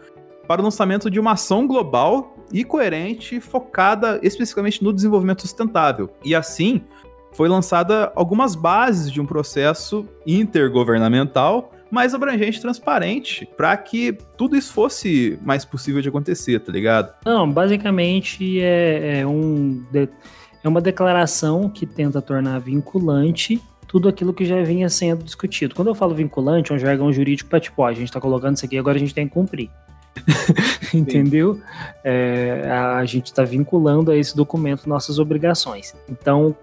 para 0.46 0.60
o 0.60 0.64
lançamento 0.64 1.10
de 1.10 1.18
uma 1.18 1.32
ação 1.32 1.66
global 1.66 2.37
e 2.52 2.64
coerente 2.64 3.40
focada 3.40 4.18
especificamente 4.22 4.82
no 4.82 4.92
desenvolvimento 4.92 5.42
sustentável. 5.42 6.10
E 6.24 6.34
assim, 6.34 6.82
foi 7.32 7.48
lançada 7.48 8.12
algumas 8.14 8.54
bases 8.54 9.10
de 9.10 9.20
um 9.20 9.26
processo 9.26 10.06
intergovernamental 10.26 11.72
mais 11.90 12.14
abrangente 12.14 12.58
e 12.58 12.60
transparente 12.60 13.48
para 13.56 13.76
que 13.76 14.16
tudo 14.36 14.56
isso 14.56 14.72
fosse 14.72 15.38
mais 15.42 15.64
possível 15.64 16.02
de 16.02 16.08
acontecer, 16.08 16.58
tá 16.60 16.70
ligado? 16.70 17.14
Não, 17.24 17.50
basicamente 17.50 18.60
é, 18.60 19.20
é 19.20 19.26
um, 19.26 19.82
é 20.62 20.68
uma 20.68 20.80
declaração 20.80 21.68
que 21.68 21.86
tenta 21.86 22.20
tornar 22.20 22.58
vinculante 22.58 23.60
tudo 23.86 24.08
aquilo 24.08 24.34
que 24.34 24.44
já 24.44 24.62
vinha 24.62 24.88
sendo 24.90 25.24
discutido. 25.24 25.74
Quando 25.74 25.88
eu 25.88 25.94
falo 25.94 26.14
vinculante, 26.14 26.70
é 26.70 26.74
um 26.74 26.78
jargão 26.78 27.10
jurídico 27.10 27.48
para 27.48 27.58
tipo, 27.58 27.82
ó, 27.82 27.86
a 27.86 27.92
gente 27.94 28.08
está 28.08 28.20
colocando 28.20 28.56
isso 28.56 28.66
aqui, 28.66 28.76
agora 28.76 28.96
a 28.96 29.00
gente 29.00 29.14
tem 29.14 29.26
que 29.26 29.32
cumprir. 29.32 29.70
Entendeu? 30.92 31.60
É, 32.02 32.70
a 32.70 33.04
gente 33.04 33.26
está 33.26 33.44
vinculando 33.44 34.10
a 34.10 34.16
esse 34.16 34.36
documento 34.36 34.88
nossas 34.88 35.18
obrigações. 35.18 35.94
Então, 36.08 36.54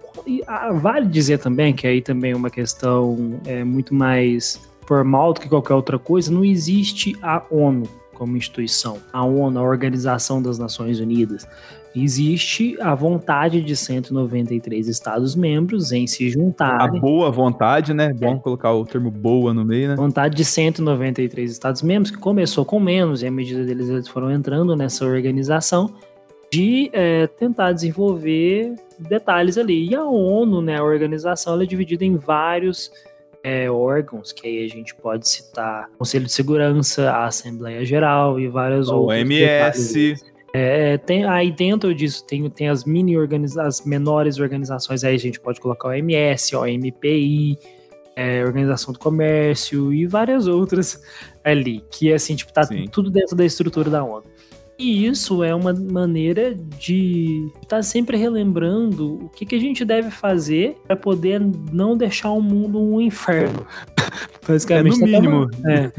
vale 0.80 1.06
dizer 1.06 1.38
também 1.38 1.74
que 1.74 1.86
aí 1.86 2.00
também 2.00 2.32
é 2.32 2.36
uma 2.36 2.50
questão 2.50 3.40
é, 3.46 3.62
muito 3.64 3.94
mais 3.94 4.60
formal 4.86 5.32
do 5.32 5.40
que 5.40 5.48
qualquer 5.48 5.74
outra 5.74 5.98
coisa, 5.98 6.32
não 6.32 6.44
existe 6.44 7.16
a 7.20 7.42
ONU 7.50 7.88
como 8.14 8.36
instituição, 8.36 8.98
a 9.12 9.22
ONU, 9.24 9.58
a 9.58 9.62
Organização 9.62 10.40
das 10.40 10.58
Nações 10.58 11.00
Unidas. 11.00 11.46
Existe 11.96 12.76
a 12.80 12.94
vontade 12.94 13.62
de 13.62 13.74
193 13.74 14.86
Estados-membros 14.86 15.92
em 15.92 16.06
se 16.06 16.28
juntarem. 16.28 16.98
A 16.98 17.00
boa 17.00 17.30
vontade, 17.30 17.94
né? 17.94 18.12
Bom 18.12 18.34
é. 18.34 18.38
colocar 18.38 18.72
o 18.72 18.84
termo 18.84 19.10
boa 19.10 19.54
no 19.54 19.64
meio, 19.64 19.88
né? 19.88 19.96
Vontade 19.96 20.36
de 20.36 20.44
193 20.44 21.50
Estados-membros, 21.50 22.10
que 22.10 22.18
começou 22.18 22.66
com 22.66 22.78
menos, 22.78 23.22
e 23.22 23.26
à 23.26 23.30
medida 23.30 23.64
deles 23.64 23.88
eles 23.88 24.08
foram 24.08 24.30
entrando 24.30 24.76
nessa 24.76 25.06
organização, 25.06 25.94
de 26.52 26.90
é, 26.92 27.26
tentar 27.26 27.72
desenvolver 27.72 28.74
detalhes 28.98 29.56
ali. 29.56 29.88
E 29.88 29.94
a 29.94 30.04
ONU, 30.04 30.60
né, 30.60 30.78
a 30.78 30.84
organização, 30.84 31.54
ela 31.54 31.62
é 31.62 31.66
dividida 31.66 32.04
em 32.04 32.16
vários 32.16 32.90
é, 33.42 33.70
órgãos, 33.70 34.32
que 34.32 34.46
aí 34.46 34.64
a 34.64 34.68
gente 34.68 34.94
pode 34.94 35.28
citar 35.28 35.88
Conselho 35.96 36.26
de 36.26 36.32
Segurança, 36.32 37.10
a 37.10 37.26
Assembleia 37.26 37.84
Geral 37.84 38.38
e 38.38 38.48
várias 38.48 38.88
outras. 38.88 39.18
OMS. 39.18 40.35
É, 40.52 40.96
tem, 40.98 41.24
aí 41.24 41.50
dentro 41.52 41.94
disso 41.94 42.24
tem, 42.26 42.48
tem 42.48 42.68
as 42.68 42.84
mini 42.84 43.16
organizações, 43.16 43.66
as 43.66 43.86
menores 43.86 44.38
organizações, 44.38 45.04
aí 45.04 45.14
a 45.14 45.18
gente 45.18 45.38
pode 45.38 45.60
colocar 45.60 45.88
OMS, 45.88 46.56
o 46.56 46.64
MPI, 46.64 47.58
é, 48.16 48.42
Organização 48.42 48.92
do 48.92 48.98
Comércio 48.98 49.92
e 49.92 50.06
várias 50.06 50.46
outras 50.46 51.02
ali, 51.44 51.84
que 51.90 52.12
assim, 52.12 52.34
tipo, 52.34 52.52
tá 52.52 52.62
Sim. 52.62 52.86
tudo 52.90 53.10
dentro 53.10 53.36
da 53.36 53.44
estrutura 53.44 53.90
da 53.90 54.02
ONU. 54.02 54.24
E 54.78 55.06
isso 55.06 55.42
é 55.42 55.54
uma 55.54 55.72
maneira 55.72 56.54
de 56.54 57.50
estar 57.62 57.76
tá 57.76 57.82
sempre 57.82 58.16
relembrando 58.18 59.24
o 59.24 59.28
que, 59.30 59.46
que 59.46 59.54
a 59.54 59.58
gente 59.58 59.84
deve 59.84 60.10
fazer 60.10 60.76
para 60.86 60.94
poder 60.94 61.40
não 61.72 61.96
deixar 61.96 62.30
o 62.30 62.42
mundo 62.42 62.78
um 62.78 63.00
inferno. 63.00 63.66
Basicamente, 64.46 64.96
é 64.96 64.98
no 64.98 65.06
mínimo. 65.06 65.50
É. 65.66 65.90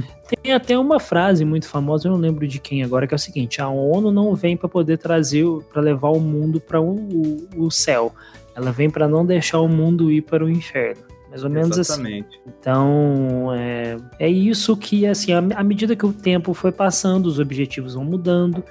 Tem 0.43 0.53
até 0.53 0.77
uma 0.77 0.99
frase 0.99 1.43
muito 1.43 1.67
famosa, 1.67 2.07
eu 2.07 2.11
não 2.11 2.19
lembro 2.19 2.47
de 2.47 2.59
quem 2.59 2.83
agora, 2.83 3.07
que 3.07 3.13
é 3.13 3.17
o 3.17 3.19
seguinte: 3.19 3.61
a 3.61 3.67
ONU 3.67 4.11
não 4.11 4.35
vem 4.35 4.55
para 4.55 4.69
poder 4.69 4.97
trazer, 4.97 5.45
para 5.71 5.81
levar 5.81 6.09
o 6.09 6.19
mundo 6.19 6.59
para 6.59 6.79
o, 6.79 6.95
o, 6.95 7.65
o 7.65 7.71
céu. 7.71 8.13
Ela 8.55 8.71
vem 8.71 8.89
para 8.89 9.07
não 9.07 9.25
deixar 9.25 9.59
o 9.59 9.67
mundo 9.67 10.11
ir 10.11 10.21
para 10.21 10.43
o 10.43 10.49
inferno. 10.49 11.03
Mais 11.29 11.43
ou 11.43 11.49
menos 11.49 11.77
assim. 11.77 11.93
Exatamente. 11.93 12.27
assim. 12.27 12.53
Então, 12.59 13.53
é, 13.53 13.97
é 14.19 14.29
isso 14.29 14.75
que, 14.77 15.05
assim, 15.05 15.33
à 15.33 15.63
medida 15.63 15.95
que 15.95 16.05
o 16.05 16.13
tempo 16.13 16.53
foi 16.53 16.71
passando, 16.71 17.25
os 17.25 17.39
objetivos 17.39 17.95
vão 17.95 18.05
mudando. 18.05 18.63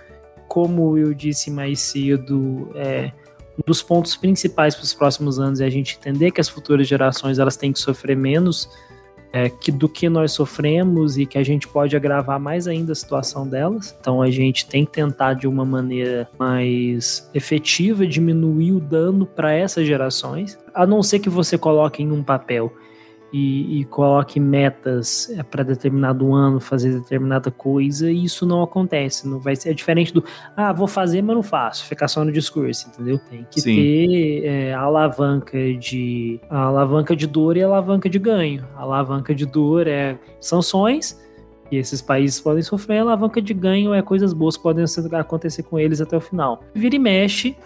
Como 0.49 0.97
eu 0.97 1.13
disse 1.13 1.51
mais 1.51 1.81
cedo, 1.81 2.71
é, 2.75 3.13
um 3.59 3.63
dos 3.67 3.83
pontos 3.83 4.17
principais 4.17 4.75
para 4.75 4.85
os 4.85 4.95
próximos 4.95 5.39
anos 5.39 5.61
é 5.61 5.67
a 5.67 5.71
gente 5.71 5.97
entender 5.97 6.31
que 6.31 6.41
as 6.41 6.49
futuras 6.49 6.87
gerações 6.87 7.39
elas 7.39 7.57
têm 7.57 7.73
que 7.73 7.79
sofrer 7.79 8.17
menos 8.17 8.69
é, 9.33 9.49
que 9.49 9.71
do 9.71 9.89
que 9.89 10.09
nós 10.09 10.33
sofremos 10.33 11.19
e 11.19 11.27
que 11.27 11.39
a 11.39 11.43
gente 11.43 11.69
pode 11.69 11.97
agravar 11.97 12.39
mais 12.41 12.67
ainda 12.67 12.93
a 12.93 12.95
situação 12.95 13.47
delas. 13.47 13.97
Então 14.01 14.23
a 14.23 14.31
gente 14.31 14.67
tem 14.67 14.85
que 14.85 14.93
tentar 14.93 15.35
de 15.35 15.47
uma 15.47 15.65
maneira 15.65 16.29
mais 16.39 17.29
efetiva 17.35 18.07
diminuir 18.07 18.73
o 18.73 18.81
dano 18.81 19.27
para 19.27 19.53
essas 19.53 19.87
gerações, 19.87 20.59
a 20.75 20.87
não 20.87 21.03
ser 21.03 21.19
que 21.19 21.29
você 21.29 21.59
coloque 21.59 22.03
em 22.03 22.11
um 22.11 22.23
papel 22.23 22.73
e, 23.33 23.81
e 23.81 23.85
coloque 23.85 24.39
metas 24.39 25.31
é, 25.31 25.43
para 25.43 25.63
determinado 25.63 26.35
ano 26.35 26.61
fazer 26.61 26.93
determinada 26.93 27.51
coisa, 27.51 28.11
e 28.11 28.25
isso 28.25 28.47
não 28.47 28.63
acontece. 28.63 29.29
Não 29.29 29.39
vai 29.39 29.57
ser 29.57 29.71
é 29.71 29.75
diferente 29.75 30.13
do 30.13 30.25
ah, 30.57 30.73
vou 30.73 30.87
fazer, 30.87 31.23
mas 31.23 31.35
não 31.35 31.43
faço, 31.43 31.85
ficar 31.85 32.09
só 32.09 32.25
no 32.25 32.33
discurso, 32.33 32.89
entendeu? 32.89 33.19
Tem 33.31 33.47
que 33.51 33.61
Sim. 33.61 33.75
ter 33.75 34.45
é, 34.45 34.75
a 34.75 34.81
alavanca 34.81 35.59
de 35.75 36.41
a 36.49 36.65
alavanca 36.65 37.17
de 37.17 37.27
dor 37.27 37.57
e 37.57 37.63
a 37.63 37.67
alavanca 37.67 38.09
de 38.09 38.19
ganho. 38.19 38.65
A 38.77 38.83
alavanca 38.83 39.35
de 39.35 39.45
dor 39.45 39.87
é 39.87 40.19
sanções 40.41 41.21
que 41.69 41.77
esses 41.77 42.01
países 42.01 42.41
podem 42.41 42.63
sofrer, 42.63 42.99
a 42.99 43.03
alavanca 43.03 43.43
de 43.43 43.53
ganho 43.53 43.93
é 43.93 44.01
coisas 44.01 44.33
boas 44.33 44.57
que 44.57 44.63
podem 44.63 44.85
acontecer 45.13 45.63
com 45.65 45.79
eles 45.79 46.01
até 46.01 46.17
o 46.17 46.21
final. 46.21 46.63
Vira 46.75 46.95
e 46.95 46.99
mexe, 46.99 47.57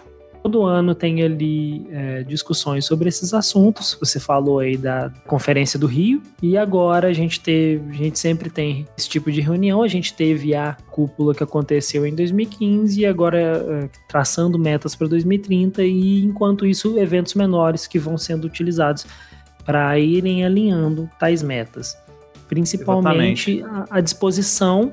Todo 0.43 0.63
ano 0.63 0.95
tem 0.95 1.21
ali 1.21 1.85
é, 1.91 2.23
discussões 2.23 2.85
sobre 2.85 3.07
esses 3.07 3.31
assuntos. 3.31 3.95
Você 3.99 4.19
falou 4.19 4.57
aí 4.57 4.75
da 4.75 5.11
Conferência 5.27 5.77
do 5.77 5.85
Rio, 5.85 6.21
e 6.41 6.57
agora 6.57 7.07
a 7.07 7.13
gente 7.13 7.39
teve, 7.39 7.91
a 7.91 7.93
gente 7.93 8.17
sempre 8.17 8.49
tem 8.49 8.87
esse 8.97 9.07
tipo 9.07 9.31
de 9.31 9.39
reunião. 9.39 9.83
A 9.83 9.87
gente 9.87 10.13
teve 10.13 10.55
a 10.55 10.75
cúpula 10.89 11.35
que 11.35 11.43
aconteceu 11.43 12.07
em 12.07 12.15
2015 12.15 12.99
e 12.99 13.05
agora 13.05 13.39
é, 13.39 13.89
traçando 14.07 14.57
metas 14.57 14.95
para 14.95 15.07
2030, 15.07 15.83
e 15.83 16.23
enquanto 16.23 16.65
isso, 16.65 16.97
eventos 16.97 17.35
menores 17.35 17.85
que 17.85 17.99
vão 17.99 18.17
sendo 18.17 18.45
utilizados 18.45 19.05
para 19.63 19.97
irem 19.99 20.43
alinhando 20.43 21.07
tais 21.19 21.43
metas. 21.43 21.95
Principalmente 22.47 23.63
a, 23.63 23.85
a 23.91 24.01
disposição 24.01 24.91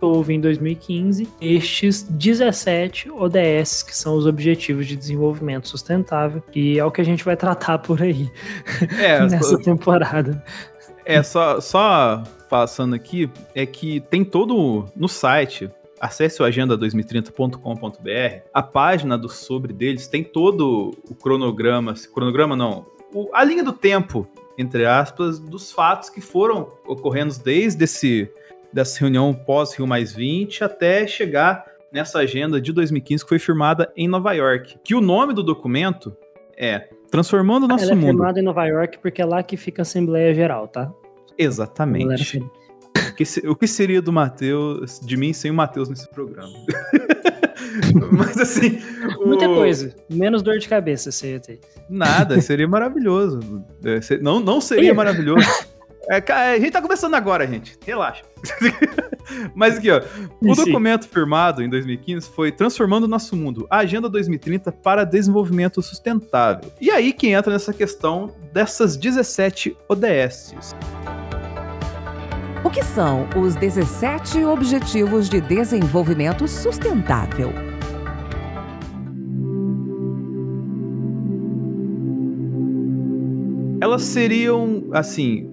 houve 0.00 0.34
em 0.34 0.40
2015 0.40 1.28
estes 1.40 2.02
17 2.02 3.10
ODS, 3.10 3.82
que 3.82 3.96
são 3.96 4.16
os 4.16 4.26
Objetivos 4.26 4.86
de 4.86 4.96
Desenvolvimento 4.96 5.68
Sustentável, 5.68 6.42
e 6.54 6.78
é 6.78 6.84
o 6.84 6.90
que 6.90 7.00
a 7.00 7.04
gente 7.04 7.24
vai 7.24 7.36
tratar 7.36 7.78
por 7.78 8.02
aí 8.02 8.30
é, 8.98 9.20
nessa 9.28 9.58
temporada. 9.58 10.42
É, 11.04 11.22
só, 11.22 11.60
só 11.60 12.22
passando 12.48 12.94
aqui, 12.94 13.30
é 13.54 13.64
que 13.64 14.00
tem 14.00 14.24
todo 14.24 14.86
no 14.94 15.08
site, 15.08 15.70
acesse 16.00 16.42
o 16.42 16.44
agenda2030.com.br, 16.44 18.42
a 18.52 18.62
página 18.62 19.18
do 19.18 19.28
sobre 19.28 19.72
deles 19.72 20.08
tem 20.08 20.24
todo 20.24 20.96
o 21.08 21.14
cronograma, 21.14 21.94
cronograma 22.12 22.56
não, 22.56 22.86
o, 23.12 23.28
a 23.32 23.44
linha 23.44 23.62
do 23.62 23.72
tempo, 23.72 24.26
entre 24.56 24.86
aspas, 24.86 25.38
dos 25.38 25.72
fatos 25.72 26.10
que 26.10 26.20
foram 26.20 26.68
ocorrendo 26.86 27.34
desde 27.38 27.84
esse 27.84 28.30
dessa 28.72 29.00
reunião 29.00 29.34
pós-Rio 29.34 29.86
Mais 29.86 30.12
20 30.12 30.64
até 30.64 31.06
chegar 31.06 31.64
nessa 31.92 32.20
agenda 32.20 32.60
de 32.60 32.72
2015 32.72 33.24
que 33.24 33.28
foi 33.28 33.38
firmada 33.38 33.92
em 33.96 34.08
Nova 34.08 34.32
York. 34.32 34.78
Que 34.84 34.94
o 34.94 35.00
nome 35.00 35.34
do 35.34 35.42
documento 35.42 36.16
é 36.56 36.88
Transformando 37.10 37.64
o 37.64 37.68
Nosso 37.68 37.84
Ela 37.84 37.92
é 37.92 37.94
Mundo. 37.96 38.04
é 38.04 38.10
firmada 38.10 38.40
em 38.40 38.42
Nova 38.42 38.64
York 38.66 38.98
porque 38.98 39.20
é 39.20 39.24
lá 39.24 39.42
que 39.42 39.56
fica 39.56 39.82
a 39.82 39.84
Assembleia 39.84 40.32
Geral, 40.32 40.68
tá? 40.68 40.92
Exatamente. 41.36 42.38
O 42.38 43.14
que, 43.14 43.48
o 43.48 43.56
que 43.56 43.66
seria 43.66 44.00
do 44.00 44.12
Matheus, 44.12 45.00
de 45.00 45.16
mim, 45.16 45.32
sem 45.32 45.50
o 45.50 45.54
Matheus 45.54 45.88
nesse 45.88 46.08
programa? 46.08 46.52
Mas 48.12 48.38
assim. 48.38 48.78
Muita 49.24 49.48
o... 49.48 49.54
coisa. 49.54 49.94
Menos 50.08 50.42
dor 50.42 50.58
de 50.58 50.68
cabeça 50.68 51.10
você 51.10 51.32
ia 51.32 51.40
ter. 51.40 51.60
Nada, 51.88 52.40
seria 52.40 52.68
maravilhoso. 52.68 53.40
É, 53.84 54.18
não, 54.18 54.40
não 54.40 54.60
seria 54.60 54.94
maravilhoso. 54.94 55.46
É, 56.10 56.32
a 56.32 56.58
gente 56.58 56.72
tá 56.72 56.82
começando 56.82 57.14
agora, 57.14 57.46
gente. 57.46 57.78
Relaxa. 57.86 58.24
Mas 59.54 59.78
aqui, 59.78 59.92
ó. 59.92 60.02
O 60.40 60.56
Sim. 60.56 60.64
documento 60.64 61.06
firmado 61.06 61.62
em 61.62 61.70
2015 61.70 62.28
foi 62.30 62.50
Transformando 62.50 63.04
o 63.04 63.08
Nosso 63.08 63.36
Mundo, 63.36 63.64
a 63.70 63.78
Agenda 63.78 64.08
2030 64.08 64.72
para 64.72 65.04
Desenvolvimento 65.04 65.80
Sustentável. 65.80 66.72
E 66.80 66.90
aí 66.90 67.12
que 67.12 67.28
entra 67.28 67.52
nessa 67.52 67.72
questão 67.72 68.34
dessas 68.52 68.96
17 68.96 69.76
ODSs. 69.88 70.74
O 72.64 72.70
que 72.70 72.82
são 72.82 73.28
os 73.36 73.54
17 73.54 74.44
Objetivos 74.44 75.28
de 75.28 75.40
Desenvolvimento 75.40 76.48
Sustentável? 76.48 77.52
Elas 83.80 84.02
seriam, 84.02 84.88
assim, 84.92 85.50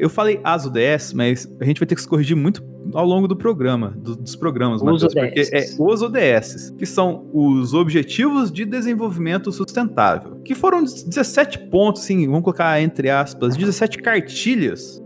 eu 0.00 0.08
falei 0.08 0.40
as 0.42 0.66
ODS, 0.66 1.12
mas 1.12 1.48
a 1.60 1.64
gente 1.64 1.78
vai 1.78 1.86
ter 1.86 1.94
que 1.94 2.00
se 2.00 2.08
corrigir 2.08 2.36
muito 2.36 2.62
ao 2.94 3.04
longo 3.04 3.28
do 3.28 3.36
programa, 3.36 3.94
do, 3.96 4.16
dos 4.16 4.34
programas, 4.36 4.80
os 4.80 4.82
Mateus, 4.82 5.14
porque 5.14 5.40
é 5.52 5.66
os 5.78 6.02
ODS, 6.02 6.74
que 6.78 6.86
são 6.86 7.28
os 7.32 7.74
Objetivos 7.74 8.50
de 8.50 8.64
Desenvolvimento 8.64 9.52
Sustentável, 9.52 10.40
que 10.44 10.54
foram 10.54 10.82
17 10.82 11.70
pontos, 11.70 12.02
assim, 12.02 12.26
vamos 12.26 12.42
colocar 12.42 12.80
entre 12.80 13.10
aspas, 13.10 13.56
17 13.56 13.98
cartilhas 13.98 15.02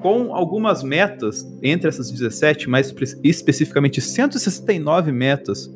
com 0.00 0.32
algumas 0.32 0.82
metas 0.82 1.46
entre 1.62 1.88
essas 1.88 2.10
17, 2.10 2.70
mais 2.70 2.94
especificamente 3.22 4.00
169 4.00 5.12
metas 5.12 5.68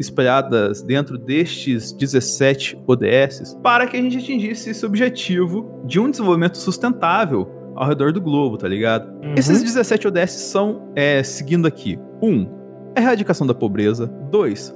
espalhadas 0.00 0.82
dentro 0.82 1.18
destes 1.18 1.92
17 1.92 2.82
ODS 2.86 3.56
para 3.62 3.86
que 3.86 3.96
a 3.96 4.00
gente 4.00 4.18
atingisse 4.18 4.70
esse 4.70 4.84
objetivo 4.84 5.82
de 5.84 6.00
um 6.00 6.10
desenvolvimento 6.10 6.56
sustentável 6.56 7.48
ao 7.76 7.86
redor 7.86 8.12
do 8.12 8.20
globo, 8.20 8.56
tá 8.56 8.66
ligado? 8.66 9.08
Uhum. 9.22 9.34
Esses 9.36 9.62
17 9.62 10.08
ODS 10.08 10.30
são, 10.32 10.90
é, 10.96 11.22
seguindo 11.22 11.66
aqui: 11.66 11.98
1. 12.20 12.28
Um, 12.28 12.48
erradicação 12.96 13.46
da 13.46 13.54
pobreza. 13.54 14.06
2. 14.30 14.74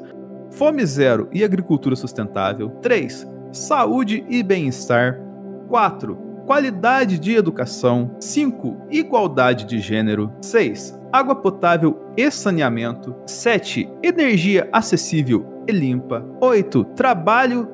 Fome 0.52 0.86
zero 0.86 1.28
e 1.32 1.42
agricultura 1.42 1.96
sustentável. 1.96 2.70
3. 2.80 3.26
Saúde 3.52 4.24
e 4.28 4.42
bem-estar. 4.42 5.20
4. 5.68 6.33
Qualidade 6.46 7.18
de 7.18 7.34
educação. 7.34 8.16
5. 8.20 8.86
Igualdade 8.90 9.64
de 9.64 9.80
gênero. 9.80 10.32
6 10.40 11.04
água 11.14 11.36
potável 11.36 11.96
e 12.16 12.28
saneamento. 12.28 13.14
7. 13.24 13.88
Energia 14.02 14.68
acessível 14.72 15.46
e 15.68 15.70
limpa. 15.70 16.26
8. 16.40 16.84
Trabalho 16.96 17.68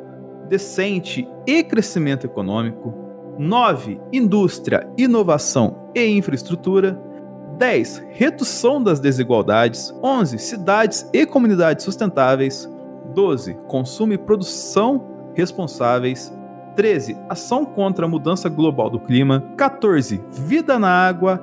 decente 0.47 1.27
e 1.47 1.65
crescimento 1.65 2.27
econômico. 2.27 2.93
9. 3.39 3.99
Indústria, 4.13 4.87
inovação 4.99 5.91
e 5.95 6.05
infraestrutura. 6.05 7.01
10. 7.57 8.09
Redução 8.11 8.83
das 8.83 9.01
desigualdades. 9.01 9.91
11. 10.03 10.39
Cidades 10.39 11.09
e 11.11 11.25
comunidades 11.25 11.83
sustentáveis. 11.83 12.71
12. 13.15 13.55
Consumo 13.69 14.13
e 14.13 14.19
produção 14.19 15.33
responsáveis. 15.35 16.31
13. 16.75 17.17
Ação 17.29 17.65
contra 17.65 18.07
a 18.07 18.09
mudança 18.09 18.49
global 18.49 18.91
do 18.91 19.01
clima. 19.01 19.45
14. 19.57 20.23
Vida 20.31 20.79
na 20.79 20.89
água. 20.89 21.43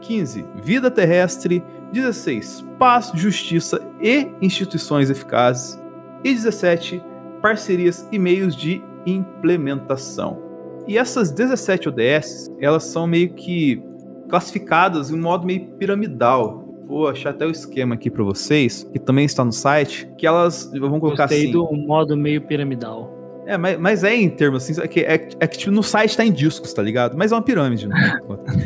15. 0.00 0.44
Vida 0.62 0.90
terrestre. 0.90 1.62
16. 1.92 2.66
Paz, 2.78 3.12
justiça 3.14 3.80
e 4.00 4.28
instituições 4.40 5.10
eficazes. 5.10 5.80
E 6.24 6.32
17. 6.32 7.02
Parcerias 7.40 8.08
e 8.10 8.18
meios 8.18 8.56
de 8.56 8.82
implementação. 9.06 10.42
E 10.86 10.98
essas 10.98 11.30
17 11.30 11.88
ODS, 11.88 12.50
elas 12.60 12.84
são 12.84 13.06
meio 13.06 13.30
que 13.34 13.82
classificadas 14.28 15.10
em 15.10 15.14
um 15.14 15.22
modo 15.22 15.46
meio 15.46 15.66
piramidal. 15.72 16.64
Vou 16.86 17.08
achar 17.08 17.30
até 17.30 17.44
o 17.44 17.50
esquema 17.50 17.96
aqui 17.96 18.08
para 18.08 18.22
vocês, 18.22 18.88
que 18.92 18.98
também 18.98 19.24
está 19.24 19.44
no 19.44 19.52
site, 19.52 20.08
que 20.16 20.26
elas, 20.26 20.70
vamos 20.72 21.00
colocar 21.00 21.24
Gostei 21.24 21.44
assim... 21.44 21.52
do 21.52 21.72
modo 21.72 22.16
meio 22.16 22.42
piramidal. 22.42 23.15
É, 23.46 23.56
mas, 23.56 23.78
mas 23.78 24.04
é 24.04 24.14
em 24.14 24.28
termos 24.28 24.64
assim, 24.64 24.80
é 24.80 24.88
que, 24.88 25.00
é, 25.00 25.28
é 25.38 25.46
que 25.46 25.56
tipo, 25.56 25.70
no 25.70 25.82
site 25.82 26.16
tá 26.16 26.24
em 26.24 26.32
discos, 26.32 26.72
tá 26.72 26.82
ligado? 26.82 27.16
Mas 27.16 27.30
é 27.30 27.34
uma 27.36 27.42
pirâmide, 27.42 27.86
né? 27.86 28.18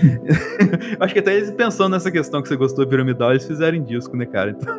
Acho 0.98 1.12
que 1.12 1.20
até 1.20 1.36
eles 1.36 1.50
pensando 1.50 1.92
nessa 1.92 2.10
questão 2.10 2.40
que 2.40 2.48
você 2.48 2.56
gostou 2.56 2.86
piramidal, 2.86 3.30
eles 3.30 3.46
fizeram 3.46 3.76
em 3.76 3.84
disco, 3.84 4.16
né, 4.16 4.24
cara? 4.24 4.50
Então... 4.52 4.76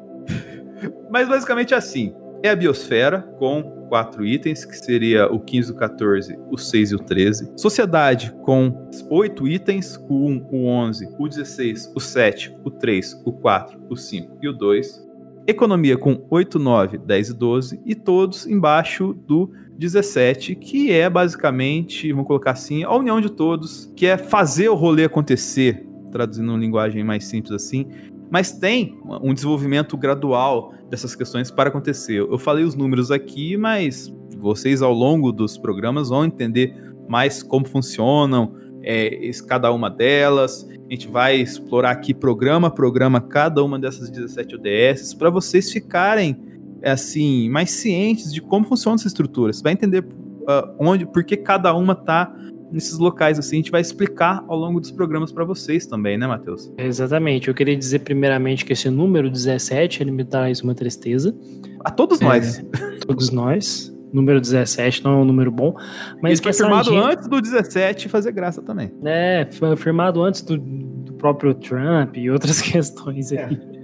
mas 1.10 1.28
basicamente 1.28 1.74
é 1.74 1.76
assim. 1.76 2.14
É 2.42 2.48
a 2.48 2.56
biosfera, 2.56 3.20
com 3.38 3.86
quatro 3.90 4.24
itens, 4.24 4.64
que 4.64 4.74
seria 4.74 5.26
o 5.26 5.38
15, 5.38 5.72
o 5.72 5.74
14, 5.74 6.38
o 6.50 6.56
6 6.56 6.92
e 6.92 6.94
o 6.94 6.98
13. 6.98 7.52
Sociedade, 7.56 8.32
com 8.42 8.88
oito 9.10 9.46
itens, 9.46 9.96
o 10.08 10.30
1, 10.30 10.48
o 10.50 10.66
11, 10.66 11.08
o 11.18 11.28
16, 11.28 11.92
o 11.94 12.00
7, 12.00 12.56
o 12.64 12.70
3, 12.70 13.20
o 13.26 13.32
4, 13.32 13.78
o 13.90 13.96
5 13.96 14.38
e 14.40 14.48
o 14.48 14.52
2. 14.54 15.09
Economia 15.50 15.96
com 15.96 16.26
8, 16.30 16.58
9, 16.58 16.98
10 16.98 17.28
e 17.28 17.34
12. 17.34 17.80
E 17.84 17.94
todos 17.94 18.46
embaixo 18.46 19.14
do 19.26 19.50
17, 19.78 20.54
que 20.54 20.92
é 20.92 21.08
basicamente, 21.08 22.12
vamos 22.12 22.26
colocar 22.26 22.52
assim, 22.52 22.84
a 22.84 22.94
união 22.94 23.20
de 23.20 23.30
todos, 23.30 23.90
que 23.96 24.06
é 24.06 24.18
fazer 24.18 24.68
o 24.68 24.74
rolê 24.74 25.04
acontecer, 25.04 25.86
traduzindo 26.12 26.52
em 26.52 26.60
linguagem 26.60 27.02
mais 27.02 27.24
simples 27.24 27.52
assim, 27.52 27.86
mas 28.30 28.52
tem 28.52 28.98
um 29.22 29.32
desenvolvimento 29.34 29.96
gradual 29.96 30.74
dessas 30.88 31.14
questões 31.14 31.50
para 31.50 31.70
acontecer. 31.70 32.18
Eu 32.18 32.38
falei 32.38 32.64
os 32.64 32.74
números 32.74 33.10
aqui, 33.10 33.56
mas 33.56 34.12
vocês 34.38 34.82
ao 34.82 34.92
longo 34.92 35.32
dos 35.32 35.56
programas 35.58 36.10
vão 36.10 36.24
entender 36.24 36.74
mais 37.08 37.42
como 37.42 37.66
funcionam 37.66 38.54
é, 38.82 39.30
cada 39.46 39.72
uma 39.72 39.90
delas. 39.90 40.68
A 40.70 40.92
gente 40.92 41.08
vai 41.08 41.36
explorar 41.36 41.90
aqui 41.90 42.12
programa 42.12 42.68
a 42.68 42.70
programa 42.70 43.20
cada 43.20 43.62
uma 43.62 43.78
dessas 43.78 44.10
17 44.10 44.56
ODS 44.56 45.14
para 45.14 45.30
vocês 45.30 45.70
ficarem 45.70 46.36
assim 46.82 47.48
mais 47.50 47.70
cientes 47.70 48.32
de 48.32 48.40
como 48.40 48.64
funciona 48.64 48.96
essa 48.96 49.06
estrutura. 49.06 49.52
Você 49.52 49.62
vai 49.62 49.72
entender 49.72 50.02
uh, 50.02 50.74
onde, 50.78 51.06
por 51.06 51.22
que 51.24 51.36
cada 51.36 51.74
uma 51.74 51.92
está 51.92 52.34
nesses 52.72 52.98
locais 52.98 53.38
assim, 53.38 53.56
a 53.56 53.58
gente 53.58 53.70
vai 53.70 53.80
explicar 53.80 54.44
ao 54.46 54.56
longo 54.56 54.80
dos 54.80 54.90
programas 54.90 55.32
para 55.32 55.44
vocês 55.44 55.86
também, 55.86 56.16
né, 56.16 56.26
Matheus? 56.26 56.72
Exatamente. 56.78 57.48
Eu 57.48 57.54
queria 57.54 57.76
dizer 57.76 58.00
primeiramente 58.00 58.64
que 58.64 58.72
esse 58.72 58.88
número 58.88 59.28
17, 59.28 60.02
ele 60.02 60.12
me 60.12 60.24
traz 60.24 60.60
uma 60.62 60.74
tristeza. 60.74 61.36
A 61.84 61.90
todos 61.90 62.20
nós. 62.20 62.58
É, 62.58 62.62
todos 63.06 63.30
nós. 63.30 63.92
Número 64.12 64.40
17 64.40 65.04
não 65.04 65.12
é 65.12 65.16
um 65.16 65.24
número 65.24 65.50
bom. 65.50 65.74
Mas 66.22 66.40
Ele 66.40 66.42
foi 66.42 66.52
firmado 66.52 66.90
agenda... 66.90 67.12
antes 67.12 67.28
do 67.28 67.40
17 67.40 68.08
fazer 68.08 68.32
graça 68.32 68.62
também. 68.62 68.92
É, 69.04 69.46
foi 69.50 69.76
firmado 69.76 70.22
antes 70.22 70.42
do, 70.42 70.56
do 70.56 71.14
próprio 71.14 71.54
Trump 71.54 72.16
e 72.16 72.30
outras 72.30 72.60
questões 72.62 73.32
aí. 73.32 73.38
É. 73.38 73.80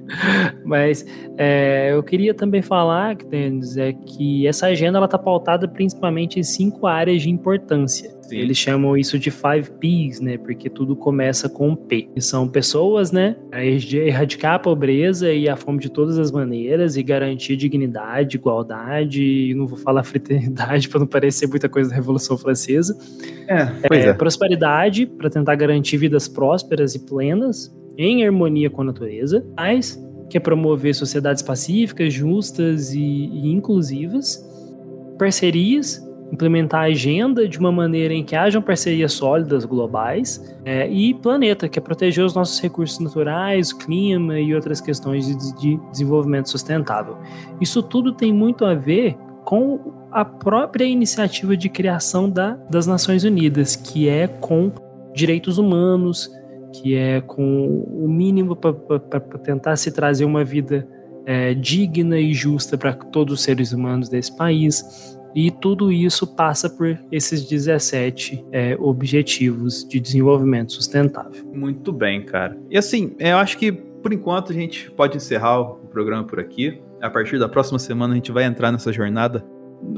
Mas 0.64 1.04
é, 1.36 1.92
eu 1.92 2.02
queria 2.02 2.32
também 2.32 2.62
falar, 2.62 3.16
Denis, 3.16 3.76
é 3.76 3.92
que 3.92 4.46
essa 4.46 4.66
agenda 4.66 4.98
ela 4.98 5.06
está 5.06 5.18
pautada 5.18 5.66
principalmente 5.66 6.38
em 6.38 6.42
cinco 6.42 6.86
áreas 6.86 7.22
de 7.22 7.30
importância. 7.30 8.15
Sim. 8.28 8.36
Eles 8.36 8.56
chamam 8.56 8.96
isso 8.96 9.18
de 9.18 9.30
five 9.30 9.70
P's, 9.78 10.20
né? 10.20 10.36
Porque 10.36 10.68
tudo 10.68 10.96
começa 10.96 11.48
com 11.48 11.74
P. 11.76 12.08
E 12.16 12.20
são 12.20 12.48
pessoas, 12.48 13.12
né? 13.12 13.36
A 13.52 13.64
erradicar 13.64 14.54
a 14.54 14.58
pobreza 14.58 15.32
e 15.32 15.48
a 15.48 15.56
fome 15.56 15.78
de 15.78 15.88
todas 15.88 16.18
as 16.18 16.30
maneiras 16.30 16.96
e 16.96 17.02
garantir 17.02 17.56
dignidade, 17.56 18.36
igualdade. 18.36 19.22
E 19.22 19.54
não 19.54 19.66
vou 19.66 19.78
falar 19.78 20.02
fraternidade 20.04 20.88
para 20.88 21.00
não 21.00 21.06
parecer 21.06 21.46
muita 21.46 21.68
coisa 21.68 21.90
da 21.90 21.96
Revolução 21.96 22.36
Francesa. 22.36 22.96
É, 23.48 23.66
pois 23.86 24.04
é, 24.04 24.08
é. 24.08 24.12
Prosperidade 24.12 25.06
para 25.06 25.30
tentar 25.30 25.54
garantir 25.54 25.96
vidas 25.96 26.26
prósperas 26.26 26.94
e 26.94 26.98
plenas 26.98 27.74
em 27.96 28.24
harmonia 28.24 28.68
com 28.68 28.82
a 28.82 28.84
natureza, 28.84 29.44
mas 29.56 30.02
que 30.28 30.36
é 30.36 30.40
promover 30.40 30.94
sociedades 30.94 31.42
pacíficas, 31.42 32.12
justas 32.12 32.92
e, 32.92 33.00
e 33.00 33.52
inclusivas, 33.52 34.44
parcerias, 35.18 36.02
implementar 36.32 36.82
a 36.82 36.84
agenda 36.86 37.48
de 37.48 37.58
uma 37.58 37.70
maneira 37.70 38.12
em 38.12 38.24
que 38.24 38.34
hajam 38.34 38.60
parcerias 38.60 39.12
sólidas 39.12 39.64
globais, 39.64 40.56
é, 40.64 40.88
e 40.88 41.14
planeta, 41.14 41.68
que 41.68 41.78
é 41.78 41.82
proteger 41.82 42.24
os 42.24 42.34
nossos 42.34 42.60
recursos 42.60 42.98
naturais, 42.98 43.72
clima 43.72 44.38
e 44.38 44.54
outras 44.54 44.80
questões 44.80 45.26
de, 45.26 45.54
de 45.60 45.80
desenvolvimento 45.90 46.50
sustentável. 46.50 47.16
Isso 47.60 47.82
tudo 47.82 48.12
tem 48.12 48.32
muito 48.32 48.64
a 48.64 48.74
ver 48.74 49.16
com 49.44 49.92
a 50.10 50.24
própria 50.24 50.84
iniciativa 50.84 51.56
de 51.56 51.68
criação 51.68 52.28
da, 52.28 52.54
das 52.68 52.86
Nações 52.86 53.22
Unidas, 53.22 53.76
que 53.76 54.08
é 54.08 54.26
com 54.26 54.72
direitos 55.14 55.56
humanos, 55.56 56.30
que 56.72 56.96
é 56.96 57.20
com 57.20 57.84
o 57.86 58.08
mínimo 58.08 58.56
para 58.56 59.20
tentar 59.38 59.76
se 59.76 59.92
trazer 59.92 60.24
uma 60.24 60.44
vida 60.44 60.86
é, 61.24 61.54
digna 61.54 62.18
e 62.18 62.34
justa 62.34 62.76
para 62.76 62.92
todos 62.92 63.34
os 63.34 63.42
seres 63.42 63.72
humanos 63.72 64.08
desse 64.08 64.34
país. 64.36 65.15
E 65.36 65.50
tudo 65.50 65.92
isso 65.92 66.26
passa 66.26 66.70
por 66.70 66.98
esses 67.12 67.46
17 67.46 68.42
é, 68.50 68.74
objetivos 68.80 69.86
de 69.86 70.00
desenvolvimento 70.00 70.72
sustentável. 70.72 71.44
Muito 71.52 71.92
bem, 71.92 72.24
cara. 72.24 72.58
E 72.70 72.78
assim, 72.78 73.14
eu 73.18 73.36
acho 73.36 73.58
que 73.58 73.70
por 73.70 74.14
enquanto 74.14 74.50
a 74.50 74.54
gente 74.54 74.90
pode 74.92 75.14
encerrar 75.14 75.60
o 75.60 75.74
programa 75.88 76.24
por 76.24 76.40
aqui. 76.40 76.80
A 77.02 77.10
partir 77.10 77.38
da 77.38 77.50
próxima 77.50 77.78
semana 77.78 78.14
a 78.14 78.16
gente 78.16 78.32
vai 78.32 78.44
entrar 78.44 78.72
nessa 78.72 78.90
jornada 78.90 79.44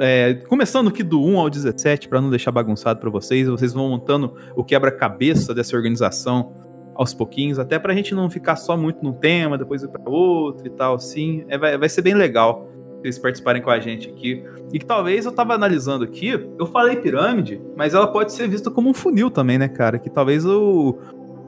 é, 0.00 0.34
começando 0.48 0.88
aqui 0.88 1.04
do 1.04 1.22
1 1.22 1.38
ao 1.38 1.48
17, 1.48 2.08
para 2.08 2.20
não 2.20 2.30
deixar 2.30 2.50
bagunçado 2.50 2.98
para 2.98 3.08
vocês, 3.08 3.46
vocês 3.46 3.72
vão 3.72 3.90
montando 3.90 4.34
o 4.56 4.64
quebra-cabeça 4.64 5.54
dessa 5.54 5.76
organização 5.76 6.52
aos 6.96 7.14
pouquinhos, 7.14 7.60
até 7.60 7.78
pra 7.78 7.94
gente 7.94 8.12
não 8.12 8.28
ficar 8.28 8.56
só 8.56 8.76
muito 8.76 9.04
num 9.04 9.12
tema, 9.12 9.56
depois 9.56 9.84
ir 9.84 9.88
pra 9.88 10.02
outro 10.04 10.66
e 10.66 10.70
tal, 10.70 10.96
assim. 10.96 11.44
É, 11.48 11.56
vai, 11.56 11.78
vai 11.78 11.88
ser 11.88 12.02
bem 12.02 12.14
legal 12.14 12.68
vocês 13.00 13.18
participarem 13.18 13.62
com 13.62 13.70
a 13.70 13.78
gente 13.78 14.08
aqui. 14.08 14.44
E 14.72 14.78
que 14.78 14.86
talvez 14.86 15.24
eu 15.24 15.32
tava 15.32 15.54
analisando 15.54 16.04
aqui, 16.04 16.28
eu 16.58 16.66
falei 16.66 16.96
pirâmide, 16.96 17.60
mas 17.76 17.94
ela 17.94 18.06
pode 18.06 18.32
ser 18.32 18.48
vista 18.48 18.70
como 18.70 18.90
um 18.90 18.94
funil 18.94 19.30
também, 19.30 19.58
né, 19.58 19.68
cara? 19.68 19.98
Que 19.98 20.10
talvez 20.10 20.44
o. 20.44 20.98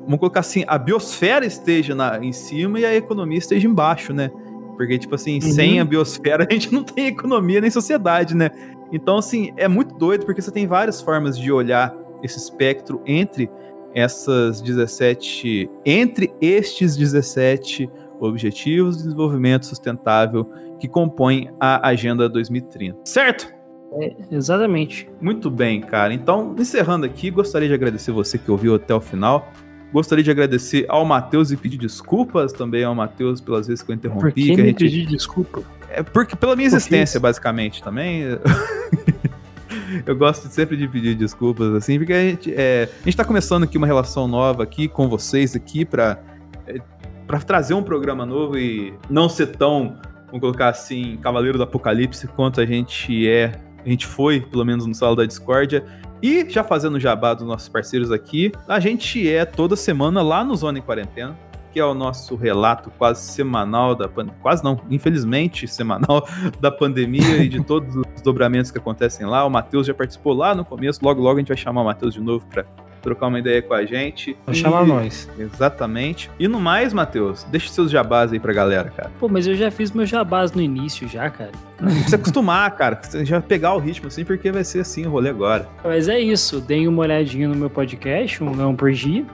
Vamos 0.03 0.19
colocar 0.19 0.41
assim, 0.41 0.65
a 0.67 0.79
biosfera 0.79 1.45
esteja 1.45 1.95
na, 1.95 2.19
em 2.25 2.33
cima 2.33 2.81
e 2.81 2.85
a 2.85 2.95
economia 2.95 3.39
esteja 3.39 3.69
embaixo, 3.69 4.13
né? 4.13 4.31
Porque, 4.77 4.99
tipo 4.99 5.15
assim, 5.15 5.35
uhum. 5.35 5.41
sem 5.41 5.81
a 5.81 5.85
biosfera 5.85 6.47
a 6.49 6.53
gente 6.53 6.73
não 6.73 6.83
tem 6.83 7.09
economia 7.09 7.61
nem 7.61 7.71
sociedade, 7.71 8.35
né? 8.35 8.51
Então, 8.93 9.19
assim, 9.19 9.53
é 9.57 9.69
muito 9.69 9.95
doido 9.95 10.25
porque 10.25 10.41
você 10.41 10.51
tem 10.51 10.67
várias 10.67 11.01
formas 11.01 11.39
de 11.39 11.53
olhar 11.53 11.95
esse 12.23 12.39
espectro 12.39 13.01
entre 13.07 13.51
essas 13.95 14.61
17, 14.61 15.69
entre 15.85 16.33
estes 16.41 16.97
17 16.97 17.91
Objetivos 18.21 18.99
de 18.99 19.05
Desenvolvimento 19.05 19.67
Sustentável 19.67 20.47
que 20.81 20.89
compõem 20.89 21.51
a 21.61 21.89
Agenda 21.89 22.29
2030. 22.29 22.99
Certo? 23.05 23.53
É, 23.93 24.17
exatamente. 24.33 25.09
Muito 25.21 25.51
bem, 25.51 25.81
cara. 25.81 26.15
Então, 26.15 26.55
encerrando 26.59 27.05
aqui, 27.05 27.31
gostaria 27.31 27.69
de 27.69 27.75
agradecer 27.75 28.13
você 28.13 28.39
que 28.39 28.51
ouviu 28.51 28.75
até 28.75 28.95
o 28.95 29.01
final. 29.01 29.53
Gostaria 29.93 30.23
de 30.23 30.31
agradecer 30.31 30.87
ao 30.89 31.05
Matheus 31.05 31.51
e 31.51 31.57
pedir 31.57 31.77
desculpas 31.77 32.53
também 32.53 32.85
ao 32.85 32.95
Matheus 32.95 33.41
pelas 33.41 33.67
vezes 33.67 33.83
que 33.83 33.91
eu 33.91 33.95
interrompi. 33.95 34.23
Por 34.23 34.33
que, 34.33 34.55
que 34.55 34.61
a 34.61 34.65
gente... 34.65 34.85
pedir 34.85 35.07
desculpa? 35.07 35.63
É 35.91 36.03
porque 36.03 36.37
pela 36.37 36.55
minha 36.55 36.69
existência, 36.69 37.19
basicamente, 37.19 37.83
também. 37.83 38.23
eu 40.07 40.17
gosto 40.17 40.47
sempre 40.49 40.77
de 40.77 40.87
pedir 40.87 41.17
desculpas, 41.17 41.75
assim, 41.75 41.99
porque 41.99 42.13
a 42.13 42.23
gente, 42.23 42.55
é, 42.57 42.89
a 43.01 43.05
gente 43.05 43.17
tá 43.17 43.25
começando 43.25 43.65
aqui 43.65 43.77
uma 43.77 43.87
relação 43.89 44.29
nova 44.29 44.63
aqui 44.63 44.87
com 44.87 45.09
vocês 45.09 45.57
aqui 45.57 45.85
para 45.85 46.23
é, 46.69 46.81
para 47.27 47.39
trazer 47.39 47.75
um 47.75 47.83
programa 47.83 48.27
novo 48.27 48.59
e 48.59 48.93
não 49.09 49.29
ser 49.29 49.49
tão, 49.49 49.97
vamos 50.31 50.41
colocar 50.41 50.69
assim, 50.69 51.17
Cavaleiro 51.19 51.59
do 51.59 51.65
Apocalipse 51.65 52.27
quanto 52.29 52.61
a 52.61 52.67
gente 52.67 53.29
é, 53.29 53.53
a 53.85 53.89
gente 53.89 54.07
foi, 54.07 54.41
pelo 54.41 54.65
menos 54.65 54.87
no 54.87 54.95
Sala 54.95 55.17
da 55.17 55.27
Discórdia. 55.27 55.85
E 56.23 56.49
já 56.49 56.63
fazendo 56.63 57.01
jabá 57.01 57.33
dos 57.35 57.47
nossos 57.47 57.69
parceiros 57.69 58.13
aqui, 58.13 58.53
a 58.69 58.79
gente 58.79 59.29
é 59.29 59.45
toda 59.45 59.75
semana 59.75 60.23
lá 60.23 60.45
no 60.45 60.55
Zona 60.55 60.79
em 60.79 60.83
Quarentena 60.83 61.37
que 61.73 61.79
é 61.79 61.85
o 61.85 61.95
nosso 61.95 62.35
relato 62.35 62.91
quase 62.99 63.23
semanal 63.31 63.95
da 63.95 64.09
pandemia, 64.09 64.41
quase 64.43 64.63
não, 64.65 64.81
infelizmente 64.91 65.69
semanal 65.69 66.27
da 66.61 66.71
pandemia 66.71 67.39
e 67.39 67.49
de 67.49 67.63
todos 67.63 67.95
os 67.95 68.05
desdobramentos 68.07 68.71
que 68.71 68.79
acontecem 68.79 69.27
lá. 69.27 69.45
O 69.45 69.51
Matheus 69.51 69.87
já 69.87 69.95
participou 69.95 70.33
lá 70.35 70.55
no 70.55 70.65
começo, 70.65 71.01
logo 71.03 71.23
logo 71.23 71.37
a 71.37 71.39
gente 71.39 71.49
vai 71.49 71.57
chamar 71.57 71.83
o 71.83 71.85
Matheus 71.85 72.15
de 72.15 72.21
novo 72.21 72.47
para 72.47 72.65
trocar 73.01 73.27
uma 73.27 73.39
ideia 73.39 73.63
com 73.63 73.75
a 73.75 73.85
gente. 73.85 74.37
Vai 74.47 74.55
chamar 74.55 74.87
nós. 74.87 75.29
Exatamente. 75.39 76.31
E 76.39 76.47
no 76.47 76.61
mais, 76.61 76.93
Matheus, 76.93 77.45
deixa 77.45 77.69
seus 77.69 77.91
jabás 77.91 78.33
aí 78.33 78.39
pra 78.39 78.53
galera, 78.53 78.91
cara. 78.91 79.11
Pô, 79.19 79.29
mas 79.29 79.47
eu 79.47 79.55
já 79.55 79.71
fiz 79.71 79.91
meus 79.93 80.09
jabás 80.09 80.53
no 80.53 80.61
início 80.61 81.09
já, 81.09 81.29
cara. 81.31 81.53
Precisa 81.77 82.17
acostumar, 82.17 82.71
cara. 82.77 83.01
Você 83.03 83.25
já 83.25 83.41
pegar 83.41 83.75
o 83.75 83.79
ritmo 83.79 84.09
assim, 84.09 84.25
porque 84.25 84.53
vai 84.53 84.65
ser 84.65 84.81
assim 84.81 85.07
o 85.07 85.11
rolê 85.11 85.31
agora. 85.31 85.69
Mas 85.83 86.09
é 86.09 86.21
isso. 86.21 86.61
Deem 86.61 86.87
uma 86.87 87.03
olhadinha 87.03 87.49
no 87.49 87.55
meu 87.55 87.71
podcast, 87.71 88.43
um 88.43 88.55
não 88.55 88.75
por 88.77 88.93
dia. 88.93 89.25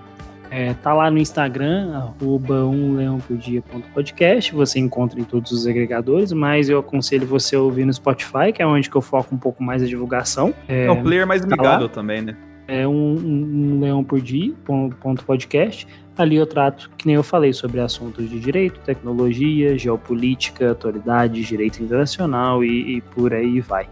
É, 0.51 0.74
tá 0.74 0.93
lá 0.94 1.10
no 1.10 1.18
Instagram, 1.18 1.94
arroba 1.94 2.64
umleãopordia.podcast. 2.64 4.55
Você 4.55 4.78
encontra 4.78 5.20
em 5.20 5.24
todos 5.24 5.52
os 5.52 5.66
agregadores, 5.66 6.32
mas 6.32 6.68
eu 6.68 6.78
aconselho 6.78 7.26
você 7.26 7.56
a 7.56 7.60
ouvir 7.60 7.84
no 7.84 7.93
Spotify, 7.93 8.52
que 8.55 8.62
é 8.62 8.66
onde 8.66 8.88
que 8.88 8.97
eu 8.97 9.02
foco 9.02 9.34
um 9.34 9.38
pouco 9.38 9.62
mais 9.62 9.82
a 9.82 9.86
divulgação. 9.86 10.55
É, 10.68 10.86
é 10.86 10.90
um 10.90 11.02
player 11.02 11.26
mais 11.26 11.43
amigável 11.43 11.88
tá 11.88 11.94
também, 11.94 12.22
né? 12.22 12.36
É 12.68 12.86
um, 12.86 13.14
um, 13.14 13.80
leão 13.80 14.02
por 14.02 14.20
dia, 14.20 14.52
ponto 14.64 15.24
podcast. 15.24 15.86
Ali 16.16 16.36
eu 16.36 16.47
trato, 16.47 16.90
que 16.97 17.06
nem 17.06 17.14
eu 17.14 17.22
falei, 17.22 17.52
sobre 17.52 17.78
assuntos 17.78 18.28
de 18.28 18.40
direito, 18.40 18.80
tecnologia, 18.80 19.76
geopolítica, 19.78 20.72
atualidade, 20.72 21.43
direito 21.43 21.82
internacional 21.82 22.64
e, 22.64 22.97
e 22.97 23.01
por 23.01 23.34
aí 23.34 23.60
vai. 23.60 23.86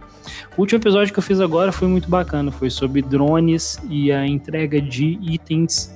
O 0.57 0.63
último 0.63 0.81
episódio 0.81 1.13
que 1.13 1.19
eu 1.19 1.23
fiz 1.23 1.39
agora 1.39 1.71
foi 1.71 1.87
muito 1.87 2.09
bacana, 2.09 2.51
foi 2.51 2.71
sobre 2.71 3.03
drones 3.03 3.79
e 3.91 4.11
a 4.11 4.27
entrega 4.27 4.81
de 4.81 5.19
itens 5.23 5.95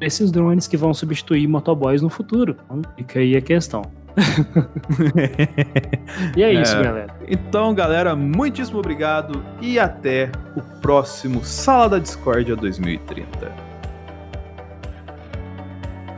esses 0.00 0.30
drones 0.30 0.66
que 0.66 0.76
vão 0.76 0.94
substituir 0.94 1.46
motoboys 1.46 2.00
no 2.00 2.08
futuro. 2.08 2.56
Então, 2.64 2.82
fica 2.96 3.18
aí 3.20 3.36
a 3.36 3.40
questão. 3.40 3.82
e 6.36 6.42
é 6.42 6.52
isso, 6.52 6.76
é. 6.76 6.82
galera. 6.82 7.14
Então, 7.28 7.74
galera, 7.74 8.16
muitíssimo 8.16 8.78
obrigado 8.78 9.44
e 9.60 9.78
até 9.78 10.30
o 10.56 10.62
próximo 10.80 11.44
Sala 11.44 11.90
da 11.90 11.98
Discórdia 11.98 12.56
2030. 12.56 13.70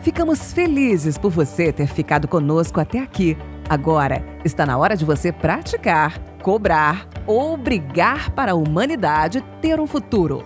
Ficamos 0.02 0.52
felizes 0.52 1.16
por 1.16 1.30
você 1.30 1.72
ter 1.72 1.86
ficado 1.86 2.26
conosco 2.26 2.80
até 2.80 2.98
aqui. 2.98 3.38
Agora 3.68 4.24
está 4.44 4.66
na 4.66 4.76
hora 4.76 4.96
de 4.96 5.04
você 5.04 5.30
praticar, 5.30 6.18
cobrar 6.42 7.06
ou 7.26 7.56
brigar 7.56 8.30
para 8.30 8.52
a 8.52 8.56
humanidade 8.56 9.44
ter 9.60 9.78
um 9.78 9.86
futuro. 9.86 10.44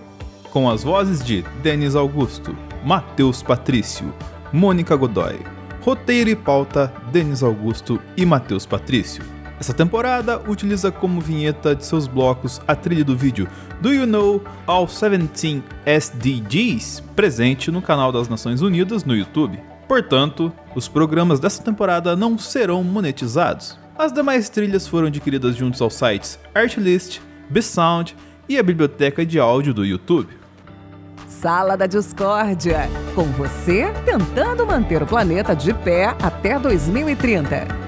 Com 0.51 0.69
as 0.69 0.83
vozes 0.83 1.23
de 1.23 1.41
Denis 1.63 1.95
Augusto, 1.95 2.55
Matheus 2.85 3.41
Patrício, 3.41 4.13
Mônica 4.53 4.95
Godoy, 4.95 5.39
roteiro 5.87 6.29
e 6.29 6.35
pauta 6.35 6.93
Denis 7.13 7.41
Augusto 7.41 7.97
e 8.17 8.25
Matheus 8.25 8.65
Patrício. 8.65 9.23
Essa 9.57 9.73
temporada 9.73 10.37
utiliza 10.45 10.91
como 10.91 11.21
vinheta 11.21 11.73
de 11.73 11.85
seus 11.85 12.07
blocos 12.07 12.59
a 12.67 12.75
trilha 12.75 13.05
do 13.05 13.15
vídeo 13.15 13.47
Do 13.79 13.93
You 13.93 14.05
Know 14.05 14.43
All 14.67 14.85
17 14.85 15.63
SDGs, 15.85 17.01
presente 17.15 17.71
no 17.71 17.81
canal 17.81 18.11
das 18.11 18.27
Nações 18.27 18.61
Unidas 18.61 19.05
no 19.05 19.15
YouTube. 19.15 19.61
Portanto, 19.87 20.51
os 20.75 20.89
programas 20.89 21.39
dessa 21.39 21.63
temporada 21.63 22.17
não 22.17 22.37
serão 22.37 22.83
monetizados. 22.83 23.79
As 23.97 24.11
demais 24.11 24.49
trilhas 24.49 24.85
foram 24.85 25.07
adquiridas 25.07 25.55
juntos 25.55 25.81
aos 25.81 25.93
sites 25.93 26.37
Artlist, 26.53 27.21
Bsound 27.49 28.13
e 28.49 28.57
a 28.57 28.63
biblioteca 28.63 29.25
de 29.25 29.39
áudio 29.39 29.73
do 29.73 29.85
YouTube. 29.85 30.27
Sala 31.41 31.77
da 31.77 31.85
Discórdia, 31.85 32.89
com 33.13 33.25
você 33.33 33.93
tentando 34.03 34.65
manter 34.65 35.03
o 35.03 35.05
planeta 35.05 35.55
de 35.55 35.71
pé 35.71 36.15
até 36.19 36.57
2030. 36.57 37.86